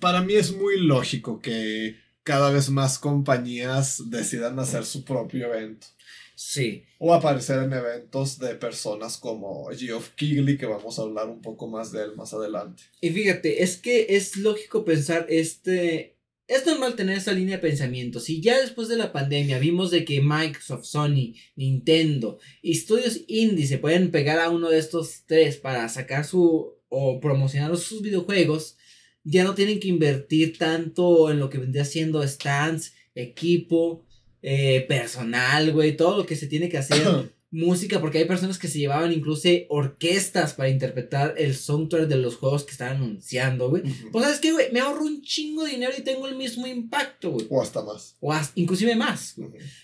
para 0.00 0.20
mí 0.20 0.34
es 0.34 0.54
muy 0.54 0.80
lógico 0.80 1.40
que 1.40 1.96
cada 2.22 2.50
vez 2.50 2.70
más 2.70 2.98
compañías 2.98 4.10
decidan 4.10 4.58
hacer 4.58 4.84
su 4.84 5.04
propio 5.04 5.46
evento. 5.46 5.86
Sí. 6.34 6.84
O 6.98 7.14
aparecer 7.14 7.62
en 7.62 7.72
eventos 7.72 8.38
de 8.38 8.54
personas 8.56 9.16
como 9.16 9.68
Geoff 9.70 10.10
Keighley, 10.16 10.58
que 10.58 10.66
vamos 10.66 10.98
a 10.98 11.02
hablar 11.02 11.28
un 11.28 11.40
poco 11.40 11.66
más 11.66 11.92
de 11.92 12.02
él 12.02 12.16
más 12.16 12.34
adelante. 12.34 12.82
Y 13.00 13.10
fíjate, 13.10 13.62
es 13.62 13.78
que 13.78 14.06
es 14.10 14.36
lógico 14.36 14.84
pensar 14.84 15.26
este... 15.28 16.15
Es 16.48 16.64
normal 16.64 16.94
tener 16.94 17.18
esa 17.18 17.32
línea 17.32 17.56
de 17.56 17.62
pensamiento. 17.62 18.20
Si 18.20 18.40
ya 18.40 18.60
después 18.60 18.86
de 18.88 18.96
la 18.96 19.12
pandemia 19.12 19.58
vimos 19.58 19.90
de 19.90 20.04
que 20.04 20.20
Microsoft, 20.22 20.84
Sony, 20.84 21.34
Nintendo 21.56 22.38
y 22.62 22.72
estudios 22.72 23.20
indie 23.26 23.66
se 23.66 23.78
pueden 23.78 24.12
pegar 24.12 24.38
a 24.38 24.50
uno 24.50 24.70
de 24.70 24.78
estos 24.78 25.22
tres 25.26 25.56
para 25.56 25.88
sacar 25.88 26.24
su 26.24 26.74
o 26.88 27.20
promocionar 27.20 27.76
sus 27.76 28.00
videojuegos, 28.00 28.76
ya 29.24 29.42
no 29.42 29.54
tienen 29.54 29.80
que 29.80 29.88
invertir 29.88 30.56
tanto 30.56 31.30
en 31.30 31.40
lo 31.40 31.50
que 31.50 31.58
vendría 31.58 31.84
siendo 31.84 32.26
stands, 32.26 32.94
equipo, 33.14 34.04
eh, 34.40 34.84
personal, 34.88 35.72
güey, 35.72 35.96
todo 35.96 36.18
lo 36.18 36.26
que 36.26 36.36
se 36.36 36.46
tiene 36.46 36.68
que 36.68 36.78
hacer. 36.78 37.32
música, 37.56 38.00
porque 38.00 38.18
hay 38.18 38.26
personas 38.26 38.58
que 38.58 38.68
se 38.68 38.78
llevaban 38.78 39.12
incluso 39.12 39.48
orquestas 39.68 40.54
para 40.54 40.68
interpretar 40.68 41.34
el 41.38 41.54
soundtrack 41.54 42.06
de 42.06 42.16
los 42.16 42.36
juegos 42.36 42.64
que 42.64 42.72
estaban 42.72 42.96
anunciando, 42.98 43.70
güey. 43.70 43.82
Pues 44.12 44.24
sabes 44.24 44.40
qué, 44.40 44.52
güey, 44.52 44.70
me 44.72 44.80
ahorro 44.80 45.04
un 45.04 45.22
chingo 45.22 45.64
de 45.64 45.72
dinero 45.72 45.92
y 45.96 46.02
tengo 46.02 46.28
el 46.28 46.36
mismo 46.36 46.66
impacto, 46.66 47.30
güey. 47.30 47.46
O 47.50 47.62
hasta 47.62 47.82
más. 47.82 48.16
O 48.20 48.32
hasta, 48.32 48.52
inclusive 48.60 48.94
más. 48.94 49.36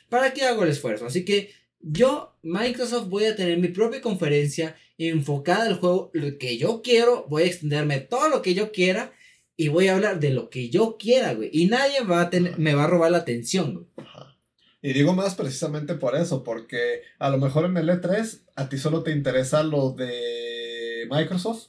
¿Para 0.09 0.32
qué 0.32 0.43
hago 0.43 0.62
el 0.65 0.70
esfuerzo? 0.70 1.07
Así 1.07 1.24
que 1.24 1.51
yo, 1.81 2.36
Microsoft, 2.43 3.09
voy 3.09 3.24
a 3.24 3.35
tener 3.35 3.59
mi 3.59 3.69
propia 3.69 4.01
conferencia 4.01 4.77
enfocada 4.99 5.65
al 5.65 5.78
juego, 5.78 6.11
lo 6.12 6.39
que 6.39 6.59
yo 6.59 6.82
quiero, 6.82 7.27
voy 7.28 7.44
a 7.44 7.47
extenderme 7.47 8.01
todo 8.01 8.28
lo 8.28 8.43
que 8.43 8.55
yo 8.55 8.70
quiera 8.70 9.12
y 9.57 9.69
voy 9.69 9.89
a 9.89 9.94
hablar 9.94 10.20
de 10.20 10.31
lo 10.31 10.51
que 10.51 10.69
yo 10.69 10.97
quiera, 10.99 11.35
güey. 11.35 11.51
Y 11.53 11.66
nadie 11.66 12.03
va 12.03 12.20
a 12.20 12.31
tener, 12.31 12.59
me 12.59 12.74
va 12.74 12.85
a 12.85 12.89
robar 12.89 13.11
la 13.11 13.19
atención, 13.19 13.74
güey. 13.74 13.86
Y 14.82 14.92
digo 14.92 15.14
más 15.14 15.36
precisamente 15.36 15.94
por 15.94 16.16
eso, 16.16 16.42
porque 16.42 17.02
a 17.20 17.30
lo 17.30 17.38
mejor 17.38 17.64
en 17.64 17.76
el 17.76 17.88
E3 17.88 18.42
a 18.56 18.68
ti 18.68 18.78
solo 18.78 19.04
te 19.04 19.12
interesa 19.12 19.62
lo 19.62 19.92
de 19.92 21.06
Microsoft, 21.09 21.68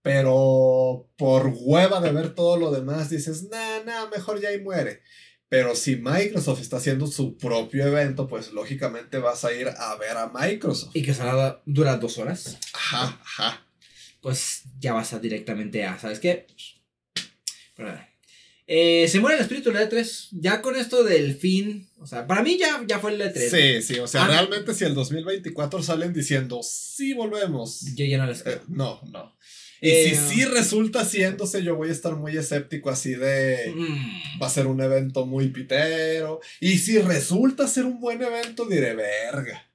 pero 0.00 1.10
por 1.16 1.52
hueva 1.56 2.00
de 2.00 2.12
ver 2.12 2.34
todo 2.36 2.56
lo 2.56 2.70
demás 2.70 3.10
dices, 3.10 3.48
nah, 3.50 3.82
nah, 3.84 4.08
mejor 4.08 4.40
ya 4.40 4.52
y 4.52 4.60
muere. 4.60 5.02
Pero 5.48 5.74
si 5.74 5.96
Microsoft 5.96 6.60
está 6.60 6.76
haciendo 6.76 7.06
su 7.08 7.36
propio 7.36 7.86
evento, 7.86 8.26
pues 8.28 8.52
lógicamente 8.52 9.18
vas 9.18 9.44
a 9.44 9.52
ir 9.52 9.68
a 9.68 9.96
ver 9.96 10.16
a 10.16 10.32
Microsoft. 10.32 10.94
Y 10.94 11.02
que 11.02 11.14
solo 11.14 11.62
dura 11.66 11.98
dos 11.98 12.16
horas. 12.18 12.58
Ajá, 12.72 13.20
ajá. 13.22 13.66
Pues 14.20 14.62
ya 14.78 14.92
vas 14.92 15.12
a 15.12 15.18
directamente 15.18 15.84
a, 15.84 15.98
¿sabes 15.98 16.20
qué? 16.20 16.46
Pero, 17.76 17.98
eh, 18.66 19.08
se 19.08 19.20
muere 19.20 19.36
el 19.36 19.42
espíritu 19.42 19.72
del 19.72 19.88
E3. 19.88 20.28
Ya 20.32 20.62
con 20.62 20.76
esto 20.76 21.02
del 21.02 21.34
fin. 21.34 21.88
O 21.98 22.06
sea, 22.06 22.26
para 22.26 22.42
mí 22.42 22.58
ya, 22.58 22.84
ya 22.86 22.98
fue 22.98 23.14
el 23.14 23.20
E3. 23.20 23.48
Sí, 23.50 23.82
sí. 23.82 24.00
O 24.00 24.06
sea, 24.06 24.24
ah, 24.24 24.28
realmente 24.28 24.74
si 24.74 24.84
el 24.84 24.94
2024 24.94 25.82
salen 25.82 26.12
diciendo 26.12 26.60
sí 26.62 27.12
volvemos. 27.12 27.80
Yo 27.94 28.04
ya 28.04 28.18
no 28.18 28.26
les 28.26 28.42
creo. 28.42 28.56
Eh, 28.56 28.62
no, 28.68 29.00
no. 29.10 29.36
Y 29.80 29.88
si 29.90 30.10
eh, 30.10 30.20
sí 30.28 30.44
resulta 30.44 31.00
haciéndose, 31.00 31.64
yo 31.64 31.74
voy 31.74 31.88
a 31.88 31.92
estar 31.92 32.14
muy 32.14 32.36
escéptico 32.36 32.88
así 32.88 33.16
de... 33.16 33.72
Mm. 33.74 34.40
Va 34.40 34.46
a 34.46 34.50
ser 34.50 34.68
un 34.68 34.80
evento 34.80 35.26
muy 35.26 35.48
pitero. 35.48 36.40
Y 36.60 36.78
si 36.78 36.98
resulta 36.98 37.66
ser 37.66 37.84
un 37.84 37.98
buen 37.98 38.22
evento, 38.22 38.64
diré, 38.64 38.94
verga. 38.94 39.68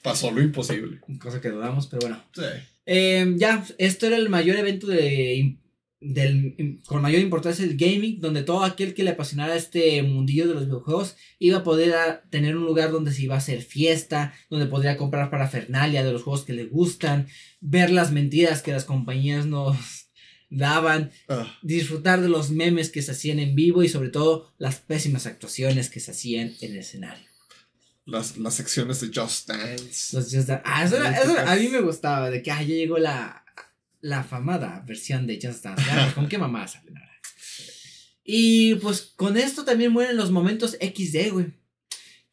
Pasó 0.00 0.30
lo 0.30 0.40
imposible. 0.40 1.00
Cosa 1.20 1.42
que 1.42 1.50
dudamos, 1.50 1.88
pero 1.88 2.00
bueno. 2.00 2.24
Sí. 2.34 3.36
ya, 3.38 3.66
esto 3.76 4.06
era 4.06 4.16
el 4.16 4.30
mayor 4.30 4.56
evento 4.56 4.86
de 4.86 5.58
del, 6.00 6.80
con 6.86 7.00
mayor 7.00 7.22
importancia 7.22 7.64
el 7.64 7.76
gaming, 7.76 8.20
donde 8.20 8.42
todo 8.42 8.64
aquel 8.64 8.94
que 8.94 9.02
le 9.02 9.10
apasionara 9.10 9.56
este 9.56 10.02
mundillo 10.02 10.46
de 10.46 10.54
los 10.54 10.66
videojuegos 10.66 11.16
iba 11.38 11.58
a 11.58 11.64
poder 11.64 12.22
tener 12.30 12.56
un 12.56 12.64
lugar 12.64 12.90
donde 12.90 13.12
se 13.12 13.22
iba 13.22 13.34
a 13.34 13.38
hacer 13.38 13.62
fiesta, 13.62 14.34
donde 14.50 14.66
podría 14.66 14.96
comprar 14.96 15.30
parafernalia 15.30 16.04
de 16.04 16.12
los 16.12 16.22
juegos 16.22 16.44
que 16.44 16.52
le 16.52 16.66
gustan, 16.66 17.28
ver 17.60 17.90
las 17.90 18.12
mentiras 18.12 18.62
que 18.62 18.72
las 18.72 18.84
compañías 18.84 19.46
nos 19.46 19.76
daban, 20.50 21.10
ah. 21.28 21.58
disfrutar 21.62 22.20
de 22.20 22.28
los 22.28 22.50
memes 22.50 22.90
que 22.90 23.02
se 23.02 23.12
hacían 23.12 23.38
en 23.38 23.54
vivo 23.54 23.82
y 23.82 23.88
sobre 23.88 24.10
todo 24.10 24.52
las 24.58 24.76
pésimas 24.76 25.26
actuaciones 25.26 25.88
que 25.88 26.00
se 26.00 26.10
hacían 26.10 26.54
en 26.60 26.72
el 26.72 26.78
escenario. 26.78 27.26
Las, 28.04 28.36
las 28.36 28.54
secciones 28.54 29.00
de 29.00 29.08
Just 29.12 29.48
Dance. 29.48 30.16
Ah, 30.64 30.84
eso, 30.84 30.96
a 31.44 31.56
mí 31.56 31.66
me 31.68 31.80
gustaba, 31.80 32.30
de 32.30 32.40
que 32.40 32.52
ah, 32.52 32.62
ya 32.62 32.76
llegó 32.76 32.98
la, 32.98 33.45
la 34.00 34.22
famada 34.24 34.82
versión 34.86 35.26
de 35.26 35.38
Just 35.42 35.64
Dance. 35.64 35.82
¿Con 36.14 36.28
qué 36.28 36.38
mamá 36.38 36.66
sale? 36.68 36.92
Y 38.24 38.74
pues 38.76 39.12
con 39.16 39.36
esto 39.36 39.64
también 39.64 39.92
mueren 39.92 40.16
los 40.16 40.30
momentos 40.30 40.76
XD, 40.80 41.32
güey 41.32 41.52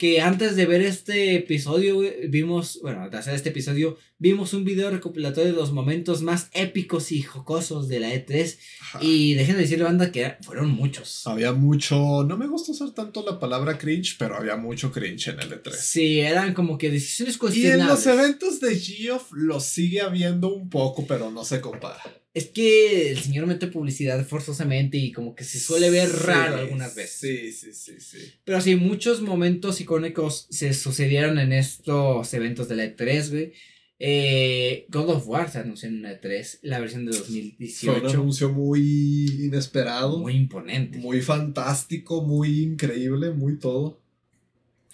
que 0.04 0.20
antes 0.20 0.56
de 0.56 0.66
ver 0.66 0.82
este 0.82 1.36
episodio, 1.36 2.02
vimos, 2.28 2.80
bueno, 2.82 3.10
de 3.10 3.18
hacer 3.18 3.36
este 3.36 3.50
episodio, 3.50 3.98
vimos 4.18 4.54
un 4.54 4.64
video 4.64 4.90
recopilatorio 4.90 5.52
de 5.52 5.58
los 5.58 5.72
momentos 5.72 6.22
más 6.22 6.50
épicos 6.54 7.12
y 7.12 7.22
jocosos 7.22 7.88
de 7.88 8.00
la 8.00 8.14
E3. 8.14 8.58
Y 9.02 9.34
dejen 9.34 9.56
de 9.56 9.64
decirle, 9.64 9.84
banda, 9.84 10.12
que 10.12 10.36
fueron 10.42 10.70
muchos. 10.70 11.28
Había 11.28 11.52
mucho, 11.52 12.24
no 12.24 12.38
me 12.38 12.48
gusta 12.48 12.72
usar 12.72 12.92
tanto 12.92 13.26
la 13.26 13.40
palabra 13.40 13.78
cringe, 13.78 14.16
pero 14.18 14.36
había 14.36 14.56
mucho 14.56 14.92
cringe 14.92 15.30
en 15.30 15.40
el 15.40 15.52
E3. 15.52 15.72
Sí, 15.74 16.20
eran 16.20 16.54
como 16.54 16.78
que 16.78 16.90
decisiones 16.90 17.38
cuestionables. 17.38 17.80
Y 17.80 17.82
en 17.82 17.88
los 17.88 18.06
eventos 18.06 18.60
de 18.60 18.80
Geoff 18.80 19.32
lo 19.34 19.60
sigue 19.60 20.02
habiendo 20.02 20.54
un 20.54 20.70
poco, 20.70 21.06
pero 21.08 21.32
no 21.32 21.44
se 21.44 21.62
compara. 21.62 22.02
Es 22.34 22.48
que 22.48 23.12
el 23.12 23.20
señor 23.20 23.46
mete 23.46 23.68
publicidad 23.68 24.26
forzosamente 24.26 24.98
y 24.98 25.12
como 25.12 25.36
que 25.36 25.44
se 25.44 25.60
suele 25.60 25.92
ver 25.92 26.10
raro 26.10 26.58
algunas 26.58 26.96
veces. 26.96 27.20
Sí, 27.20 27.52
sí, 27.52 27.74
sí, 27.74 28.00
sí. 28.00 28.18
Pero 28.44 28.60
sí, 28.60 28.76
muchos 28.76 29.22
momentos 29.22 29.80
icónicos 29.82 30.48
se 30.50 30.74
sucedieron 30.74 31.38
en 31.38 31.54
estos 31.54 32.34
eventos 32.34 32.68
de 32.68 32.76
la 32.76 32.86
E3, 32.86 33.30
güey. 33.30 33.54
Eh, 34.00 34.86
God 34.90 35.10
of 35.10 35.28
War 35.28 35.50
se 35.50 35.60
anunció 35.60 35.88
en 35.88 36.02
la 36.02 36.20
E3, 36.20 36.60
la 36.64 36.80
versión 36.80 37.06
de 37.06 37.18
2018. 37.18 37.92
Fue 37.92 38.02
un 38.02 38.16
anuncio 38.16 38.50
muy 38.50 39.46
inesperado. 39.46 40.20
Muy 40.20 40.36
imponente. 40.36 40.98
Muy 40.98 41.22
fantástico, 41.22 42.22
muy 42.22 42.62
increíble, 42.62 43.32
muy 43.32 43.58
todo. 43.60 44.00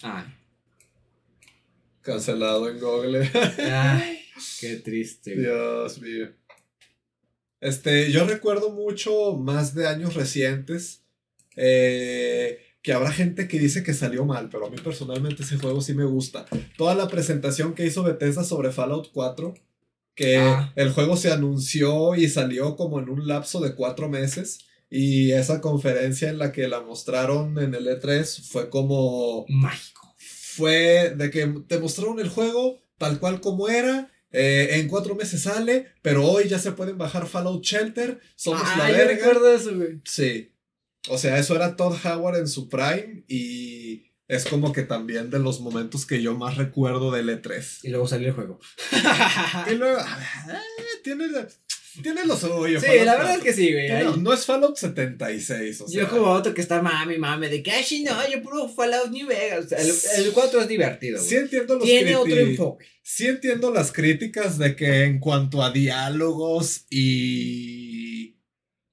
Ay. 0.02 0.24
Cancelado 2.02 2.68
en 2.68 2.78
Google. 2.78 3.30
Ay, 3.58 4.20
qué 4.60 4.76
triste. 4.76 5.36
Dios 5.36 6.00
mío. 6.00 6.30
Este, 7.60 8.10
yo 8.10 8.26
recuerdo 8.26 8.70
mucho 8.70 9.36
más 9.36 9.74
de 9.74 9.86
años 9.86 10.14
recientes 10.14 11.02
eh, 11.56 12.58
que 12.82 12.92
habrá 12.92 13.12
gente 13.12 13.48
que 13.48 13.58
dice 13.58 13.82
que 13.82 13.94
salió 13.94 14.24
mal, 14.24 14.48
pero 14.50 14.66
a 14.66 14.70
mí 14.70 14.76
personalmente 14.82 15.42
ese 15.42 15.58
juego 15.58 15.80
sí 15.80 15.94
me 15.94 16.04
gusta. 16.04 16.46
Toda 16.76 16.94
la 16.94 17.08
presentación 17.08 17.74
que 17.74 17.86
hizo 17.86 18.02
Bethesda 18.02 18.44
sobre 18.44 18.72
Fallout 18.72 19.10
4, 19.12 19.54
que 20.14 20.38
ah. 20.38 20.72
el 20.76 20.90
juego 20.92 21.16
se 21.16 21.30
anunció 21.30 22.14
y 22.14 22.28
salió 22.28 22.76
como 22.76 22.98
en 22.98 23.08
un 23.08 23.26
lapso 23.26 23.60
de 23.60 23.74
cuatro 23.74 24.08
meses. 24.08 24.60
Y 24.88 25.30
esa 25.32 25.60
conferencia 25.60 26.30
en 26.30 26.38
la 26.38 26.50
que 26.50 26.66
la 26.66 26.80
mostraron 26.80 27.58
en 27.58 27.74
el 27.74 27.86
E3 27.86 28.42
fue 28.42 28.70
como... 28.70 29.44
Mágico. 29.48 30.14
Fue 30.18 31.14
de 31.16 31.30
que 31.30 31.46
te 31.68 31.78
mostraron 31.78 32.18
el 32.18 32.28
juego 32.28 32.80
tal 32.98 33.18
cual 33.18 33.40
como 33.40 33.68
era 33.68 34.10
eh, 34.32 34.68
en 34.72 34.88
cuatro 34.88 35.14
meses 35.14 35.42
sale, 35.42 35.86
pero 36.02 36.26
hoy 36.26 36.48
ya 36.48 36.58
se 36.58 36.72
pueden 36.72 36.98
bajar 36.98 37.26
Fallout 37.26 37.64
Shelter. 37.64 38.20
Somos 38.36 38.62
ah, 38.64 38.76
la 38.78 38.90
verga. 38.90 39.14
recuerdo 39.14 39.52
eso, 39.52 39.74
güey. 39.74 40.00
Sí. 40.04 40.52
O 41.08 41.18
sea, 41.18 41.38
eso 41.38 41.56
era 41.56 41.76
Todd 41.76 41.96
Howard 42.04 42.38
en 42.38 42.48
su 42.48 42.68
prime 42.68 43.24
y 43.26 44.10
es 44.28 44.44
como 44.44 44.72
que 44.72 44.82
también 44.82 45.28
de 45.30 45.40
los 45.40 45.60
momentos 45.60 46.06
que 46.06 46.22
yo 46.22 46.34
más 46.34 46.56
recuerdo 46.56 47.10
del 47.10 47.28
E3. 47.30 47.80
Y 47.82 47.88
luego 47.88 48.06
salió 48.06 48.28
el 48.28 48.34
juego. 48.34 48.60
y 49.70 49.74
luego, 49.74 49.98
eh, 49.98 51.00
tiene, 51.02 51.26
tiene 52.00 52.24
lo 52.24 52.36
suyo. 52.36 52.80
Sí, 52.80 52.86
la 53.04 53.16
verdad 53.16 53.36
es 53.36 53.42
que 53.42 53.52
sí, 53.52 53.72
güey. 53.72 53.88
No, 54.04 54.16
no, 54.16 54.32
es 54.32 54.44
Fallout 54.44 54.76
76, 54.76 55.80
o 55.80 55.88
sea. 55.88 56.02
Yo 56.02 56.08
como 56.08 56.26
otro 56.30 56.54
que 56.54 56.60
está 56.60 56.80
mami, 56.80 57.18
mami, 57.18 57.48
de 57.48 57.62
que, 57.62 57.72
ay, 57.72 58.04
no, 58.04 58.30
yo 58.30 58.40
puro 58.40 58.68
Fallout 58.68 59.10
New 59.10 59.26
Vegas. 59.26 59.72
el, 59.72 60.26
el 60.26 60.32
4 60.32 60.60
es 60.60 60.68
divertido. 60.68 61.20
Sí 61.20 61.34
entiendo 61.34 61.74
los 61.74 61.84
Tiene 61.84 62.14
otro 62.14 62.36
enfoque. 62.36 62.86
Sí 63.02 63.26
entiendo 63.26 63.72
las 63.72 63.90
críticas 63.90 64.58
de 64.58 64.76
que 64.76 65.04
en 65.04 65.18
cuanto 65.18 65.62
a 65.62 65.72
diálogos 65.72 66.86
y 66.88 67.99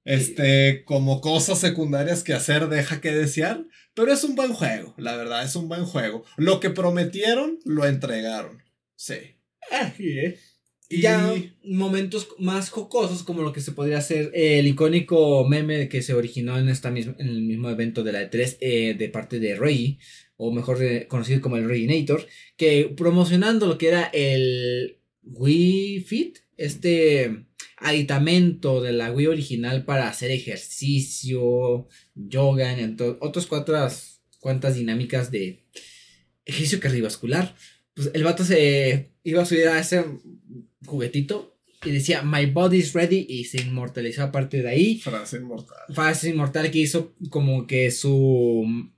este, 0.08 0.84
como 0.86 1.20
cosas 1.20 1.58
secundarias 1.58 2.24
que 2.24 2.32
hacer 2.32 2.70
deja 2.70 3.02
que 3.02 3.12
desear, 3.12 3.66
pero 3.92 4.10
es 4.10 4.24
un 4.24 4.36
buen 4.36 4.54
juego, 4.54 4.94
la 4.96 5.14
verdad, 5.18 5.44
es 5.44 5.54
un 5.54 5.68
buen 5.68 5.84
juego. 5.84 6.24
Lo 6.38 6.60
que 6.60 6.70
prometieron, 6.70 7.58
lo 7.66 7.84
entregaron. 7.84 8.62
Sí. 8.96 9.36
Así 9.70 10.18
es. 10.18 10.60
Y 10.88 11.02
ya 11.02 11.34
momentos 11.62 12.26
más 12.38 12.70
jocosos 12.70 13.22
como 13.22 13.42
lo 13.42 13.52
que 13.52 13.60
se 13.60 13.72
podría 13.72 13.98
hacer 13.98 14.30
el 14.32 14.66
icónico 14.66 15.46
meme 15.46 15.90
que 15.90 16.00
se 16.00 16.14
originó 16.14 16.58
en 16.58 16.70
esta 16.70 16.90
misma, 16.90 17.14
en 17.18 17.28
el 17.28 17.42
mismo 17.42 17.68
evento 17.68 18.02
de 18.02 18.12
la 18.12 18.22
E3 18.22 18.56
eh, 18.62 18.94
de 18.98 19.08
parte 19.10 19.38
de 19.38 19.56
Rey, 19.56 19.98
o 20.38 20.50
mejor 20.52 20.78
conocido 21.08 21.42
como 21.42 21.58
el 21.58 21.68
Reyinator, 21.68 22.26
que 22.56 22.94
promocionando 22.96 23.66
lo 23.66 23.76
que 23.76 23.88
era 23.88 24.04
el 24.14 25.00
Wii 25.22 26.00
Fit, 26.00 26.38
este 26.56 27.47
aditamento 27.80 28.82
de 28.82 28.92
la 28.92 29.12
Wii 29.12 29.26
original 29.28 29.84
para 29.84 30.08
hacer 30.08 30.30
ejercicio, 30.30 31.88
yoga, 32.14 32.76
otras 33.20 33.46
cuantas 34.40 34.74
dinámicas 34.74 35.30
de 35.30 35.64
ejercicio 36.44 36.80
cardiovascular. 36.80 37.54
Pues 37.94 38.10
el 38.14 38.24
vato 38.24 38.44
se 38.44 39.12
iba 39.24 39.42
a 39.42 39.46
subir 39.46 39.68
a 39.68 39.78
ese 39.78 40.04
juguetito 40.86 41.58
y 41.84 41.90
decía 41.90 42.22
My 42.22 42.46
body's 42.46 42.92
ready 42.92 43.26
y 43.28 43.44
se 43.44 43.60
inmortalizó 43.60 44.24
a 44.24 44.32
partir 44.32 44.62
de 44.62 44.70
ahí. 44.70 44.98
Frase 44.98 45.36
inmortal. 45.36 45.78
Frase 45.94 46.30
inmortal 46.30 46.70
que 46.70 46.78
hizo 46.78 47.14
como 47.30 47.66
que 47.66 47.90
su 47.90 48.90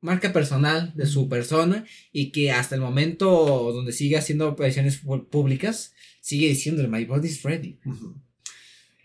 marca 0.00 0.32
personal 0.32 0.92
de 0.94 1.06
su 1.06 1.28
persona 1.28 1.84
y 2.12 2.30
que 2.30 2.52
hasta 2.52 2.74
el 2.74 2.80
momento 2.80 3.72
donde 3.72 3.92
sigue 3.92 4.16
haciendo 4.16 4.48
apariciones 4.48 5.00
públicas 5.30 5.92
sigue 6.28 6.48
diciendo 6.48 6.86
My 6.88 7.06
body's 7.06 7.42
ready. 7.42 7.78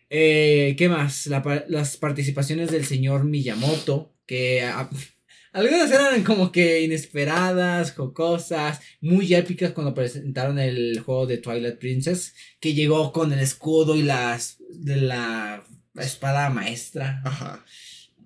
Eh, 0.09 0.75
¿Qué 0.77 0.89
más? 0.89 1.27
las 1.67 1.95
participaciones 1.95 2.69
del 2.69 2.85
señor 2.85 3.23
Miyamoto 3.23 4.13
que... 4.25 4.69
Algunas 5.53 5.91
eran 5.91 6.23
como 6.23 6.51
que 6.51 6.81
inesperadas, 6.81 7.91
jocosas, 7.91 8.81
muy 9.01 9.35
épicas 9.35 9.71
cuando 9.71 9.93
presentaron 9.93 10.57
el 10.57 10.99
juego 10.99 11.27
de 11.27 11.37
Twilight 11.37 11.77
Princess, 11.77 12.33
que 12.59 12.73
llegó 12.73 13.13
con 13.13 13.31
el 13.31 13.39
escudo 13.39 13.95
y 13.95 14.01
las 14.01 14.57
de 14.69 14.97
la 14.97 15.63
espada 15.95 16.49
maestra. 16.49 17.21
Ajá. 17.23 17.63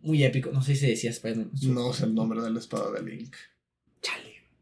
Muy 0.02 0.24
épico, 0.24 0.52
no 0.53 0.64
sé 0.64 0.78
si 0.78 0.88
decía 0.88 1.10
Spider-Man. 1.10 1.52
No 1.64 1.91
sé 1.91 2.06
el 2.06 2.15
nombre 2.15 2.41
de 2.41 2.49
la 2.49 2.60
espada 2.60 2.91
de 2.94 3.03
Link. 3.03 3.36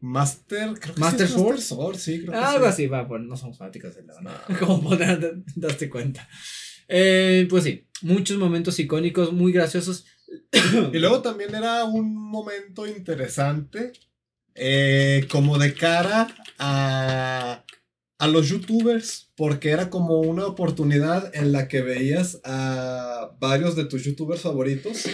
Master, 0.00 0.74
creo 0.78 0.94
que 0.94 1.00
Master 1.00 1.26
sí 1.26 1.34
Sword. 1.34 1.54
Master 1.54 1.76
Sword, 1.76 1.96
sí, 1.96 2.20
creo 2.20 2.32
que 2.32 2.38
Algo 2.38 2.66
así, 2.66 2.86
va, 2.86 3.02
bueno, 3.02 3.26
no 3.26 3.36
somos 3.36 3.58
fanáticos 3.58 3.94
de 3.94 4.02
la 4.02 4.20
no. 4.20 4.30
Como 4.58 4.82
podrán 4.82 5.44
darte 5.54 5.88
cuenta. 5.88 6.28
Eh, 6.88 7.46
pues 7.48 7.64
sí, 7.64 7.86
muchos 8.02 8.38
momentos 8.38 8.78
icónicos, 8.78 9.32
muy 9.32 9.52
graciosos. 9.52 10.04
y 10.92 10.98
luego 10.98 11.22
también 11.22 11.54
era 11.54 11.84
un 11.84 12.14
momento 12.14 12.86
interesante, 12.86 13.92
eh, 14.54 15.26
como 15.30 15.58
de 15.58 15.74
cara 15.74 16.28
a, 16.58 17.64
a 18.18 18.26
los 18.28 18.48
youtubers, 18.48 19.32
porque 19.36 19.70
era 19.70 19.90
como 19.90 20.20
una 20.20 20.46
oportunidad 20.46 21.34
en 21.34 21.52
la 21.52 21.68
que 21.68 21.82
veías 21.82 22.40
a 22.44 23.36
varios 23.40 23.76
de 23.76 23.84
tus 23.84 24.04
youtubers 24.04 24.42
favoritos 24.42 25.04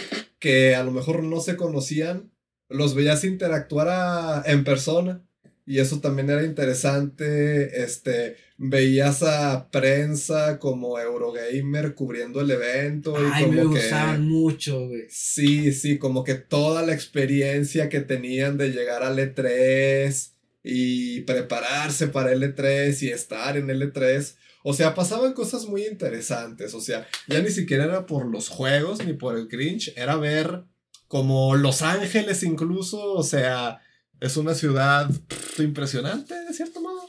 que 0.43 0.75
a 0.75 0.83
lo 0.83 0.91
mejor 0.91 1.23
no 1.23 1.39
se 1.39 1.55
conocían, 1.55 2.29
los 2.69 2.95
veías 2.95 3.23
interactuar 3.23 4.43
en 4.49 4.63
persona. 4.63 5.23
Y 5.65 5.79
eso 5.79 6.01
también 6.01 6.29
era 6.29 6.43
interesante. 6.43 7.83
Este, 7.83 8.35
veías 8.57 9.23
a 9.23 9.69
prensa 9.71 10.59
como 10.59 10.99
Eurogamer 10.99 11.95
cubriendo 11.95 12.41
el 12.41 12.51
evento. 12.51 13.15
Y 13.17 13.29
Ay, 13.31 13.45
me 13.47 13.63
gustaban 13.63 14.27
mucho, 14.27 14.87
güey. 14.87 15.05
Sí, 15.09 15.71
sí, 15.71 15.97
como 15.97 16.23
que 16.23 16.35
toda 16.35 16.81
la 16.81 16.93
experiencia 16.93 17.89
que 17.89 18.01
tenían 18.01 18.57
de 18.57 18.71
llegar 18.71 19.03
al 19.03 19.17
E3 19.17 20.31
y 20.63 21.21
prepararse 21.21 22.07
para 22.07 22.33
el 22.33 22.43
E3 22.43 23.01
y 23.01 23.09
estar 23.09 23.55
en 23.55 23.69
el 23.69 23.93
E3. 23.93 24.35
O 24.63 24.73
sea, 24.73 24.95
pasaban 24.95 25.33
cosas 25.33 25.65
muy 25.65 25.85
interesantes. 25.85 26.73
O 26.73 26.81
sea, 26.81 27.07
ya 27.27 27.41
ni 27.41 27.49
siquiera 27.49 27.85
era 27.85 28.05
por 28.05 28.25
los 28.25 28.49
juegos 28.49 29.05
ni 29.05 29.13
por 29.13 29.37
el 29.37 29.47
cringe, 29.47 29.93
era 29.95 30.15
ver 30.15 30.63
como 31.13 31.55
Los 31.55 31.83
Ángeles 31.83 32.41
incluso. 32.41 33.13
O 33.13 33.21
sea, 33.21 33.79
es 34.19 34.35
una 34.35 34.55
ciudad 34.55 35.07
impresionante, 35.59 36.33
de 36.33 36.53
cierto 36.55 36.81
modo. 36.81 37.07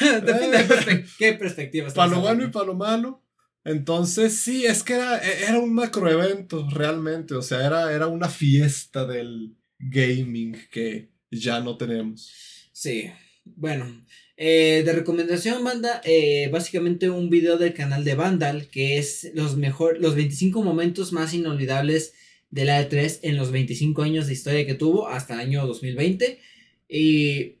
Depende 0.00 0.64
de 0.86 1.06
qué 1.16 1.34
perspectiva. 1.34 1.88
Para 1.92 2.10
lo 2.10 2.20
bueno 2.20 2.42
y 2.42 2.48
para 2.48 2.66
lo 2.66 2.74
malo. 2.74 3.22
Entonces, 3.64 4.34
sí, 4.34 4.66
es 4.66 4.82
que 4.82 4.94
era, 4.94 5.16
e, 5.18 5.44
era 5.44 5.60
un 5.60 5.72
macroevento 5.74 6.66
realmente. 6.72 7.36
O 7.36 7.42
sea, 7.42 7.64
era, 7.64 7.92
era 7.92 8.08
una 8.08 8.28
fiesta 8.28 9.06
del 9.06 9.54
gaming 9.78 10.56
que 10.68 11.12
ya 11.30 11.60
no 11.60 11.76
tenemos. 11.76 12.32
Sí, 12.72 13.12
bueno. 13.44 14.04
Eh, 14.36 14.82
de 14.84 14.92
recomendación, 14.92 15.62
banda, 15.62 16.00
eh, 16.04 16.48
básicamente 16.50 17.10
un 17.10 17.30
video 17.30 17.58
del 17.58 17.74
canal 17.74 18.02
de 18.02 18.16
Vandal, 18.16 18.68
que 18.70 18.98
es 18.98 19.30
los, 19.34 19.56
mejor, 19.56 20.00
los 20.00 20.16
25 20.16 20.64
momentos 20.64 21.12
más 21.12 21.32
inolvidables 21.32 22.14
de 22.50 22.64
la 22.64 22.88
E3 22.88 23.20
en 23.22 23.36
los 23.36 23.50
25 23.50 24.02
años 24.02 24.26
de 24.26 24.32
historia 24.32 24.66
que 24.66 24.74
tuvo 24.74 25.08
hasta 25.08 25.34
el 25.34 25.40
año 25.40 25.66
2020. 25.66 26.40
Y 26.88 27.58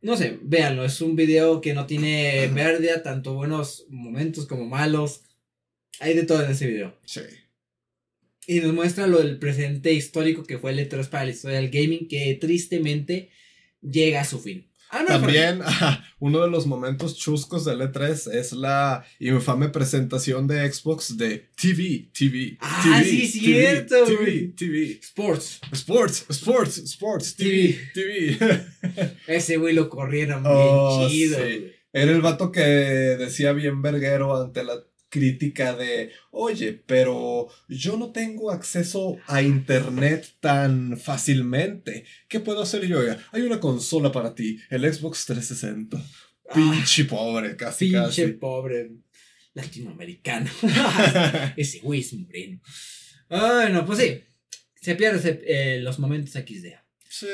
no 0.00 0.16
sé, 0.16 0.38
véanlo, 0.42 0.84
es 0.84 1.00
un 1.00 1.16
video 1.16 1.60
que 1.60 1.74
no 1.74 1.86
tiene 1.86 2.50
pérdida, 2.54 3.02
tanto 3.02 3.34
buenos 3.34 3.86
momentos 3.88 4.46
como 4.46 4.66
malos. 4.66 5.22
Hay 6.00 6.14
de 6.14 6.24
todo 6.24 6.44
en 6.44 6.50
ese 6.50 6.66
video. 6.66 6.98
Sí. 7.04 7.22
Y 8.46 8.60
nos 8.60 8.72
muestra 8.72 9.06
lo 9.06 9.18
del 9.18 9.38
presente 9.38 9.92
histórico 9.92 10.44
que 10.44 10.58
fue 10.58 10.70
el 10.70 10.78
E3 10.78 11.08
para 11.08 11.24
la 11.24 11.32
historia 11.32 11.58
del 11.58 11.70
gaming, 11.70 12.08
que 12.08 12.34
tristemente 12.40 13.30
llega 13.82 14.20
a 14.20 14.24
su 14.24 14.38
fin. 14.38 14.67
Ah, 14.90 15.04
También 15.06 15.60
uno 16.18 16.40
de 16.40 16.50
los 16.50 16.66
momentos 16.66 17.16
chuscos 17.16 17.64
del 17.64 17.80
E3 17.80 18.32
es 18.32 18.52
la 18.52 19.04
infame 19.18 19.68
presentación 19.68 20.46
de 20.46 20.70
Xbox 20.72 21.16
de 21.16 21.50
TV, 21.60 22.08
TV. 22.12 22.56
Ah, 22.60 23.02
sí, 23.04 23.26
cierto. 23.26 24.04
TV, 24.04 24.52
TV, 24.56 24.98
Sports. 25.02 25.60
Sports, 25.72 26.26
Sports, 26.30 26.78
Sports, 26.78 27.36
TV, 27.36 27.78
TV. 27.92 28.38
Ese 29.26 29.58
güey 29.58 29.74
lo 29.74 29.90
corrieron 29.90 30.42
bien 30.42 30.54
oh, 30.54 31.06
chido. 31.08 31.38
Era 31.92 32.12
el 32.12 32.20
vato 32.20 32.50
que 32.50 32.60
decía 32.60 33.52
bien 33.52 33.82
verguero 33.82 34.40
ante 34.40 34.64
la 34.64 34.74
crítica 35.08 35.74
de, 35.74 36.12
oye, 36.30 36.72
pero 36.86 37.48
yo 37.68 37.96
no 37.96 38.12
tengo 38.12 38.50
acceso 38.50 39.16
a 39.26 39.42
internet 39.42 40.34
tan 40.40 40.98
fácilmente. 40.98 42.04
¿Qué 42.28 42.40
puedo 42.40 42.62
hacer 42.62 42.86
yo? 42.86 43.00
Hay 43.32 43.42
una 43.42 43.60
consola 43.60 44.12
para 44.12 44.34
ti, 44.34 44.58
el 44.70 44.92
Xbox 44.92 45.26
360. 45.26 45.96
Ah. 46.50 46.54
pinche 46.54 47.04
pobre, 47.04 47.56
casi. 47.56 47.90
Pinche 47.90 48.28
pobre 48.28 48.90
latinoamericano. 49.54 50.50
Ese 51.56 51.80
güey 51.80 52.00
es 52.00 52.12
un 52.12 52.26
breno. 52.26 52.60
Bueno, 53.28 53.84
pues 53.84 53.98
sí. 53.98 54.22
Se 54.80 54.94
pierden 54.94 55.40
eh, 55.44 55.80
los 55.82 55.98
momentos 55.98 56.32
XD. 56.32 56.66
Sí. 57.08 57.26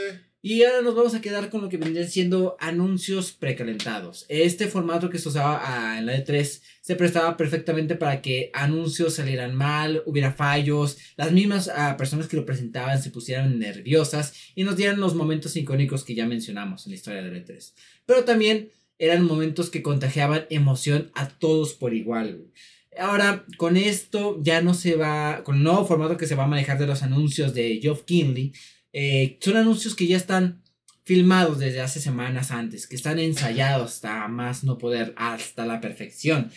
Y 0.47 0.62
ahora 0.62 0.83
nos 0.83 0.95
vamos 0.95 1.15
a 1.15 1.23
quedar 1.23 1.49
con 1.49 1.62
lo 1.62 1.71
que 1.71 1.79
vendrían 1.79 2.07
siendo 2.07 2.59
anuncios 2.61 3.33
precalentados. 3.33 4.27
Este 4.29 4.69
formato 4.69 5.09
que 5.09 5.19
se 5.19 5.31
usaba 5.31 5.62
ah, 5.65 5.99
en 5.99 6.05
la 6.05 6.23
E3 6.23 6.61
se 6.83 6.97
prestaba 6.97 7.39
perfectamente 7.39 7.95
para 7.95 8.21
que 8.21 8.51
anuncios 8.53 9.15
salieran 9.15 9.55
mal, 9.55 10.03
hubiera 10.05 10.35
fallos, 10.35 10.99
las 11.16 11.33
mismas 11.33 11.71
ah, 11.75 11.97
personas 11.97 12.29
que 12.29 12.37
lo 12.37 12.45
presentaban 12.45 13.03
se 13.03 13.09
pusieran 13.09 13.59
nerviosas 13.59 14.35
y 14.55 14.65
nos 14.65 14.77
dieran 14.77 15.01
los 15.01 15.15
momentos 15.15 15.57
icónicos 15.57 16.05
que 16.05 16.15
ya 16.15 16.27
mencionamos 16.27 16.85
en 16.85 16.91
la 16.91 16.97
historia 16.97 17.23
de 17.23 17.31
la 17.31 17.39
E3. 17.39 17.73
Pero 18.05 18.25
también 18.25 18.71
eran 18.99 19.25
momentos 19.25 19.71
que 19.71 19.81
contagiaban 19.81 20.45
emoción 20.51 21.11
a 21.15 21.31
todos 21.31 21.73
por 21.73 21.95
igual. 21.95 22.51
Ahora, 22.99 23.47
con 23.57 23.79
esto 23.79 24.39
ya 24.43 24.61
no 24.61 24.75
se 24.75 24.97
va, 24.97 25.43
con 25.43 25.57
el 25.57 25.62
nuevo 25.62 25.87
formato 25.87 26.19
que 26.19 26.27
se 26.27 26.35
va 26.35 26.45
a 26.45 26.49
manejar 26.49 26.79
de 26.79 26.87
los 26.87 27.03
anuncios 27.03 27.55
de 27.55 27.81
Geoff 27.81 28.03
Kinley, 28.03 28.53
eh, 28.95 29.37
son 29.41 29.57
anuncios 29.59 29.95
que 29.95 30.07
ya 30.07 30.16
están 30.16 30.62
filmados 31.05 31.59
desde 31.59 31.83
hace 31.83 32.01
semanas 32.01 32.51
antes, 32.51 32.87
que 32.87 32.97
están 32.97 33.19
ensayados 33.19 33.93
hasta 33.95 34.27
más 34.29 34.65
no 34.65 34.79
poder, 34.79 35.12
hasta 35.19 35.66
la 35.66 35.81
perfección. 35.83 36.51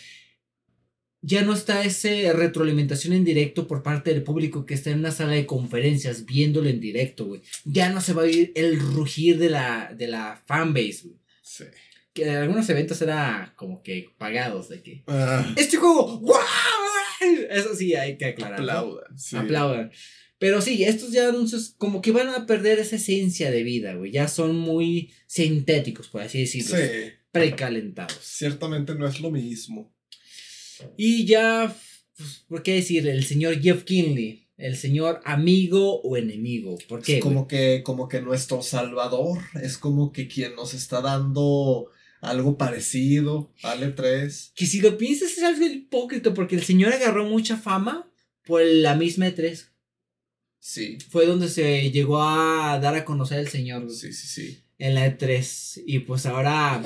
ya 1.20 1.42
no 1.42 1.52
está 1.52 1.84
esa 1.84 2.32
retroalimentación 2.32 3.12
en 3.12 3.24
directo 3.24 3.66
por 3.66 3.82
parte 3.82 4.10
del 4.14 4.22
público 4.22 4.64
que 4.64 4.74
está 4.74 4.90
en 4.90 5.00
una 5.00 5.10
sala 5.10 5.32
de 5.32 5.44
conferencias 5.46 6.24
viéndolo 6.24 6.68
en 6.70 6.80
directo, 6.80 7.26
güey. 7.26 7.42
Ya 7.64 7.90
no 7.90 8.00
se 8.00 8.14
va 8.14 8.22
a 8.22 8.26
oír 8.26 8.52
el 8.54 8.78
rugir 8.80 9.36
de 9.38 9.50
la, 9.50 9.92
de 9.94 10.06
la 10.06 10.40
fanbase, 10.46 11.00
güey. 11.08 11.18
Sí. 11.42 11.64
Que 12.14 12.22
en 12.22 12.36
algunos 12.36 12.68
eventos 12.70 13.02
era 13.02 13.52
como 13.56 13.82
que 13.82 14.14
pagados 14.16 14.68
de 14.68 14.80
que... 14.82 15.02
Ah, 15.08 15.44
Este 15.56 15.76
juego, 15.76 16.18
¡guau! 16.20 16.40
Eso 17.50 17.74
sí 17.74 17.94
hay 17.94 18.16
que 18.16 18.26
aclarar. 18.26 18.60
aplaudan. 18.60 19.18
sí. 19.18 19.36
Aplaudan. 19.36 19.90
Pero 20.38 20.60
sí, 20.62 20.84
estos 20.84 21.10
ya 21.10 21.28
anuncios 21.28 21.74
como 21.78 22.00
que 22.00 22.12
van 22.12 22.28
a 22.28 22.46
perder 22.46 22.78
esa 22.78 22.96
esencia 22.96 23.50
de 23.50 23.62
vida, 23.64 23.94
güey. 23.94 24.12
Ya 24.12 24.28
son 24.28 24.56
muy 24.56 25.10
sintéticos, 25.26 26.08
por 26.08 26.22
así 26.22 26.40
decirlo. 26.40 26.76
Sí, 26.76 26.84
Precalentados. 27.32 28.18
ciertamente 28.22 28.94
no 28.94 29.06
es 29.06 29.20
lo 29.20 29.30
mismo. 29.30 29.92
Y 30.96 31.26
ya, 31.26 31.74
pues, 32.16 32.44
¿por 32.48 32.62
qué 32.62 32.74
decir? 32.74 33.06
El 33.08 33.24
señor 33.24 33.60
Jeff 33.60 33.82
Kinley. 33.84 34.46
El 34.56 34.76
señor 34.76 35.20
amigo 35.24 36.00
o 36.00 36.16
enemigo. 36.16 36.78
¿Por 36.88 37.02
qué? 37.02 37.18
Es 37.18 37.22
como 37.22 37.46
que, 37.46 37.82
como 37.84 38.08
que 38.08 38.20
nuestro 38.20 38.60
salvador 38.62 39.38
es 39.62 39.78
como 39.78 40.10
que 40.12 40.26
quien 40.26 40.56
nos 40.56 40.74
está 40.74 41.00
dando 41.00 41.90
algo 42.20 42.58
parecido 42.58 43.52
al 43.62 43.82
E3. 43.94 44.52
Que 44.54 44.66
si 44.66 44.80
lo 44.80 44.98
piensas 44.98 45.36
es 45.36 45.44
algo 45.44 45.64
hipócrita 45.64 46.34
porque 46.34 46.56
el 46.56 46.64
señor 46.64 46.92
agarró 46.92 47.24
mucha 47.24 47.56
fama 47.56 48.10
por 48.44 48.62
la 48.64 48.96
misma 48.96 49.28
E3. 49.28 49.68
Sí, 50.68 50.98
Fue 51.08 51.24
donde 51.24 51.48
se 51.48 51.90
llegó 51.90 52.22
a 52.22 52.78
dar 52.78 52.94
a 52.94 53.06
conocer 53.06 53.38
el 53.38 53.48
señor. 53.48 53.84
güey. 53.84 53.96
sí, 53.96 54.12
sí, 54.12 54.26
sí. 54.26 54.58
en 54.78 54.94
la 54.94 55.06
E3. 55.06 55.82
Y 55.86 56.00
pues 56.00 56.26
ahora 56.26 56.82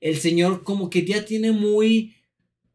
el 0.00 0.18
señor 0.18 0.64
como 0.64 0.90
que 0.90 1.06
ya 1.06 1.24
tiene 1.24 1.52
muy 1.52 2.16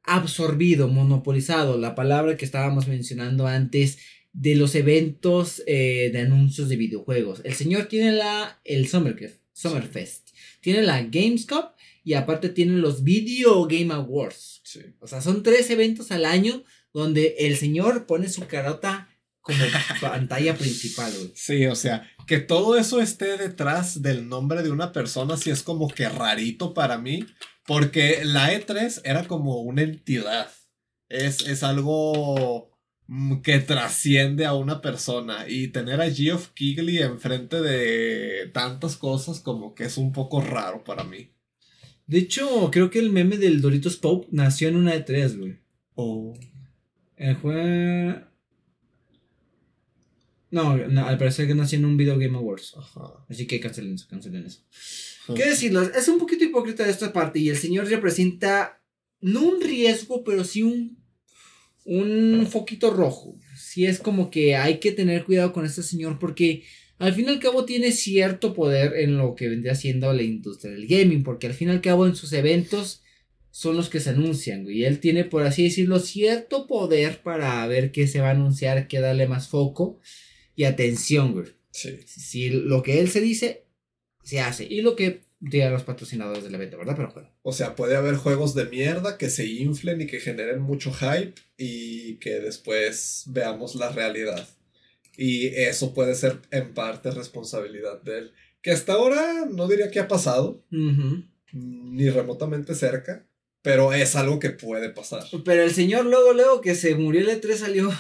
absorbido, 0.04 0.88
monopolizado 0.88 1.78
la 1.78 1.94
palabra 1.94 2.38
que 2.38 2.46
estábamos 2.46 2.88
mencionando 2.88 3.48
antes 3.48 3.98
de 4.32 4.56
los 4.56 4.76
eventos 4.76 5.62
eh, 5.68 6.10
de 6.14 6.22
anuncios 6.22 6.70
de 6.70 6.78
videojuegos. 6.78 7.42
El 7.44 7.54
señor 7.54 7.88
tiene 7.88 8.14
la 8.14 8.62
el 8.64 8.88
Summerfest, 8.88 9.42
Summerfest, 9.52 10.30
tiene 10.62 10.84
la 10.84 11.04
Gamescom 11.04 11.66
y 12.06 12.14
aparte 12.14 12.48
tiene 12.48 12.78
los 12.78 13.04
Video 13.04 13.66
Game 13.66 13.94
Awards. 13.94 14.62
sí. 14.64 14.80
O 15.02 15.08
sea, 15.08 15.20
son 15.20 15.44
tres 15.44 15.70
eventos 15.70 16.14
al 16.14 16.24
año 16.24 16.64
donde 16.94 17.36
el 17.40 17.58
señor 17.58 18.06
pone 18.06 18.30
su 18.30 18.48
carota 18.48 19.10
como 19.46 19.60
pantalla 20.02 20.56
principal. 20.58 21.14
güey. 21.16 21.32
Sí, 21.36 21.68
o 21.68 21.76
sea, 21.76 22.10
que 22.26 22.40
todo 22.40 22.78
eso 22.78 23.00
esté 23.00 23.38
detrás 23.38 24.02
del 24.02 24.28
nombre 24.28 24.64
de 24.64 24.72
una 24.72 24.92
persona 24.92 25.38
sí 25.38 25.52
es 25.52 25.62
como 25.62 25.88
que 25.88 26.10
rarito 26.10 26.74
para 26.74 26.98
mí, 26.98 27.24
porque 27.68 28.22
la 28.24 28.52
E3 28.52 29.02
era 29.04 29.28
como 29.28 29.62
una 29.62 29.84
entidad. 29.84 30.50
Es, 31.10 31.42
es 31.42 31.62
algo 31.62 32.72
mm, 33.06 33.42
que 33.42 33.60
trasciende 33.60 34.48
a 34.48 34.56
una 34.56 34.82
persona 34.82 35.46
y 35.48 35.68
tener 35.68 36.02
a 36.02 36.10
Geoff 36.10 36.50
Keighley 36.56 36.98
enfrente 36.98 37.62
de 37.62 38.50
tantas 38.52 38.96
cosas 38.96 39.42
como 39.42 39.76
que 39.76 39.84
es 39.84 39.98
un 39.98 40.12
poco 40.12 40.42
raro 40.42 40.84
para 40.84 41.04
mí. 41.04 41.30
De 42.08 42.18
hecho, 42.18 42.72
creo 42.72 42.90
que 42.90 42.98
el 43.00 43.12
meme 43.12 43.38
del 43.38 43.62
Doritos 43.62 43.98
Pope 43.98 44.28
nació 44.32 44.70
en 44.70 44.78
una 44.78 44.96
E3, 44.96 45.38
güey. 45.38 45.60
Oh. 45.94 46.34
El 47.16 47.36
juego. 47.36 48.35
No, 50.56 50.78
no, 50.78 51.06
al 51.06 51.18
parecer 51.18 51.48
que 51.48 51.54
nació 51.54 51.80
en 51.80 51.84
un 51.84 51.98
Video 51.98 52.18
Game 52.18 52.38
Awards. 52.38 52.76
Ajá. 52.78 53.26
Así 53.28 53.46
que 53.46 53.60
cancelen 53.60 53.96
eso, 53.96 54.08
cancelen 54.10 54.46
eso. 54.46 54.62
¿Qué 55.36 55.50
decirlo? 55.50 55.82
Es 55.82 56.08
un 56.08 56.18
poquito 56.18 56.46
hipócrita 56.46 56.86
de 56.86 56.92
esta 56.92 57.12
parte 57.12 57.40
y 57.40 57.50
el 57.50 57.58
señor 57.58 57.90
representa 57.90 58.82
no 59.20 59.42
un 59.42 59.60
riesgo, 59.60 60.24
pero 60.24 60.46
sí 60.46 60.64
un, 60.64 60.98
un 61.84 62.48
foquito 62.48 62.90
rojo. 62.90 63.38
Sí 63.58 63.86
es 63.86 64.00
como 64.00 64.32
que 64.32 64.56
hay 64.56 64.80
que 64.80 64.94
tener 64.94 65.26
cuidado 65.26 65.52
con 65.52 65.66
este 65.66 65.84
señor 65.84 66.20
porque 66.20 66.64
al 67.00 67.14
fin 67.14 67.26
y 67.26 67.32
al 67.32 67.40
cabo 67.40 67.66
tiene 67.66 67.92
cierto 67.92 68.54
poder 68.54 68.96
en 68.96 69.18
lo 69.18 69.36
que 69.36 69.50
vendría 69.50 69.76
siendo 69.76 70.14
la 70.14 70.24
industria 70.24 70.72
del 70.72 70.88
gaming, 70.88 71.24
porque 71.24 71.48
al 71.48 71.54
fin 71.54 71.68
y 71.68 71.72
al 71.72 71.82
cabo 71.82 72.08
en 72.08 72.16
sus 72.16 72.32
eventos 72.32 73.04
son 73.52 73.76
los 73.76 73.90
que 73.90 74.00
se 74.00 74.12
anuncian, 74.12 74.64
güey. 74.64 74.78
Y 74.78 74.86
él 74.86 75.02
tiene, 75.02 75.26
por 75.26 75.44
así 75.44 75.66
decirlo, 75.66 76.00
cierto 76.00 76.66
poder 76.66 77.22
para 77.24 77.68
ver 77.68 77.92
qué 77.92 78.08
se 78.08 78.22
va 78.22 78.30
a 78.30 78.32
anunciar, 78.32 78.88
qué 78.88 79.02
darle 79.02 79.28
más 79.28 79.50
foco 79.50 80.00
y 80.56 80.64
atención, 80.64 81.34
güey. 81.34 81.48
Sí. 81.72 82.00
Si 82.06 82.50
lo 82.50 82.82
que 82.84 83.00
él 83.00 83.10
se 83.10 83.22
dice, 83.22 83.66
se 84.24 84.40
hace. 84.40 84.66
Y 84.66 84.82
lo 84.82 84.96
que 84.96 85.22
digan 85.40 85.74
los 85.74 85.84
patrocinadores 85.84 86.44
del 86.44 86.56
evento, 86.56 86.78
¿verdad? 86.78 86.96
Pero 86.96 87.12
bueno. 87.14 87.30
O 87.44 87.52
sea, 87.52 87.76
puede 87.76 87.96
haber 87.96 88.16
juegos 88.16 88.56
de 88.56 88.66
mierda 88.66 89.18
que 89.18 89.30
se 89.30 89.46
inflen 89.46 90.02
y 90.02 90.08
que 90.08 90.20
generen 90.20 90.62
mucho 90.62 90.94
hype 90.94 91.36
y 91.58 92.16
que 92.16 92.40
después 92.40 93.24
veamos 93.28 93.76
la 93.76 93.90
realidad. 93.90 94.48
Y 95.18 95.48
eso 95.48 95.94
puede 95.94 96.16
ser 96.16 96.40
en 96.52 96.74
parte 96.74 97.12
responsabilidad 97.12 98.02
de 98.02 98.18
él. 98.20 98.32
Que 98.62 98.72
hasta 98.72 98.94
ahora 98.94 99.46
no 99.50 99.68
diría 99.68 99.92
que 99.92 100.00
ha 100.00 100.08
pasado, 100.08 100.66
ni 101.52 102.10
remotamente 102.10 102.74
cerca, 102.74 103.28
pero 103.62 103.94
es 103.94 104.16
algo 104.16 104.40
que 104.40 104.50
puede 104.50 104.90
pasar. 104.90 105.24
Pero 105.44 105.64
el 105.64 105.72
señor 105.72 106.06
luego, 106.06 106.34
luego 106.34 106.62
que 106.62 106.76
se 106.76 106.96
murió 106.96 107.22
el 107.22 107.30
E3 107.30 107.56
salió 107.56 107.92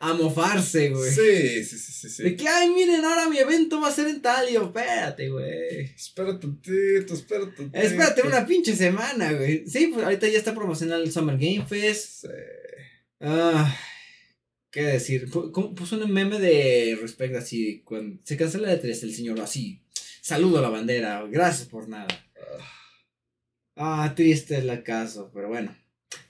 a 0.00 0.14
mofarse, 0.14 0.90
güey. 0.90 1.10
Sí, 1.10 1.64
sí, 1.64 1.78
sí, 1.78 2.08
sí, 2.08 2.22
De 2.22 2.36
que, 2.36 2.48
ay, 2.48 2.70
miren, 2.70 3.04
ahora 3.04 3.28
mi 3.28 3.38
evento 3.38 3.80
va 3.80 3.88
a 3.88 3.92
ser 3.92 4.08
en 4.08 4.22
tal. 4.22 4.48
Y 4.48 4.54
yo, 4.54 4.66
espérate, 4.66 5.28
güey. 5.28 5.84
Espérate 5.94 6.38
tantito, 6.38 7.14
espérate 7.14 7.52
tantito. 7.52 7.78
Espérate 7.78 8.22
una 8.22 8.46
pinche 8.46 8.76
semana, 8.76 9.32
güey. 9.32 9.66
Sí, 9.66 9.88
pues 9.88 10.04
ahorita 10.04 10.28
ya 10.28 10.38
está 10.38 10.54
promocionando 10.54 11.04
el 11.04 11.12
Summer 11.12 11.36
Game 11.36 11.66
Fest. 11.66 12.22
Sí. 12.22 12.28
Ah, 13.20 13.76
¿qué 14.70 14.82
decir? 14.82 15.28
Puso 15.30 15.96
un 15.96 16.12
meme 16.12 16.38
de 16.38 16.96
respecto 17.00 17.38
así, 17.38 17.82
cuando 17.84 18.20
se 18.24 18.36
cancela 18.36 18.72
el 18.72 18.80
E3, 18.80 19.02
el 19.02 19.14
señor 19.14 19.40
así, 19.40 19.82
saludo 20.20 20.58
a 20.58 20.62
la 20.62 20.68
bandera, 20.68 21.26
gracias 21.28 21.68
por 21.68 21.88
nada. 21.88 22.06
Ah, 23.74 24.12
triste 24.14 24.56
el 24.58 24.70
acaso, 24.70 25.30
pero 25.34 25.48
bueno. 25.48 25.76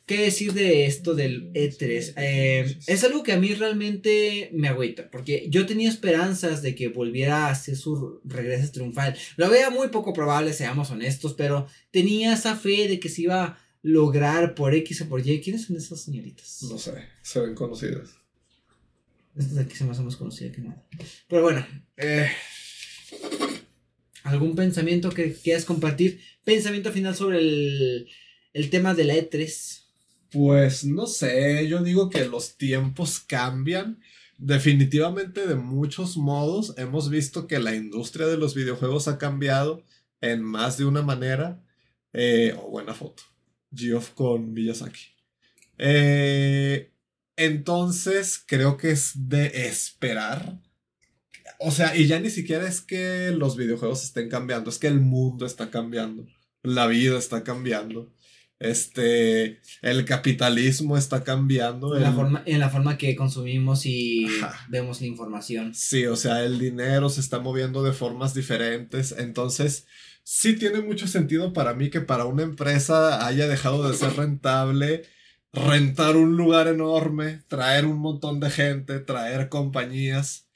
¿Qué 0.08 0.22
decir 0.22 0.54
de 0.54 0.86
esto 0.86 1.14
del 1.14 1.52
E3? 1.52 2.14
Eh, 2.16 2.78
es 2.86 3.04
algo 3.04 3.22
que 3.22 3.32
a 3.32 3.38
mí 3.38 3.52
realmente 3.52 4.48
me 4.54 4.68
agüita, 4.68 5.10
porque 5.10 5.48
yo 5.50 5.66
tenía 5.66 5.90
esperanzas 5.90 6.62
de 6.62 6.74
que 6.74 6.88
volviera 6.88 7.46
a 7.46 7.50
hacer 7.50 7.76
su 7.76 8.18
regreso 8.24 8.72
triunfal. 8.72 9.14
Lo 9.36 9.50
veía 9.50 9.68
muy 9.68 9.88
poco 9.88 10.14
probable, 10.14 10.54
seamos 10.54 10.90
honestos, 10.90 11.34
pero 11.34 11.66
tenía 11.90 12.32
esa 12.32 12.56
fe 12.56 12.88
de 12.88 12.98
que 12.98 13.10
se 13.10 13.22
iba 13.22 13.44
a 13.44 13.58
lograr 13.82 14.54
por 14.54 14.74
X 14.74 15.02
o 15.02 15.10
por 15.10 15.20
Y. 15.20 15.42
¿Quiénes 15.42 15.66
son 15.66 15.76
esas 15.76 16.00
señoritas? 16.00 16.62
No 16.62 16.78
sé, 16.78 16.94
se 17.20 17.40
ven 17.40 17.54
conocidas. 17.54 18.16
Estas 19.36 19.56
de 19.56 19.60
aquí 19.60 19.76
se 19.76 19.84
más 19.84 19.98
o 19.98 20.00
menos 20.00 20.16
conocidas 20.16 20.56
que 20.56 20.62
nada. 20.62 20.82
Pero 21.28 21.42
bueno, 21.42 21.66
eh, 21.98 22.30
¿algún 24.22 24.56
pensamiento 24.56 25.10
que 25.10 25.34
quieras 25.34 25.66
compartir? 25.66 26.22
Pensamiento 26.44 26.92
final 26.92 27.14
sobre 27.14 27.40
el, 27.40 28.08
el 28.54 28.70
tema 28.70 28.94
de 28.94 29.04
la 29.04 29.14
E 29.14 29.28
E3. 29.28 29.84
Pues 30.30 30.84
no 30.84 31.06
sé, 31.06 31.66
yo 31.68 31.82
digo 31.82 32.10
que 32.10 32.26
los 32.26 32.56
tiempos 32.56 33.20
cambian. 33.20 34.00
Definitivamente 34.36 35.46
de 35.46 35.56
muchos 35.56 36.16
modos 36.16 36.74
hemos 36.76 37.10
visto 37.10 37.46
que 37.46 37.58
la 37.58 37.74
industria 37.74 38.26
de 38.26 38.36
los 38.36 38.54
videojuegos 38.54 39.08
ha 39.08 39.18
cambiado 39.18 39.82
en 40.20 40.42
más 40.42 40.76
de 40.78 40.84
una 40.84 41.02
manera. 41.02 41.62
Eh, 42.12 42.56
buena 42.70 42.94
foto. 42.94 43.22
Geoff 43.74 44.10
con 44.10 44.52
Miyazaki. 44.52 45.00
Eh, 45.78 46.92
entonces 47.36 48.42
creo 48.46 48.76
que 48.76 48.90
es 48.90 49.12
de 49.14 49.66
esperar. 49.68 50.60
O 51.60 51.70
sea, 51.70 51.96
y 51.96 52.06
ya 52.06 52.20
ni 52.20 52.30
siquiera 52.30 52.68
es 52.68 52.80
que 52.80 53.30
los 53.32 53.56
videojuegos 53.56 54.04
estén 54.04 54.28
cambiando, 54.28 54.70
es 54.70 54.78
que 54.78 54.86
el 54.86 55.00
mundo 55.00 55.46
está 55.46 55.70
cambiando. 55.70 56.26
La 56.62 56.86
vida 56.86 57.18
está 57.18 57.42
cambiando. 57.44 58.12
Este, 58.60 59.60
el 59.82 60.04
capitalismo 60.04 60.96
está 60.96 61.22
cambiando. 61.22 61.96
En 61.96 62.02
la, 62.02 62.12
forma, 62.12 62.42
en 62.44 62.58
la 62.58 62.70
forma 62.70 62.98
que 62.98 63.14
consumimos 63.14 63.86
y 63.86 64.26
Ajá. 64.42 64.66
vemos 64.68 65.00
la 65.00 65.06
información. 65.06 65.74
Sí, 65.74 66.06
o 66.06 66.16
sea, 66.16 66.44
el 66.44 66.58
dinero 66.58 67.08
se 67.08 67.20
está 67.20 67.38
moviendo 67.38 67.82
de 67.82 67.92
formas 67.92 68.34
diferentes. 68.34 69.14
Entonces, 69.16 69.86
sí 70.24 70.54
tiene 70.54 70.80
mucho 70.80 71.06
sentido 71.06 71.52
para 71.52 71.74
mí 71.74 71.88
que 71.90 72.00
para 72.00 72.24
una 72.24 72.42
empresa 72.42 73.26
haya 73.26 73.46
dejado 73.46 73.88
de 73.88 73.96
ser 73.96 74.14
rentable 74.14 75.04
rentar 75.52 76.16
un 76.16 76.36
lugar 76.36 76.68
enorme, 76.68 77.42
traer 77.48 77.86
un 77.86 77.98
montón 77.98 78.40
de 78.40 78.50
gente, 78.50 79.00
traer 79.00 79.48
compañías 79.48 80.48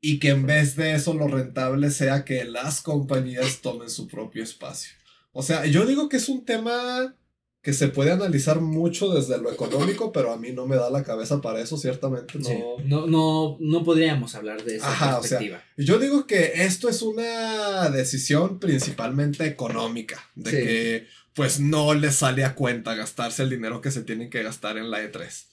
y 0.00 0.18
que 0.20 0.28
en 0.28 0.46
vez 0.46 0.76
de 0.76 0.94
eso 0.94 1.14
lo 1.14 1.26
rentable 1.26 1.90
sea 1.90 2.24
que 2.24 2.44
las 2.44 2.80
compañías 2.80 3.60
tomen 3.60 3.90
su 3.90 4.06
propio 4.06 4.42
espacio. 4.42 4.92
O 5.32 5.42
sea, 5.42 5.66
yo 5.66 5.86
digo 5.86 6.08
que 6.08 6.18
es 6.18 6.28
un 6.28 6.44
tema 6.44 7.16
que 7.62 7.72
se 7.72 7.88
puede 7.88 8.12
analizar 8.12 8.60
mucho 8.60 9.12
desde 9.12 9.38
lo 9.38 9.52
económico, 9.52 10.12
pero 10.12 10.32
a 10.32 10.36
mí 10.38 10.52
no 10.52 10.66
me 10.66 10.76
da 10.76 10.90
la 10.90 11.02
cabeza 11.02 11.40
para 11.40 11.60
eso, 11.60 11.76
ciertamente 11.76 12.38
no. 12.38 12.44
Sí, 12.44 12.58
no, 12.84 13.06
no, 13.06 13.56
no 13.60 13.84
podríamos 13.84 14.34
hablar 14.34 14.64
de 14.64 14.76
esa 14.76 14.90
Ajá, 14.90 15.18
o 15.18 15.22
sea, 15.22 15.38
perspectiva. 15.38 15.62
Yo 15.76 15.98
digo 15.98 16.26
que 16.26 16.52
esto 16.64 16.88
es 16.88 17.02
una 17.02 17.90
decisión 17.90 18.58
principalmente 18.60 19.44
económica, 19.46 20.22
de 20.34 20.50
Sí. 20.50 20.56
que 20.56 21.06
pues 21.34 21.60
no 21.60 21.94
les 21.94 22.16
sale 22.16 22.44
a 22.44 22.54
cuenta 22.54 22.94
gastarse 22.94 23.42
el 23.42 23.50
dinero 23.50 23.80
que 23.80 23.90
se 23.90 24.02
tienen 24.02 24.30
que 24.30 24.42
gastar 24.42 24.76
en 24.76 24.90
la 24.90 25.02
E3. 25.02 25.46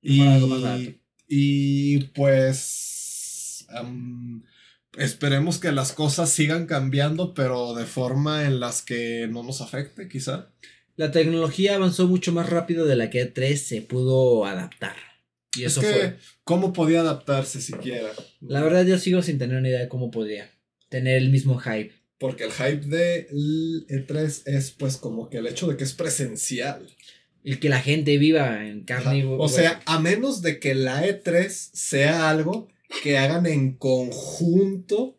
Y, 0.00 0.20
algo 0.26 0.46
más 0.48 0.80
y 1.28 2.04
pues 2.14 3.66
esperemos 4.96 5.58
que 5.58 5.70
las 5.72 5.92
cosas 5.92 6.30
sigan 6.30 6.66
cambiando, 6.66 7.34
pero 7.34 7.74
de 7.74 7.84
forma 7.84 8.44
en 8.44 8.58
las 8.58 8.82
que 8.82 9.28
no 9.30 9.42
nos 9.42 9.60
afecte, 9.60 10.08
quizá. 10.08 10.50
La 10.98 11.12
tecnología 11.12 11.76
avanzó 11.76 12.08
mucho 12.08 12.32
más 12.32 12.50
rápido 12.50 12.84
de 12.84 12.96
la 12.96 13.08
que 13.08 13.32
E3 13.32 13.54
se 13.54 13.82
pudo 13.82 14.44
adaptar. 14.44 14.96
Y 15.56 15.62
eso 15.62 15.80
es 15.80 15.86
que, 15.86 15.92
fue. 15.92 16.16
¿cómo 16.42 16.72
podía 16.72 17.02
adaptarse 17.02 17.60
siquiera? 17.60 18.10
La 18.40 18.62
verdad, 18.64 18.84
yo 18.84 18.98
sigo 18.98 19.22
sin 19.22 19.38
tener 19.38 19.58
una 19.58 19.68
idea 19.68 19.78
de 19.78 19.88
cómo 19.88 20.10
podría 20.10 20.50
tener 20.88 21.18
el 21.18 21.30
mismo 21.30 21.56
hype. 21.60 21.92
Porque 22.18 22.42
el 22.42 22.50
hype 22.50 22.84
de 22.88 23.28
E3 23.30 24.42
es 24.46 24.72
pues 24.72 24.96
como 24.96 25.30
que 25.30 25.38
el 25.38 25.46
hecho 25.46 25.68
de 25.68 25.76
que 25.76 25.84
es 25.84 25.92
presencial. 25.92 26.84
El 27.44 27.60
que 27.60 27.68
la 27.68 27.78
gente 27.78 28.18
viva 28.18 28.66
en 28.66 28.82
carne 28.82 29.18
y 29.18 29.22
O 29.24 29.48
sea, 29.48 29.80
a 29.86 30.00
menos 30.00 30.42
de 30.42 30.58
que 30.58 30.74
la 30.74 31.06
E3 31.06 31.48
sea 31.48 32.28
algo 32.28 32.66
que 33.04 33.18
hagan 33.18 33.46
en 33.46 33.74
conjunto 33.76 35.14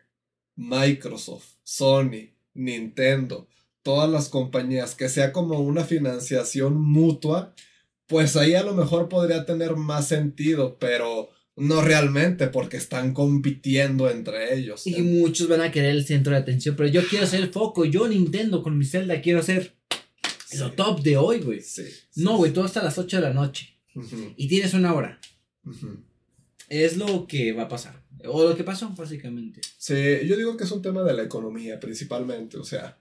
Microsoft, 0.57 1.53
Sony, 1.63 2.33
Nintendo, 2.53 3.48
todas 3.89 4.07
las 4.09 4.29
compañías, 4.29 4.93
que 4.93 5.09
sea 5.09 5.31
como 5.33 5.59
una 5.61 5.83
financiación 5.83 6.79
mutua, 6.79 7.55
pues 8.05 8.35
ahí 8.35 8.53
a 8.53 8.61
lo 8.61 8.75
mejor 8.75 9.09
podría 9.09 9.45
tener 9.47 9.75
más 9.77 10.07
sentido, 10.07 10.77
pero 10.79 11.29
no 11.55 11.81
realmente 11.81 12.45
porque 12.47 12.77
están 12.77 13.13
compitiendo 13.15 14.07
entre 14.09 14.53
ellos. 14.55 14.85
Y 14.85 15.01
muchos 15.01 15.47
van 15.47 15.61
a 15.61 15.71
querer 15.71 15.89
el 15.91 16.05
centro 16.05 16.33
de 16.33 16.39
atención, 16.39 16.75
pero 16.75 16.87
yo 16.87 17.01
quiero 17.07 17.25
ser 17.25 17.41
el 17.41 17.49
foco. 17.49 17.83
Yo, 17.83 18.07
Nintendo, 18.07 18.61
con 18.61 18.77
mi 18.77 18.85
Zelda, 18.85 19.21
quiero 19.21 19.41
ser 19.41 19.73
lo 20.59 20.69
Sí. 20.69 20.73
top 20.75 21.01
de 21.01 21.17
hoy, 21.17 21.39
güey. 21.39 21.61
Sí, 21.61 21.83
No, 22.15 22.37
güey, 22.37 22.53
todo 22.53 22.65
hasta 22.65 22.83
las 22.83 22.97
8 22.99 23.17
de 23.17 23.23
la 23.23 23.33
noche. 23.33 23.75
Ujú, 23.95 24.33
Y 24.37 24.47
tienes 24.47 24.73
una 24.75 24.93
hora. 24.93 25.19
ujú. 25.65 25.97
Es 26.69 26.95
lo 26.97 27.25
que 27.25 27.53
va 27.53 27.63
a 27.63 27.67
pasar. 27.67 28.03
O 28.25 28.43
lo 28.47 28.55
que 28.55 28.63
pasó, 28.63 28.89
básicamente. 28.95 29.61
Sí, 29.79 29.95
yo 30.27 30.37
digo 30.37 30.55
que 30.57 30.63
es 30.65 30.71
un 30.71 30.81
tema 30.83 31.01
de 31.03 31.13
la 31.15 31.23
economía 31.23 31.79
principalmente, 31.79 32.57
o 32.57 32.63
sea, 32.63 32.97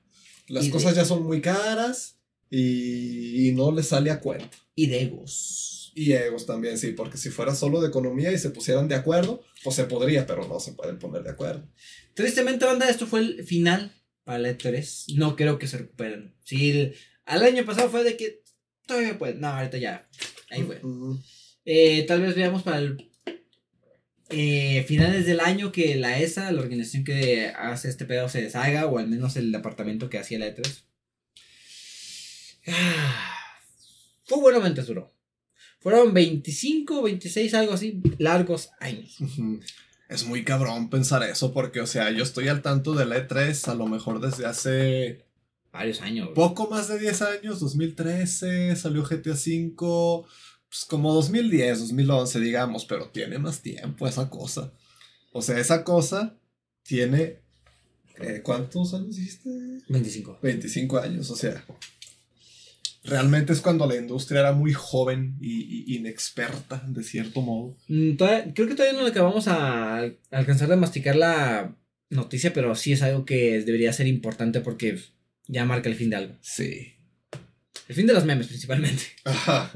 las 0.49 0.65
Y 0.65 0.67
de- 0.69 0.73
cosas 0.73 0.95
ya 0.97 1.05
son 1.05 1.23
muy 1.25 1.41
caras 1.41 2.17
y, 2.51 3.49
y 3.49 3.53
no 3.53 3.73
les 3.73 3.89
sale 3.89 4.11
a 4.11 4.21
cuenta. 4.21 4.57
Y 4.75 4.87
de 4.87 5.03
egos. 5.03 5.93
Y 5.95 6.13
egos 6.13 6.47
también, 6.47 6.79
sí, 6.79 6.93
porque 6.93 7.19
si 7.19 7.31
fuera 7.31 7.55
solo 7.55 7.81
de 7.81 7.89
economía 7.89 8.31
y 8.33 8.39
se 8.39 8.51
pusieran 8.51 8.87
de 8.89 8.95
acuerdo, 8.95 9.43
pues 9.65 9.75
se 9.77 9.85
podría, 9.85 10.27
pero 10.27 10.47
no 10.47 10.61
se 10.61 10.73
pueden 10.73 10.99
poner 10.99 11.23
de 11.25 11.31
acuerdo. 11.31 11.67
Tristemente, 12.15 12.65
banda, 12.67 12.89
esto 12.89 13.07
fue 13.07 13.21
el 13.21 13.45
final 13.45 13.93
para 14.25 14.39
la 14.39 14.51
E3. 14.57 15.15
No 15.17 15.35
creo 15.35 15.59
que 15.59 15.67
se 15.67 15.79
recuperen. 15.79 16.35
Sí, 16.45 16.71
el, 16.71 16.95
al 17.25 17.43
año 17.43 17.65
pasado 17.65 17.91
fue 17.91 18.05
de 18.05 18.17
que 18.17 18.43
todavía 18.87 19.19
pueden. 19.19 19.41
No, 19.41 19.49
ahorita 19.49 19.79
ya. 19.79 20.09
Ahí 20.51 20.63
fue. 20.63 20.81
Eh, 21.65 22.05
tal 22.07 22.23
vez 22.23 22.35
veamos 22.37 22.63
para 22.63 22.79
el 22.79 23.08
eh, 24.31 24.85
finales 24.87 25.27
del 25.27 25.41
año 25.41 25.73
que 25.73 25.97
la 25.97 26.19
ESA, 26.19 26.51
la 26.53 26.61
organización 26.61 27.05
que 27.05 27.49
hace 27.49 27.89
este 27.89 28.05
pedo, 28.05 28.29
se 28.29 28.43
deshaga, 28.43 28.87
o 28.87 28.99
al 28.99 29.09
menos 29.09 29.37
el 29.37 29.53
departamento 29.53 30.09
que 30.11 30.19
hacía 30.19 30.39
la 30.39 30.47
E3. 30.55 30.83
Ah, 32.67 33.35
Fue 34.25 34.39
buenamente 34.41 34.83
duro. 34.83 35.13
Fueron 35.81 36.13
25, 36.13 37.03
26, 37.03 37.55
algo 37.55 37.73
así, 37.75 38.01
largos 38.19 38.71
años. 38.81 39.17
Es 40.09 40.25
muy 40.25 40.43
cabrón 40.45 40.91
pensar 40.91 41.23
eso, 41.23 41.53
porque, 41.53 41.81
o 41.81 41.87
sea, 41.87 42.11
yo 42.11 42.23
estoy 42.25 42.49
al 42.49 42.63
tanto 42.63 42.95
de 42.95 43.07
la 43.07 43.27
E3 43.29 43.69
a 43.69 43.75
lo 43.75 43.87
mejor 43.87 44.21
desde 44.21 44.47
hace 44.47 45.25
Varios 45.73 46.01
años. 46.01 46.31
poco 46.35 46.69
más 46.69 46.89
de 46.89 46.99
10 46.99 47.23
años, 47.23 47.61
2013, 47.61 48.75
salió 48.75 49.03
GTA 49.05 49.35
V, 49.35 50.27
pues 50.69 50.85
como 50.85 51.13
2010, 51.15 51.81
2011, 51.81 52.41
digamos, 52.41 52.85
pero 52.85 53.09
tiene 53.11 53.39
más 53.39 53.61
tiempo 53.63 54.07
esa 54.07 54.29
cosa. 54.29 54.73
O 55.33 55.43
sea, 55.43 55.59
esa 55.59 55.85
cosa 55.85 56.37
tiene... 56.83 57.39
eh, 58.21 58.41
¿Cuántos 58.43 58.95
años 58.95 59.17
dijiste? 59.17 59.49
25. 59.89 60.39
25 60.43 60.99
años, 60.99 61.31
o 61.31 61.37
sea. 61.37 61.65
Realmente 63.05 63.53
es 63.53 63.61
cuando 63.61 63.87
la 63.87 63.97
industria 63.97 64.41
era 64.41 64.53
muy 64.53 64.73
joven 64.75 65.37
y, 65.41 65.85
y 65.93 65.97
inexperta, 65.97 66.83
de 66.89 67.03
cierto 67.03 67.41
modo. 67.41 67.77
Mm, 67.89 68.17
todavía- 68.17 68.53
creo 68.53 68.69
que 68.69 68.75
todavía 68.75 69.01
no 69.01 69.07
acabamos 69.07 69.49
a, 69.49 70.01
a 70.01 70.11
alcanzar 70.31 70.69
de 70.69 70.77
masticar 70.77 71.17
la 71.17 71.75
noticia, 72.11 72.53
pero 72.53 72.75
sí 72.75 72.93
es 72.93 73.03
algo 73.03 73.25
que 73.25 73.61
debería 73.63 73.93
ser 73.93 74.09
importante 74.09 74.61
porque 74.61 74.99
ya 75.47 75.65
marca 75.65 75.89
el 75.89 75.95
fin 75.95 76.11
de 76.11 76.17
algo. 76.17 76.35
Sí. 76.43 76.95
El 77.89 77.95
fin 77.95 78.07
de 78.07 78.13
los 78.13 78.25
memes 78.27 78.49
principalmente. 78.49 79.03
Ajá. 79.25 79.71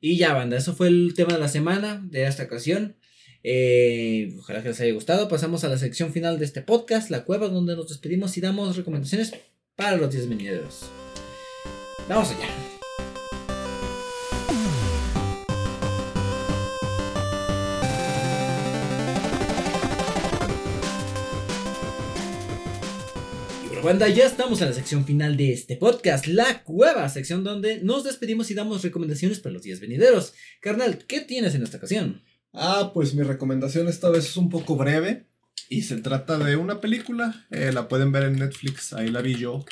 Y 0.00 0.16
ya, 0.16 0.32
banda, 0.32 0.56
eso 0.56 0.74
fue 0.74 0.88
el 0.88 1.12
tema 1.14 1.34
de 1.34 1.40
la 1.40 1.48
semana 1.48 2.02
de 2.10 2.24
esta 2.26 2.44
ocasión. 2.44 2.96
Eh, 3.42 4.34
ojalá 4.38 4.62
que 4.62 4.68
les 4.68 4.80
haya 4.80 4.92
gustado. 4.92 5.28
Pasamos 5.28 5.64
a 5.64 5.68
la 5.68 5.78
sección 5.78 6.12
final 6.12 6.38
de 6.38 6.44
este 6.44 6.62
podcast, 6.62 7.10
La 7.10 7.24
Cueva, 7.24 7.48
donde 7.48 7.76
nos 7.76 7.88
despedimos 7.88 8.36
y 8.36 8.40
damos 8.40 8.76
recomendaciones 8.76 9.32
para 9.76 9.96
los 9.96 10.10
10 10.10 10.28
venideros. 10.28 10.90
Vamos 12.08 12.30
allá. 12.30 12.69
Banda, 23.82 24.08
ya 24.08 24.26
estamos 24.26 24.60
en 24.60 24.68
la 24.68 24.74
sección 24.74 25.04
final 25.04 25.36
de 25.36 25.52
este 25.52 25.76
podcast, 25.76 26.26
La 26.26 26.62
Cueva, 26.64 27.08
sección 27.08 27.44
donde 27.44 27.80
nos 27.82 28.04
despedimos 28.04 28.50
y 28.50 28.54
damos 28.54 28.82
recomendaciones 28.82 29.40
para 29.40 29.54
los 29.54 29.62
10 29.62 29.80
venideros. 29.80 30.34
Carnal, 30.60 30.98
¿qué 31.06 31.20
tienes 31.20 31.54
en 31.54 31.62
esta 31.62 31.78
ocasión? 31.78 32.22
Ah, 32.52 32.90
pues 32.92 33.14
mi 33.14 33.22
recomendación 33.22 33.88
esta 33.88 34.10
vez 34.10 34.26
es 34.26 34.36
un 34.36 34.50
poco 34.50 34.76
breve 34.76 35.24
y 35.68 35.82
se 35.82 35.96
trata 35.98 36.38
de 36.38 36.56
una 36.56 36.80
película. 36.80 37.46
eh, 37.50 37.70
la 37.72 37.88
pueden 37.88 38.12
ver 38.12 38.24
en 38.24 38.38
Netflix, 38.38 38.92
ahí 38.92 39.08
la 39.08 39.22
vi 39.22 39.36
yo. 39.36 39.64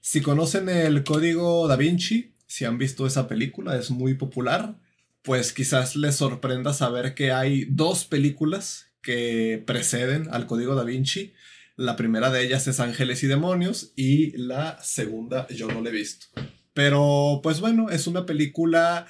Si 0.00 0.20
conocen 0.20 0.68
el 0.68 1.02
código 1.02 1.66
Da 1.66 1.76
Vinci, 1.76 2.32
si 2.46 2.64
han 2.64 2.78
visto 2.78 3.06
esa 3.06 3.26
película, 3.26 3.76
es 3.76 3.90
muy 3.90 4.14
popular, 4.14 4.76
pues 5.22 5.52
quizás 5.52 5.96
les 5.96 6.14
sorprenda 6.14 6.72
saber 6.72 7.14
que 7.14 7.32
hay 7.32 7.66
dos 7.68 8.04
películas 8.04 8.86
que 9.02 9.62
preceden 9.66 10.28
al 10.30 10.46
código 10.46 10.74
Da 10.74 10.84
Vinci. 10.84 11.32
La 11.80 11.96
primera 11.96 12.30
de 12.30 12.44
ellas 12.44 12.66
es 12.66 12.78
Ángeles 12.78 13.22
y 13.22 13.26
Demonios 13.26 13.94
y 13.96 14.36
la 14.36 14.78
segunda 14.82 15.48
yo 15.48 15.66
no 15.66 15.80
la 15.80 15.88
he 15.88 15.92
visto. 15.92 16.26
Pero 16.74 17.40
pues 17.42 17.60
bueno, 17.60 17.88
es 17.88 18.06
una 18.06 18.26
película 18.26 19.06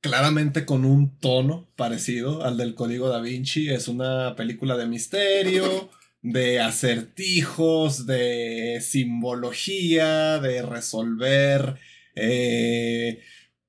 claramente 0.00 0.66
con 0.66 0.84
un 0.84 1.16
tono 1.20 1.68
parecido 1.76 2.44
al 2.44 2.56
del 2.56 2.74
Código 2.74 3.10
Da 3.10 3.20
Vinci. 3.20 3.68
Es 3.68 3.86
una 3.86 4.34
película 4.34 4.76
de 4.76 4.86
misterio, 4.86 5.88
de 6.20 6.58
acertijos, 6.58 8.06
de 8.06 8.80
simbología, 8.82 10.40
de 10.40 10.62
resolver 10.62 11.76
eh, 12.16 13.20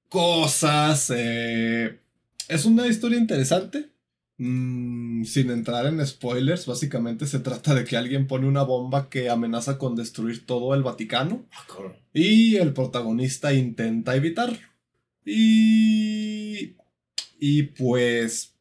cosas. 0.10 1.14
eh. 1.16 2.00
Es 2.48 2.66
una 2.66 2.88
historia 2.88 3.20
interesante. 3.20 3.95
Mm, 4.38 5.24
sin 5.24 5.50
entrar 5.50 5.86
en 5.86 6.06
spoilers, 6.06 6.66
básicamente 6.66 7.26
se 7.26 7.40
trata 7.40 7.74
de 7.74 7.86
que 7.86 7.96
alguien 7.96 8.28
pone 8.28 8.48
una 8.48 8.64
bomba 8.64 9.10
que 9.10 9.30
amenaza 9.30 9.78
con 9.78 9.96
destruir 9.96 10.46
todo 10.46 10.74
el 10.74 10.84
Vaticano. 10.84 11.46
Y 12.14 12.58
el 12.58 12.74
protagonista 12.74 13.54
intenta 13.54 14.16
evitarlo. 14.16 14.58
Y. 15.26 16.76
Y 17.40 17.64
pues. 17.64 18.54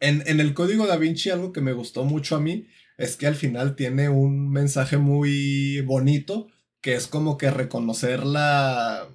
En, 0.00 0.22
en 0.26 0.40
el 0.40 0.54
código 0.54 0.86
da 0.86 0.96
Vinci, 0.96 1.30
algo 1.30 1.52
que 1.52 1.60
me 1.60 1.72
gustó 1.72 2.04
mucho 2.04 2.36
a 2.36 2.40
mí 2.40 2.68
es 2.98 3.16
que 3.16 3.26
al 3.26 3.34
final 3.34 3.76
tiene 3.76 4.08
un 4.08 4.50
mensaje 4.50 4.98
muy 4.98 5.80
bonito. 5.82 6.48
Que 6.80 6.94
es 6.94 7.06
como 7.06 7.38
que 7.38 7.50
reconocer 7.50 8.24
la. 8.26 9.08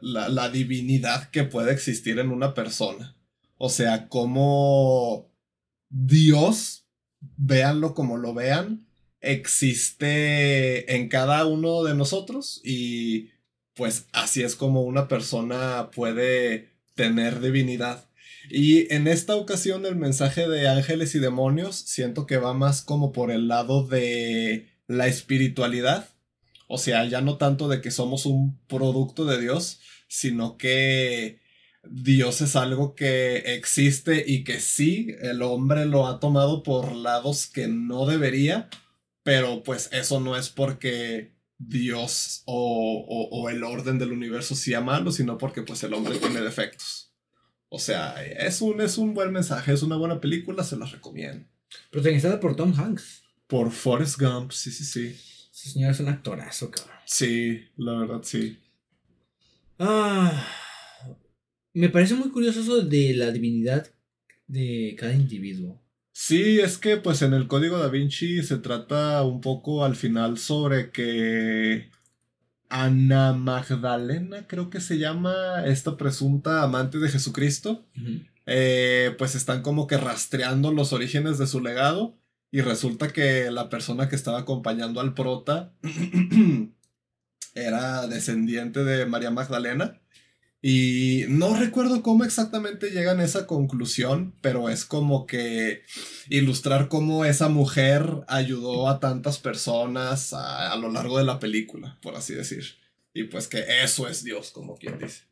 La, 0.00 0.28
la 0.28 0.50
divinidad 0.50 1.30
que 1.30 1.44
puede 1.44 1.72
existir 1.72 2.18
en 2.18 2.30
una 2.30 2.54
persona. 2.54 3.17
O 3.58 3.68
sea, 3.68 4.08
como 4.08 5.30
Dios, 5.90 6.86
véanlo 7.36 7.94
como 7.94 8.16
lo 8.16 8.34
vean, 8.34 8.86
existe 9.20 10.94
en 10.94 11.08
cada 11.08 11.44
uno 11.46 11.82
de 11.82 11.94
nosotros 11.94 12.60
y 12.64 13.30
pues 13.74 14.06
así 14.12 14.42
es 14.42 14.56
como 14.56 14.82
una 14.82 15.08
persona 15.08 15.90
puede 15.94 16.70
tener 16.94 17.40
divinidad. 17.40 18.08
Y 18.50 18.92
en 18.92 19.06
esta 19.06 19.36
ocasión 19.36 19.86
el 19.86 19.96
mensaje 19.96 20.48
de 20.48 20.68
ángeles 20.68 21.14
y 21.14 21.18
demonios 21.18 21.76
siento 21.76 22.26
que 22.26 22.38
va 22.38 22.54
más 22.54 22.82
como 22.82 23.12
por 23.12 23.30
el 23.30 23.48
lado 23.48 23.86
de 23.86 24.68
la 24.86 25.06
espiritualidad. 25.06 26.08
O 26.66 26.78
sea, 26.78 27.04
ya 27.06 27.20
no 27.20 27.36
tanto 27.36 27.68
de 27.68 27.80
que 27.80 27.90
somos 27.90 28.26
un 28.26 28.58
producto 28.66 29.24
de 29.24 29.40
Dios, 29.40 29.80
sino 30.08 30.56
que 30.56 31.40
Dios 31.90 32.40
es 32.40 32.56
algo 32.56 32.94
que 32.94 33.38
existe 33.54 34.24
y 34.26 34.44
que 34.44 34.60
sí, 34.60 35.08
el 35.20 35.42
hombre 35.42 35.86
lo 35.86 36.06
ha 36.06 36.20
tomado 36.20 36.62
por 36.62 36.92
lados 36.92 37.46
que 37.46 37.68
no 37.68 38.06
debería, 38.06 38.68
pero 39.22 39.62
pues 39.62 39.88
eso 39.92 40.20
no 40.20 40.36
es 40.36 40.48
porque 40.48 41.32
Dios 41.58 42.42
o, 42.46 43.28
o, 43.30 43.48
el 43.48 43.64
orden 43.64 43.98
del 43.98 44.12
universo 44.12 44.54
sea 44.54 44.80
malo, 44.80 45.10
sino 45.10 45.38
porque 45.38 45.62
pues 45.62 45.82
el 45.82 45.94
hombre 45.94 46.18
tiene 46.18 46.40
defectos. 46.40 47.12
O 47.68 47.78
sea, 47.78 48.22
es 48.24 48.62
un, 48.62 48.80
es 48.80 48.96
un 48.96 49.12
buen 49.12 49.32
mensaje, 49.32 49.72
es 49.72 49.82
una 49.82 49.96
buena 49.96 50.20
película, 50.20 50.64
se 50.64 50.76
la 50.76 50.86
recomiendo. 50.86 51.46
Protagonizada 51.90 52.40
por 52.40 52.56
Tom 52.56 52.72
Hanks. 52.78 53.22
Por 53.46 53.70
Forrest 53.70 54.20
Gump, 54.20 54.52
sí, 54.52 54.70
sí, 54.70 54.84
sí. 54.84 55.16
Ese 55.52 55.70
señor 55.70 55.90
es 55.90 56.00
un 56.00 56.08
actorazo, 56.08 56.70
cabrón. 56.70 56.96
Sí, 57.04 57.66
la 57.76 57.94
verdad, 57.94 58.20
sí. 58.22 58.58
Ah, 59.78 60.46
me 61.78 61.88
parece 61.88 62.14
muy 62.14 62.30
curioso 62.30 62.60
eso 62.60 62.82
de 62.82 63.14
la 63.14 63.30
divinidad 63.30 63.88
de 64.48 64.96
cada 64.98 65.14
individuo. 65.14 65.80
Sí, 66.10 66.58
es 66.58 66.78
que 66.78 66.96
pues 66.96 67.22
en 67.22 67.32
el 67.32 67.46
código 67.46 67.78
da 67.78 67.88
Vinci 67.88 68.42
se 68.42 68.56
trata 68.58 69.22
un 69.22 69.40
poco 69.40 69.84
al 69.84 69.94
final 69.94 70.38
sobre 70.38 70.90
que 70.90 71.90
Ana 72.68 73.32
Magdalena, 73.32 74.48
creo 74.48 74.70
que 74.70 74.80
se 74.80 74.98
llama 74.98 75.64
esta 75.64 75.96
presunta 75.96 76.64
amante 76.64 76.98
de 76.98 77.08
Jesucristo, 77.08 77.86
eh, 78.46 79.14
pues 79.16 79.36
están 79.36 79.62
como 79.62 79.86
que 79.86 79.96
rastreando 79.96 80.72
los 80.72 80.92
orígenes 80.92 81.38
de 81.38 81.46
su 81.46 81.60
legado 81.60 82.18
y 82.50 82.62
resulta 82.62 83.12
que 83.12 83.52
la 83.52 83.68
persona 83.68 84.08
que 84.08 84.16
estaba 84.16 84.40
acompañando 84.40 85.00
al 85.00 85.14
prota 85.14 85.72
era 87.54 88.08
descendiente 88.08 88.82
de 88.82 89.06
María 89.06 89.30
Magdalena 89.30 89.97
y 90.60 91.24
no 91.28 91.56
recuerdo 91.56 92.02
cómo 92.02 92.24
exactamente 92.24 92.90
llegan 92.90 93.20
a 93.20 93.24
esa 93.24 93.46
conclusión, 93.46 94.34
pero 94.40 94.68
es 94.68 94.84
como 94.84 95.26
que 95.26 95.82
ilustrar 96.28 96.88
cómo 96.88 97.24
esa 97.24 97.48
mujer 97.48 98.24
ayudó 98.26 98.88
a 98.88 98.98
tantas 98.98 99.38
personas 99.38 100.32
a, 100.32 100.74
lo 100.76 100.90
largo 100.90 101.18
de 101.18 101.24
la 101.24 101.38
película, 101.38 101.96
por 102.02 102.16
así 102.16 102.34
decir. 102.34 102.64
Y 103.14 103.24
pues 103.24 103.46
que 103.46 103.64
eso 103.84 104.08
es 104.08 104.24
Dios, 104.24 104.50
como 104.50 104.76
quien 104.76 104.98
dice. 104.98 105.22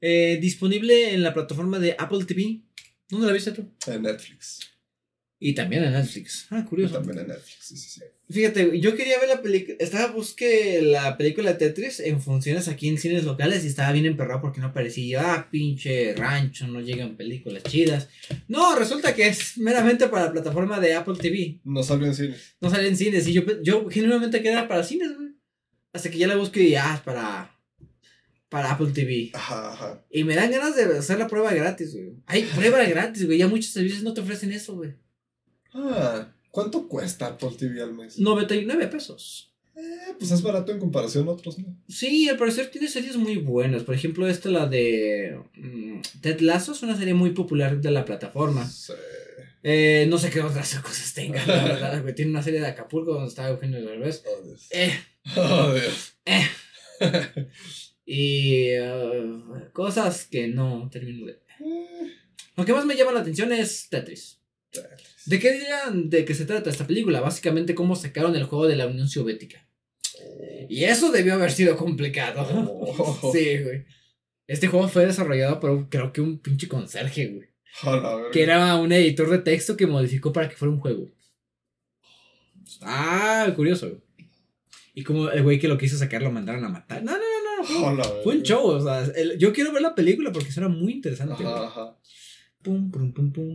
Eh, 0.00 0.38
disponible 0.40 1.12
en 1.12 1.22
la 1.22 1.34
plataforma 1.34 1.78
de 1.78 1.94
Apple 1.98 2.24
TV. 2.24 2.62
¿Dónde 3.10 3.26
la 3.26 3.34
viste 3.34 3.52
tú? 3.52 3.70
En 3.86 4.02
Netflix. 4.02 4.69
Y 5.42 5.54
también 5.54 5.82
en 5.82 5.94
Netflix. 5.94 6.46
Ah, 6.50 6.66
curioso. 6.68 6.96
también 6.96 7.20
en 7.20 7.28
Netflix, 7.28 7.56
sí, 7.60 7.74
sí, 7.74 7.88
sí. 7.88 8.02
Fíjate, 8.28 8.78
yo 8.78 8.94
quería 8.94 9.18
ver 9.18 9.30
la 9.30 9.40
película. 9.40 9.74
Estaba 9.80 10.12
busque 10.12 10.82
la 10.82 11.16
película 11.16 11.50
de 11.50 11.58
Tetris 11.58 11.98
en 12.00 12.20
funciones 12.20 12.68
aquí 12.68 12.88
en 12.88 12.98
cines 12.98 13.24
locales 13.24 13.64
y 13.64 13.68
estaba 13.68 13.90
bien 13.90 14.04
emperrado 14.04 14.42
porque 14.42 14.60
no 14.60 14.66
aparecía. 14.66 15.32
Ah, 15.32 15.48
pinche 15.50 16.14
rancho, 16.14 16.68
no 16.68 16.82
llegan 16.82 17.16
películas 17.16 17.62
chidas. 17.62 18.08
No, 18.48 18.78
resulta 18.78 19.14
que 19.14 19.28
es 19.28 19.56
meramente 19.56 20.08
para 20.08 20.26
la 20.26 20.32
plataforma 20.32 20.78
de 20.78 20.92
Apple 20.92 21.16
TV. 21.18 21.58
No 21.64 21.82
salió 21.82 22.06
en 22.06 22.14
cines. 22.14 22.56
No 22.60 22.68
salió 22.68 22.86
en 22.86 22.96
cines. 22.98 23.26
Y 23.26 23.32
yo, 23.32 23.42
yo 23.62 23.88
genuinamente 23.88 24.42
quedaba 24.42 24.68
para 24.68 24.84
cines, 24.84 25.16
güey. 25.16 25.30
Hasta 25.94 26.10
que 26.10 26.18
ya 26.18 26.26
la 26.26 26.36
busqué 26.36 26.64
y 26.64 26.70
ya, 26.72 27.00
para. 27.02 27.56
Para 28.50 28.72
Apple 28.72 28.90
TV. 28.92 29.30
Ajá, 29.32 29.72
ajá. 29.72 30.04
Y 30.10 30.22
me 30.24 30.34
dan 30.34 30.50
ganas 30.50 30.76
de 30.76 30.82
hacer 30.98 31.18
la 31.18 31.28
prueba 31.28 31.54
gratis, 31.54 31.94
güey. 31.94 32.12
Hay 32.26 32.42
prueba 32.42 32.84
gratis, 32.84 33.24
güey. 33.24 33.38
Ya 33.38 33.48
muchos 33.48 33.72
servicios 33.72 34.02
no 34.02 34.12
te 34.12 34.20
ofrecen 34.20 34.52
eso, 34.52 34.76
güey. 34.76 34.92
Ah, 35.74 36.32
¿cuánto 36.50 36.88
cuesta 36.88 37.26
Apple 37.26 37.50
TV 37.58 37.82
al 37.82 37.94
mes? 37.94 38.18
99 38.18 38.86
pesos. 38.88 39.52
Eh, 39.76 40.14
pues 40.18 40.30
es 40.30 40.42
barato 40.42 40.72
en 40.72 40.78
comparación 40.78 41.28
a 41.28 41.32
otros, 41.32 41.58
¿no? 41.58 41.74
Sí, 41.88 42.28
al 42.28 42.36
parecer 42.36 42.70
tiene 42.70 42.88
series 42.88 43.16
muy 43.16 43.36
buenas. 43.36 43.84
Por 43.84 43.94
ejemplo, 43.94 44.28
esta, 44.28 44.50
la 44.50 44.66
de 44.66 45.40
mm, 45.54 46.00
Ted 46.20 46.40
Lasso, 46.40 46.72
es 46.72 46.82
una 46.82 46.96
serie 46.96 47.14
muy 47.14 47.30
popular 47.30 47.80
de 47.80 47.90
la 47.90 48.04
plataforma. 48.04 48.68
Sí. 48.68 48.92
Eh, 49.62 50.06
no 50.08 50.18
sé 50.18 50.30
qué 50.30 50.40
otras 50.40 50.74
cosas 50.82 51.12
tenga, 51.14 51.44
la 51.46 51.64
verdad, 51.64 52.02
güey. 52.02 52.14
Tiene 52.14 52.30
una 52.30 52.42
serie 52.42 52.60
de 52.60 52.66
Acapulco 52.66 53.12
donde 53.12 53.28
está 53.28 53.48
Eugenio 53.48 53.82
Derbez. 53.82 54.24
Oh, 54.26 54.42
Dios. 54.42 54.68
Eh. 54.70 54.92
Oh, 55.36 55.72
Dios. 55.72 56.14
Eh. 56.24 56.46
y 58.06 58.78
uh, 58.78 59.70
cosas 59.72 60.26
que 60.26 60.48
no 60.48 60.88
termino 60.90 61.26
de... 61.26 61.32
Eh. 61.32 62.16
Lo 62.56 62.64
que 62.64 62.72
más 62.72 62.84
me 62.84 62.96
llama 62.96 63.12
la 63.12 63.20
atención 63.20 63.52
es 63.52 63.88
Tetris. 63.88 64.39
¿De 65.26 65.38
qué 65.38 65.52
dirán 65.52 66.10
de 66.10 66.24
qué 66.24 66.34
se 66.34 66.46
trata 66.46 66.70
esta 66.70 66.86
película? 66.86 67.20
Básicamente 67.20 67.74
cómo 67.74 67.96
sacaron 67.96 68.34
el 68.36 68.44
juego 68.44 68.66
de 68.66 68.76
la 68.76 68.86
Unión 68.86 69.08
Soviética. 69.08 69.66
Y 70.68 70.84
eso 70.84 71.10
debió 71.10 71.34
haber 71.34 71.52
sido 71.52 71.76
complicado. 71.76 72.46
Oh. 72.52 73.32
Sí, 73.32 73.58
güey. 73.62 73.84
Este 74.46 74.68
juego 74.68 74.88
fue 74.88 75.06
desarrollado 75.06 75.60
por 75.60 75.88
creo 75.88 76.12
que 76.12 76.20
un 76.20 76.38
pinche 76.38 76.68
conserje, 76.68 77.26
güey. 77.28 77.48
que 78.32 78.42
era 78.42 78.76
un 78.76 78.92
editor 78.92 79.30
de 79.30 79.38
texto 79.38 79.76
que 79.76 79.86
modificó 79.86 80.32
para 80.32 80.48
que 80.48 80.56
fuera 80.56 80.72
un 80.72 80.80
juego. 80.80 81.08
Ah, 82.82 83.52
curioso, 83.54 83.88
güey. 83.88 84.00
Y 84.94 85.04
como 85.04 85.30
el 85.30 85.42
güey 85.42 85.58
que 85.58 85.68
lo 85.68 85.78
quiso 85.78 85.96
sacar 85.96 86.22
lo 86.22 86.32
mandaron 86.32 86.64
a 86.64 86.68
matar. 86.68 87.02
No, 87.02 87.12
no, 87.12 87.18
no, 87.18 87.94
no. 87.94 88.04
Fue, 88.22 88.36
un 88.36 88.42
show. 88.42 88.66
O 88.66 88.80
sea, 88.80 89.06
yo 89.38 89.52
quiero 89.52 89.72
ver 89.72 89.82
la 89.82 89.94
película 89.94 90.32
porque 90.32 90.50
será 90.50 90.68
muy 90.68 90.92
interesante. 90.92 91.44
ajá. 91.44 91.96
Pum, 92.62 92.90
pum, 92.90 93.12
pum, 93.12 93.32
pum, 93.32 93.54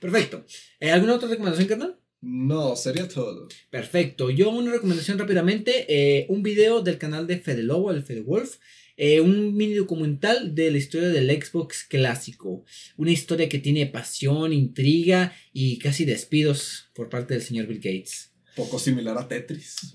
Perfecto. 0.00 0.44
¿Alguna 0.80 1.14
otra 1.16 1.28
recomendación, 1.28 1.68
carnal? 1.68 1.96
No, 2.22 2.74
sería 2.74 3.06
todo. 3.06 3.48
Perfecto. 3.70 4.30
Yo 4.30 4.50
una 4.50 4.72
recomendación 4.72 5.18
rápidamente. 5.18 5.86
Eh, 5.88 6.26
un 6.28 6.42
video 6.42 6.82
del 6.82 6.96
canal 6.96 7.26
de 7.26 7.38
Fede 7.38 7.62
Lobo, 7.62 7.90
el 7.90 8.02
Fede 8.02 8.22
Wolf. 8.22 8.56
Eh, 8.96 9.20
un 9.20 9.54
mini 9.54 9.74
documental 9.74 10.54
de 10.54 10.70
la 10.70 10.78
historia 10.78 11.08
del 11.08 11.30
Xbox 11.30 11.84
clásico. 11.84 12.64
Una 12.96 13.10
historia 13.10 13.48
que 13.48 13.58
tiene 13.58 13.86
pasión, 13.86 14.52
intriga 14.52 15.34
y 15.52 15.78
casi 15.78 16.04
despidos 16.04 16.90
por 16.94 17.08
parte 17.08 17.34
del 17.34 17.42
señor 17.42 17.66
Bill 17.66 17.78
Gates. 17.78 18.32
Poco 18.56 18.78
similar 18.78 19.16
a 19.16 19.28
Tetris. 19.28 19.90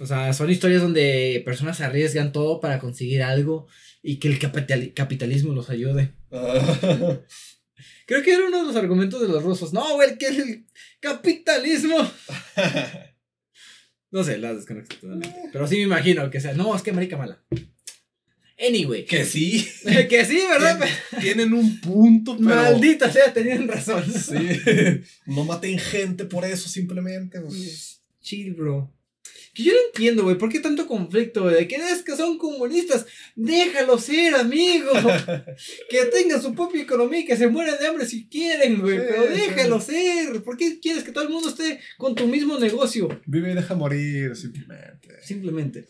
o 0.00 0.06
sea, 0.06 0.32
son 0.32 0.50
historias 0.50 0.82
donde 0.82 1.42
personas 1.44 1.80
arriesgan 1.80 2.32
todo 2.32 2.60
para 2.60 2.78
conseguir 2.78 3.22
algo 3.22 3.66
y 4.08 4.16
que 4.16 4.28
el 4.28 4.38
capitalismo 4.94 5.52
los 5.52 5.68
ayude. 5.68 6.14
Creo 8.06 8.22
que 8.22 8.32
era 8.32 8.46
uno 8.46 8.60
de 8.60 8.66
los 8.68 8.76
argumentos 8.76 9.20
de 9.20 9.28
los 9.28 9.42
rusos. 9.42 9.74
No, 9.74 9.96
güey, 9.96 10.16
que 10.16 10.28
el 10.28 10.66
capitalismo. 10.98 11.96
no 14.10 14.24
sé, 14.24 14.38
la 14.38 14.54
desconecto 14.54 14.96
totalmente. 14.96 15.50
Pero 15.52 15.68
sí 15.68 15.76
me 15.76 15.82
imagino 15.82 16.30
que 16.30 16.40
sea. 16.40 16.54
No, 16.54 16.74
es 16.74 16.80
que 16.80 16.88
América 16.88 17.18
mala. 17.18 17.44
Anyway. 18.58 19.04
Que 19.04 19.26
sí. 19.26 19.68
que 20.08 20.24
sí, 20.24 20.40
¿verdad? 20.48 20.88
Tienen 21.20 21.52
un 21.52 21.78
punto, 21.78 22.34
pero. 22.38 22.48
Maldita 22.48 23.12
sea, 23.12 23.34
tenían 23.34 23.68
razón. 23.68 24.10
sí. 24.10 25.02
No 25.26 25.44
maten 25.44 25.78
gente 25.78 26.24
por 26.24 26.46
eso, 26.46 26.70
simplemente. 26.70 27.42
Chill, 28.22 28.54
bro. 28.54 28.90
Que 29.58 29.64
yo 29.64 29.72
no 29.72 29.78
entiendo, 29.88 30.22
güey, 30.22 30.38
¿por 30.38 30.50
qué 30.50 30.60
tanto 30.60 30.86
conflicto, 30.86 31.42
güey? 31.42 31.56
¿De 31.56 31.66
que 31.66 31.74
es 31.74 32.04
que 32.04 32.14
son 32.14 32.38
comunistas? 32.38 33.06
Déjalo 33.34 33.98
ser, 33.98 34.36
amigo. 34.36 34.92
que 35.90 36.04
tengan 36.12 36.40
su 36.40 36.54
propia 36.54 36.82
economía 36.82 37.18
y 37.18 37.24
que 37.24 37.36
se 37.36 37.48
mueran 37.48 37.76
de 37.76 37.88
hambre 37.88 38.06
si 38.06 38.28
quieren, 38.28 38.80
güey. 38.80 38.98
pero 38.98 39.24
déjalo 39.24 39.80
ser. 39.80 40.44
¿Por 40.44 40.56
qué 40.56 40.78
quieres 40.78 41.02
que 41.02 41.10
todo 41.10 41.24
el 41.24 41.30
mundo 41.30 41.48
esté 41.48 41.80
con 41.96 42.14
tu 42.14 42.28
mismo 42.28 42.56
negocio? 42.56 43.08
Vive 43.26 43.50
y 43.50 43.54
deja 43.56 43.74
morir, 43.74 44.36
simplemente. 44.36 45.08
Simplemente. 45.24 45.86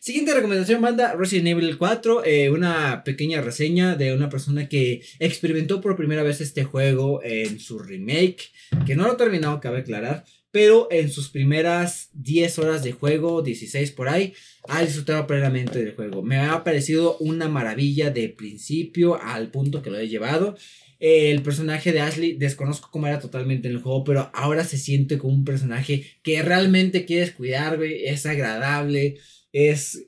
Siguiente 0.00 0.34
recomendación, 0.34 0.82
banda 0.82 1.14
Resident 1.14 1.46
Evil 1.46 1.78
4, 1.78 2.24
eh, 2.24 2.50
una 2.50 3.04
pequeña 3.04 3.42
reseña 3.42 3.94
de 3.94 4.12
una 4.12 4.28
persona 4.28 4.68
que 4.68 5.02
experimentó 5.20 5.80
por 5.80 5.94
primera 5.94 6.24
vez 6.24 6.40
este 6.40 6.64
juego 6.64 7.22
en 7.22 7.60
su 7.60 7.78
remake, 7.78 8.50
que 8.84 8.96
no 8.96 9.04
lo 9.04 9.12
ha 9.12 9.16
terminado, 9.16 9.60
cabe 9.60 9.78
aclarar, 9.78 10.24
pero 10.54 10.86
en 10.92 11.10
sus 11.10 11.30
primeras 11.30 12.10
10 12.12 12.60
horas 12.60 12.84
de 12.84 12.92
juego, 12.92 13.42
16 13.42 13.90
por 13.90 14.08
ahí, 14.08 14.34
ha 14.68 14.84
disfrutado 14.84 15.26
plenamente 15.26 15.80
del 15.82 15.96
juego. 15.96 16.22
Me 16.22 16.36
ha 16.36 16.62
parecido 16.62 17.18
una 17.18 17.48
maravilla 17.48 18.12
de 18.12 18.28
principio 18.28 19.20
al 19.20 19.50
punto 19.50 19.82
que 19.82 19.90
lo 19.90 19.98
he 19.98 20.06
llevado. 20.06 20.56
El 21.00 21.42
personaje 21.42 21.90
de 21.90 22.02
Ashley, 22.02 22.34
desconozco 22.34 22.90
cómo 22.92 23.08
era 23.08 23.18
totalmente 23.18 23.66
en 23.66 23.74
el 23.74 23.82
juego, 23.82 24.04
pero 24.04 24.30
ahora 24.32 24.62
se 24.62 24.78
siente 24.78 25.18
como 25.18 25.34
un 25.34 25.44
personaje 25.44 26.06
que 26.22 26.40
realmente 26.40 27.04
quieres 27.04 27.32
cuidar, 27.32 27.76
güey. 27.76 28.04
Es 28.06 28.24
agradable, 28.24 29.16
es 29.50 30.06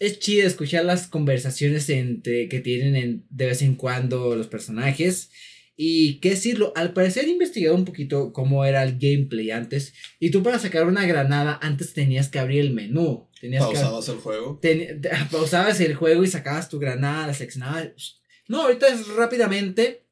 es 0.00 0.18
chido 0.20 0.46
escuchar 0.46 0.86
las 0.86 1.06
conversaciones 1.06 1.90
entre, 1.90 2.48
que 2.48 2.60
tienen 2.60 3.26
de 3.28 3.46
vez 3.46 3.60
en 3.60 3.74
cuando 3.74 4.36
los 4.36 4.46
personajes. 4.46 5.30
Y 5.76 6.20
qué 6.20 6.30
decirlo, 6.30 6.72
al 6.76 6.92
parecer 6.92 7.24
he 7.24 7.30
investigado 7.30 7.74
un 7.74 7.84
poquito 7.84 8.32
cómo 8.32 8.64
era 8.64 8.82
el 8.84 8.98
gameplay 8.98 9.50
antes. 9.50 9.92
Y 10.20 10.30
tú 10.30 10.42
para 10.42 10.58
sacar 10.58 10.86
una 10.86 11.04
granada 11.04 11.58
antes 11.60 11.92
tenías 11.94 12.28
que 12.28 12.38
abrir 12.38 12.60
el 12.60 12.72
menú. 12.72 13.28
Tenías 13.40 13.64
¿Pausabas 13.64 14.08
el 14.08 14.18
juego? 14.18 14.60
pausabas 15.30 15.80
el 15.80 15.94
juego 15.94 16.22
y 16.22 16.28
sacabas 16.28 16.68
tu 16.68 16.78
granada, 16.78 17.34
seleccionabas. 17.34 18.20
No, 18.46 18.62
ahorita 18.62 18.86
es 18.88 19.08
rápidamente. 19.08 20.06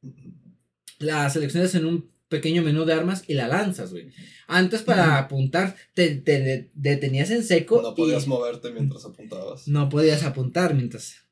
La 0.99 1.31
seleccionas 1.31 1.75
en 1.75 1.87
un 1.87 2.11
pequeño 2.29 2.63
menú 2.63 2.85
de 2.85 2.95
armas 2.95 3.25
y 3.29 3.35
la 3.35 3.47
lanzas, 3.47 3.93
güey. 3.93 4.11
Antes 4.49 4.83
para 4.83 5.19
apuntar 5.19 5.77
te, 5.95 6.17
te 6.17 6.71
detenías 6.75 7.31
en 7.31 7.45
seco. 7.45 7.81
No 7.83 7.95
podías 7.95 8.27
moverte 8.27 8.73
mientras 8.73 9.05
apuntabas. 9.05 9.69
No 9.69 9.89
podías 9.89 10.25
apuntar 10.25 10.75
mientras 10.75 11.23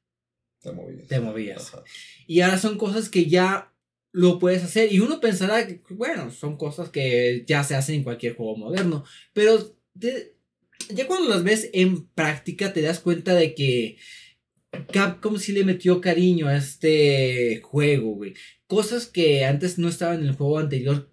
te 0.63 0.73
movías. 0.73 1.09
Te 1.09 1.21
movías. 1.21 1.73
Y 2.27 2.43
ahora 2.43 2.59
son 2.59 2.77
cosas 2.77 3.09
que 3.09 3.27
ya 3.27 3.73
lo 4.13 4.39
puedes 4.39 4.63
hacer. 4.63 4.93
Y 4.93 5.01
uno 5.01 5.21
pensará 5.21 5.67
que, 5.67 5.81
bueno, 5.91 6.31
son 6.31 6.57
cosas 6.57 6.89
que 6.89 7.45
ya 7.47 7.65
se 7.65 7.75
hacen 7.75 7.97
en 7.97 8.05
cualquier 8.05 8.35
juego 8.35 8.57
moderno. 8.57 9.05
Pero 9.33 9.77
ya 9.95 11.07
cuando 11.07 11.29
las 11.29 11.45
ves 11.45 11.71
en 11.73 12.07
práctica 12.09 12.73
te 12.73 12.83
das 12.83 13.01
cuenta 13.01 13.35
de 13.35 13.55
que 13.55 13.97
Capcom 14.93 15.39
sí 15.39 15.53
le 15.53 15.65
metió 15.65 16.01
cariño 16.01 16.49
a 16.49 16.57
este 16.57 17.61
juego, 17.63 18.15
güey. 18.15 18.35
Cosas 18.67 19.07
que 19.07 19.45
antes 19.45 19.79
no 19.79 19.89
estaban 19.89 20.21
en 20.21 20.27
el 20.27 20.35
juego 20.35 20.59
anterior 20.59 21.13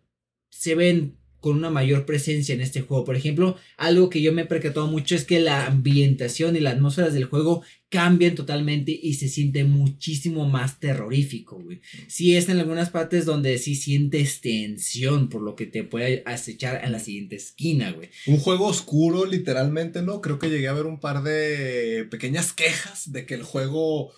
se 0.50 0.76
ven 0.76 1.18
con 1.40 1.56
una 1.56 1.70
mayor 1.70 2.06
presencia 2.06 2.54
en 2.56 2.62
este 2.62 2.82
juego. 2.82 3.04
Por 3.04 3.16
ejemplo, 3.16 3.58
algo 3.78 4.10
que 4.10 4.22
yo 4.22 4.34
me 4.34 4.44
he 4.44 4.46
percatado 4.46 4.88
mucho 4.88 5.16
es 5.16 5.24
que 5.24 5.40
la 5.40 5.66
ambientación 5.66 6.56
y 6.56 6.60
las 6.60 6.74
atmósferas 6.74 7.14
del 7.14 7.26
juego 7.26 7.64
cambian 7.90 8.36
totalmente 8.36 8.98
y 9.02 9.14
se 9.14 9.30
siente 9.30 9.64
muchísimo 9.64 10.48
más 10.48 10.80
terrorífico, 10.80 11.58
güey. 11.62 11.80
Sí 12.08 12.36
es 12.36 12.50
en 12.50 12.60
algunas 12.60 12.90
partes 12.90 13.24
donde 13.24 13.58
sí 13.58 13.76
sientes 13.76 14.42
tensión 14.42 15.30
por 15.30 15.42
lo 15.42 15.56
que 15.56 15.68
te 15.68 15.84
puede 15.84 16.22
acechar 16.26 16.84
en 16.84 16.92
la 16.92 17.00
siguiente 17.00 17.38
esquina, 17.38 17.92
güey. 17.94 18.10
Un 18.26 18.40
juego 18.40 18.68
oscuro, 18.68 19.26
literalmente, 19.26 20.02
¿no? 20.02 20.20
Creo 20.20 20.38
que 20.38 20.50
llegué 20.50 20.68
a 20.68 20.74
ver 20.74 20.86
un 20.86 21.00
par 21.00 21.24
de 21.24 22.06
pequeñas 22.12 22.52
quejas 22.52 23.12
de 23.12 23.26
que 23.26 23.36
el 23.36 23.44
juego 23.44 24.12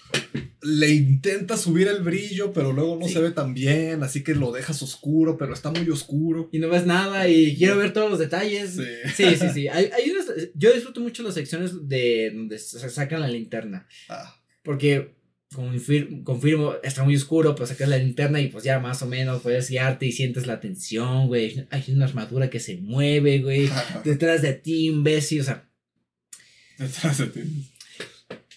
le 0.61 0.89
intenta 0.89 1.55
subir 1.55 1.87
el 1.87 2.01
brillo, 2.01 2.51
pero 2.53 2.73
luego 2.73 2.97
no 2.99 3.07
se 3.07 3.19
ve 3.19 3.31
tan 3.31 3.53
bien, 3.53 4.01
así 4.03 4.23
que 4.23 4.33
lo 4.33 4.51
dejas 4.51 4.81
oscuro, 4.81 5.37
pero 5.37 5.53
está 5.53 5.71
muy 5.71 5.87
oscuro. 5.89 6.49
Y 6.51 6.57
no 6.57 6.69
ves 6.69 6.87
nada 6.87 7.29
y 7.29 7.55
quiero 7.55 7.77
ver 7.77 7.93
todos 7.93 8.09
los 8.09 8.19
detalles. 8.19 8.77
Sí, 9.15 9.25
sí, 9.37 9.47
sí. 9.53 9.67
Hay, 9.67 9.91
yo 10.55 10.73
disfruto 10.73 11.01
mucho 11.01 11.21
las 11.21 11.35
secciones 11.35 11.87
de 11.87 12.31
donde 12.33 12.57
se 12.57 12.89
sacan 12.89 13.21
la 13.21 13.27
linterna 13.27 13.58
Ah. 14.09 14.35
Porque 14.63 15.15
confirmo, 16.23 16.75
está 16.83 17.03
muy 17.03 17.15
oscuro, 17.15 17.55
pues 17.55 17.69
sacas 17.69 17.89
la 17.89 17.97
linterna 17.97 18.39
y 18.39 18.49
pues 18.49 18.63
ya 18.63 18.79
más 18.79 19.01
o 19.01 19.07
menos 19.07 19.41
puedes 19.41 19.69
guiarte 19.69 20.05
y 20.05 20.11
sientes 20.11 20.45
la 20.45 20.59
tensión, 20.59 21.27
güey. 21.27 21.65
Hay 21.71 21.83
una 21.89 22.05
armadura 22.05 22.49
que 22.49 22.59
se 22.59 22.77
mueve, 22.77 23.39
güey. 23.39 23.69
detrás 24.03 24.41
de 24.41 24.53
ti, 24.53 24.87
imbécil, 24.87 25.41
o 25.41 25.43
sea. 25.43 25.69
Detrás 26.77 27.17
de 27.17 27.27
ti. 27.27 27.41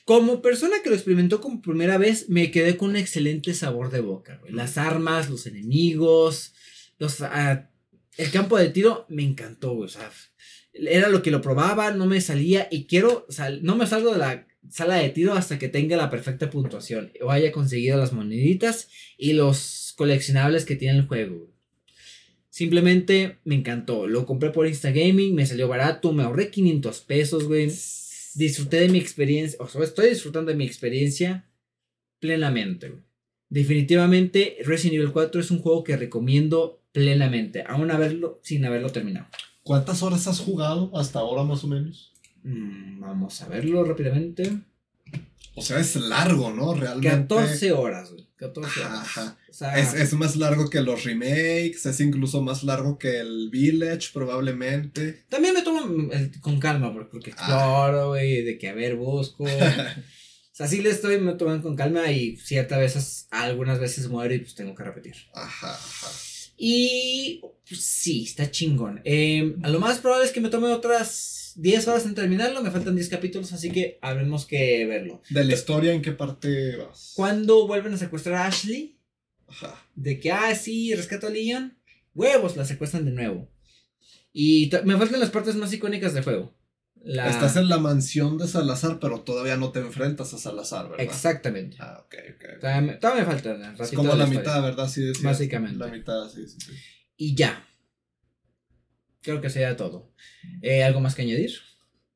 Como 0.04 0.42
persona 0.42 0.76
que 0.82 0.90
lo 0.90 0.96
experimentó 0.96 1.40
como 1.40 1.62
primera 1.62 1.96
vez, 1.96 2.28
me 2.28 2.50
quedé 2.50 2.76
con 2.76 2.90
un 2.90 2.96
excelente 2.96 3.54
sabor 3.54 3.90
de 3.90 4.00
boca, 4.00 4.38
güey. 4.40 4.52
Las 4.52 4.76
armas, 4.76 5.30
los 5.30 5.46
enemigos, 5.46 6.54
los... 6.98 7.20
Ah, 7.22 7.70
el 8.18 8.30
campo 8.30 8.58
de 8.58 8.68
tiro 8.68 9.06
me 9.08 9.22
encantó, 9.22 9.74
güey. 9.74 9.86
O 9.86 9.88
sea, 9.88 10.10
era 10.74 11.08
lo 11.08 11.22
que 11.22 11.30
lo 11.30 11.40
probaba, 11.40 11.92
no 11.92 12.06
me 12.06 12.20
salía 12.20 12.68
y 12.70 12.84
quiero, 12.84 13.26
sea, 13.30 13.50
no 13.62 13.76
me 13.76 13.86
salgo 13.86 14.12
de 14.12 14.18
la 14.18 14.46
sala 14.70 14.97
de 14.97 15.10
tiro 15.10 15.34
hasta 15.34 15.59
que 15.59 15.68
tenga 15.68 15.97
la 15.97 16.10
perfecta 16.10 16.51
puntuación 16.51 17.12
o 17.20 17.30
haya 17.30 17.52
conseguido 17.52 17.98
las 17.98 18.12
moneditas 18.12 18.89
y 19.18 19.32
los 19.32 19.94
coleccionables 19.97 20.64
que 20.64 20.76
tiene 20.76 20.98
el 20.98 21.06
juego. 21.06 21.51
Simplemente 22.51 23.39
me 23.44 23.55
encantó. 23.55 24.06
Lo 24.06 24.26
compré 24.26 24.51
por 24.51 24.66
Instagaming, 24.66 25.34
me 25.34 25.47
salió 25.47 25.68
barato, 25.68 26.12
me 26.12 26.22
ahorré 26.22 26.51
500 26.51 27.01
pesos, 27.01 27.44
güey. 27.44 27.72
Disfruté 28.34 28.80
de 28.80 28.89
mi 28.89 28.98
experiencia, 28.98 29.59
o 29.60 29.82
estoy 29.82 30.10
disfrutando 30.10 30.51
de 30.51 30.56
mi 30.56 30.64
experiencia 30.64 31.47
plenamente, 32.18 32.93
Definitivamente 33.52 34.56
Resident 34.64 34.94
Evil 34.94 35.12
4 35.12 35.39
es 35.39 35.51
un 35.51 35.59
juego 35.59 35.84
que 35.84 35.98
recomiendo 35.98 36.80
plenamente, 36.93 37.64
aún 37.68 37.90
haberlo 37.90 38.40
sin 38.43 38.64
haberlo 38.64 38.89
terminado. 38.89 39.26
¿Cuántas 39.62 40.02
horas 40.02 40.26
has 40.26 40.40
jugado 40.40 40.90
hasta 40.97 41.18
ahora 41.18 41.43
más 41.43 41.62
o 41.62 41.66
menos? 41.66 42.11
Mm, 42.43 43.01
vamos 43.01 43.40
a 43.43 43.48
verlo 43.48 43.85
rápidamente. 43.85 44.51
O 45.55 45.62
sea, 45.62 45.81
es 45.81 45.97
largo, 45.97 46.51
¿no? 46.51 46.74
Realmente. 46.74 47.09
14 47.09 47.73
horas, 47.73 48.10
güey. 48.10 48.27
14 48.36 48.81
horas. 48.81 49.36
es, 49.77 49.94
es, 49.94 50.12
más 50.14 50.35
largo 50.36 50.69
que 50.69 50.81
los 50.81 51.05
remakes, 51.05 51.86
es 51.86 52.01
incluso 52.01 52.43
más 52.43 52.64
largo 52.64 52.98
que 52.98 53.20
el 53.20 53.51
Village, 53.51 54.09
probablemente. 54.12 55.24
También 55.28 55.55
me 55.55 55.62
tomo 55.62 55.82
con 56.40 56.59
calma, 56.59 56.93
porque 56.93 57.31
ah. 57.31 57.35
exploro, 57.35 58.09
güey, 58.09 58.43
de 58.43 58.59
que 58.59 58.69
a 58.69 58.74
ver, 58.74 58.97
busco. 58.97 59.44
o 59.44 59.48
sea, 60.52 60.66
sí 60.66 60.81
le 60.81 60.90
estoy 60.90 61.20
me 61.20 61.35
tomando 61.35 61.62
con 61.62 61.77
calma 61.77 62.10
y 62.10 62.36
ciertas 62.36 62.78
veces, 62.78 63.28
algunas 63.31 63.78
veces 63.78 64.09
muero 64.09 64.35
y 64.35 64.40
pues 64.40 64.55
tengo 64.55 64.74
que 64.74 64.85
repetir. 64.85 65.14
Ajá, 65.35 65.74
ajá. 65.74 66.09
Y 66.56 67.43
pues, 67.69 67.85
sí, 67.85 68.24
está 68.24 68.51
chingón. 68.51 69.01
Eh, 69.05 69.56
a 69.62 69.69
lo 69.69 69.81
más 69.81 69.98
probable 69.98 70.27
es 70.27 70.32
que 70.32 70.40
me 70.40 70.48
tome 70.48 70.69
otras 70.69 71.41
10 71.60 71.88
horas 71.88 72.06
en 72.06 72.14
terminarlo, 72.14 72.62
me 72.62 72.70
faltan 72.70 72.94
10 72.94 73.08
capítulos, 73.08 73.52
así 73.52 73.70
que 73.70 73.98
habremos 74.02 74.46
que 74.46 74.86
verlo. 74.86 75.22
¿De 75.30 75.44
la 75.44 75.54
historia 75.54 75.92
en 75.92 76.02
qué 76.02 76.12
parte 76.12 76.76
vas? 76.76 77.12
Cuando 77.14 77.66
vuelven 77.66 77.94
a 77.94 77.98
secuestrar 77.98 78.36
a 78.36 78.46
Ashley, 78.46 78.98
Ajá. 79.48 79.84
de 79.94 80.20
que, 80.20 80.32
ah, 80.32 80.54
sí, 80.54 80.94
rescato 80.94 81.26
a 81.26 81.30
Leon, 81.30 81.76
huevos, 82.14 82.56
la 82.56 82.64
secuestran 82.64 83.04
de 83.04 83.12
nuevo. 83.12 83.50
Y 84.32 84.70
me 84.84 84.96
faltan 84.96 85.20
las 85.20 85.30
partes 85.30 85.56
más 85.56 85.72
icónicas 85.72 86.14
del 86.14 86.24
juego. 86.24 86.54
Estás 87.04 87.56
en 87.56 87.68
la 87.68 87.78
mansión 87.78 88.38
de 88.38 88.46
Salazar, 88.46 88.98
pero 89.00 89.20
todavía 89.20 89.56
no 89.56 89.72
te 89.72 89.80
enfrentas 89.80 90.32
a 90.34 90.38
Salazar, 90.38 90.88
¿verdad? 90.88 91.04
Exactamente. 91.04 91.76
Ah, 91.80 92.04
ok, 92.04 92.14
ok. 92.36 92.60
Todavía, 92.60 92.80
me, 92.80 93.24
falta. 93.24 93.74
Es 93.80 93.90
como 93.90 94.14
la, 94.14 94.26
mitad, 94.26 94.62
¿verdad? 94.62 94.88
Sí, 94.88 95.12
Básicamente. 95.22 95.78
La 95.78 95.88
mitad, 95.88 96.28
sí, 96.28 96.46
sí, 96.46 96.58
sí. 96.60 96.72
Y 97.16 97.34
ya. 97.34 97.66
Creo 99.23 99.40
que 99.40 99.51
sería 99.51 99.77
todo. 99.77 100.11
Eh, 100.61 100.82
¿Algo 100.82 101.01
más 101.01 101.15
que 101.15 101.23
añadir? 101.23 101.53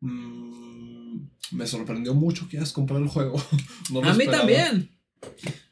Mm, 0.00 1.18
me 1.52 1.66
sorprendió 1.66 2.14
mucho 2.14 2.48
que 2.48 2.56
hayas 2.56 2.72
comprado 2.72 3.02
el 3.02 3.08
juego. 3.08 3.36
a 4.02 4.14
mí 4.14 4.26
también. 4.26 4.90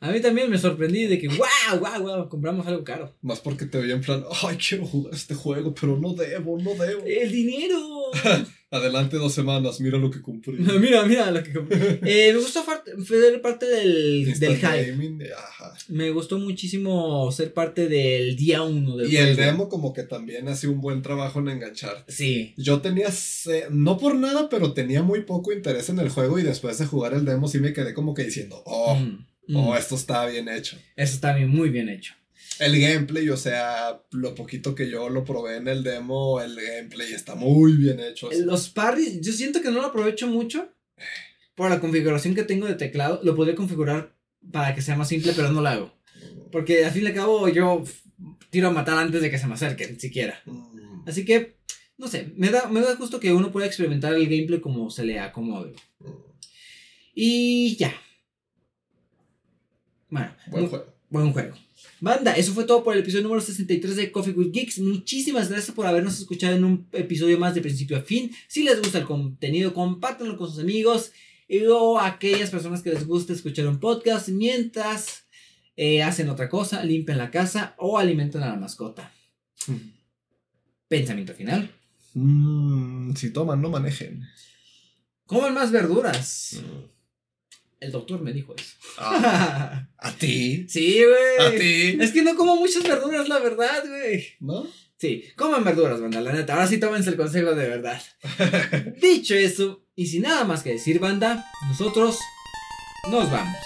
A 0.01 0.11
mí 0.11 0.20
también 0.20 0.51
me 0.51 0.59
sorprendí 0.59 1.06
de 1.06 1.19
que, 1.19 1.28
wow, 1.28 1.78
wow, 1.78 2.02
wow, 2.02 2.28
compramos 2.28 2.66
algo 2.66 2.85
caro. 2.85 3.15
Más 3.23 3.40
porque 3.40 3.66
te 3.66 3.78
veía 3.78 3.94
en 3.94 4.01
plan, 4.01 4.24
ay, 4.43 4.56
quiero 4.56 4.86
jugar 4.86 5.15
este 5.15 5.35
juego, 5.35 5.74
pero 5.74 5.98
no 5.98 6.15
debo, 6.15 6.59
no 6.59 6.74
debo. 6.74 7.02
El 7.05 7.31
dinero. 7.31 7.78
Adelante 8.74 9.18
dos 9.18 9.32
semanas, 9.32 9.80
mira 9.80 9.98
lo 9.98 10.10
que 10.10 10.20
compré. 10.20 10.55
mira, 10.80 11.05
mira 11.05 11.30
lo 11.30 11.44
que 11.44 11.52
compré. 11.52 12.01
Eh, 12.05 12.32
me 12.32 12.40
gustó 12.40 12.64
ser 13.06 13.40
parte 13.40 13.66
del, 13.66 14.36
del 14.36 14.56
hype. 14.56 14.96
Me 15.88 16.10
gustó 16.10 16.38
muchísimo 16.38 17.30
ser 17.30 17.55
parte 17.55 17.88
del 17.88 18.34
día 18.34 18.62
uno 18.62 18.96
del 18.96 19.12
Y 19.12 19.16
el 19.16 19.36
demo 19.36 19.68
como 19.68 19.92
que 19.92 20.02
también 20.02 20.48
hacía 20.48 20.70
un 20.70 20.80
buen 20.80 21.02
trabajo 21.02 21.38
en 21.38 21.51
enganchar. 21.51 22.05
Sí. 22.09 22.52
Yo 22.56 22.80
tenía, 22.80 23.10
no 23.70 23.96
por 23.96 24.16
nada, 24.16 24.48
pero 24.48 24.72
tenía 24.72 25.05
muy 25.05 25.20
poco 25.20 25.52
interés 25.52 25.88
en 25.90 26.01
el 26.01 26.09
juego 26.09 26.40
y 26.40 26.42
después 26.42 26.76
de 26.78 26.86
jugar 26.86 27.14
el 27.14 27.24
demo 27.24 27.46
sí 27.46 27.60
me 27.60 27.72
quedé 27.72 27.94
como 27.94 28.12
que 28.12 28.24
diciendo, 28.24 28.60
oh, 28.66 28.96
mm, 28.96 29.55
oh, 29.55 29.72
mm. 29.72 29.76
esto 29.76 29.94
está 29.94 30.26
bien 30.26 30.48
hecho. 30.48 30.76
Esto 30.96 31.14
está 31.14 31.32
bien, 31.32 31.48
muy 31.48 31.68
bien 31.68 31.88
hecho 31.88 32.14
el 32.59 32.81
gameplay, 32.81 33.28
o 33.31 33.36
sea, 33.36 34.02
lo 34.12 34.35
poquito 34.35 34.74
que 34.74 34.89
yo 34.89 35.09
lo 35.09 35.24
probé 35.24 35.56
en 35.56 35.68
el 35.68 35.82
demo, 35.82 36.40
el 36.40 36.56
gameplay 36.56 37.12
está 37.12 37.35
muy 37.35 37.76
bien 37.76 38.01
hecho. 38.01 38.31
Los 38.44 38.68
parries, 38.70 39.20
yo 39.20 39.32
siento 39.32 39.60
que 39.60 39.70
no 39.70 39.81
lo 39.81 39.89
aprovecho 39.89 40.26
mucho 40.26 40.68
por 41.55 41.70
la 41.70 41.81
configuración 41.81 42.35
que 42.35 42.44
tengo 42.44 42.66
de 42.66 42.74
teclado. 42.74 43.20
Lo 43.22 43.35
podría 43.35 43.55
configurar 43.55 44.14
para 44.52 44.74
que 44.74 44.82
sea 44.82 44.97
más 44.97 45.09
simple, 45.09 45.32
pero 45.35 45.51
no 45.51 45.62
lo 45.62 45.68
hago. 45.68 45.94
Porque 46.52 46.85
al 46.85 46.93
fin 46.93 47.05
y 47.05 47.06
al 47.06 47.14
cabo 47.14 47.48
yo 47.48 47.82
tiro 48.51 48.68
a 48.68 48.72
matar 48.72 48.98
antes 48.98 49.20
de 49.20 49.31
que 49.31 49.39
se 49.39 49.47
me 49.47 49.55
acerquen, 49.55 49.98
siquiera. 49.98 50.40
Mm. 50.47 51.09
Así 51.09 51.24
que, 51.24 51.56
no 51.98 52.09
sé, 52.09 52.32
me 52.36 52.51
da, 52.51 52.68
me 52.68 52.81
da 52.81 52.94
gusto 52.94 53.18
que 53.18 53.32
uno 53.32 53.51
pueda 53.51 53.66
experimentar 53.66 54.14
el 54.14 54.28
gameplay 54.28 54.60
como 54.60 54.90
se 54.90 55.05
le 55.05 55.18
acomode. 55.18 55.74
Mm. 55.98 56.10
Y 57.14 57.76
ya. 57.76 57.93
Bueno, 60.09 60.35
buen 60.47 60.68
juego. 60.68 60.93
Buen 61.14 61.32
juego. 61.32 61.54
Banda, 62.00 62.32
eso 62.32 62.52
fue 62.52 62.64
todo 62.64 62.82
por 62.82 62.92
el 62.92 62.98
episodio 62.98 63.22
número 63.22 63.40
63 63.40 63.94
de 63.94 64.10
Coffee 64.10 64.32
with 64.32 64.50
Geeks. 64.50 64.80
Muchísimas 64.80 65.48
gracias 65.48 65.72
por 65.72 65.86
habernos 65.86 66.18
escuchado 66.18 66.56
en 66.56 66.64
un 66.64 66.88
episodio 66.90 67.38
más 67.38 67.54
de 67.54 67.60
principio 67.60 67.96
a 67.96 68.00
fin. 68.00 68.32
Si 68.48 68.64
les 68.64 68.80
gusta 68.80 68.98
el 68.98 69.04
contenido, 69.04 69.72
compártanlo 69.72 70.36
con 70.36 70.50
sus 70.50 70.58
amigos 70.58 71.12
o 71.70 72.00
aquellas 72.00 72.50
personas 72.50 72.82
que 72.82 72.90
les 72.90 73.06
gusta 73.06 73.32
escuchar 73.32 73.68
un 73.68 73.78
podcast 73.78 74.28
mientras 74.30 75.28
eh, 75.76 76.02
hacen 76.02 76.28
otra 76.30 76.48
cosa, 76.48 76.82
limpian 76.82 77.18
la 77.18 77.30
casa 77.30 77.76
o 77.78 77.96
alimentan 77.96 78.42
a 78.42 78.48
la 78.48 78.56
mascota. 78.56 79.12
Hmm. 79.68 79.92
Pensamiento 80.88 81.32
final. 81.32 81.70
Mm, 82.14 83.14
si 83.14 83.30
toman, 83.30 83.62
no 83.62 83.70
manejen. 83.70 84.24
Coman 85.26 85.54
más 85.54 85.70
verduras. 85.70 86.60
Hmm. 86.60 86.93
El 87.85 87.93
doctor 87.93 88.23
me 88.23 88.32
dijo 88.32 88.55
eso. 88.56 88.77
Ah, 88.97 89.86
¿A 89.98 90.12
ti? 90.12 90.66
Sí, 90.70 91.02
güey. 91.05 91.47
¿A 91.47 91.51
ti? 91.51 91.98
Es 92.01 92.12
que 92.12 92.23
no 92.23 92.35
como 92.35 92.56
muchas 92.56 92.82
verduras, 92.82 93.28
la 93.28 93.39
verdad, 93.40 93.85
güey. 93.86 94.24
¿No? 94.40 94.66
Sí, 94.97 95.24
coman 95.36 95.65
verduras, 95.65 96.01
banda, 96.01 96.23
la 96.23 96.32
neta. 96.32 96.55
Ahora 96.55 96.66
sí 96.66 96.78
tómense 96.78 97.11
el 97.11 97.16
consejo 97.16 97.55
de 97.55 97.69
verdad. 97.69 98.01
Dicho 99.02 99.35
eso, 99.35 99.85
y 99.94 100.06
sin 100.06 100.23
nada 100.23 100.44
más 100.44 100.62
que 100.62 100.70
decir, 100.70 100.98
banda, 100.98 101.44
nosotros 101.69 102.19
nos 103.11 103.31
vamos. 103.31 103.59